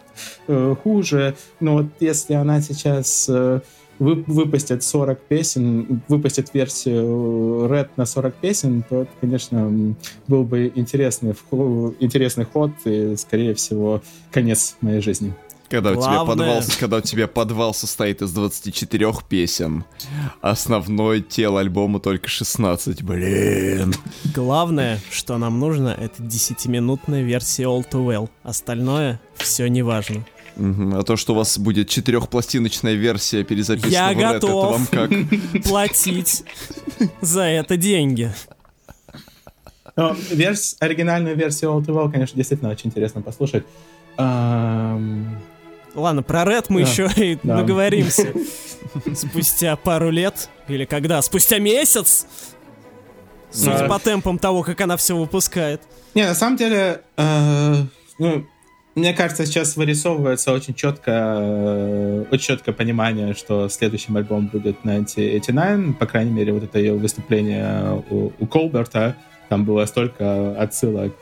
э, 0.49 0.75
хуже, 0.83 1.37
но 1.61 1.75
вот 1.75 1.87
если 2.01 2.35
она 2.35 2.61
сейчас 2.61 3.27
э, 3.29 3.61
вы- 3.99 4.25
выпустит 4.27 4.83
40 4.83 5.21
песен, 5.21 6.03
выпустит 6.09 6.53
версию 6.55 7.67
Red 7.69 7.91
на 7.97 8.07
40 8.07 8.35
песен, 8.35 8.85
то 8.89 9.03
это, 9.03 9.11
конечно, 9.21 9.95
был 10.27 10.45
бы 10.45 10.73
интересный, 10.75 11.35
интересный 12.01 12.45
ход 12.45 12.71
и, 12.85 13.15
скорее 13.17 13.55
всего, 13.55 14.03
конец 14.33 14.77
моей 14.81 15.01
жизни. 15.01 15.35
Когда 15.75 15.91
у, 15.91 15.95
тебя 15.95 16.25
Главное- 16.25 16.27
подвал, 16.37 16.63
когда 16.79 16.97
у 16.99 17.01
тебя 17.01 17.27
подвал 17.27 17.75
состоит 17.75 18.23
из 18.23 18.31
24 18.33 19.13
песен, 19.29 19.85
основной 20.41 21.21
тело 21.21 21.59
альбома 21.61 21.99
только 21.99 22.29
16, 22.29 23.03
блин. 23.03 23.93
Главное, 24.35 25.01
что 25.11 25.37
нам 25.37 25.59
нужно, 25.59 25.89
это 25.89 26.23
10-минутная 26.23 27.23
версия 27.23 27.65
All 27.65 27.85
Too 27.91 28.07
Well. 28.07 28.31
Остальное 28.45 29.21
все 29.35 29.67
не 29.67 29.83
важно. 29.83 30.25
А 30.57 31.03
то, 31.03 31.17
что 31.17 31.33
у 31.33 31.37
вас 31.37 31.59
будет 31.59 31.89
четырехпластиночная 31.89 32.95
версия 32.95 33.43
перезаписанного 33.43 33.93
Я 33.93 34.13
Red, 34.13 34.37
это 34.37 34.47
готов. 34.47 34.71
вам 34.73 34.87
как? 34.87 35.11
Платить 35.65 36.45
за 37.21 37.43
это 37.43 37.77
деньги. 37.77 38.33
Но 39.97 40.13
верс- 40.31 40.77
оригинальную 40.79 41.35
версию 41.37 41.73
All 41.73 41.85
Too 41.85 41.95
Well, 41.95 42.13
конечно, 42.13 42.37
действительно 42.37 42.71
очень 42.71 42.91
интересно 42.91 43.21
послушать. 43.23 43.65
Ладно, 45.95 46.23
про 46.23 46.43
Red 46.43 46.67
мы 46.69 46.83
Да. 46.85 46.89
еще 46.91 47.11
и 47.17 47.39
Да. 47.43 47.57
договоримся. 47.59 48.33
Спустя 49.15 49.77
пару 49.77 50.11
лет, 50.11 50.49
или 50.69 50.85
когда? 50.85 51.23
Спустя 51.23 51.59
месяц? 51.59 52.27
Судя 53.51 53.79
Да. 53.81 53.87
по 53.89 53.99
темпам 54.01 54.39
того, 54.39 54.63
как 54.63 54.81
она 54.81 54.97
все 54.97 55.17
выпускает. 55.17 55.81
Не, 56.15 56.27
на 56.27 56.35
самом 56.35 56.57
деле, 56.57 57.03
э, 57.17 57.75
ну, 58.19 58.47
мне 58.97 59.13
кажется, 59.15 59.47
сейчас 59.47 59.77
вырисовывается 59.77 60.53
очень 60.53 60.75
четко, 60.75 61.11
э, 61.39 62.25
очень 62.31 62.45
четкое 62.57 62.75
понимание, 62.75 63.35
что 63.35 63.69
следующим 63.69 64.17
альбом 64.17 64.47
будет 64.49 64.85
1989, 64.85 65.99
по 65.99 66.07
крайней 66.07 66.33
мере, 66.33 66.53
вот 66.53 66.65
это 66.65 66.79
ее 66.79 66.95
выступление 66.95 68.03
у, 68.11 68.33
у 68.39 68.47
Колберта, 68.47 69.17
там 69.55 69.65
было 69.65 69.87
столько 69.87 70.61
отсылок 70.61 71.13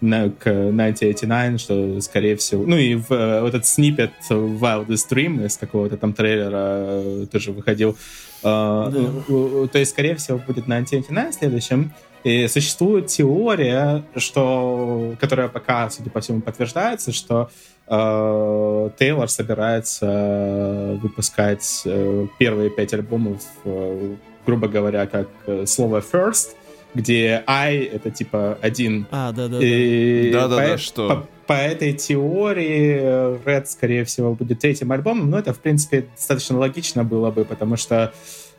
на- 0.00 0.30
к 0.30 0.46
1989, 0.46 1.60
что, 1.60 2.00
скорее 2.00 2.34
всего... 2.36 2.64
Ну 2.64 2.78
и 2.78 2.94
в, 2.94 3.12
э, 3.12 3.42
вот 3.42 3.48
этот 3.48 3.66
снипет 3.66 4.12
Wildest 4.30 5.10
Dream 5.10 5.44
из 5.44 5.58
какого-то 5.58 5.98
там 5.98 6.14
трейлера 6.14 6.78
э, 6.78 7.26
тоже 7.30 7.52
выходил. 7.52 7.94
Э, 8.42 8.90
ну, 9.28 9.68
То 9.68 9.78
есть, 9.78 9.90
скорее 9.90 10.14
всего, 10.14 10.38
будет 10.38 10.64
1989 10.64 11.34
следующим. 11.34 11.92
И 12.24 12.48
существует 12.48 13.08
теория, 13.08 14.02
что, 14.16 15.14
которая 15.20 15.48
пока, 15.48 15.90
судя 15.90 16.08
по 16.08 16.20
всему, 16.22 16.40
подтверждается, 16.40 17.12
что 17.12 17.50
э, 17.86 18.90
Тейлор 18.98 19.28
собирается 19.28 20.98
выпускать 21.02 21.82
э, 21.84 22.26
первые 22.38 22.70
пять 22.70 22.94
альбомов, 22.94 23.42
э, 23.66 24.14
грубо 24.46 24.68
говоря, 24.68 25.06
как 25.06 25.28
слово 25.66 26.00
first, 26.00 26.54
где 26.94 27.42
I— 27.46 27.76
это 27.94 28.10
типа 28.10 28.58
один. 28.60 29.06
А, 29.10 29.32
да-да-да. 29.32 29.64
И 29.64 30.30
Да-да-да, 30.32 30.72
по, 30.72 30.78
что? 30.78 31.08
По, 31.08 31.28
по 31.46 31.52
этой 31.52 31.92
теории 31.92 33.38
Red, 33.44 33.66
скорее 33.66 34.04
всего, 34.04 34.34
будет 34.34 34.60
третьим 34.60 34.92
альбомом, 34.92 35.30
но 35.30 35.38
это, 35.38 35.52
в 35.52 35.58
принципе, 35.58 36.06
достаточно 36.16 36.58
логично 36.58 37.04
было 37.04 37.30
бы, 37.30 37.44
потому 37.44 37.76
что 37.76 38.12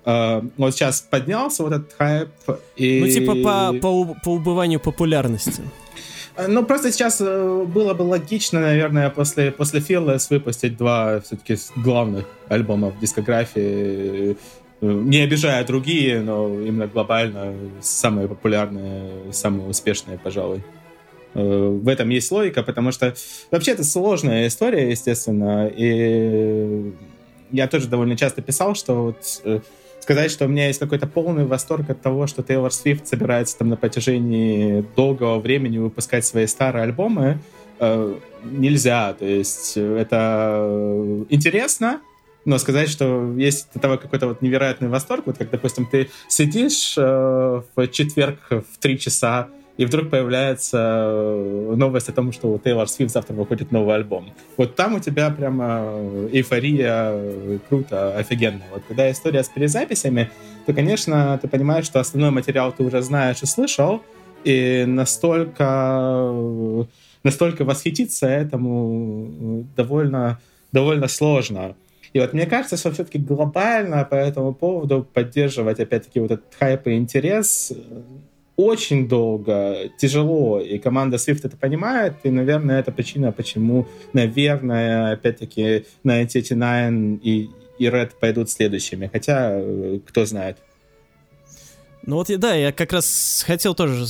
э, 0.06 0.42
вот 0.58 0.74
сейчас 0.74 1.02
поднялся 1.02 1.64
вот 1.64 1.74
этот 1.74 1.94
хайп, 1.94 2.30
и... 2.76 3.02
Ну, 3.02 3.08
типа 3.08 3.36
по, 3.36 3.80
по, 3.80 4.16
по 4.24 4.30
убыванию 4.30 4.80
популярности. 4.80 5.64
Э, 6.36 6.48
Ну, 6.48 6.66
просто 6.66 6.92
сейчас 6.92 7.22
э, 7.22 7.66
было 7.68 7.94
бы 7.94 8.04
логично, 8.04 8.62
наверное, 8.62 9.10
после, 9.10 9.52
после 9.52 9.82
Fearless 9.82 10.28
выпустить 10.30 10.78
два 10.78 11.20
все-таки 11.20 11.58
главных 11.76 12.26
альбома 12.48 12.90
в 12.90 13.00
дискографии, 13.00 14.38
не 14.82 15.18
обижая 15.20 15.64
другие, 15.66 16.22
но 16.22 16.48
именно 16.48 16.88
глобально 16.88 17.54
самые 17.82 18.28
популярные, 18.28 19.34
самые 19.34 19.70
успешные, 19.70 20.18
пожалуй. 20.18 20.64
Э, 21.34 21.80
В 21.84 21.88
этом 21.88 22.10
есть 22.10 22.32
логика, 22.32 22.64
потому 22.64 22.92
что 22.92 23.14
вообще 23.52 23.72
это 23.72 23.84
сложная 23.84 24.48
история, 24.48 24.90
естественно, 24.90 25.68
и 25.68 26.94
я 27.52 27.68
тоже 27.68 27.88
довольно 27.88 28.16
часто 28.16 28.42
писал, 28.42 28.76
что 28.76 29.06
вот 29.06 29.42
э, 29.44 29.60
сказать, 30.00 30.32
что 30.32 30.46
у 30.46 30.48
меня 30.48 30.68
есть 30.68 30.80
какой-то 30.80 31.08
полный 31.08 31.46
восторг 31.46 31.90
от 31.90 32.02
того, 32.02 32.28
что 32.28 32.42
Тейлор 32.42 32.72
Свифт 32.72 33.08
собирается 33.08 33.58
там 33.58 33.70
на 33.70 33.76
протяжении 33.78 34.86
долгого 34.96 35.40
времени 35.40 35.78
выпускать 35.78 36.26
свои 36.26 36.48
старые 36.48 36.84
альбомы, 36.84 37.40
э, 37.80 38.16
нельзя. 38.44 39.14
То 39.14 39.26
есть 39.26 39.76
это 39.76 41.26
интересно, 41.30 42.02
но 42.46 42.58
сказать, 42.58 42.90
что 42.90 43.34
есть 43.38 43.68
от 43.72 43.78
этого 43.78 43.98
какой-то 43.98 44.28
вот 44.28 44.42
невероятный 44.42 44.90
восторг, 44.90 45.24
вот 45.26 45.38
как, 45.38 45.50
допустим, 45.50 45.86
ты 45.86 46.10
сидишь 46.28 46.96
э, 46.98 47.62
в 47.76 47.88
четверг 47.88 48.40
в 48.50 48.78
три 48.80 49.00
часа, 49.00 49.48
и 49.78 49.86
вдруг 49.86 50.10
появляется 50.10 50.78
э, 50.78 51.74
новость 51.76 52.10
о 52.10 52.12
том, 52.12 52.32
что 52.32 52.52
у 52.52 52.60
Тейлор 52.60 52.90
Свифт 52.90 53.14
завтра 53.14 53.34
выходит 53.34 53.72
новый 53.72 53.96
альбом. 53.96 54.34
Вот 54.58 54.76
там 54.76 54.96
у 54.96 55.00
тебя 55.00 55.30
прямо 55.30 55.94
эйфория, 56.32 57.12
э, 57.14 57.60
круто, 57.70 58.18
офигенно. 58.18 58.64
Вот 58.72 58.84
когда 58.88 59.10
история 59.10 59.44
с 59.44 59.50
перезаписями, 59.50 60.30
то, 60.66 60.74
конечно, 60.74 61.40
ты 61.42 61.48
понимаешь, 61.48 61.86
что 61.86 62.00
основной 62.00 62.32
материал 62.32 62.72
ты 62.72 62.84
уже 62.84 63.02
знаешь 63.02 63.42
и 63.42 63.46
слышал, 63.46 64.02
и 64.44 64.86
настолько 64.86 66.86
настолько 67.24 67.66
восхититься 67.66 68.28
этому 68.28 69.66
довольно, 69.76 70.40
довольно 70.72 71.08
сложно. 71.08 71.76
И 72.14 72.20
вот 72.20 72.34
мне 72.34 72.46
кажется, 72.46 72.78
что 72.78 72.92
все-таки 72.92 73.20
глобально 73.20 74.04
по 74.04 74.16
этому 74.16 74.54
поводу 74.54 75.08
поддерживать, 75.14 75.80
опять-таки, 75.80 76.20
вот 76.20 76.32
этот 76.32 76.56
хайп 76.58 76.88
и 76.88 76.96
интерес 76.96 77.72
очень 78.56 79.08
долго, 79.08 79.90
тяжело, 79.98 80.60
и 80.60 80.80
команда 80.80 81.16
Swift 81.16 81.42
это 81.44 81.56
понимает, 81.56 82.16
и, 82.24 82.30
наверное, 82.30 82.82
это 82.82 82.92
причина, 82.92 83.32
почему, 83.32 83.88
наверное, 84.12 85.14
опять-таки, 85.14 85.86
99 86.04 87.22
и, 87.24 87.50
и 87.78 87.86
Red 87.86 88.12
пойдут 88.20 88.50
следующими, 88.50 89.10
хотя, 89.12 89.52
э, 89.54 90.00
кто 90.06 90.26
знает. 90.26 90.58
Ну 92.06 92.16
вот, 92.16 92.28
да, 92.38 92.56
я 92.56 92.72
как 92.72 92.94
раз 92.94 93.44
хотел 93.46 93.76
тоже 93.76 94.06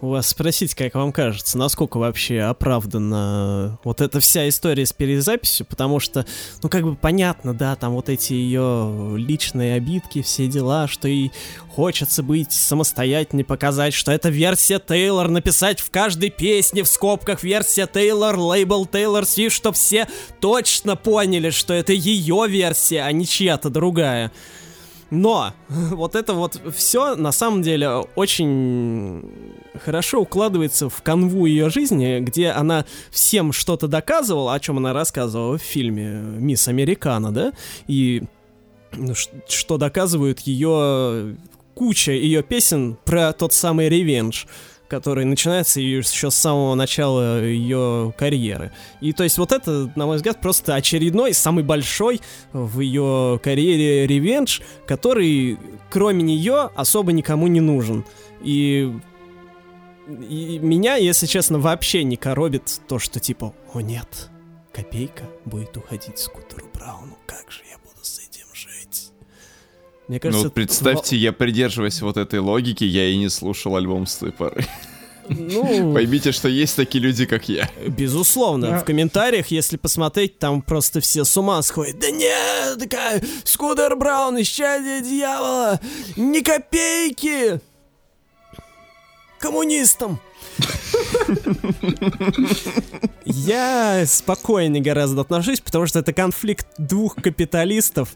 у 0.00 0.08
вас 0.08 0.28
спросить, 0.28 0.74
как 0.74 0.94
вам 0.94 1.12
кажется, 1.12 1.58
насколько 1.58 1.98
вообще 1.98 2.40
оправдана 2.40 3.78
вот 3.82 4.00
эта 4.00 4.20
вся 4.20 4.48
история 4.48 4.86
с 4.86 4.92
перезаписью, 4.92 5.66
потому 5.66 5.98
что, 5.98 6.24
ну 6.62 6.68
как 6.68 6.84
бы 6.84 6.94
понятно, 6.94 7.54
да, 7.54 7.74
там 7.74 7.92
вот 7.92 8.08
эти 8.08 8.34
ее 8.34 9.14
личные 9.16 9.74
обидки, 9.74 10.22
все 10.22 10.46
дела, 10.46 10.86
что 10.86 11.08
и 11.08 11.30
хочется 11.74 12.22
быть 12.22 12.52
самостоятельной, 12.52 13.44
показать, 13.44 13.94
что 13.94 14.12
это 14.12 14.28
версия 14.28 14.78
Тейлор, 14.78 15.28
написать 15.28 15.80
в 15.80 15.90
каждой 15.90 16.30
песне 16.30 16.84
в 16.84 16.88
скобках 16.88 17.42
версия 17.42 17.88
Тейлор, 17.88 18.38
лейбл 18.38 18.86
Тейлор 18.86 19.26
Свифт, 19.26 19.56
чтобы 19.56 19.74
все 19.74 20.06
точно 20.40 20.94
поняли, 20.94 21.50
что 21.50 21.74
это 21.74 21.92
ее 21.92 22.46
версия, 22.48 23.02
а 23.02 23.10
не 23.10 23.26
чья-то 23.26 23.70
другая. 23.70 24.30
Но 25.12 25.52
вот 25.68 26.16
это 26.16 26.32
вот 26.32 26.58
все 26.74 27.14
на 27.16 27.32
самом 27.32 27.60
деле 27.62 27.88
очень 28.16 29.22
хорошо 29.84 30.22
укладывается 30.22 30.88
в 30.88 31.02
канву 31.02 31.44
ее 31.44 31.68
жизни, 31.68 32.18
где 32.20 32.48
она 32.48 32.86
всем 33.10 33.52
что-то 33.52 33.88
доказывала, 33.88 34.54
о 34.54 34.60
чем 34.60 34.78
она 34.78 34.94
рассказывала 34.94 35.58
в 35.58 35.62
фильме 35.62 36.12
«Мисс 36.14 36.66
Американа», 36.66 37.30
да, 37.30 37.52
и 37.86 38.22
ну, 38.92 39.12
что 39.48 39.76
доказывают 39.76 40.40
ее 40.40 41.36
куча 41.74 42.12
ее 42.12 42.42
песен 42.42 42.96
про 43.04 43.32
тот 43.34 43.52
самый 43.52 43.90
ревенж 43.90 44.46
который 44.92 45.24
начинается 45.24 45.80
еще 45.80 46.30
с 46.30 46.34
самого 46.34 46.74
начала 46.74 47.42
ее 47.42 48.12
карьеры. 48.18 48.72
И 49.00 49.14
то 49.14 49.24
есть 49.24 49.38
вот 49.38 49.50
это, 49.50 49.90
на 49.96 50.04
мой 50.04 50.16
взгляд, 50.16 50.38
просто 50.38 50.74
очередной, 50.74 51.32
самый 51.32 51.64
большой 51.64 52.20
в 52.52 52.80
ее 52.80 53.40
карьере 53.42 54.06
ревенж, 54.06 54.60
который 54.86 55.58
кроме 55.88 56.22
нее 56.22 56.68
особо 56.76 57.12
никому 57.12 57.46
не 57.46 57.62
нужен. 57.62 58.04
И 58.42 58.92
и 60.28 60.58
меня, 60.58 60.96
если 60.96 61.24
честно, 61.24 61.58
вообще 61.58 62.04
не 62.04 62.16
коробит 62.18 62.82
то, 62.86 62.98
что 62.98 63.18
типа, 63.18 63.54
о 63.72 63.80
нет, 63.80 64.28
копейка 64.74 65.24
будет 65.46 65.74
уходить 65.74 66.18
скутеру 66.18 66.66
Брауну, 66.74 67.16
как 67.24 67.50
же 67.50 67.62
я 67.70 67.71
Мне 70.08 70.20
кажется, 70.20 70.46
ну, 70.46 70.50
представьте, 70.50 71.16
я 71.16 71.32
придерживаясь 71.32 72.00
вот 72.02 72.16
этой 72.16 72.40
логики, 72.40 72.84
я 72.84 73.08
и 73.08 73.16
не 73.16 73.28
слушал 73.28 73.76
альбом 73.76 74.06
с 74.06 74.16
той 74.16 74.32
поры. 74.32 74.66
Ну, 75.28 75.92
Поймите, 75.94 76.32
что 76.32 76.48
есть 76.48 76.76
такие 76.76 77.02
люди, 77.02 77.24
как 77.26 77.48
я. 77.48 77.70
Безусловно. 77.86 78.68
Да. 78.68 78.78
В 78.80 78.84
комментариях, 78.84 79.48
если 79.48 79.76
посмотреть, 79.76 80.38
там 80.38 80.62
просто 80.62 81.00
все 81.00 81.24
с 81.24 81.36
ума 81.36 81.62
сходят. 81.62 81.98
Да 81.98 82.10
нет, 82.10 82.78
такая 82.78 83.22
Скудер 83.44 83.96
Браун, 83.96 84.40
исчадие 84.40 85.02
дьявола, 85.02 85.80
ни 86.16 86.40
копейки 86.40 87.60
коммунистам. 89.38 90.20
Я 93.24 94.04
спокойнее 94.06 94.82
гораздо 94.82 95.22
отношусь, 95.22 95.60
потому 95.60 95.86
что 95.86 95.98
это 95.98 96.12
конфликт 96.12 96.66
двух 96.78 97.16
капиталистов, 97.16 98.10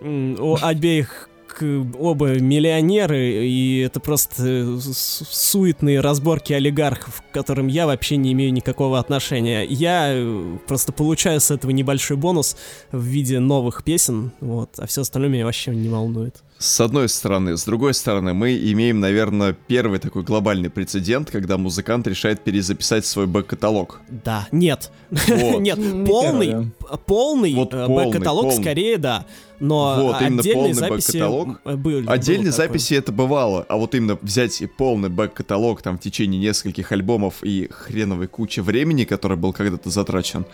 у 0.00 0.56
обеих 0.60 1.28
оба 1.60 2.38
миллионеры, 2.38 3.46
и 3.46 3.80
это 3.80 4.00
просто 4.00 4.78
суетные 4.80 6.00
разборки 6.00 6.52
олигархов, 6.52 7.22
к 7.22 7.34
которым 7.34 7.66
я 7.66 7.86
вообще 7.86 8.16
не 8.16 8.32
имею 8.32 8.52
никакого 8.52 8.98
отношения. 8.98 9.64
Я 9.64 10.12
э, 10.12 10.58
просто 10.66 10.92
получаю 10.92 11.40
с 11.40 11.50
этого 11.50 11.72
небольшой 11.72 12.16
бонус 12.16 12.56
в 12.92 13.02
виде 13.02 13.40
новых 13.40 13.84
песен, 13.84 14.32
вот, 14.40 14.78
а 14.78 14.86
все 14.86 15.02
остальное 15.02 15.30
меня 15.30 15.44
вообще 15.44 15.74
не 15.74 15.88
волнует. 15.88 16.36
С 16.62 16.80
одной 16.80 17.08
стороны. 17.08 17.56
С 17.56 17.64
другой 17.64 17.92
стороны, 17.92 18.34
мы 18.34 18.56
имеем, 18.56 19.00
наверное, 19.00 19.52
первый 19.52 19.98
такой 19.98 20.22
глобальный 20.22 20.70
прецедент, 20.70 21.28
когда 21.28 21.58
музыкант 21.58 22.06
решает 22.06 22.44
перезаписать 22.44 23.04
свой 23.04 23.26
бэк-каталог. 23.26 24.00
Да, 24.08 24.46
нет. 24.52 24.92
Вот. 25.10 25.60
Нет, 25.60 25.76
полный, 26.06 26.70
полный 27.06 27.54
вот 27.54 27.74
э, 27.74 27.88
бэк-каталог 27.88 28.52
скорее, 28.52 28.96
да. 28.98 29.26
Но 29.58 29.96
вот, 29.98 30.22
отдельные 30.22 30.74
записи 30.74 31.76
были. 31.76 32.06
Отдельные 32.06 32.52
записи 32.52 32.94
это 32.94 33.10
бывало, 33.10 33.66
а 33.68 33.76
вот 33.76 33.96
именно 33.96 34.16
взять 34.22 34.62
и 34.62 34.66
полный 34.66 35.08
бэк-каталог 35.08 35.82
там 35.82 35.98
в 35.98 36.00
течение 36.00 36.40
нескольких 36.40 36.92
альбомов 36.92 37.42
и 37.42 37.68
хреновой 37.72 38.28
кучи 38.28 38.60
времени, 38.60 39.02
который 39.02 39.36
был 39.36 39.52
когда-то 39.52 39.90
затрачен, 39.90 40.46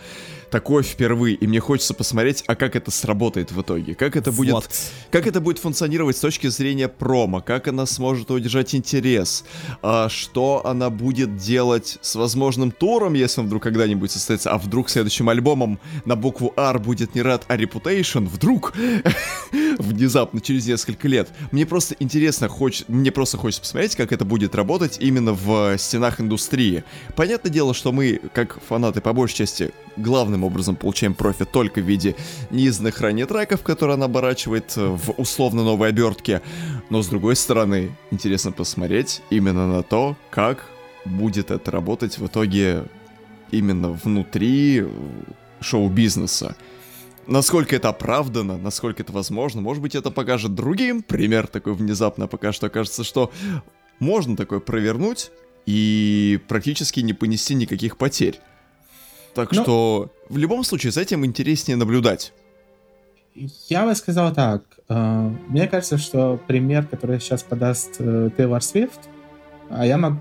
такое 0.49 0.83
впервые, 0.83 1.35
и 1.35 1.47
мне 1.47 1.59
хочется 1.59 1.93
посмотреть, 1.93 2.43
а 2.47 2.55
как 2.55 2.75
это 2.75 2.91
сработает 2.91 3.51
в 3.51 3.61
итоге, 3.61 3.95
как 3.95 4.15
это 4.15 4.31
будет, 4.31 4.53
вот. 4.53 4.69
как 5.11 5.27
это 5.27 5.41
будет 5.41 5.59
функционировать 5.59 6.17
с 6.17 6.19
точки 6.19 6.47
зрения 6.47 6.87
промо, 6.87 7.41
как 7.41 7.67
она 7.67 7.85
сможет 7.85 8.31
удержать 8.31 8.75
интерес, 8.75 9.45
а, 9.81 10.09
что 10.09 10.61
она 10.65 10.89
будет 10.89 11.37
делать 11.37 11.97
с 12.01 12.15
возможным 12.15 12.71
туром, 12.71 13.13
если 13.13 13.41
он 13.41 13.47
вдруг 13.47 13.63
когда-нибудь 13.63 14.11
состоится, 14.11 14.51
а 14.51 14.57
вдруг 14.57 14.89
следующим 14.89 15.29
альбомом 15.29 15.79
на 16.05 16.15
букву 16.15 16.53
R 16.57 16.79
будет 16.79 17.15
не 17.15 17.21
Red, 17.21 17.43
а 17.47 17.57
Reputation, 17.57 18.27
вдруг, 18.27 18.73
внезапно, 19.77 20.41
через 20.41 20.67
несколько 20.67 21.07
лет. 21.07 21.29
Мне 21.51 21.65
просто 21.65 21.95
интересно, 21.99 22.47
хоч... 22.47 22.83
мне 22.87 23.11
просто 23.11 23.37
хочется 23.37 23.61
посмотреть, 23.61 23.95
как 23.95 24.11
это 24.11 24.25
будет 24.25 24.55
работать 24.55 24.97
именно 24.99 25.33
в 25.33 25.77
стенах 25.77 26.19
индустрии. 26.19 26.83
Понятное 27.15 27.51
дело, 27.51 27.73
что 27.73 27.91
мы, 27.91 28.19
как 28.33 28.59
фанаты, 28.67 29.01
по 29.01 29.13
большей 29.13 29.37
части, 29.37 29.71
главным 29.97 30.38
образом 30.43 30.75
получаем 30.75 31.13
профит 31.13 31.51
только 31.51 31.81
в 31.81 31.85
виде 31.85 32.15
неизданных 32.49 32.99
ранее 33.01 33.25
треков, 33.25 33.63
которые 33.63 33.95
она 33.95 34.05
оборачивает 34.05 34.75
в 34.75 35.11
условно 35.17 35.63
новой 35.63 35.89
обертке. 35.89 36.41
Но 36.89 37.01
с 37.01 37.07
другой 37.07 37.35
стороны, 37.35 37.91
интересно 38.11 38.51
посмотреть 38.51 39.21
именно 39.29 39.67
на 39.67 39.83
то, 39.83 40.15
как 40.29 40.65
будет 41.05 41.51
это 41.51 41.71
работать 41.71 42.17
в 42.17 42.27
итоге 42.27 42.85
именно 43.51 43.91
внутри 43.91 44.85
шоу-бизнеса. 45.61 46.55
Насколько 47.27 47.75
это 47.75 47.89
оправдано, 47.89 48.57
насколько 48.57 49.03
это 49.03 49.11
возможно, 49.11 49.61
может 49.61 49.83
быть 49.83 49.95
это 49.95 50.09
покажет 50.09 50.55
другим. 50.55 51.03
Пример 51.03 51.47
такой 51.47 51.73
внезапно 51.73 52.27
пока 52.27 52.51
что 52.51 52.69
кажется, 52.69 53.03
что 53.03 53.31
можно 53.99 54.35
такое 54.35 54.59
провернуть 54.59 55.31
и 55.65 56.39
практически 56.47 57.01
не 57.01 57.13
понести 57.13 57.53
никаких 57.53 57.97
потерь. 57.97 58.39
Так 59.39 59.51
Но... 59.53 59.63
что 59.63 60.11
в 60.27 60.37
любом 60.37 60.63
случае 60.63 60.91
за 60.91 61.01
этим 61.01 61.25
интереснее 61.25 61.77
наблюдать. 61.77 62.33
Я 63.69 63.85
бы 63.85 63.95
сказал 63.95 64.33
так. 64.33 64.63
Э, 64.89 65.29
мне 65.47 65.67
кажется, 65.67 65.97
что 65.97 66.39
пример, 66.47 66.85
который 66.85 67.19
сейчас 67.19 67.43
подаст 67.43 67.97
Тейлор 67.97 68.61
Свифт, 68.61 68.99
а 69.69 69.85
я 69.85 69.97
могу... 69.97 70.19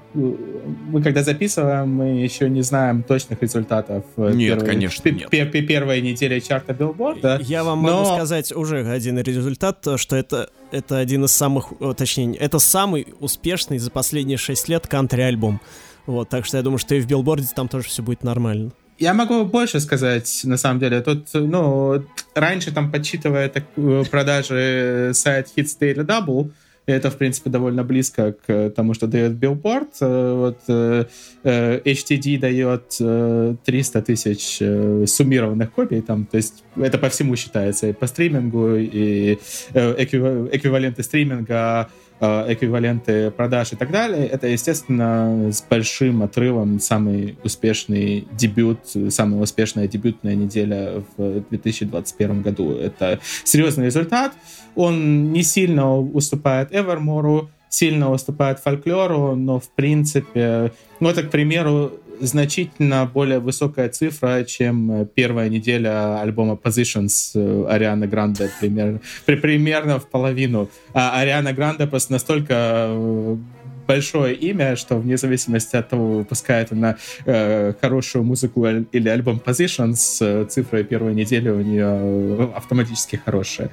Мы 0.88 1.02
когда 1.02 1.22
записываем, 1.22 1.88
мы 1.88 2.20
еще 2.22 2.50
не 2.50 2.62
знаем 2.62 3.02
точных 3.02 3.42
результатов. 3.42 4.04
Э, 4.16 4.30
нет, 4.34 4.58
первой, 4.58 4.70
конечно, 4.70 5.08
нет. 5.08 5.30
Первой 5.30 6.00
недели 6.02 6.38
чарта 6.40 6.74
Билборда. 6.74 7.40
Я 7.42 7.64
вам 7.64 7.82
но... 7.82 8.02
могу 8.02 8.14
сказать 8.14 8.52
уже 8.52 8.86
один 8.86 9.18
результат, 9.18 9.86
что 9.96 10.16
это, 10.16 10.50
это 10.70 10.98
один 10.98 11.24
из 11.24 11.32
самых... 11.32 11.72
Точнее, 11.96 12.36
это 12.36 12.58
самый 12.58 13.08
успешный 13.20 13.78
за 13.78 13.90
последние 13.90 14.36
шесть 14.36 14.68
лет 14.68 14.86
кантри-альбом. 14.86 15.60
Вот, 16.06 16.28
так 16.28 16.44
что 16.44 16.58
я 16.58 16.62
думаю, 16.62 16.78
что 16.78 16.94
и 16.94 17.00
в 17.00 17.06
Билборде 17.06 17.48
там 17.54 17.68
тоже 17.68 17.88
все 17.88 18.02
будет 18.02 18.22
нормально. 18.22 18.70
Я 18.98 19.14
могу 19.14 19.44
больше 19.44 19.78
сказать, 19.78 20.40
на 20.44 20.56
самом 20.56 20.80
деле. 20.80 21.00
Тут, 21.00 21.28
ну, 21.32 22.04
раньше 22.34 22.72
там, 22.72 22.90
подсчитывая 22.90 23.48
так, 23.48 23.64
э, 23.76 24.02
продажи 24.10 25.12
сайт 25.14 25.48
Hits 25.56 25.78
Daily 25.80 26.04
Double, 26.04 26.50
это, 26.86 27.10
в 27.10 27.16
принципе, 27.16 27.50
довольно 27.50 27.84
близко 27.84 28.34
к 28.46 28.70
тому, 28.70 28.94
что 28.94 29.06
дает 29.06 29.32
Billboard. 29.32 29.88
Э, 30.00 30.34
вот 30.34 30.58
э, 30.66 31.04
HTD 31.44 32.38
дает 32.38 33.62
300 33.64 34.02
тысяч 34.02 34.58
суммированных 35.08 35.70
копий, 35.70 36.00
там, 36.00 36.26
то 36.26 36.36
есть 36.36 36.64
это 36.74 36.98
по 36.98 37.08
всему 37.08 37.36
считается, 37.36 37.86
и 37.86 37.92
по 37.92 38.08
стримингу, 38.08 38.74
и 38.74 39.38
эквиваленты 39.74 41.04
стриминга, 41.04 41.88
Э, 41.88 42.07
эквиваленты 42.20 43.30
продаж 43.30 43.72
и 43.72 43.76
так 43.76 43.90
далее, 43.90 44.26
это, 44.26 44.48
естественно, 44.48 45.52
с 45.52 45.62
большим 45.62 46.22
отрывом 46.22 46.80
самый 46.80 47.38
успешный 47.44 48.26
дебют, 48.32 48.80
самая 49.10 49.40
успешная 49.40 49.86
дебютная 49.86 50.34
неделя 50.34 51.02
в 51.16 51.44
2021 51.50 52.42
году. 52.42 52.72
Это 52.72 53.20
серьезный 53.44 53.86
результат. 53.86 54.32
Он 54.74 55.32
не 55.32 55.42
сильно 55.42 55.96
уступает 55.96 56.72
Evermore, 56.72 57.48
сильно 57.68 58.10
уступает 58.10 58.58
фольклору, 58.58 59.34
но, 59.36 59.60
в 59.60 59.68
принципе, 59.70 60.72
ну, 61.00 61.08
это, 61.08 61.22
к 61.22 61.30
примеру, 61.30 61.92
значительно 62.20 63.06
более 63.06 63.38
высокая 63.38 63.88
цифра, 63.88 64.44
чем 64.44 65.08
первая 65.14 65.48
неделя 65.48 66.20
альбома 66.20 66.54
Positions 66.54 67.32
э, 67.34 67.66
Арианы 67.68 68.06
Гранде, 68.06 68.50
примерно, 68.60 69.00
при, 69.26 69.36
примерно 69.36 69.98
в 69.98 70.08
половину. 70.08 70.70
А 70.94 71.18
Ариана 71.20 71.52
Гранде 71.52 71.86
просто 71.86 72.12
настолько 72.12 72.54
э, 72.88 73.36
большое 73.88 74.34
имя, 74.34 74.76
что 74.76 74.96
вне 74.96 75.16
зависимости 75.16 75.74
от 75.74 75.88
того, 75.88 76.18
выпускает 76.18 76.72
она 76.72 76.96
э, 77.24 77.72
хорошую 77.80 78.22
музыку 78.22 78.66
или 78.66 79.08
альбом 79.08 79.40
Position 79.44 79.94
с 79.94 80.20
э, 80.20 80.44
цифрой 80.44 80.84
первой 80.84 81.14
недели 81.14 81.48
у 81.48 81.62
нее 81.62 81.86
э, 81.88 82.48
автоматически 82.54 83.16
хорошая. 83.16 83.70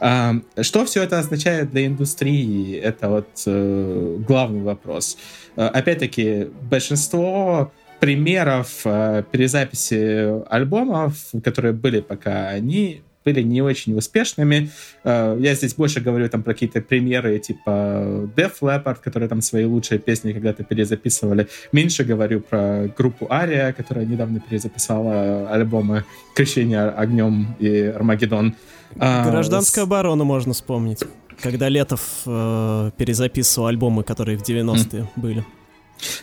А, 0.00 0.34
что 0.60 0.84
все 0.84 1.04
это 1.04 1.20
означает 1.20 1.70
для 1.70 1.86
индустрии? 1.86 2.76
Это 2.76 3.08
вот 3.08 3.28
э, 3.46 4.16
главный 4.26 4.62
вопрос. 4.62 5.16
Э, 5.56 5.66
опять-таки, 5.66 6.48
большинство 6.62 7.72
примеров 8.02 8.80
э, 8.84 9.22
перезаписи 9.30 10.42
альбомов, 10.52 11.14
которые 11.44 11.72
были 11.72 12.00
пока, 12.00 12.48
они 12.48 13.02
были 13.24 13.42
не 13.42 13.62
очень 13.62 13.96
успешными. 13.96 14.70
Э, 15.04 15.36
я 15.38 15.54
здесь 15.54 15.74
больше 15.74 16.00
говорю 16.00 16.28
там 16.28 16.42
про 16.42 16.52
какие-то 16.52 16.80
примеры 16.80 17.38
типа 17.38 18.28
Def 18.34 18.54
Leppard, 18.60 18.96
которые 19.00 19.28
там 19.28 19.40
свои 19.40 19.64
лучшие 19.66 20.00
песни 20.00 20.32
когда-то 20.32 20.64
перезаписывали. 20.64 21.46
Меньше 21.70 22.02
говорю 22.02 22.40
про 22.40 22.88
группу 22.98 23.28
Ария, 23.30 23.72
которая 23.72 24.04
недавно 24.04 24.40
перезаписала 24.40 25.48
альбомы 25.48 26.04
«Крещение 26.34 26.88
огнем» 26.88 27.54
и 27.60 27.82
«Армагеддон». 27.82 28.56
А, 28.98 29.30
Гражданская 29.30 29.84
оборона 29.84 30.24
можно 30.24 30.54
вспомнить. 30.54 31.04
Когда 31.40 31.68
Летов 31.68 32.22
э, 32.26 32.90
перезаписывал 32.96 33.68
альбомы, 33.68 34.02
которые 34.02 34.38
в 34.38 34.42
90-е 34.42 35.02
mm. 35.02 35.06
были. 35.14 35.44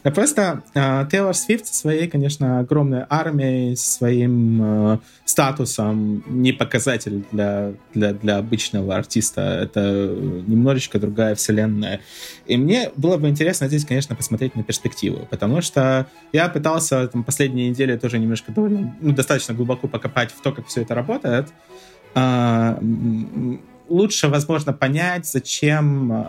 Да 0.04 0.12
просто 0.12 0.64
э, 0.74 1.06
Тейлор 1.12 1.34
Свифт 1.34 1.68
своей, 1.68 2.08
конечно, 2.08 2.60
огромной 2.60 3.06
армией, 3.10 3.76
своим 3.76 4.94
э, 4.94 5.00
статусом 5.26 6.24
не 6.28 6.52
показатель 6.52 7.24
для, 7.32 7.74
для, 7.94 8.14
для 8.14 8.38
обычного 8.38 8.96
артиста. 8.96 9.42
Это 9.42 10.16
немножечко 10.48 11.00
другая 11.00 11.36
вселенная. 11.36 12.02
И 12.46 12.58
мне 12.58 12.92
было 12.96 13.18
бы 13.18 13.30
интересно 13.30 13.68
здесь, 13.68 13.86
конечно, 13.86 14.16
посмотреть 14.16 14.56
на 14.56 14.64
перспективу, 14.64 15.28
потому 15.30 15.62
что 15.62 16.08
я 16.34 16.50
пытался 16.50 17.08
там, 17.08 17.24
последние 17.24 17.70
недели 17.70 17.98
тоже 17.98 18.20
немножко 18.20 18.52
довольно, 18.52 18.96
ну, 19.02 19.14
достаточно 19.14 19.54
глубоко 19.54 19.88
покопать 19.88 20.32
в 20.32 20.42
то, 20.42 20.52
как 20.52 20.68
все 20.68 20.82
это 20.82 20.96
работает. 20.96 21.48
Э, 22.16 22.78
лучше, 23.90 24.28
возможно, 24.28 24.74
понять, 24.74 25.26
зачем 25.26 26.12
э, 26.12 26.26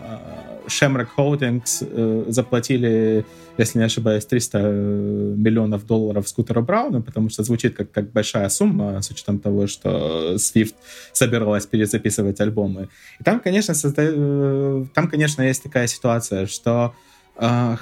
Shamrock 0.67 1.09
Holdings 1.17 1.83
э, 1.83 2.25
заплатили, 2.29 3.25
если 3.59 3.79
не 3.79 3.85
ошибаюсь, 3.85 4.25
300 4.27 4.59
э, 4.59 5.35
миллионов 5.37 5.87
долларов 5.87 6.29
скутеру 6.29 6.63
Брауну, 6.63 7.03
потому 7.03 7.29
что 7.29 7.43
звучит 7.43 7.77
как, 7.77 7.91
как 7.93 8.11
большая 8.13 8.49
сумма, 8.49 9.01
с 9.03 9.11
учетом 9.11 9.39
того, 9.39 9.67
что 9.67 10.35
Swift 10.35 10.75
собиралась 11.13 11.67
перезаписывать 11.67 12.41
альбомы. 12.41 12.89
И 13.21 13.25
там, 13.25 13.41
конечно, 13.41 13.75
созда... 13.75 14.03
там, 14.95 15.09
конечно, 15.09 15.43
есть 15.43 15.63
такая 15.63 15.87
ситуация, 15.87 16.47
что 16.47 16.95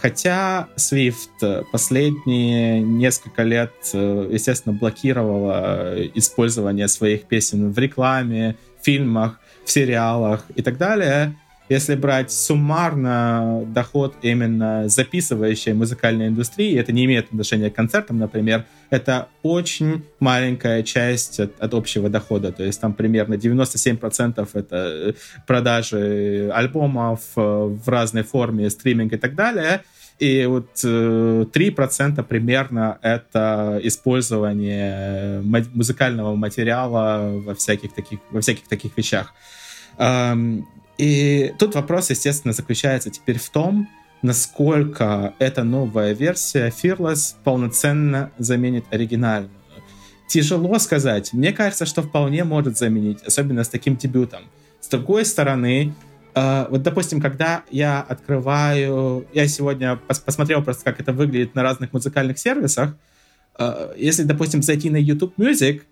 Хотя 0.01 0.69
Swift 0.77 1.65
последние 1.73 2.81
несколько 2.81 3.43
лет, 3.43 3.73
естественно, 3.93 4.73
блокировала 4.73 5.97
использование 6.15 6.87
своих 6.87 7.25
песен 7.25 7.73
в 7.73 7.79
рекламе, 7.79 8.55
фильмах, 8.83 9.41
в 9.69 9.70
сериалах 9.70 10.47
и 10.57 10.62
так 10.62 10.78
далее, 10.78 11.35
если 11.69 11.95
брать 11.95 12.32
суммарно 12.32 13.62
доход 13.66 14.16
именно 14.23 14.89
записывающей 14.89 15.74
музыкальной 15.74 16.28
индустрии, 16.28 16.78
это 16.78 16.93
не 16.93 17.05
имеет 17.05 17.27
отношения 17.27 17.70
к 17.70 17.74
концертам, 17.74 18.19
например, 18.19 18.65
это 18.89 19.28
очень 19.43 20.03
маленькая 20.19 20.82
часть 20.82 21.39
от, 21.39 21.61
от 21.61 21.74
общего 21.74 22.09
дохода. 22.09 22.53
То 22.53 22.65
есть 22.65 22.81
там 22.81 22.95
примерно 22.95 23.35
97% 23.35 24.49
это 24.55 25.15
продажи 25.47 26.51
альбомов 26.55 27.20
э, 27.36 27.40
в 27.40 27.86
разной 27.86 28.23
форме, 28.23 28.70
стриминг 28.70 29.12
и 29.12 29.19
так 29.19 29.35
далее. 29.35 29.82
И 30.19 30.47
вот 30.47 30.70
3% 30.77 32.20
э, 32.20 32.23
примерно 32.24 32.99
это 33.03 33.81
использование 33.82 35.40
музыкального 35.43 36.35
материала 36.35 37.40
во 37.45 37.55
всяких 37.55 37.93
таких, 37.93 38.19
во 38.31 38.40
всяких 38.40 38.66
таких 38.69 38.97
вещах. 38.97 39.32
И 40.99 41.55
тут 41.59 41.77
вопрос, 41.77 42.11
естественно, 42.11 42.53
заключается 42.53 43.11
теперь 43.11 43.39
в 43.39 43.49
том, 43.51 43.89
насколько 44.23 45.35
эта 45.39 45.62
новая 45.62 46.12
версия 46.12 46.69
Fearless 46.69 47.36
полноценно 47.45 48.32
заменит 48.39 48.85
оригинальную. 48.90 49.53
Тяжело 50.28 50.78
сказать. 50.78 51.32
Мне 51.32 51.53
кажется, 51.53 51.86
что 51.86 52.03
вполне 52.03 52.45
может 52.45 52.77
заменить, 52.77 53.23
особенно 53.23 53.65
с 53.65 53.69
таким 53.69 53.97
дебютом. 53.97 54.43
С 54.81 54.89
другой 54.89 55.24
стороны, 55.24 55.95
вот, 56.70 56.82
допустим, 56.82 57.20
когда 57.20 57.62
я 57.70 58.01
открываю... 58.01 59.27
Я 59.32 59.48
сегодня 59.48 59.97
пос 59.97 60.19
посмотрел 60.19 60.62
просто, 60.62 60.85
как 60.85 61.01
это 61.01 61.12
выглядит 61.12 61.55
на 61.55 61.62
разных 61.62 61.93
музыкальных 61.93 62.39
сервисах. 62.39 62.94
Э, 63.59 63.93
если, 63.97 64.23
допустим, 64.23 64.62
зайти 64.62 64.90
на 64.90 64.97
YouTube 64.97 65.35
Music, 65.39 65.82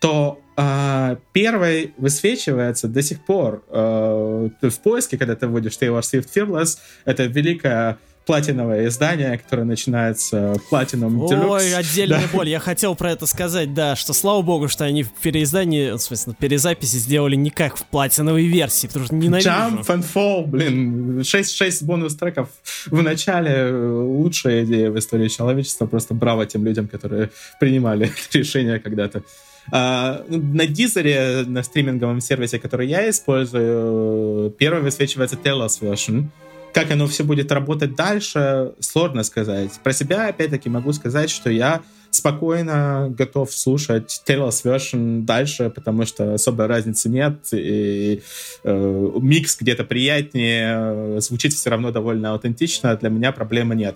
то 0.00 0.40
э, 0.56 1.16
первый 1.32 1.94
высвечивается 1.96 2.88
до 2.88 3.02
сих 3.02 3.24
пор 3.24 3.64
э, 3.68 4.48
в 4.60 4.78
поиске, 4.80 5.18
когда 5.18 5.36
ты 5.36 5.46
вводишь 5.46 5.78
Taylor 5.80 6.00
Swift 6.00 6.28
Fearless, 6.34 6.78
это 7.04 7.24
великая 7.24 7.98
платиновое 8.26 8.88
издание, 8.88 9.38
которое 9.38 9.64
начинается 9.64 10.56
платином 10.70 11.20
Ой, 11.22 11.74
отдельная 11.74 12.22
да. 12.22 12.28
боль. 12.32 12.48
Я 12.48 12.58
хотел 12.58 12.94
про 12.94 13.12
это 13.12 13.26
сказать, 13.26 13.74
да, 13.74 13.96
что 13.96 14.12
слава 14.12 14.42
богу, 14.42 14.68
что 14.68 14.84
они 14.84 15.02
в 15.02 15.12
переиздании, 15.12 15.90
в 15.92 15.98
смысле, 15.98 16.34
перезаписи 16.38 16.96
сделали 16.96 17.36
не 17.36 17.50
как 17.50 17.76
в 17.76 17.84
платиновой 17.84 18.46
версии, 18.46 18.86
потому 18.86 19.06
что 19.06 19.14
ненавижу. 19.14 19.48
Jump 19.48 19.86
and 19.86 20.04
Fall, 20.14 20.46
блин, 20.46 21.22
6, 21.24 21.54
6 21.54 21.82
бонус 21.82 22.16
треков 22.16 22.48
в 22.86 23.02
начале 23.02 23.70
лучшая 23.72 24.64
идея 24.64 24.90
в 24.90 24.98
истории 24.98 25.28
человечества, 25.28 25.86
просто 25.86 26.14
браво 26.14 26.46
тем 26.46 26.64
людям, 26.64 26.88
которые 26.88 27.30
принимали 27.60 28.10
решение 28.32 28.78
когда-то. 28.78 29.22
Ну, 29.70 30.24
на 30.28 30.66
Дизере, 30.66 31.44
на 31.46 31.62
стриминговом 31.62 32.20
сервисе, 32.20 32.58
который 32.58 32.86
я 32.86 33.08
использую, 33.08 34.50
первый 34.50 34.82
высвечивается 34.82 35.36
Telos 35.42 35.80
Version. 35.80 36.26
Как 36.74 36.90
оно 36.90 37.06
все 37.06 37.22
будет 37.22 37.52
работать 37.52 37.94
дальше, 37.94 38.72
сложно 38.80 39.22
сказать. 39.22 39.70
Про 39.84 39.92
себя, 39.92 40.26
опять-таки, 40.26 40.68
могу 40.68 40.92
сказать, 40.92 41.30
что 41.30 41.48
я 41.48 41.82
спокойно 42.10 43.12
готов 43.16 43.52
слушать 43.52 44.22
Taylor's 44.26 44.64
Version 44.64 45.22
дальше, 45.22 45.70
потому 45.70 46.04
что 46.04 46.34
особой 46.34 46.66
разницы 46.66 47.08
нет, 47.08 47.38
и 47.52 48.22
э, 48.64 49.10
микс 49.20 49.56
где-то 49.56 49.84
приятнее, 49.84 51.20
звучит 51.20 51.52
все 51.52 51.70
равно 51.70 51.92
довольно 51.92 52.32
аутентично, 52.32 52.96
для 52.96 53.08
меня 53.08 53.30
проблемы 53.30 53.76
нет. 53.76 53.94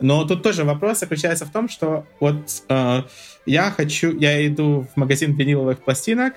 Но 0.00 0.24
тут 0.26 0.42
тоже 0.42 0.64
вопрос 0.64 1.00
заключается 1.00 1.46
в 1.46 1.50
том, 1.50 1.70
что 1.70 2.06
вот 2.20 2.36
э, 2.68 3.02
я 3.46 3.70
хочу, 3.70 4.18
я 4.18 4.46
иду 4.46 4.86
в 4.94 4.98
магазин 4.98 5.34
виниловых 5.34 5.82
пластинок, 5.82 6.34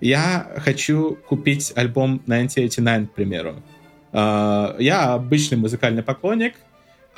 я 0.00 0.52
хочу 0.58 1.18
купить 1.26 1.72
альбом 1.74 2.20
1989, 2.26 3.10
к 3.10 3.14
примеру. 3.14 3.62
Uh, 4.16 4.74
я 4.78 5.12
обычный 5.12 5.58
музыкальный 5.58 6.02
поклонник, 6.02 6.54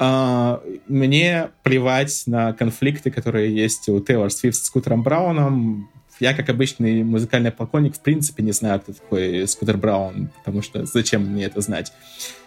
Uh, 0.00 0.60
мне 0.86 1.50
плевать 1.64 2.22
на 2.26 2.52
конфликты, 2.52 3.10
которые 3.10 3.52
есть 3.52 3.88
у 3.88 3.98
Тейлор 3.98 4.30
Свифт 4.30 4.56
с 4.56 4.66
Скутером 4.66 5.02
Брауном. 5.02 5.90
Я, 6.20 6.34
как 6.34 6.48
обычный 6.50 7.02
музыкальный 7.02 7.50
поклонник, 7.50 7.96
в 7.96 8.00
принципе 8.00 8.44
не 8.44 8.52
знаю, 8.52 8.78
кто 8.78 8.92
такой 8.92 9.48
Скутер 9.48 9.76
Браун, 9.76 10.30
потому 10.38 10.62
что 10.62 10.86
зачем 10.86 11.22
мне 11.22 11.46
это 11.46 11.60
знать. 11.62 11.92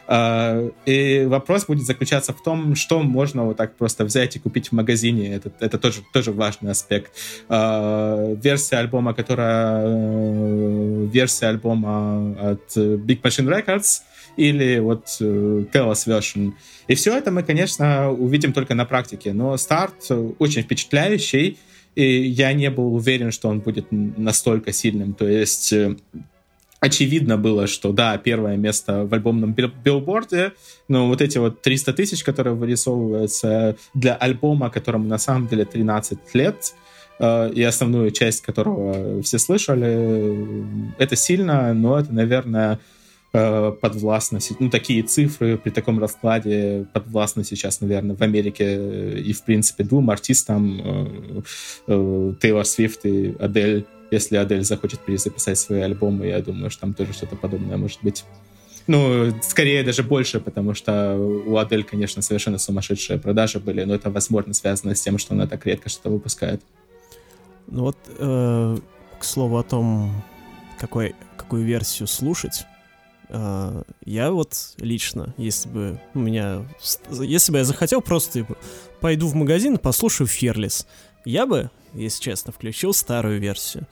Uh, 0.07 0.73
и 0.85 1.25
вопрос 1.25 1.65
будет 1.65 1.85
заключаться 1.85 2.31
в 2.31 2.41
том, 2.41 2.75
что 2.75 3.01
можно 3.01 3.43
вот 3.43 3.57
так 3.57 3.75
просто 3.75 4.05
взять 4.05 4.37
и 4.37 4.39
купить 4.39 4.69
в 4.69 4.71
магазине. 4.71 5.33
Это, 5.33 5.51
это 5.59 5.77
тоже, 5.77 6.03
тоже 6.13 6.31
важный 6.31 6.71
аспект. 6.71 7.11
Версия 7.49 8.77
альбома, 8.77 9.13
которая... 9.13 9.85
версия 11.07 11.47
альбома 11.47 12.51
от 12.51 12.77
Big 12.77 13.21
Machine 13.21 13.49
Records— 13.49 14.03
или 14.37 14.79
вот 14.79 15.17
э, 15.19 15.65
Chaos 15.73 16.07
Version. 16.07 16.53
И 16.87 16.95
все 16.95 17.17
это 17.17 17.31
мы, 17.31 17.43
конечно, 17.43 18.11
увидим 18.11 18.53
только 18.53 18.75
на 18.75 18.85
практике. 18.85 19.33
Но 19.33 19.57
старт 19.57 20.09
очень 20.39 20.63
впечатляющий, 20.63 21.57
и 21.95 22.23
я 22.23 22.53
не 22.53 22.69
был 22.69 22.93
уверен, 22.93 23.31
что 23.31 23.49
он 23.49 23.59
будет 23.59 23.87
настолько 23.89 24.71
сильным. 24.71 25.13
То 25.13 25.27
есть 25.27 25.73
э, 25.73 25.95
очевидно 26.79 27.37
было, 27.37 27.67
что 27.67 27.91
да, 27.91 28.17
первое 28.17 28.57
место 28.57 29.05
в 29.05 29.13
альбомном 29.13 29.53
билборде, 29.53 30.53
но 30.87 31.07
вот 31.07 31.21
эти 31.21 31.37
вот 31.37 31.61
300 31.61 31.93
тысяч, 31.93 32.23
которые 32.23 32.55
вырисовываются 32.55 33.75
для 33.93 34.15
альбома, 34.15 34.69
которому 34.69 35.07
на 35.07 35.17
самом 35.17 35.47
деле 35.47 35.65
13 35.65 36.17
лет, 36.33 36.73
э, 37.19 37.51
и 37.53 37.61
основную 37.61 38.11
часть 38.11 38.41
которого 38.41 39.21
все 39.21 39.37
слышали, 39.37 40.93
это 40.97 41.15
сильно, 41.15 41.73
но 41.73 41.99
это, 41.99 42.13
наверное, 42.13 42.75
э, 42.75 42.77
подвластно, 43.31 44.39
ну, 44.59 44.69
такие 44.69 45.03
цифры 45.03 45.57
при 45.57 45.69
таком 45.69 45.99
раскладе 45.99 46.85
подвластны 46.91 47.45
сейчас, 47.45 47.79
наверное, 47.79 48.15
в 48.15 48.21
Америке 48.21 48.65
э, 48.67 49.19
и, 49.19 49.31
в 49.31 49.43
принципе, 49.43 49.85
двум 49.85 50.09
артистам 50.09 50.81
э, 50.83 51.41
э, 51.87 52.33
Тейлор 52.41 52.65
Свифт 52.65 53.05
и 53.05 53.33
Адель. 53.39 53.85
Если 54.11 54.35
Адель 54.35 54.65
захочет 54.65 54.99
перезаписать 54.99 55.57
свои 55.57 55.79
альбомы, 55.79 56.27
я 56.27 56.41
думаю, 56.41 56.69
что 56.69 56.81
там 56.81 56.93
тоже 56.93 57.13
что-то 57.13 57.37
подобное 57.37 57.77
может 57.77 57.99
быть. 58.01 58.25
Ну, 58.87 59.33
скорее 59.43 59.83
даже 59.83 60.03
больше, 60.03 60.41
потому 60.41 60.73
что 60.73 61.15
у 61.15 61.55
Адель, 61.55 61.85
конечно, 61.85 62.21
совершенно 62.21 62.57
сумасшедшие 62.57 63.17
продажи 63.19 63.59
были, 63.59 63.83
но 63.85 63.95
это, 63.95 64.09
возможно, 64.09 64.53
связано 64.53 64.93
с 64.93 65.01
тем, 65.01 65.17
что 65.17 65.33
она 65.35 65.47
так 65.47 65.65
редко 65.65 65.87
что-то 65.87 66.09
выпускает. 66.09 66.61
Ну 67.67 67.83
вот, 67.83 67.97
э, 68.17 68.77
к 69.19 69.23
слову 69.23 69.57
о 69.57 69.63
том, 69.63 70.11
какой, 70.77 71.15
какую 71.37 71.63
версию 71.63 72.07
слушать, 72.07 72.63
э, 72.63 72.80
я 73.31 74.31
вот 74.31 74.73
лично, 74.77 75.33
если 75.37 75.69
бы 75.69 76.01
у 76.13 76.19
меня... 76.19 76.65
Если 77.11 77.51
бы 77.51 77.59
я 77.59 77.63
захотел, 77.63 78.01
просто 78.01 78.39
типа, 78.39 78.57
пойду 78.99 79.27
в 79.27 79.35
магазин 79.35 79.75
и 79.75 79.81
послушаю 79.81 80.27
Fearless, 80.27 80.85
я 81.25 81.45
бы, 81.45 81.69
если 81.93 82.21
честно, 82.21 82.51
включил 82.51 82.93
старую 82.93 83.39
версию. 83.39 83.87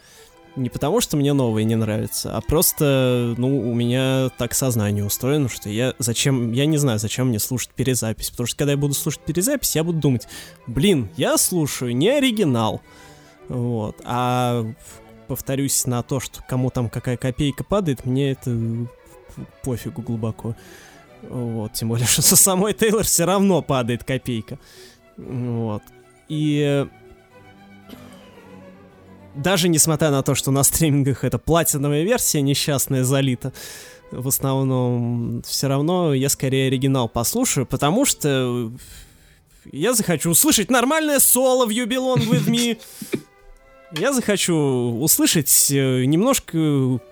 Не 0.56 0.70
потому, 0.70 1.00
что 1.00 1.16
мне 1.16 1.32
новые 1.32 1.64
не 1.64 1.76
нравятся, 1.76 2.36
а 2.36 2.42
просто, 2.42 3.36
ну, 3.38 3.72
у 3.72 3.74
меня 3.74 4.30
так 4.38 4.54
сознание 4.54 5.06
устроено, 5.06 5.48
что 5.48 5.70
я 5.70 5.94
зачем, 6.00 6.52
я 6.52 6.66
не 6.66 6.78
знаю, 6.78 7.00
зачем 7.00 7.28
мне 7.28 7.40
слушать 7.40 7.70
перезапись, 7.70 8.32
потому 8.32 8.48
что 8.48 8.58
когда 8.58 8.72
я 8.72 8.78
буду 8.78 8.94
слушать 8.94 9.22
перезапись, 9.22 9.76
я 9.76 9.84
буду 9.84 10.00
думать, 10.00 10.28
блин, 10.66 11.10
я 11.16 11.38
слушаю 11.38 11.96
не 11.96 12.10
оригинал, 12.10 12.82
вот, 13.48 14.02
а 14.04 14.66
повторюсь 15.28 15.86
на 15.86 16.02
то, 16.02 16.20
что 16.20 16.44
кому 16.44 16.72
там 16.72 16.90
какая 16.90 17.16
копейка 17.16 17.64
падает, 17.64 18.06
мне 18.06 18.32
это 18.32 18.50
пофигу 19.64 20.02
глубоко. 20.02 20.56
Вот, 21.22 21.74
тем 21.74 21.90
более, 21.90 22.08
что 22.08 22.22
со 22.22 22.36
самой 22.36 22.74
Тейлор 22.74 23.04
все 23.04 23.26
равно 23.26 23.62
падает 23.62 24.04
копейка. 24.04 24.60
Вот. 25.18 25.84
И 26.28 26.86
даже 29.36 29.70
несмотря 29.70 30.12
на 30.12 30.24
то, 30.24 30.36
что 30.36 30.52
на 30.52 30.64
стримингах 30.64 31.24
это 31.24 31.38
платиновая 31.38 32.04
версия 32.04 32.42
несчастная 32.42 33.04
залита, 33.04 33.54
в 34.12 34.28
основном 34.28 35.44
все 35.46 35.68
равно 35.68 36.14
я 36.14 36.30
скорее 36.30 36.68
оригинал 36.68 37.08
послушаю, 37.08 37.66
потому 37.66 38.06
что 38.06 38.72
я 39.72 39.94
захочу 39.94 40.32
услышать 40.32 40.72
нормальное 40.72 41.20
соло 41.20 41.66
в 41.66 41.70
You 41.70 41.86
Belong 41.86 42.28
With 42.28 42.48
Me. 42.48 42.80
Я 43.92 44.14
захочу 44.14 44.56
услышать 45.00 45.72
э, 45.72 46.06
немножко 46.06 46.58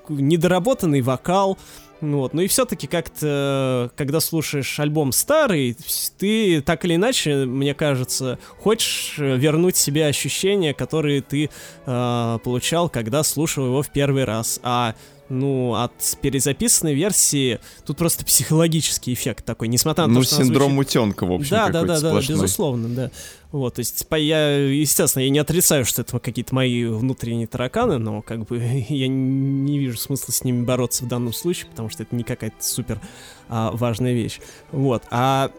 недоработанный 0.10 1.02
вокал, 1.02 1.58
вот. 2.02 2.34
Ну 2.34 2.41
и 2.41 2.48
все-таки 2.48 2.88
как-то, 2.88 3.91
когда 3.95 4.19
слушаешь 4.19 4.80
альбом 4.80 5.11
старый, 5.11 5.76
ты 6.18 6.61
так 6.61 6.86
или 6.86 6.95
иначе, 6.95 7.45
мне 7.45 7.74
кажется, 7.74 8.38
хочешь 8.60 9.15
вернуть 9.18 9.76
себе 9.76 10.06
ощущения, 10.06 10.74
которые 10.74 11.22
ты 11.22 11.49
э, 11.86 12.40
получал, 12.44 12.90
когда 12.90 13.24
слушал 13.24 13.65
его 13.65 13.82
в 13.82 13.90
первый 13.90 14.26
раз. 14.26 14.60
А 14.64 14.95
ну, 15.30 15.76
от 15.76 16.18
перезаписанной 16.22 16.94
версии 16.94 17.60
тут 17.86 17.98
просто 17.98 18.26
психологический 18.26 19.14
эффект 19.14 19.45
такой, 19.45 19.68
несмотря 19.68 20.08
на 20.08 20.14
ну, 20.14 20.22
то, 20.22 20.26
что... 20.26 20.40
Ну, 20.40 20.45
синдром 20.45 20.74
звучит... 20.74 20.90
утенка, 20.91 21.26
в 21.26 21.32
общем, 21.32 21.49
Да, 21.49 21.70
да, 21.70 21.84
да, 21.84 21.99
да, 21.99 22.20
безусловно, 22.20 22.90
да. 22.90 23.12
Вот, 23.52 23.76
то 23.76 23.80
есть, 23.80 24.06
я, 24.12 24.58
естественно, 24.58 25.24
я 25.24 25.30
не 25.30 25.40
отрицаю, 25.40 25.86
что 25.86 26.02
это 26.02 26.20
какие-то 26.20 26.54
мои 26.54 26.86
внутренние 26.86 27.48
тараканы, 27.48 27.98
но 27.98 28.22
как 28.22 28.45
бы 28.45 28.58
я 28.90 29.08
не 29.08 29.80
вижу 29.80 29.98
смысла 29.98 30.32
с 30.32 30.44
ними 30.44 30.64
бороться 30.64 31.06
в 31.06 31.08
данном 31.08 31.34
случае, 31.34 31.68
потому 31.70 31.90
что 31.90 32.04
это 32.04 32.16
не 32.16 32.24
какая-то 32.24 32.62
супер 32.64 32.99
а, 33.49 33.72
важная 33.72 34.14
вещь. 34.14 34.40
Вот, 34.72 35.04
а 35.12 35.52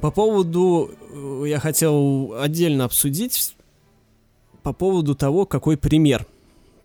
по 0.00 0.10
поводу... 0.10 0.90
Э, 1.10 1.44
я 1.46 1.58
хотел 1.58 2.34
отдельно 2.38 2.84
обсудить 2.84 3.56
по 4.62 4.72
поводу 4.72 5.14
того, 5.14 5.44
какой 5.44 5.76
пример 5.76 6.26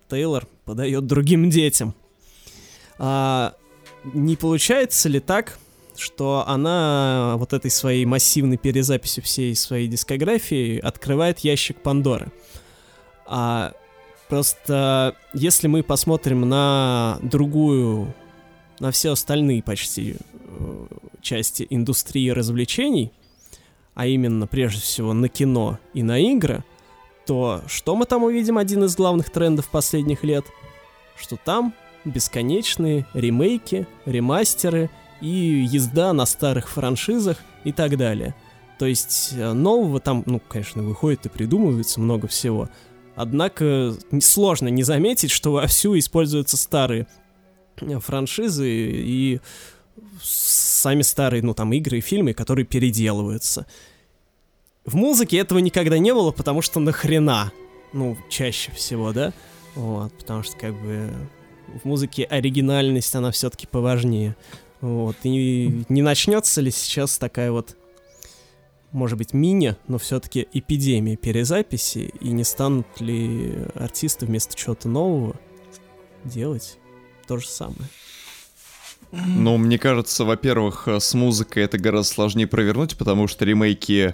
Тейлор 0.10 0.48
подает 0.68 1.08
другим 1.08 1.50
детям. 1.50 1.96
А, 3.00 3.56
не 4.14 4.36
получается 4.36 5.08
ли 5.08 5.20
так, 5.20 5.58
что 5.96 6.44
она 6.46 7.36
вот 7.38 7.54
этой 7.54 7.72
своей 7.72 8.06
массивной 8.06 8.58
перезаписью 8.58 9.24
всей 9.24 9.56
своей 9.56 9.88
дискографии 9.88 10.78
открывает 10.78 11.40
ящик 11.40 11.82
Пандоры? 11.82 12.32
А, 13.26 13.72
просто 14.28 15.16
если 15.34 15.68
мы 15.68 15.84
посмотрим 15.84 16.42
на 16.42 17.18
другую, 17.22 18.14
на 18.80 18.92
все 18.92 19.14
остальные 19.14 19.64
почти 19.64 20.18
э, 20.18 20.86
части 21.22 21.66
индустрии 21.70 22.30
развлечений, 22.30 23.14
а 23.96 24.06
именно 24.06 24.48
прежде 24.48 24.82
всего 24.82 25.14
на 25.14 25.30
кино 25.30 25.80
и 25.94 26.04
на 26.04 26.20
игры– 26.20 26.66
то 27.28 27.62
что 27.68 27.96
мы 27.96 28.06
там 28.06 28.24
увидим 28.24 28.58
один 28.58 28.86
из 28.86 28.96
главных 28.96 29.30
трендов 29.30 29.68
последних 29.70 30.24
лет? 30.24 30.46
Что 31.18 31.36
там 31.36 31.74
бесконечные 32.06 33.06
ремейки, 33.14 33.86
ремастеры 34.06 34.90
и 35.22 35.68
езда 35.70 36.14
на 36.14 36.26
старых 36.26 36.70
франшизах 36.70 37.38
и 37.64 37.72
так 37.72 37.98
далее. 37.98 38.34
То 38.80 38.86
есть 38.86 39.34
э, 39.34 39.54
нового 39.54 40.00
там, 40.00 40.24
ну, 40.26 40.40
конечно, 40.40 40.84
выходит 40.84 41.26
и 41.26 41.30
придумывается 41.30 42.00
много 42.00 42.28
всего. 42.28 42.70
Однако 43.16 43.96
сложно 44.22 44.68
не 44.68 44.84
заметить, 44.84 45.32
что 45.32 45.52
вовсю 45.52 45.98
используются 45.98 46.56
старые 46.56 47.08
э, 47.82 48.00
франшизы 48.00 48.70
и 48.70 49.42
сами 50.22 51.02
старые, 51.02 51.44
ну, 51.44 51.54
там, 51.54 51.74
игры 51.74 51.98
и 51.98 52.02
фильмы, 52.02 52.34
которые 52.34 52.66
переделываются. 52.66 53.66
В 54.88 54.96
музыке 54.96 55.38
этого 55.38 55.60
никогда 55.60 55.98
не 55.98 56.14
было, 56.14 56.32
потому 56.32 56.62
что 56.62 56.80
нахрена? 56.80 57.52
Ну, 57.92 58.18
чаще 58.30 58.72
всего, 58.72 59.12
да? 59.12 59.34
Вот, 59.76 60.14
потому 60.14 60.44
что 60.44 60.58
как 60.58 60.74
бы 60.82 61.12
в 61.84 61.86
музыке 61.86 62.24
оригинальность, 62.24 63.14
она 63.14 63.32
все-таки 63.32 63.68
поважнее. 63.68 64.38
Вот, 64.80 65.18
и 65.24 65.84
не 65.90 66.02
начнется 66.02 66.62
ли 66.62 66.72
сейчас 66.72 67.18
такая 67.18 67.52
вот, 67.52 67.76
может 68.94 69.18
быть, 69.18 69.34
мини, 69.34 69.76
но 69.90 69.98
все-таки 69.98 70.48
эпидемия 70.54 71.18
перезаписи, 71.18 72.14
и 72.22 72.30
не 72.30 72.46
станут 72.46 72.88
ли 73.02 73.56
артисты 73.76 74.26
вместо 74.26 74.56
чего-то 74.56 74.88
нового 74.88 75.36
делать 76.24 76.78
то 77.28 77.38
же 77.40 77.50
самое? 77.50 77.90
Ну, 79.12 79.58
мне 79.58 79.78
кажется, 79.78 80.24
во-первых, 80.24 80.88
с 80.88 81.14
музыкой 81.14 81.64
это 81.64 81.78
гораздо 81.78 82.14
сложнее 82.14 82.48
провернуть, 82.48 82.98
потому 82.98 83.28
что 83.28 83.44
ремейки 83.44 84.14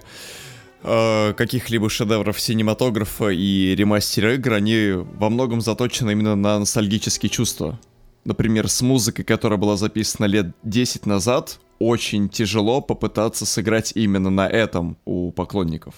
каких-либо 0.84 1.88
шедевров 1.88 2.38
синематографа 2.38 3.30
и 3.30 3.74
ремастера 3.74 4.34
игр, 4.34 4.52
они 4.52 4.90
во 4.92 5.30
многом 5.30 5.62
заточены 5.62 6.12
именно 6.12 6.36
на 6.36 6.58
ностальгические 6.58 7.30
чувства. 7.30 7.80
Например, 8.24 8.68
с 8.68 8.82
музыкой, 8.82 9.24
которая 9.24 9.58
была 9.58 9.76
записана 9.76 10.26
лет 10.26 10.48
10 10.62 11.06
назад, 11.06 11.58
очень 11.78 12.28
тяжело 12.28 12.80
попытаться 12.80 13.46
сыграть 13.46 13.92
именно 13.94 14.30
на 14.30 14.46
этом 14.46 14.96
у 15.06 15.30
поклонников. 15.32 15.94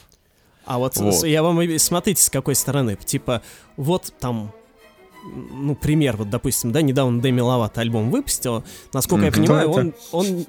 А 0.65 0.79
вот, 0.79 0.97
вот. 0.97 1.25
я 1.25 1.43
вам 1.43 1.79
смотрите 1.79 2.23
с 2.23 2.31
какой 2.31 2.55
стороны. 2.55 2.97
Типа, 2.97 3.43
вот 3.77 4.13
там 4.19 4.53
ну, 5.25 5.75
пример, 5.75 6.17
вот, 6.17 6.31
допустим, 6.31 6.73
да, 6.73 6.83
недавно 6.83 7.21
Дэми 7.21 7.41
Ловато 7.41 7.81
альбом 7.81 8.11
выпустил. 8.11 8.65
Насколько 8.93 9.27
mm-hmm. 9.27 9.27
я 9.27 9.33
понимаю, 9.33 9.71
он, 9.71 9.95
он, 10.13 10.47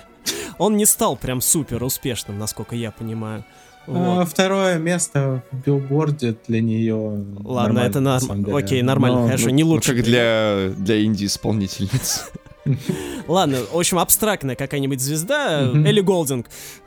он 0.58 0.76
не 0.76 0.86
стал 0.86 1.16
прям 1.16 1.40
супер 1.40 1.82
успешным, 1.82 2.38
насколько 2.38 2.74
я 2.74 2.90
понимаю. 2.90 3.44
Вот. 3.86 4.20
А, 4.20 4.24
второе 4.24 4.78
место 4.78 5.42
в 5.50 5.64
билборде 5.64 6.36
для 6.48 6.60
нее. 6.60 7.24
Ладно, 7.44 7.80
это 7.80 8.00
на... 8.00 8.18
окей, 8.54 8.82
нормально, 8.82 9.20
Но, 9.20 9.26
хорошо, 9.26 9.44
ну, 9.44 9.50
не 9.50 9.64
лучше. 9.64 9.92
Ну, 9.92 9.96
как 9.96 10.04
для, 10.04 10.70
для 10.76 11.04
инди-исполнительниц. 11.04 12.30
Ладно, 13.28 13.58
в 13.72 13.78
общем, 13.78 13.98
абстрактная 13.98 14.56
какая-нибудь 14.56 15.00
звезда, 15.00 15.70
Элли 15.72 16.00
Голдинг. 16.00 16.46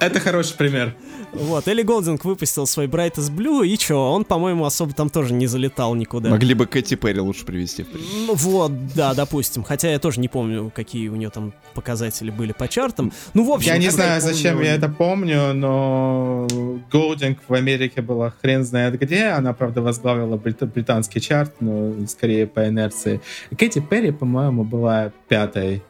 Это 0.00 0.20
хороший 0.20 0.56
пример. 0.56 0.94
Вот, 1.32 1.66
Элли 1.66 1.82
Голдинг 1.82 2.24
выпустил 2.24 2.66
свой 2.66 2.86
Brightest 2.86 3.34
Blue, 3.34 3.66
и 3.66 3.78
чё, 3.78 3.98
он, 3.98 4.24
по-моему, 4.24 4.64
особо 4.66 4.92
там 4.92 5.08
тоже 5.08 5.32
не 5.32 5.46
залетал 5.46 5.94
никуда. 5.94 6.28
Могли 6.28 6.54
бы 6.54 6.66
Кэти 6.66 6.94
Перри 6.94 7.20
лучше 7.20 7.46
привести. 7.46 7.86
Ну 8.26 8.34
вот, 8.34 8.94
да, 8.94 9.14
допустим. 9.14 9.62
Хотя 9.62 9.90
я 9.90 9.98
тоже 9.98 10.20
не 10.20 10.28
помню, 10.28 10.70
какие 10.74 11.08
у 11.08 11.16
нее 11.16 11.30
там 11.30 11.54
показатели 11.74 12.30
были 12.30 12.52
по 12.52 12.68
чартам. 12.68 13.12
Ну, 13.32 13.44
в 13.44 13.52
общем... 13.52 13.72
Я 13.72 13.78
не 13.78 13.90
знаю, 13.90 14.14
я 14.14 14.20
помню... 14.20 14.34
зачем 14.34 14.60
я 14.60 14.74
это 14.74 14.88
помню, 14.88 15.54
но 15.54 16.46
Голдинг 16.90 17.38
в 17.48 17.54
Америке 17.54 18.02
была 18.02 18.30
хрен 18.30 18.64
знает 18.64 18.98
где. 18.98 19.26
Она, 19.26 19.54
правда, 19.54 19.80
возглавила 19.80 20.36
брит- 20.36 20.62
британский 20.72 21.20
чарт, 21.20 21.54
но 21.60 22.06
скорее 22.06 22.46
по 22.46 22.68
инерции. 22.68 23.20
Кэти 23.56 23.80
Перри, 23.80 24.10
по-моему, 24.10 24.64
была 24.64 25.12
пятой. 25.28 25.82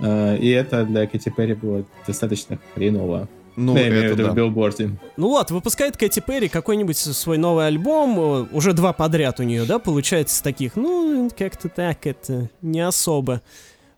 Э, 0.00 0.36
и 0.36 0.48
это 0.48 0.84
для 0.84 1.06
Кэти 1.06 1.28
Перри 1.28 1.54
было 1.54 1.84
достаточно 2.06 2.58
хреново. 2.74 3.28
Ну, 3.60 3.76
Я 3.76 4.06
это 4.06 4.16
да. 4.16 4.30
в 4.30 4.34
билборде. 4.34 4.90
Ну 5.16 5.28
вот, 5.28 5.50
выпускает 5.50 5.96
Кэти 5.96 6.20
Перри 6.20 6.48
какой-нибудь 6.48 6.96
свой 6.96 7.36
новый 7.36 7.66
альбом, 7.66 8.18
э, 8.18 8.46
уже 8.52 8.72
два 8.72 8.92
подряд 8.92 9.38
у 9.38 9.42
нее, 9.42 9.64
да, 9.66 9.78
получается 9.78 10.42
таких, 10.42 10.76
ну, 10.76 11.30
как-то 11.36 11.68
так, 11.68 12.06
это 12.06 12.48
не 12.62 12.80
особо 12.80 13.42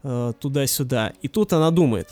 э, 0.03 0.33
туда-сюда. 0.41 1.13
И 1.23 1.29
тут 1.29 1.53
она 1.53 1.71
думает, 1.71 2.09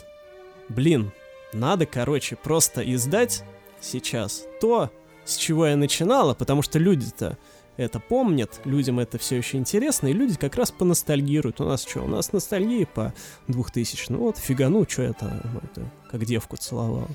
блин, 0.69 1.11
надо, 1.53 1.87
короче, 1.87 2.37
просто 2.37 2.83
издать 2.95 3.43
сейчас 3.81 4.47
то, 4.61 4.91
с 5.25 5.37
чего 5.37 5.67
я 5.67 5.77
начинала, 5.77 6.35
потому 6.35 6.63
что 6.63 6.79
люди-то 6.79 7.37
это 7.77 7.99
помнят, 7.99 8.61
людям 8.65 9.01
это 9.01 9.19
все 9.19 9.37
еще 9.37 9.57
интересно, 9.57 10.09
и 10.09 10.13
люди 10.13 10.37
как 10.37 10.57
раз 10.57 10.71
поностальгируют. 10.71 11.61
У 11.61 11.65
нас 11.65 11.87
что, 11.87 12.03
у 12.03 12.09
нас 12.09 12.33
ностальгия 12.33 12.87
по 12.87 13.15
2000 13.49 14.13
Ну 14.13 14.19
вот, 14.19 14.37
фигану, 14.37 14.87
что 14.89 15.03
я 15.03 15.13
там, 15.15 15.41
это, 15.63 15.91
как 16.11 16.25
девку 16.27 16.57
целовал. 16.57 17.09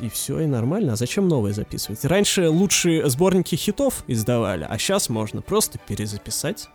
И 0.00 0.08
все, 0.08 0.40
и 0.40 0.46
нормально. 0.46 0.92
А 0.92 0.96
зачем 0.96 1.28
новые 1.28 1.54
записывать? 1.54 2.04
Раньше 2.04 2.48
лучшие 2.48 3.08
сборники 3.08 3.54
хитов 3.54 4.04
издавали, 4.06 4.66
а 4.68 4.78
сейчас 4.78 5.08
можно 5.08 5.42
просто 5.42 5.78
перезаписать 5.78 6.68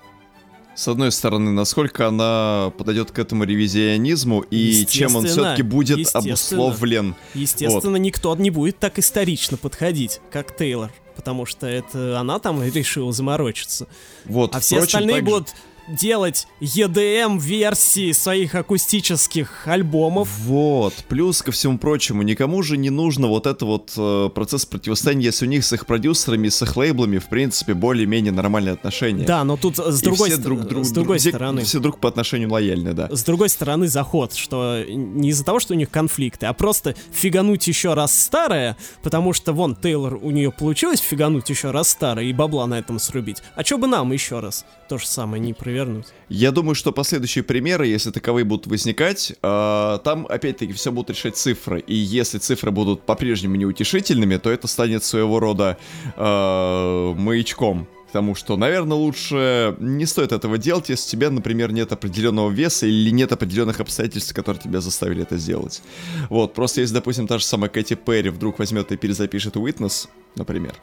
с 0.79 0.87
одной 0.87 1.11
стороны, 1.11 1.51
насколько 1.51 2.07
она 2.07 2.71
подойдет 2.77 3.11
к 3.11 3.19
этому 3.19 3.43
ревизионизму 3.43 4.45
и 4.49 4.85
чем 4.85 5.17
он 5.17 5.25
все-таки 5.25 5.61
будет 5.61 6.07
обусловлен. 6.15 7.15
Естественно, 7.33 7.97
вот. 7.97 7.97
никто 7.97 8.33
не 8.37 8.49
будет 8.49 8.79
так 8.79 8.97
исторично 8.97 9.57
подходить, 9.57 10.21
как 10.31 10.55
Тейлор, 10.55 10.89
потому 11.17 11.45
что 11.45 11.67
это 11.67 12.17
она 12.17 12.39
там 12.39 12.63
решила 12.73 13.11
заморочиться. 13.11 13.87
Вот, 14.23 14.55
а 14.55 14.61
все 14.61 14.77
впрочем, 14.77 14.99
остальные 14.99 15.15
также... 15.17 15.31
будут 15.31 15.55
делать 15.89 16.47
EDM-версии 16.61 18.11
своих 18.11 18.55
акустических 18.55 19.67
альбомов. 19.67 20.29
Вот, 20.39 20.93
плюс 21.07 21.41
ко 21.41 21.51
всему 21.51 21.77
прочему, 21.77 22.21
никому 22.21 22.61
же 22.63 22.77
не 22.77 22.89
нужно 22.89 23.27
вот 23.27 23.47
это 23.47 23.65
вот 23.65 23.93
э, 23.97 24.29
процесс 24.33 24.65
противостояния, 24.65 25.25
если 25.25 25.45
у 25.45 25.49
них 25.49 25.65
с 25.65 25.73
их 25.73 25.85
продюсерами, 25.85 26.49
с 26.49 26.61
их 26.61 26.75
лейблами, 26.75 27.17
в 27.17 27.27
принципе, 27.27 27.73
более-менее 27.73 28.31
нормальные 28.31 28.73
отношения. 28.73 29.25
Да, 29.25 29.43
но 29.43 29.57
тут 29.57 29.77
с 29.77 30.01
другой, 30.01 30.31
ст- 30.31 30.41
друг, 30.41 30.61
друг, 30.61 30.85
с 30.85 30.91
другой 30.91 31.19
друг, 31.19 31.33
стороны... 31.33 31.63
Все 31.63 31.79
друг 31.79 31.99
по 31.99 32.09
отношению 32.09 32.51
лояльны, 32.51 32.93
да. 32.93 33.09
С 33.11 33.23
другой 33.23 33.49
стороны, 33.49 33.87
заход, 33.87 34.33
что 34.33 34.83
не 34.87 35.29
из-за 35.29 35.43
того, 35.43 35.59
что 35.59 35.73
у 35.73 35.77
них 35.77 35.89
конфликты, 35.89 36.45
а 36.45 36.53
просто 36.53 36.95
фигануть 37.11 37.67
еще 37.67 37.93
раз 37.93 38.17
старое, 38.17 38.77
потому 39.03 39.33
что, 39.33 39.53
вон, 39.53 39.75
Тейлор, 39.75 40.19
у 40.21 40.31
нее 40.31 40.51
получилось 40.51 40.99
фигануть 40.99 41.49
еще 41.49 41.71
раз 41.71 41.89
старое 41.89 42.25
и 42.25 42.33
бабла 42.33 42.67
на 42.67 42.79
этом 42.79 42.99
срубить. 42.99 43.41
А 43.55 43.63
что 43.63 43.77
бы 43.77 43.87
нам 43.87 44.11
еще 44.11 44.39
раз 44.39 44.65
то 44.87 44.97
же 44.97 45.07
самое 45.07 45.41
не 45.41 45.53
провернуть? 45.53 45.78
Вернуть. 45.79 46.07
Я 46.29 46.51
думаю, 46.51 46.75
что 46.75 46.91
последующие 46.91 47.43
примеры, 47.43 47.87
если 47.87 48.11
таковые 48.11 48.43
будут 48.43 48.67
возникать, 48.67 49.33
э, 49.41 49.99
там 50.03 50.27
опять-таки 50.29 50.73
все 50.73 50.91
будут 50.91 51.09
решать 51.11 51.35
цифры. 51.35 51.79
И 51.79 51.95
если 51.95 52.37
цифры 52.37 52.71
будут 52.71 53.05
по-прежнему 53.05 53.55
неутешительными, 53.55 54.37
то 54.37 54.49
это 54.49 54.67
станет 54.67 55.03
своего 55.03 55.39
рода 55.39 55.77
э, 56.15 57.13
маячком 57.17 57.87
к 58.09 58.11
тому, 58.11 58.33
что, 58.33 58.57
наверное, 58.57 58.97
лучше 58.97 59.75
не 59.79 60.07
стоит 60.07 60.31
этого 60.31 60.57
делать, 60.57 60.89
если 60.89 61.07
у 61.07 61.11
тебя, 61.11 61.29
например, 61.29 61.71
нет 61.71 61.91
определенного 61.91 62.49
веса 62.49 62.87
или 62.87 63.11
нет 63.11 63.31
определенных 63.31 63.79
обстоятельств, 63.79 64.33
которые 64.33 64.61
тебя 64.63 64.81
заставили 64.81 65.21
это 65.21 65.37
сделать. 65.37 65.83
Вот, 66.29 66.55
просто 66.55 66.81
если, 66.81 66.95
допустим, 66.95 67.27
та 67.27 67.37
же 67.37 67.45
самая 67.45 67.69
Кэти 67.69 67.93
Перри 67.93 68.29
вдруг 68.31 68.57
возьмет 68.57 68.91
и 68.91 68.97
перезапишет 68.97 69.57
Witness, 69.57 70.07
например, 70.35 70.73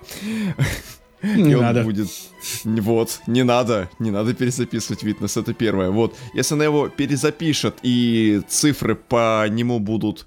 не 1.22 1.52
и 1.52 1.55
он 1.55 1.62
надо. 1.62 1.82
будет... 1.82 2.09
Вот, 2.64 3.20
не 3.26 3.43
надо, 3.43 3.90
не 3.98 4.10
надо 4.10 4.34
перезаписывать 4.34 5.02
Витнес, 5.02 5.36
это 5.36 5.55
первое. 5.55 5.90
Вот, 5.90 6.16
если 6.34 6.55
она 6.55 6.64
его 6.64 6.88
перезапишет 6.88 7.78
и 7.82 8.43
цифры 8.48 8.94
по 8.94 9.47
нему 9.48 9.78
будут 9.78 10.26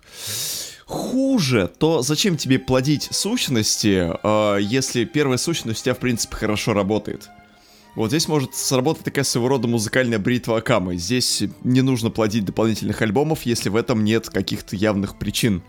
хуже, 0.86 1.72
то 1.78 2.02
зачем 2.02 2.36
тебе 2.36 2.60
плодить 2.60 3.10
сущности, 3.12 4.12
э, 4.24 4.62
если 4.62 5.06
первая 5.06 5.38
сущность 5.38 5.82
у 5.82 5.84
тебя, 5.84 5.94
в 5.94 6.00
принципе, 6.00 6.36
хорошо 6.36 6.74
работает? 6.74 7.30
Вот 7.96 8.10
здесь 8.10 8.28
может 8.28 8.56
сработать 8.56 9.04
такая 9.04 9.24
своего 9.24 9.50
рода 9.50 9.68
музыкальная 9.68 10.20
бритва 10.20 10.58
Акамы. 10.58 10.96
Здесь 10.98 11.44
не 11.64 11.82
нужно 11.82 12.10
плодить 12.10 12.46
дополнительных 12.46 13.02
альбомов, 13.02 13.46
если 13.46 13.70
в 13.70 13.76
этом 13.76 14.04
нет 14.04 14.30
каких-то 14.30 14.76
явных 14.76 15.18
причин. 15.18 15.64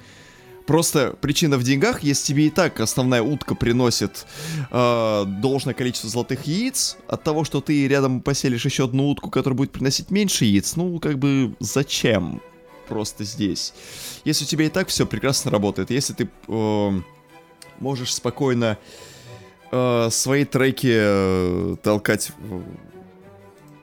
Просто 0.67 1.17
причина 1.21 1.57
в 1.57 1.63
деньгах, 1.63 2.03
если 2.03 2.27
тебе 2.27 2.47
и 2.47 2.51
так 2.51 2.79
основная 2.81 3.23
утка 3.23 3.55
приносит 3.55 4.27
э, 4.71 5.25
должное 5.27 5.75
количество 5.75 6.09
золотых 6.09 6.47
яиц, 6.47 6.97
от 7.09 7.25
того, 7.25 7.45
что 7.45 7.61
ты 7.61 7.89
рядом 7.89 8.21
поселишь 8.21 8.65
еще 8.65 8.85
одну 8.85 9.09
утку, 9.09 9.31
которая 9.31 9.57
будет 9.57 9.73
приносить 9.73 10.11
меньше 10.11 10.45
яиц, 10.45 10.77
ну, 10.77 11.01
как 11.01 11.19
бы, 11.19 11.55
зачем? 11.59 12.41
Просто 12.89 13.25
здесь. 13.25 13.73
Если 14.25 14.45
у 14.45 14.49
тебя 14.49 14.67
и 14.67 14.69
так 14.69 14.89
все 14.89 15.07
прекрасно 15.07 15.51
работает, 15.51 15.91
если 15.91 16.13
ты 16.13 16.29
э, 16.49 17.01
можешь 17.79 18.15
спокойно 18.15 18.79
э, 19.71 20.09
свои 20.11 20.45
треки 20.45 20.93
э, 20.93 21.77
толкать 21.83 22.33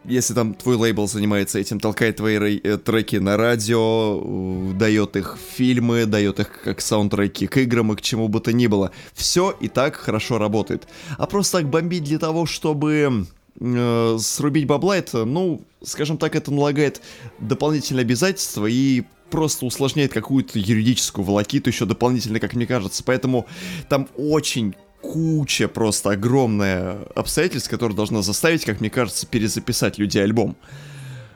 если 0.08 0.34
там 0.34 0.54
твой 0.54 0.76
лейбл 0.76 1.08
занимается 1.08 1.60
этим, 1.60 1.80
толкает 1.80 2.18
твои 2.18 2.60
э, 2.64 2.78
треки 2.78 3.18
на 3.18 3.38
радио, 3.38 4.22
э, 4.24 4.74
дает 4.74 5.16
их 5.16 5.38
фильмы, 5.56 6.06
дает 6.06 6.40
их 6.40 6.62
как 6.64 6.82
саундтреки 6.82 7.48
к 7.48 7.58
играм 7.58 7.92
и 7.92 7.96
к 7.96 8.02
чему 8.02 8.30
бы 8.30 8.40
то 8.40 8.54
ни 8.54 8.68
было. 8.68 8.92
Все 9.14 9.56
и 9.60 9.68
так 9.68 9.96
хорошо 9.96 10.38
работает. 10.38 10.88
А 11.18 11.28
просто 11.28 11.60
так 11.60 11.70
бомбить 11.70 12.06
для 12.06 12.20
того, 12.20 12.46
чтобы 12.46 13.28
э, 13.60 14.18
срубить 14.20 14.66
бабла, 14.66 14.98
это, 14.98 15.26
ну, 15.26 15.62
скажем 15.84 16.18
так, 16.18 16.36
это 16.36 16.52
налагает 16.52 17.02
дополнительные 17.40 18.02
обязательства 18.02 18.66
и 18.66 19.04
просто 19.30 19.66
усложняет 19.66 20.14
какую-то 20.14 20.58
юридическую 20.58 21.26
волокиту 21.26 21.70
еще 21.70 21.86
дополнительно, 21.86 22.40
как 22.40 22.54
мне 22.54 22.66
кажется. 22.66 23.04
Поэтому 23.04 23.46
там 23.90 24.08
очень 24.16 24.74
куча 25.02 25.68
просто 25.68 26.12
огромная 26.12 26.98
обстоятельств, 27.16 27.70
которые 27.70 27.96
должна 27.96 28.22
заставить, 28.22 28.66
как 28.66 28.80
мне 28.80 28.90
кажется, 28.90 29.28
перезаписать 29.28 29.98
людей 29.98 30.24
альбом. 30.24 30.56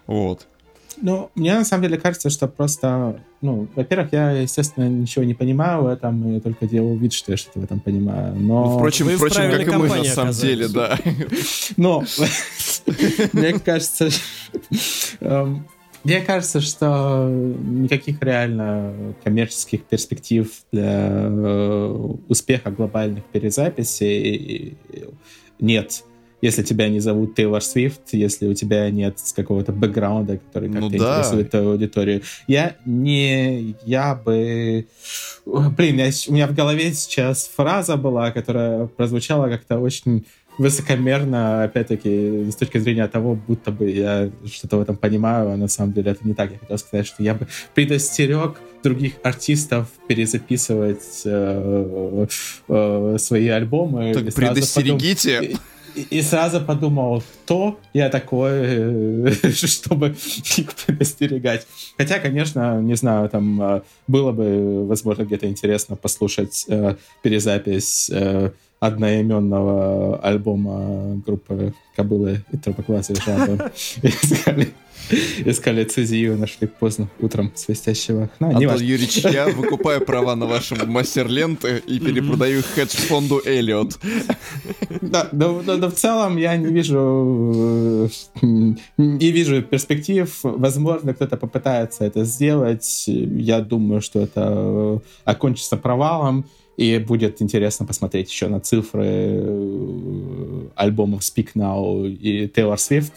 Вот. 0.07 0.47
Ну, 1.01 1.31
мне 1.35 1.55
на 1.55 1.65
самом 1.65 1.83
деле 1.83 1.97
кажется, 1.97 2.29
что 2.29 2.47
просто, 2.47 3.19
ну, 3.41 3.67
во-первых, 3.75 4.11
я, 4.11 4.31
естественно, 4.31 4.87
ничего 4.87 5.23
не 5.23 5.33
понимаю 5.33 5.83
в 5.83 5.87
этом, 5.87 6.35
и 6.35 6.39
только 6.39 6.67
делаю 6.67 6.97
вид, 6.97 7.13
что 7.13 7.31
я 7.31 7.37
что-то 7.37 7.59
в 7.59 7.63
этом 7.63 7.79
понимаю, 7.79 8.35
но... 8.35 8.65
Ну, 8.65 8.77
впрочем, 8.77 9.07
впрочем 9.09 9.49
как 9.51 9.67
и 9.67 9.71
мы 9.71 9.87
на 9.87 10.03
самом 10.03 10.33
деле, 10.33 10.67
да. 10.67 10.99
Но, 11.77 12.03
мне 13.33 13.53
кажется, 13.59 14.09
эм, 15.21 15.65
мне 16.03 16.21
кажется, 16.21 16.61
что 16.61 17.27
никаких 17.29 18.21
реально 18.21 18.93
коммерческих 19.23 19.83
перспектив 19.83 20.51
для 20.71 21.27
э, 21.27 22.13
успеха 22.27 22.71
глобальных 22.71 23.23
перезаписей 23.25 24.77
нет. 25.59 26.03
Если 26.41 26.63
тебя 26.63 26.89
не 26.89 26.99
зовут 26.99 27.35
Тейлор 27.35 27.61
Свифт, 27.61 28.13
если 28.13 28.47
у 28.47 28.55
тебя 28.55 28.89
нет 28.89 29.19
какого-то 29.35 29.71
бэкграунда, 29.71 30.37
который 30.37 30.69
как-то 30.69 30.89
ну, 30.89 30.89
да. 30.89 31.19
интересует 31.19 31.53
аудиторию. 31.53 32.23
Я 32.47 32.77
не... 32.83 33.75
Я 33.85 34.15
бы... 34.15 34.87
Блин, 35.45 35.97
я, 35.97 36.09
у 36.27 36.33
меня 36.33 36.47
в 36.47 36.55
голове 36.55 36.93
сейчас 36.93 37.47
фраза 37.55 37.95
была, 37.95 38.31
которая 38.31 38.87
прозвучала 38.87 39.49
как-то 39.49 39.77
очень 39.77 40.25
высокомерно, 40.61 41.63
опять-таки, 41.63 42.51
с 42.51 42.55
точки 42.55 42.77
зрения 42.77 43.07
того, 43.07 43.35
будто 43.35 43.71
бы 43.71 43.89
я 43.89 44.29
что-то 44.45 44.77
в 44.77 44.81
этом 44.81 44.95
понимаю, 44.95 45.49
а 45.49 45.57
на 45.57 45.67
самом 45.67 45.93
деле 45.93 46.11
это 46.11 46.27
не 46.27 46.35
так. 46.35 46.51
Я 46.51 46.59
хотел 46.59 46.77
сказать, 46.77 47.07
что 47.07 47.23
я 47.23 47.33
бы 47.33 47.47
предостерег 47.73 48.59
других 48.83 49.13
артистов 49.23 49.87
перезаписывать 50.07 51.23
э, 51.25 52.27
э, 52.67 53.15
свои 53.19 53.47
альбомы. 53.47 54.13
Так 54.13 54.33
предостерегите. 54.35 55.39
Потом, 55.39 55.59
и, 55.95 56.01
и 56.19 56.21
сразу 56.21 56.61
подумал, 56.61 57.23
кто 57.43 57.79
я 57.93 58.09
такой, 58.09 59.33
чтобы 59.53 60.15
их 60.57 60.73
предостерегать. 60.85 61.67
Хотя, 61.97 62.19
конечно, 62.19 62.79
не 62.81 62.95
знаю, 62.95 63.29
там 63.29 63.61
э, 63.61 63.81
было 64.07 64.31
бы, 64.31 64.85
возможно, 64.85 65.23
где-то 65.23 65.47
интересно 65.47 65.95
послушать 65.95 66.65
э, 66.67 66.95
перезапись 67.23 68.11
э, 68.13 68.51
одноименного 68.81 70.17
альбома 70.17 71.21
группы 71.23 71.73
Кобылы 71.95 72.43
и 72.51 72.57
Тропокласс 72.57 73.11
искали, 74.01 74.69
искали 75.45 75.83
цезию, 75.83 76.35
нашли 76.35 76.67
поздно 76.67 77.07
утром 77.19 77.51
свистящего 77.53 78.23
окна. 78.23 78.47
Антон 78.47 78.81
Юрьевич, 78.81 79.17
я 79.17 79.47
выкупаю 79.55 80.01
права 80.01 80.35
на 80.35 80.47
ваши 80.47 80.75
мастер-ленты 80.83 81.83
и 81.85 81.99
перепродаю 81.99 82.59
их 82.59 82.65
хедж-фонду 82.65 83.43
Эллиот. 83.45 83.99
Да, 85.01 85.29
но, 85.31 85.61
но, 85.61 85.77
но 85.77 85.91
в 85.91 85.93
целом 85.93 86.37
я 86.37 86.57
не 86.57 86.73
вижу 86.73 88.09
не 88.41 89.31
вижу 89.31 89.61
перспектив. 89.61 90.39
Возможно, 90.41 91.13
кто-то 91.13 91.37
попытается 91.37 92.03
это 92.03 92.23
сделать. 92.25 93.03
Я 93.05 93.59
думаю, 93.59 94.01
что 94.01 94.21
это 94.21 95.01
окончится 95.23 95.77
провалом. 95.77 96.45
И 96.77 96.97
будет 96.99 97.41
интересно 97.41 97.85
посмотреть 97.85 98.31
еще 98.31 98.47
на 98.47 98.59
цифры 98.59 99.05
э, 99.05 100.61
альбомов 100.75 101.21
Speak 101.21 101.49
Now 101.55 102.07
и 102.07 102.47
Taylor 102.47 102.75
Swift. 102.75 103.11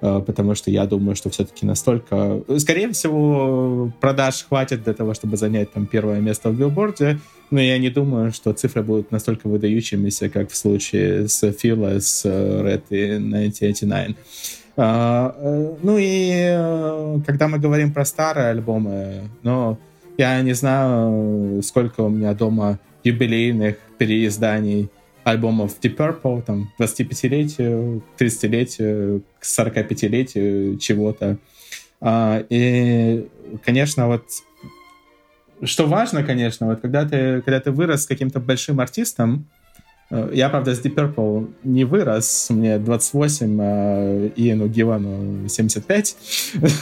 э, 0.00 0.22
потому 0.26 0.54
что 0.54 0.70
я 0.70 0.86
думаю, 0.86 1.14
что 1.14 1.28
все-таки 1.30 1.66
настолько... 1.66 2.42
Скорее 2.58 2.90
всего, 2.92 3.92
продаж 4.00 4.46
хватит 4.48 4.84
для 4.84 4.94
того, 4.94 5.14
чтобы 5.14 5.36
занять 5.36 5.72
там 5.72 5.86
первое 5.86 6.20
место 6.20 6.50
в 6.50 6.58
билборде, 6.58 7.18
но 7.50 7.60
я 7.60 7.78
не 7.78 7.90
думаю, 7.90 8.32
что 8.32 8.52
цифры 8.52 8.82
будут 8.82 9.12
настолько 9.12 9.48
выдающимися, 9.48 10.28
как 10.28 10.50
в 10.50 10.56
случае 10.56 11.28
с 11.28 11.52
Фила, 11.52 12.00
с 12.00 12.24
Red 12.24 12.84
и 12.90 13.16
1989. 13.16 14.16
Uh, 14.76 15.76
ну 15.82 15.96
и 15.98 17.20
когда 17.26 17.48
мы 17.48 17.58
говорим 17.58 17.92
про 17.92 18.04
старые 18.04 18.50
альбомы, 18.50 19.28
ну, 19.42 19.76
я 20.18 20.42
не 20.42 20.52
знаю, 20.52 21.62
сколько 21.62 22.02
у 22.02 22.08
меня 22.08 22.34
дома 22.34 22.78
юбилейных 23.04 23.76
переизданий 23.98 24.90
альбомов 25.22 25.76
Deep 25.80 25.96
Purple, 25.96 26.42
там, 26.42 26.72
к 26.76 26.82
25-летию, 26.82 28.02
к 28.16 28.20
30-летию, 28.20 29.22
к 29.38 29.44
45-летию 29.44 30.78
чего-то. 30.78 31.38
А, 32.00 32.44
и, 32.48 33.28
конечно, 33.64 34.08
вот 34.08 34.24
что 35.62 35.86
важно, 35.86 36.22
конечно, 36.24 36.66
вот 36.66 36.80
когда 36.80 37.04
ты, 37.04 37.40
когда 37.42 37.60
ты 37.60 37.70
вырос 37.70 38.04
с 38.04 38.06
каким-то 38.06 38.40
большим 38.40 38.80
артистом, 38.80 39.46
э, 40.10 40.30
я, 40.34 40.48
правда, 40.48 40.74
с 40.74 40.80
Deep 40.80 40.94
Purple 40.94 41.52
не 41.64 41.84
вырос, 41.84 42.46
мне 42.50 42.78
28, 42.78 43.58
а 43.60 44.32
Иену 44.36 44.68
Гивану 44.68 45.48
75, 45.48 46.16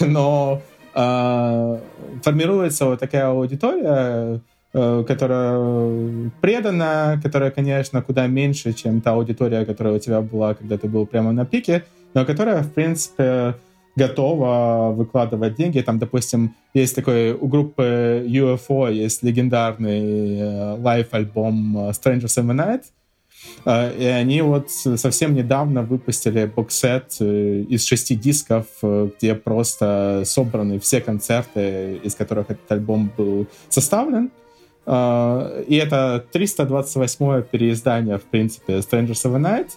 но 0.01 0.63
формируется 0.97 2.87
вот 2.87 3.01
такая 3.01 3.27
аудитория, 3.27 4.41
Э, 4.79 5.05
которая 5.09 6.31
предана, 6.43 7.19
которая, 7.23 7.51
конечно, 7.51 8.03
куда 8.03 8.27
меньше, 8.27 8.75
чем 8.75 9.01
та 9.01 9.13
аудитория, 9.13 9.65
которая 9.65 9.95
у 9.95 9.99
тебя 9.99 10.21
была, 10.21 10.53
когда 10.53 10.77
ты 10.77 10.87
был 10.87 11.07
прямо 11.07 11.33
на 11.33 11.47
пике, 11.47 11.85
но 12.13 12.27
которая, 12.27 12.63
в 12.63 12.71
принципе, 12.75 13.55
готова 13.97 14.93
выкладывать 14.95 15.57
деньги. 15.57 15.81
Там, 15.81 15.99
допустим, 15.99 16.55
есть 16.75 16.95
такой 16.95 17.33
у 17.33 17.47
группы 17.47 18.23
UFO 18.27 18.93
есть 18.93 19.23
легендарный 19.23 20.77
live-альбом 20.77 21.79
э, 21.79 21.91
Strangers 21.93 22.37
in 22.37 22.47
the 22.47 22.55
Night, 22.55 22.83
э, 22.83 22.96
и 23.65 24.05
они 24.05 24.43
вот 24.43 24.71
совсем 24.71 25.35
недавно 25.35 25.83
выпустили 25.83 26.47
боксет 26.47 27.21
из 27.21 27.85
шести 27.85 28.15
дисков, 28.15 28.67
где 28.83 29.35
просто 29.35 30.23
собраны 30.25 30.79
все 30.79 31.01
концерты, 31.01 32.01
из 32.03 32.15
которых 32.15 32.51
этот 32.51 32.71
альбом 32.71 33.11
был 33.17 33.47
составлен. 33.69 34.31
А, 34.87 35.63
и 35.67 35.75
это 35.77 36.25
328-е 36.33 37.43
переиздание, 37.43 38.19
в 38.19 38.23
принципе, 38.23 38.75
Strangers 38.75 39.25
of 39.25 39.35
the 39.35 39.41
Night. 39.41 39.71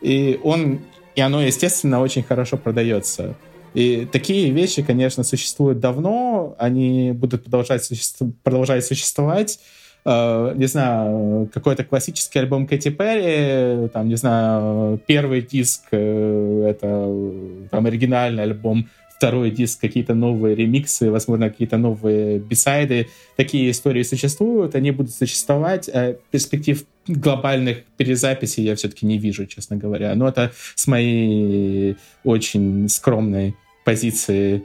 И, 0.00 0.40
он, 0.42 0.80
и 1.14 1.20
оно, 1.20 1.42
естественно, 1.42 2.00
очень 2.00 2.22
хорошо 2.22 2.56
продается. 2.56 3.36
И 3.74 4.06
такие 4.10 4.50
вещи, 4.50 4.82
конечно, 4.82 5.22
существуют 5.22 5.80
давно, 5.80 6.54
они 6.58 7.12
будут 7.12 7.44
продолжать, 7.44 7.84
существу, 7.84 8.32
продолжать 8.42 8.84
существовать. 8.86 9.58
Uh, 10.06 10.54
не 10.58 10.66
знаю, 10.66 11.48
какой-то 11.50 11.82
классический 11.82 12.38
альбом 12.38 12.66
Кэти 12.66 12.90
Перри, 12.90 13.88
там, 13.88 14.06
не 14.06 14.16
знаю, 14.16 15.00
первый 15.06 15.40
диск, 15.40 15.84
э, 15.92 16.66
это 16.68 17.68
там 17.70 17.86
оригинальный 17.86 18.42
альбом 18.42 18.86
второй 19.16 19.50
диск, 19.50 19.80
какие-то 19.80 20.14
новые 20.14 20.54
ремиксы, 20.54 21.10
возможно, 21.10 21.48
какие-то 21.48 21.78
новые 21.78 22.38
бисайды. 22.38 23.08
Такие 23.36 23.70
истории 23.70 24.02
существуют, 24.02 24.74
они 24.74 24.90
будут 24.90 25.14
существовать. 25.14 25.88
А 25.88 26.16
перспектив 26.30 26.84
глобальных 27.06 27.84
перезаписей 27.96 28.64
я 28.64 28.74
все-таки 28.74 29.06
не 29.06 29.16
вижу, 29.16 29.46
честно 29.46 29.76
говоря. 29.76 30.14
Но 30.14 30.28
это 30.28 30.52
с 30.74 30.86
моей 30.86 31.96
очень 32.24 32.88
скромной 32.88 33.54
позиции, 33.84 34.64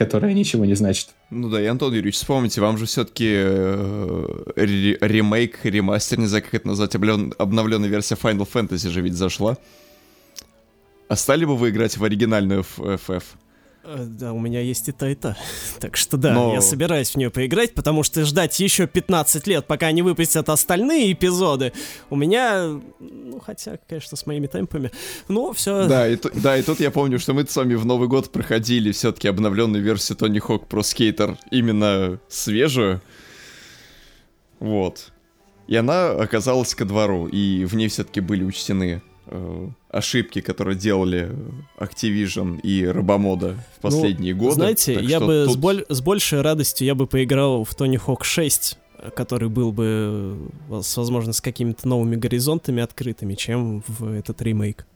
которая 0.00 0.32
ничего 0.32 0.64
не 0.64 0.72
значит. 0.72 1.10
Ну 1.28 1.50
да, 1.50 1.60
и 1.60 1.66
Антон 1.66 1.92
Юрьевич, 1.92 2.14
вспомните, 2.14 2.62
вам 2.62 2.78
же 2.78 2.86
все-таки 2.86 3.30
э, 3.34 4.52
ремейк, 4.56 5.58
ремастер, 5.62 6.18
не 6.18 6.24
знаю, 6.24 6.42
как 6.42 6.54
это 6.54 6.68
назвать, 6.68 6.94
обновленная 6.94 7.90
версия 7.90 8.14
Final 8.14 8.48
Fantasy 8.50 8.88
же 8.88 9.02
ведь 9.02 9.12
зашла. 9.12 9.58
А 11.08 11.16
стали 11.16 11.44
бы 11.44 11.54
вы 11.54 11.68
играть 11.68 11.98
в 11.98 12.02
оригинальную 12.02 12.64
FF? 12.78 13.22
Э, 13.82 14.04
да, 14.06 14.32
у 14.32 14.38
меня 14.38 14.60
есть 14.60 14.88
и 14.88 14.92
то, 14.92 15.06
и 15.06 15.14
то. 15.14 15.36
Так 15.80 15.96
что 15.96 16.16
да, 16.16 16.34
Но... 16.34 16.54
я 16.54 16.60
собираюсь 16.60 17.10
в 17.10 17.16
нее 17.16 17.30
поиграть, 17.30 17.74
потому 17.74 18.02
что 18.02 18.24
ждать 18.24 18.58
еще 18.60 18.86
15 18.86 19.46
лет, 19.46 19.66
пока 19.66 19.86
они 19.86 20.02
выпустят 20.02 20.48
остальные 20.48 21.12
эпизоды, 21.12 21.72
у 22.10 22.16
меня, 22.16 22.80
ну, 23.00 23.40
хотя, 23.40 23.78
конечно, 23.88 24.16
с 24.16 24.26
моими 24.26 24.46
темпами, 24.46 24.90
ну, 25.28 25.52
все. 25.52 25.86
Да, 25.86 26.08
и, 26.08 26.18
да, 26.34 26.58
и 26.58 26.62
тут 26.62 26.80
я 26.80 26.90
помню, 26.90 27.18
что 27.18 27.32
мы 27.32 27.46
с 27.46 27.56
вами 27.56 27.74
в 27.74 27.86
Новый 27.86 28.08
год 28.08 28.30
проходили 28.30 28.92
все-таки 28.92 29.28
обновленную 29.28 29.82
версию 29.82 30.18
Тони 30.18 30.38
Хок 30.38 30.66
про 30.68 30.82
скейтер, 30.82 31.38
именно 31.50 32.20
свежую. 32.28 33.00
Вот. 34.58 35.12
И 35.66 35.76
она 35.76 36.10
оказалась 36.10 36.74
ко 36.74 36.84
двору, 36.84 37.28
и 37.28 37.64
в 37.64 37.74
ней 37.74 37.88
все-таки 37.88 38.20
были 38.20 38.44
учтены 38.44 39.02
ошибки, 39.88 40.40
которые 40.40 40.76
делали 40.76 41.34
Activision 41.78 42.60
и 42.60 42.86
Робомода 42.86 43.52
в 43.52 43.56
ну, 43.56 43.62
последние 43.80 44.34
ну, 44.34 44.40
годы. 44.40 44.54
Знаете, 44.54 44.94
так 44.94 45.04
я 45.04 45.20
бы 45.20 45.44
тут... 45.46 45.54
с, 45.54 45.56
боль, 45.56 45.84
с 45.88 46.00
большей 46.00 46.40
радостью 46.40 46.86
я 46.86 46.94
бы 46.94 47.06
поиграл 47.06 47.64
в 47.64 47.74
Тони 47.74 47.96
Хок 47.96 48.24
6, 48.24 48.78
который 49.14 49.48
был 49.48 49.72
бы, 49.72 50.38
возможно, 50.68 51.32
с 51.32 51.40
какими-то 51.40 51.88
новыми 51.88 52.16
горизонтами 52.16 52.82
открытыми, 52.82 53.34
чем 53.34 53.82
в 53.86 54.12
этот 54.12 54.42
ремейк. 54.42 54.86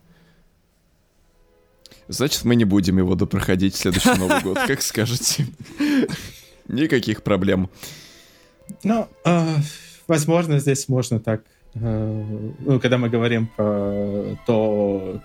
Значит, 2.07 2.43
мы 2.43 2.55
не 2.55 2.65
будем 2.65 2.97
его 2.97 3.15
допроходить 3.15 3.73
в 3.73 3.77
следующий 3.77 4.17
Новый 4.19 4.41
год, 4.41 4.59
как 4.67 4.81
скажете. 4.83 5.47
Никаких 6.67 7.23
проблем. 7.23 7.69
Ну, 8.83 9.07
а, 9.23 9.55
возможно, 10.07 10.59
здесь 10.59 10.87
можно 10.87 11.19
так 11.19 11.41
Э, 11.45 11.54
ну, 11.75 12.79
когда 12.79 12.97
мы 12.97 13.09
говорим 13.09 13.47
про 13.55 14.37
то, 14.45 15.21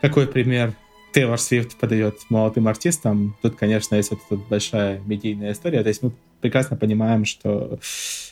какой 0.00 0.26
пример 0.26 0.74
Тейлор 1.12 1.38
Свифт 1.38 1.76
подает 1.76 2.16
молодым 2.28 2.68
артистам, 2.68 3.36
тут, 3.42 3.56
конечно, 3.56 3.94
есть 3.94 4.10
вот 4.10 4.20
эта 4.28 4.40
большая 4.48 5.00
медийная 5.06 5.52
история. 5.52 5.82
То 5.82 5.88
есть 5.88 6.02
мы 6.02 6.12
прекрасно 6.40 6.76
понимаем, 6.76 7.24
что 7.24 7.78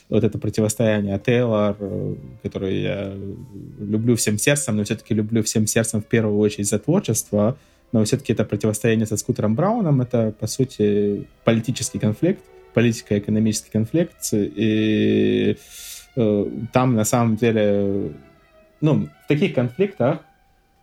вот 0.09 0.23
это 0.23 0.37
противостояние 0.37 1.19
Тейлор, 1.19 1.77
которое 2.43 2.81
я 2.81 3.13
люблю 3.79 4.15
всем 4.15 4.37
сердцем, 4.37 4.75
но 4.75 4.83
все-таки 4.83 5.13
люблю 5.13 5.41
всем 5.43 5.67
сердцем 5.67 6.01
в 6.01 6.05
первую 6.05 6.37
очередь 6.39 6.67
за 6.67 6.79
творчество, 6.79 7.57
но 7.91 8.03
все-таки 8.03 8.33
это 8.33 8.43
противостояние 8.43 9.07
со 9.07 9.17
Скутером 9.17 9.55
Брауном, 9.55 10.01
это, 10.01 10.33
по 10.37 10.47
сути, 10.47 11.25
политический 11.45 11.99
конфликт, 11.99 12.43
политико-экономический 12.73 13.71
конфликт, 13.71 14.17
и 14.33 15.57
Э, 15.57 15.96
там 16.73 16.95
на 16.95 17.03
самом 17.05 17.35
деле, 17.35 18.11
ну, 18.81 19.07
в 19.25 19.27
таких 19.27 19.53
конфликтах 19.53 20.19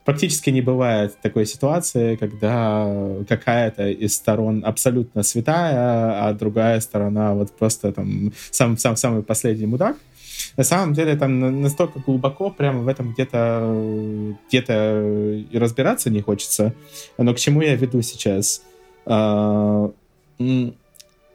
практически 0.05 0.51
не 0.51 0.61
бывает 0.61 1.17
такой 1.23 1.47
ситуации, 1.47 2.17
когда 2.17 2.87
какая-то 3.29 3.89
из 3.89 4.15
сторон 4.15 4.63
абсолютно 4.65 5.23
святая, 5.23 6.29
а 6.29 6.33
другая 6.35 6.81
сторона 6.81 7.35
вот 7.35 7.51
просто 7.57 7.93
там 7.93 8.33
сам, 8.51 8.77
сам 8.77 8.97
самый 8.97 9.23
последний 9.23 9.67
мудак. 9.67 9.97
На 10.57 10.65
самом 10.65 10.95
деле 10.95 11.17
там 11.17 11.63
настолько 11.63 12.01
глубоко 12.01 12.51
прямо 12.51 12.81
в 12.81 12.89
этом 12.89 13.13
где-то 13.13 14.37
где-то 14.49 15.03
и 15.51 15.59
разбираться 15.59 16.11
не 16.11 16.21
хочется. 16.21 16.75
Но 17.19 17.35
к 17.35 17.39
чему 17.39 17.63
я 17.63 17.75
веду 17.75 18.03
сейчас? 18.03 18.63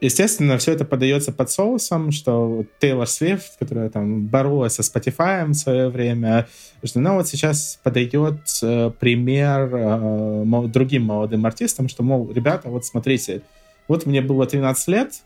Естественно, 0.01 0.57
все 0.57 0.71
это 0.71 0.85
подается 0.85 1.33
под 1.33 1.51
соусом, 1.51 2.11
что 2.11 2.63
Тейлор 2.79 3.07
Свифт, 3.07 3.57
которая 3.59 3.89
там 3.89 4.27
боролась 4.27 4.75
со 4.75 4.81
Spotify 4.81 5.45
в 5.45 5.53
свое 5.55 5.89
время, 5.89 6.47
что 6.83 6.99
она 6.99 7.15
вот 7.15 7.27
сейчас 7.27 7.79
подает 7.83 8.39
э, 8.63 8.91
пример 8.97 9.69
э, 9.73 10.67
другим 10.67 11.03
молодым 11.03 11.45
артистам, 11.45 11.89
что, 11.89 12.03
мол, 12.03 12.31
ребята, 12.31 12.69
вот 12.69 12.85
смотрите, 12.85 13.41
вот 13.89 14.05
мне 14.05 14.21
было 14.21 14.45
13 14.45 14.87
лет, 14.87 15.21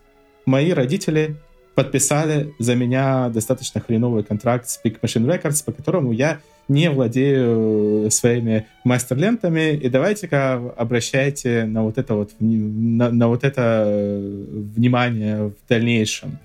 мои 0.48 0.72
родители 0.72 1.36
подписали 1.76 2.54
за 2.60 2.76
меня 2.76 3.30
достаточно 3.30 3.82
хреновый 3.82 4.24
контракт 4.24 4.70
с 4.70 4.80
Big 4.84 5.00
Machine 5.02 5.26
Records, 5.26 5.64
по 5.66 5.72
которому 5.72 6.12
я 6.12 6.40
не 6.68 6.90
владею 6.90 8.10
своими 8.10 8.68
мастер-лентами, 8.84 9.76
и 9.76 9.90
давайте-ка 9.90 10.54
обращайте 10.78 11.66
на 11.66 11.84
вот 11.84 11.98
это 11.98 12.16
вот, 12.16 12.32
на, 12.40 13.10
на 13.10 13.28
вот 13.28 13.44
это 13.44 13.84
э, 13.86 14.44
внимание 14.76 15.48
в 15.48 15.54
дальнейшем. 15.68 16.40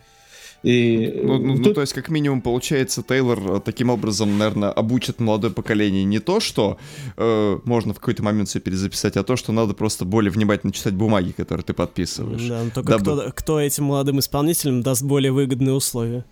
И 0.63 1.21
ну, 1.23 1.39
ну, 1.39 1.57
тут... 1.57 1.67
ну, 1.67 1.75
то 1.75 1.81
есть, 1.83 1.93
как 1.93 2.09
минимум, 2.09 2.41
получается, 2.41 3.03
Тейлор 3.03 3.57
э, 3.57 3.61
таким 3.65 3.91
образом, 3.91 4.39
наверное, 4.39 4.71
обучит 4.71 5.21
молодое 5.21 5.53
поколение 5.53 6.05
не 6.05 6.19
то, 6.19 6.41
что 6.41 6.79
э, 7.17 7.59
можно 7.65 7.95
в 7.95 8.01
какой-то 8.01 8.25
момент 8.25 8.49
все 8.49 8.59
перезаписать, 8.59 9.17
а 9.17 9.23
то, 9.23 9.37
что 9.37 9.53
надо 9.53 9.75
просто 9.75 10.05
более 10.05 10.33
внимательно 10.33 10.73
читать 10.73 10.95
бумаги, 10.95 11.33
которые 11.33 11.65
ты 11.65 11.75
подписываешь. 11.75 12.49
Да, 12.49 12.65
но 12.65 12.71
только 12.71 12.99
дабы... 12.99 13.03
кто, 13.03 13.33
кто 13.33 13.61
этим 13.61 13.85
молодым 13.85 14.19
исполнителям 14.19 14.83
даст 14.83 15.03
более 15.03 15.31
выгодные 15.31 15.75
условия? 15.75 16.25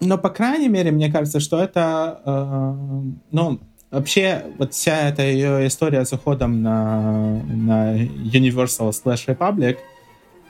Но, 0.00 0.18
по 0.18 0.30
крайней 0.30 0.68
мере, 0.68 0.90
мне 0.90 1.10
кажется, 1.10 1.40
что 1.40 1.58
это, 1.58 2.20
э, 2.24 3.10
ну, 3.32 3.60
вообще, 3.90 4.44
вот 4.58 4.74
вся 4.74 5.08
эта 5.08 5.22
ее 5.22 5.66
история 5.66 6.04
с 6.04 6.12
уходом 6.12 6.62
на, 6.62 7.42
на 7.44 7.98
Universal 7.98 8.90
slash 8.90 9.26
Republic, 9.26 9.78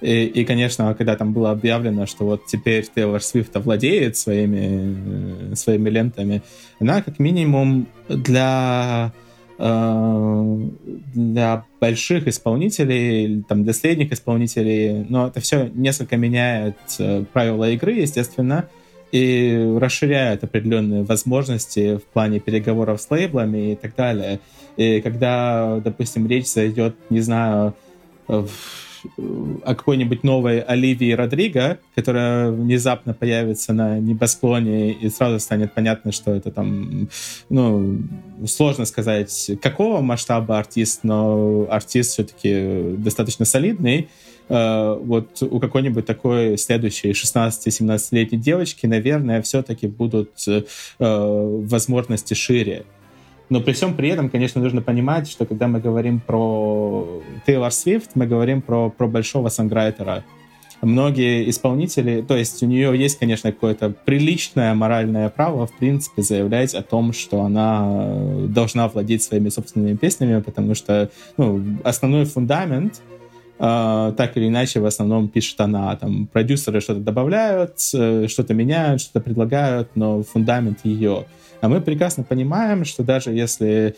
и, 0.00 0.24
и, 0.24 0.44
конечно, 0.44 0.94
когда 0.94 1.16
там 1.16 1.32
было 1.32 1.50
объявлено, 1.50 2.06
что 2.06 2.24
вот 2.24 2.46
теперь 2.46 2.86
Тейлор 2.94 3.22
Свифт 3.22 3.56
овладеет 3.56 4.16
своими, 4.16 5.54
своими 5.54 5.90
лентами, 5.90 6.42
она 6.78 7.02
как 7.02 7.18
минимум 7.18 7.86
для 8.08 9.12
Э, 9.62 10.68
для 11.14 11.66
больших 11.80 12.26
исполнителей, 12.26 13.44
там, 13.46 13.62
для 13.62 13.74
средних 13.74 14.10
исполнителей, 14.10 15.04
но 15.06 15.26
это 15.26 15.40
все 15.40 15.70
несколько 15.74 16.16
меняет 16.16 16.76
э, 16.98 17.24
правила 17.30 17.68
игры, 17.70 17.92
естественно, 17.92 18.70
и 19.12 19.76
расширяет 19.78 20.44
определенные 20.44 21.02
возможности 21.02 21.98
в 21.98 22.04
плане 22.04 22.40
переговоров 22.40 23.02
с 23.02 23.10
лейблами 23.10 23.72
и 23.72 23.76
так 23.76 23.94
далее. 23.94 24.40
И 24.78 25.02
когда, 25.02 25.78
допустим, 25.84 26.26
речь 26.26 26.46
зайдет, 26.46 26.96
не 27.10 27.20
знаю, 27.20 27.74
в 28.28 28.48
о 29.16 29.74
какой-нибудь 29.74 30.24
новой 30.24 30.60
Оливии 30.60 31.12
Родриго, 31.12 31.78
которая 31.94 32.50
внезапно 32.50 33.14
появится 33.14 33.72
на 33.72 33.98
небосклоне, 33.98 34.92
и 34.92 35.08
сразу 35.08 35.40
станет 35.40 35.72
понятно, 35.74 36.12
что 36.12 36.32
это 36.32 36.50
там, 36.50 37.08
ну, 37.48 37.98
сложно 38.46 38.84
сказать, 38.84 39.50
какого 39.62 40.00
масштаба 40.00 40.58
артист, 40.58 41.00
но 41.02 41.66
артист 41.70 42.12
все-таки 42.12 42.96
достаточно 42.98 43.44
солидный. 43.44 44.08
Э, 44.48 44.98
вот 45.00 45.42
у 45.42 45.60
какой-нибудь 45.60 46.04
такой 46.04 46.58
следующей 46.58 47.12
16-17-летней 47.12 48.38
девочки, 48.38 48.86
наверное, 48.86 49.42
все-таки 49.42 49.86
будут 49.86 50.30
э, 50.48 50.62
возможности 50.98 52.34
шире. 52.34 52.84
Но 53.50 53.60
при 53.60 53.72
всем 53.72 53.94
при 53.94 54.08
этом, 54.08 54.30
конечно, 54.30 54.60
нужно 54.60 54.80
понимать, 54.80 55.28
что 55.28 55.44
когда 55.44 55.66
мы 55.66 55.80
говорим 55.80 56.20
про 56.20 57.20
Тейлор 57.46 57.72
Свифт, 57.72 58.12
мы 58.14 58.26
говорим 58.26 58.62
про, 58.62 58.90
про 58.90 59.08
большого 59.08 59.48
санграйтера. 59.48 60.24
Многие 60.82 61.50
исполнители, 61.50 62.22
то 62.22 62.36
есть 62.36 62.62
у 62.62 62.66
нее 62.66 62.96
есть, 62.96 63.18
конечно, 63.18 63.52
какое-то 63.52 63.90
приличное 63.90 64.72
моральное 64.72 65.28
право, 65.28 65.66
в 65.66 65.72
принципе, 65.72 66.22
заявлять 66.22 66.74
о 66.74 66.82
том, 66.82 67.12
что 67.12 67.42
она 67.42 68.14
должна 68.46 68.88
владеть 68.88 69.22
своими 69.22 69.50
собственными 69.50 69.96
песнями, 69.96 70.40
потому 70.40 70.74
что 70.74 71.10
ну, 71.36 71.62
основной 71.84 72.24
фундамент 72.24 73.02
Uh, 73.62 74.14
так 74.14 74.38
или 74.38 74.48
иначе 74.48 74.80
в 74.80 74.86
основном 74.86 75.28
пишет 75.28 75.60
она. 75.60 75.94
Там 75.94 76.26
продюсеры 76.28 76.80
что-то 76.80 77.00
добавляют, 77.00 77.74
э, 77.92 78.26
что-то 78.26 78.54
меняют, 78.54 79.02
что-то 79.02 79.20
предлагают, 79.20 79.90
но 79.96 80.22
фундамент 80.22 80.78
ее. 80.82 81.26
А 81.60 81.68
мы 81.68 81.80
прекрасно 81.80 82.24
понимаем, 82.24 82.84
что 82.84 83.02
даже 83.02 83.32
если 83.32 83.94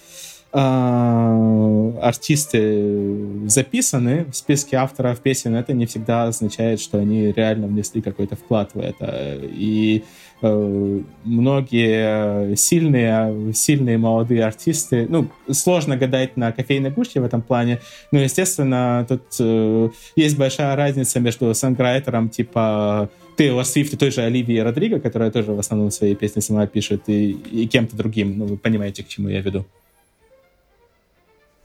э, 0.52 1.92
артисты 2.02 3.48
записаны 3.48 4.26
в 4.30 4.36
списке 4.36 4.76
авторов 4.76 5.20
песен, 5.20 5.54
это 5.54 5.72
не 5.72 5.86
всегда 5.86 6.24
означает, 6.24 6.80
что 6.80 6.98
они 6.98 7.32
реально 7.32 7.66
внесли 7.68 8.02
какой-то 8.02 8.36
вклад 8.36 8.70
в 8.74 8.80
это. 8.80 9.38
И 9.42 10.02
э, 10.42 11.00
многие 11.24 12.56
сильные, 12.56 13.52
сильные 13.54 13.98
молодые 13.98 14.44
артисты, 14.44 15.06
ну, 15.08 15.28
сложно 15.50 15.96
гадать 15.96 16.36
на 16.36 16.52
кофейной 16.52 16.90
гуще 16.90 17.20
в 17.20 17.24
этом 17.24 17.42
плане, 17.42 17.80
но, 18.10 18.18
естественно, 18.18 19.06
тут 19.08 19.22
э, 19.38 19.88
есть 20.16 20.36
большая 20.36 20.76
разница 20.76 21.20
между 21.20 21.54
санграйтером 21.54 22.28
типа 22.28 23.08
Тейлор 23.36 23.64
Свифт 23.64 23.94
и 23.94 23.96
той 23.96 24.10
же 24.10 24.22
Оливии 24.22 24.58
Родриго, 24.58 25.00
которая 25.00 25.30
тоже 25.30 25.52
в 25.52 25.58
основном 25.58 25.90
свои 25.90 26.14
песни 26.14 26.40
сама 26.40 26.66
пишет, 26.66 27.02
и, 27.08 27.32
и 27.32 27.66
кем-то 27.66 27.96
другим. 27.96 28.38
Ну, 28.38 28.46
вы 28.46 28.56
понимаете, 28.56 29.02
к 29.02 29.08
чему 29.08 29.28
я 29.28 29.40
веду. 29.40 29.64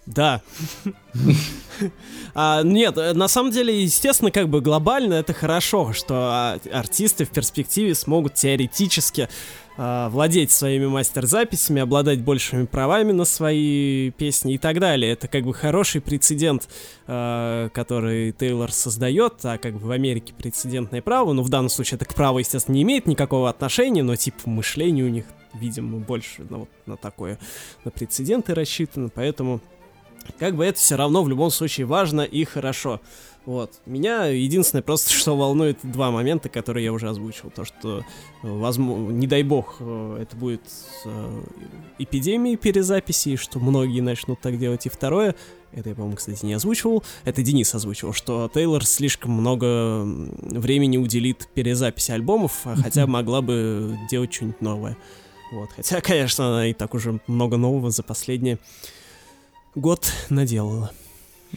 Да. 0.08 0.42
а, 2.34 2.64
нет, 2.64 2.96
на 2.96 3.28
самом 3.28 3.52
деле, 3.52 3.84
естественно, 3.84 4.32
как 4.32 4.48
бы 4.48 4.62
глобально 4.62 5.16
это 5.16 5.34
хорошо, 5.34 5.92
что 5.92 6.16
а, 6.16 6.60
артисты 6.72 7.26
в 7.26 7.30
перспективе 7.30 7.94
смогут 7.94 8.34
теоретически 8.34 9.28
владеть 9.78 10.52
своими 10.52 10.88
мастер-записями, 10.88 11.82
обладать 11.82 12.22
большими 12.22 12.66
правами 12.66 13.12
на 13.12 13.26
свои 13.26 14.10
песни 14.12 14.56
и 14.56 14.58
так 14.58 14.80
далее. 14.80 15.12
Это 15.12 15.28
как 15.28 15.44
бы 15.44 15.54
хороший 15.54 16.02
прецедент, 16.02 16.68
а, 17.06 17.70
который 17.70 18.32
Тейлор 18.32 18.72
создает, 18.72 19.34
а 19.44 19.58
как 19.58 19.76
бы 19.76 19.88
в 19.88 19.92
Америке 19.92 20.34
прецедентное 20.36 21.02
право, 21.02 21.34
ну 21.34 21.44
в 21.44 21.50
данном 21.50 21.70
случае 21.70 21.98
это 21.98 22.06
к 22.06 22.16
праву, 22.16 22.40
естественно, 22.40 22.76
не 22.76 22.82
имеет 22.84 23.06
никакого 23.06 23.50
отношения, 23.50 24.04
но 24.04 24.16
типа 24.16 24.50
мышление 24.50 25.06
у 25.06 25.10
них, 25.10 25.26
видимо, 25.54 26.00
больше 26.00 26.46
на, 26.50 26.58
вот, 26.60 26.70
на 26.86 26.98
такое, 26.98 27.38
на 27.86 27.92
прецеденты 27.92 28.56
рассчитано, 28.56 29.10
поэтому 29.10 29.62
как 30.40 30.56
бы 30.56 30.66
это 30.66 30.80
все 30.80 30.96
равно 30.96 31.24
в 31.24 31.30
любом 31.30 31.52
случае 31.52 31.86
важно 31.86 32.22
и 32.22 32.44
хорошо. 32.44 33.00
Вот. 33.48 33.80
Меня 33.86 34.26
единственное 34.26 34.82
просто, 34.82 35.14
что 35.14 35.38
волнует 35.38 35.80
два 35.82 36.12
момента, 36.12 36.50
которые 36.50 36.84
я 36.84 36.92
уже 36.92 37.08
озвучил. 37.08 37.50
То, 37.50 37.64
что, 37.64 38.04
возможно, 38.44 39.10
не 39.14 39.26
дай 39.26 39.42
бог, 39.42 39.78
э, 39.80 40.18
это 40.22 40.36
будет 40.36 40.64
э, 41.06 41.44
эпидемией 41.98 42.58
перезаписи, 42.58 43.38
что 43.38 43.60
многие 43.60 44.02
начнут 44.02 44.42
так 44.42 44.60
делать. 44.60 44.86
И 44.86 44.90
второе, 44.90 45.34
это 45.72 45.88
я, 45.88 45.96
по-моему, 45.96 46.18
кстати, 46.18 46.44
не 46.44 46.56
озвучивал, 46.56 47.06
это 47.24 47.42
Денис 47.42 47.74
озвучивал, 47.74 48.12
что 48.12 48.52
Тейлор 48.54 48.86
слишком 48.86 49.32
много 49.32 50.04
времени 50.04 50.98
уделит 50.98 51.48
перезаписи 51.54 52.12
альбомов, 52.12 52.68
а 52.68 52.76
хотя 52.76 53.08
могла 53.08 53.42
бы 53.42 53.98
делать 54.12 54.34
что-нибудь 54.34 54.60
новое. 54.60 54.98
Вот. 55.54 55.70
Хотя, 55.74 56.02
конечно, 56.02 56.50
она 56.50 56.68
и 56.68 56.74
так 56.74 56.94
уже 56.94 57.22
много 57.28 57.56
нового 57.56 57.92
за 57.92 58.04
последние 58.04 58.60
год 59.74 60.12
наделала. 60.30 60.92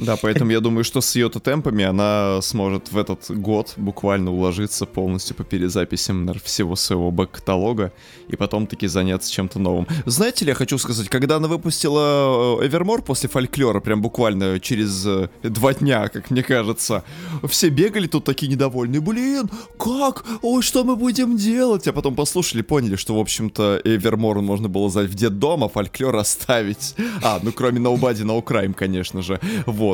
Да, 0.00 0.16
поэтому 0.16 0.50
я 0.50 0.60
думаю, 0.60 0.84
что 0.84 1.00
с 1.00 1.14
ее-то 1.14 1.40
темпами 1.40 1.84
она 1.84 2.40
сможет 2.42 2.90
в 2.90 2.96
этот 2.96 3.30
год 3.30 3.74
буквально 3.76 4.32
уложиться 4.32 4.86
полностью 4.86 5.36
по 5.36 5.44
перезаписям 5.44 6.32
всего 6.42 6.74
своего 6.74 7.10
бэк-каталога 7.10 7.92
и 8.28 8.36
потом 8.36 8.66
таки 8.66 8.86
заняться 8.86 9.30
чем-то 9.30 9.58
новым. 9.58 9.86
Знаете 10.06 10.44
ли, 10.44 10.50
я 10.50 10.54
хочу 10.54 10.78
сказать, 10.78 11.08
когда 11.08 11.36
она 11.36 11.48
выпустила 11.48 12.58
Эвермор 12.64 13.02
после 13.02 13.28
фольклора, 13.28 13.80
прям 13.80 14.00
буквально 14.00 14.58
через 14.58 15.04
э, 15.06 15.28
два 15.42 15.74
дня, 15.74 16.08
как 16.08 16.30
мне 16.30 16.42
кажется, 16.42 17.04
все 17.44 17.68
бегали 17.68 18.06
тут 18.06 18.24
такие 18.24 18.50
недовольные. 18.50 19.00
Блин, 19.00 19.50
как? 19.78 20.24
Ой, 20.42 20.62
что 20.62 20.84
мы 20.84 20.96
будем 20.96 21.36
делать? 21.36 21.86
А 21.88 21.92
потом 21.92 22.14
послушали, 22.14 22.62
поняли, 22.62 22.96
что, 22.96 23.14
в 23.14 23.18
общем-то, 23.18 23.82
Эвермор 23.84 24.40
можно 24.40 24.68
было 24.68 24.88
сдать 24.88 25.10
в 25.10 25.14
детдом, 25.14 25.64
а 25.64 25.68
фольклор 25.68 26.16
оставить. 26.16 26.94
А, 27.22 27.38
ну 27.42 27.52
кроме 27.52 27.80
Nobody 27.80 28.24
No 28.24 28.42
Crime, 28.42 28.72
конечно 28.72 29.20
же. 29.20 29.38
Вот. 29.66 29.89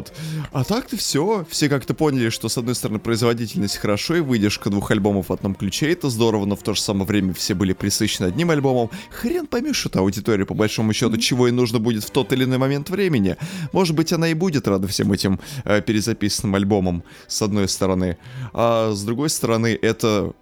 А 0.53 0.65
так-то 0.65 0.97
все. 0.97 1.47
Все 1.49 1.69
как-то 1.69 1.95
поняли, 1.95 2.29
что, 2.31 2.49
с 2.49 2.59
одной 2.59 2.75
стороны, 2.75 2.99
производительность 2.99 3.77
хорошо, 3.77 4.17
и 4.17 4.21
выдержка 4.21 4.71
двух 4.71 4.91
альбомов 4.91 5.29
в 5.29 5.33
одном 5.33 5.55
ключе, 5.55 5.93
это 5.93 6.11
здорово, 6.11 6.45
но 6.45 6.57
в 6.57 6.63
то 6.63 6.75
же 6.75 6.81
самое 6.81 7.07
время 7.07 7.35
все 7.35 7.55
были 7.55 7.73
присыщены 7.73 8.27
одним 8.27 8.51
альбомом. 8.51 8.91
Хрен 9.11 9.47
поймешь, 9.47 9.77
что 9.77 9.99
аудитория, 9.99 10.45
по 10.45 10.55
большому 10.55 10.93
счету, 10.93 11.17
чего 11.17 11.49
и 11.49 11.51
нужно 11.51 11.79
будет 11.79 12.05
в 12.05 12.11
тот 12.11 12.33
или 12.33 12.45
иной 12.45 12.59
момент 12.59 12.91
времени. 12.91 13.37
Может 13.73 13.95
быть, 13.95 14.13
она 14.13 14.29
и 14.29 14.35
будет 14.35 14.69
рада 14.69 14.87
всем 14.89 15.13
этим 15.13 15.41
э, 15.65 15.81
перезаписанным 15.81 16.55
альбомам, 16.55 17.03
с 17.27 17.43
одной 17.43 17.69
стороны. 17.69 18.19
А 18.53 18.93
с 18.93 19.03
другой 19.03 19.31
стороны, 19.31 19.79
это 19.81 20.33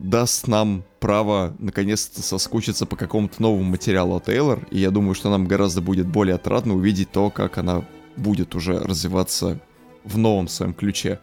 даст 0.00 0.48
нам 0.48 0.82
право 0.98 1.54
наконец-то 1.58 2.22
соскучиться 2.22 2.86
по 2.86 2.96
какому-то 2.96 3.40
новому 3.40 3.64
материалу 3.64 4.16
от 4.16 4.26
Тейлор, 4.26 4.66
и 4.70 4.78
я 4.78 4.90
думаю, 4.90 5.14
что 5.14 5.30
нам 5.30 5.46
гораздо 5.46 5.80
будет 5.80 6.06
более 6.06 6.36
отрадно 6.36 6.74
увидеть 6.74 7.10
то, 7.12 7.30
как 7.30 7.58
она 7.58 7.84
будет 8.20 8.54
уже 8.54 8.78
развиваться 8.78 9.60
в 10.04 10.18
новом 10.18 10.48
своем 10.48 10.74
ключе. 10.74 11.20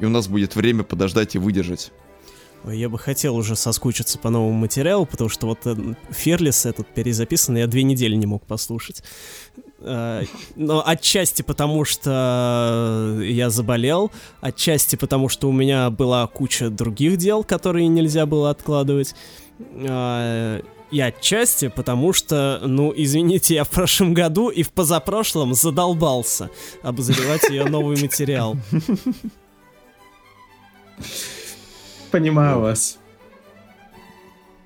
И 0.00 0.04
у 0.04 0.08
нас 0.08 0.28
будет 0.28 0.56
время 0.56 0.82
подождать 0.82 1.34
и 1.34 1.38
выдержать. 1.38 1.92
Я 2.64 2.88
бы 2.88 2.98
хотел 2.98 3.36
уже 3.36 3.56
соскучиться 3.56 4.18
по 4.18 4.30
новому 4.30 4.52
материалу, 4.52 5.04
потому 5.04 5.28
что 5.28 5.48
вот 5.48 5.66
Ферлис 6.10 6.64
этот 6.64 6.86
перезаписанный 6.86 7.62
я 7.62 7.66
две 7.66 7.82
недели 7.82 8.14
не 8.14 8.26
мог 8.26 8.46
послушать. 8.46 9.02
А, 9.80 10.22
но 10.54 10.86
отчасти 10.86 11.42
потому, 11.42 11.84
что 11.84 13.18
я 13.20 13.50
заболел, 13.50 14.12
отчасти 14.40 14.94
потому, 14.94 15.28
что 15.28 15.48
у 15.48 15.52
меня 15.52 15.90
была 15.90 16.26
куча 16.28 16.70
других 16.70 17.16
дел, 17.16 17.42
которые 17.42 17.88
нельзя 17.88 18.26
было 18.26 18.50
откладывать. 18.50 19.14
И 20.92 21.00
отчасти 21.00 21.68
потому 21.68 22.12
что, 22.12 22.60
ну, 22.64 22.92
извините, 22.94 23.54
я 23.54 23.64
в 23.64 23.70
прошлом 23.70 24.12
году 24.12 24.50
и 24.50 24.62
в 24.62 24.70
позапрошлом 24.70 25.54
задолбался 25.54 26.50
обозревать 26.82 27.48
ее 27.48 27.64
новый 27.64 28.00
материал. 28.00 28.56
Понимаю 32.10 32.60
вас. 32.60 32.98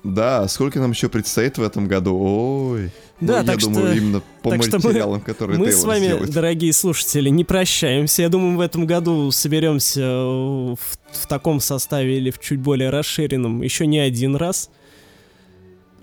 Да, 0.03 0.47
сколько 0.49 0.81
нам 0.81 0.91
еще 0.91 1.09
предстоит 1.09 1.59
в 1.59 1.63
этом 1.63 1.87
году? 1.87 2.17
Ой. 2.21 2.91
Да, 3.21 3.41
ну, 3.41 3.47
так 3.47 3.61
я 3.61 3.67
думаю, 3.67 3.97
именно 3.97 4.23
по 4.43 4.51
так 4.51 4.59
материалам, 4.59 5.21
что 5.21 5.29
мы, 5.29 5.35
которые 5.35 5.59
мы 5.59 5.73
с 5.73 5.85
вами, 5.85 6.07
сделает. 6.07 6.31
дорогие 6.31 6.73
слушатели, 6.73 7.29
не 7.29 7.45
прощаемся. 7.45 8.23
Я 8.23 8.29
думаю, 8.29 8.57
в 8.57 8.61
этом 8.61 8.85
году 8.85 9.31
соберемся 9.31 10.03
в, 10.03 10.77
в 10.77 11.27
таком 11.27 11.61
составе 11.61 12.19
или 12.19 12.31
в 12.31 12.39
чуть 12.41 12.61
более 12.61 12.91
расширенном 12.91 13.63
еще 13.63 13.87
не 13.87 13.99
один 14.01 14.37
раз. 14.37 14.71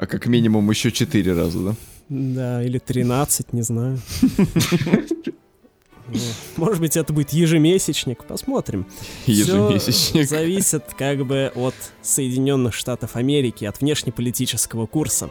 А 0.03 0.05
как 0.05 0.25
минимум 0.25 0.69
еще 0.69 0.91
четыре 0.91 1.31
раза, 1.31 1.59
да? 1.59 1.75
Да, 2.09 2.61
или 2.61 2.77
13, 2.77 3.53
не 3.53 3.61
знаю. 3.61 4.01
Может 6.57 6.81
быть, 6.81 6.97
это 6.97 7.13
будет 7.13 7.29
ежемесячник, 7.29 8.25
посмотрим. 8.25 8.85
Ежемесячник. 9.27 10.25
Всё 10.25 10.25
зависит 10.25 10.83
как 10.97 11.25
бы 11.25 11.53
от 11.55 11.73
Соединенных 12.01 12.73
Штатов 12.73 13.15
Америки, 13.15 13.63
от 13.63 13.79
внешнеполитического 13.79 14.87
курса. 14.87 15.29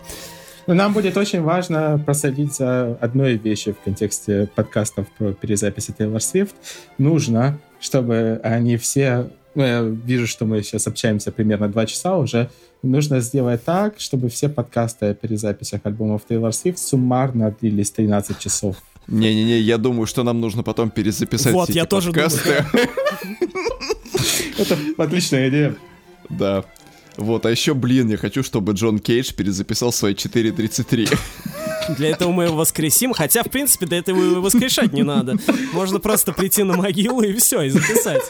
Но 0.67 0.73
нам 0.73 0.95
будет 0.95 1.19
очень 1.19 1.43
важно 1.43 2.03
проследить 2.03 2.55
за 2.55 2.95
одной 2.95 3.35
вещью 3.35 3.75
в 3.75 3.85
контексте 3.85 4.49
подкастов 4.55 5.07
про 5.19 5.35
перезаписи 5.35 5.95
Taylor 5.99 6.17
Swift. 6.17 6.55
Нужно, 6.97 7.59
чтобы 7.79 8.41
они 8.43 8.79
все... 8.79 9.29
Ну, 9.55 9.63
я 9.63 9.83
вижу, 9.83 10.27
что 10.27 10.47
мы 10.47 10.63
сейчас 10.63 10.87
общаемся 10.87 11.31
примерно 11.31 11.69
два 11.69 11.87
часа 11.87 12.17
уже. 12.17 12.51
Нужно 12.83 13.21
сделать 13.21 13.65
так, 13.65 14.01
чтобы 14.01 14.29
все 14.29 14.49
подкасты 14.49 15.07
о 15.07 15.15
перезаписях 15.15 15.83
альбомов 15.85 16.23
Taylor 16.29 16.51
Swift 16.51 16.79
суммарно 16.79 17.55
длились 17.61 17.91
13 17.91 18.39
часов. 18.39 18.77
Не-не-не, 19.09 19.59
я 19.59 19.79
думаю, 19.79 20.07
что 20.07 20.23
нам 20.23 20.41
нужно 20.41 20.63
потом 20.63 20.91
перезаписать 20.91 21.53
Вот, 21.53 21.69
все 21.69 21.79
я 21.79 21.83
эти 21.83 21.91
тоже 21.91 22.13
подкасты. 22.13 22.65
Это 24.59 24.79
отличная 24.97 25.49
идея. 25.49 25.77
Да. 26.29 26.65
Вот, 27.17 27.45
а 27.45 27.51
еще, 27.51 27.75
блин, 27.75 28.09
я 28.09 28.17
хочу, 28.17 28.43
чтобы 28.43 28.73
Джон 28.73 28.99
Кейдж 28.99 29.35
перезаписал 29.35 29.93
свои 29.93 30.15
4.33. 30.15 31.15
Для 31.97 32.11
этого 32.11 32.31
мы 32.33 32.45
его 32.45 32.57
воскресим, 32.57 33.13
хотя, 33.13 33.43
в 33.43 33.51
принципе, 33.51 33.87
до 33.87 33.97
этого 33.97 34.23
его 34.23 34.41
воскрешать 34.41 34.93
не 34.93 35.03
надо. 35.03 35.37
Можно 35.73 35.99
просто 35.99 36.33
прийти 36.33 36.63
на 36.63 36.77
могилу 36.77 37.21
и 37.23 37.35
все, 37.35 37.63
и 37.63 37.71
записать. 37.71 38.23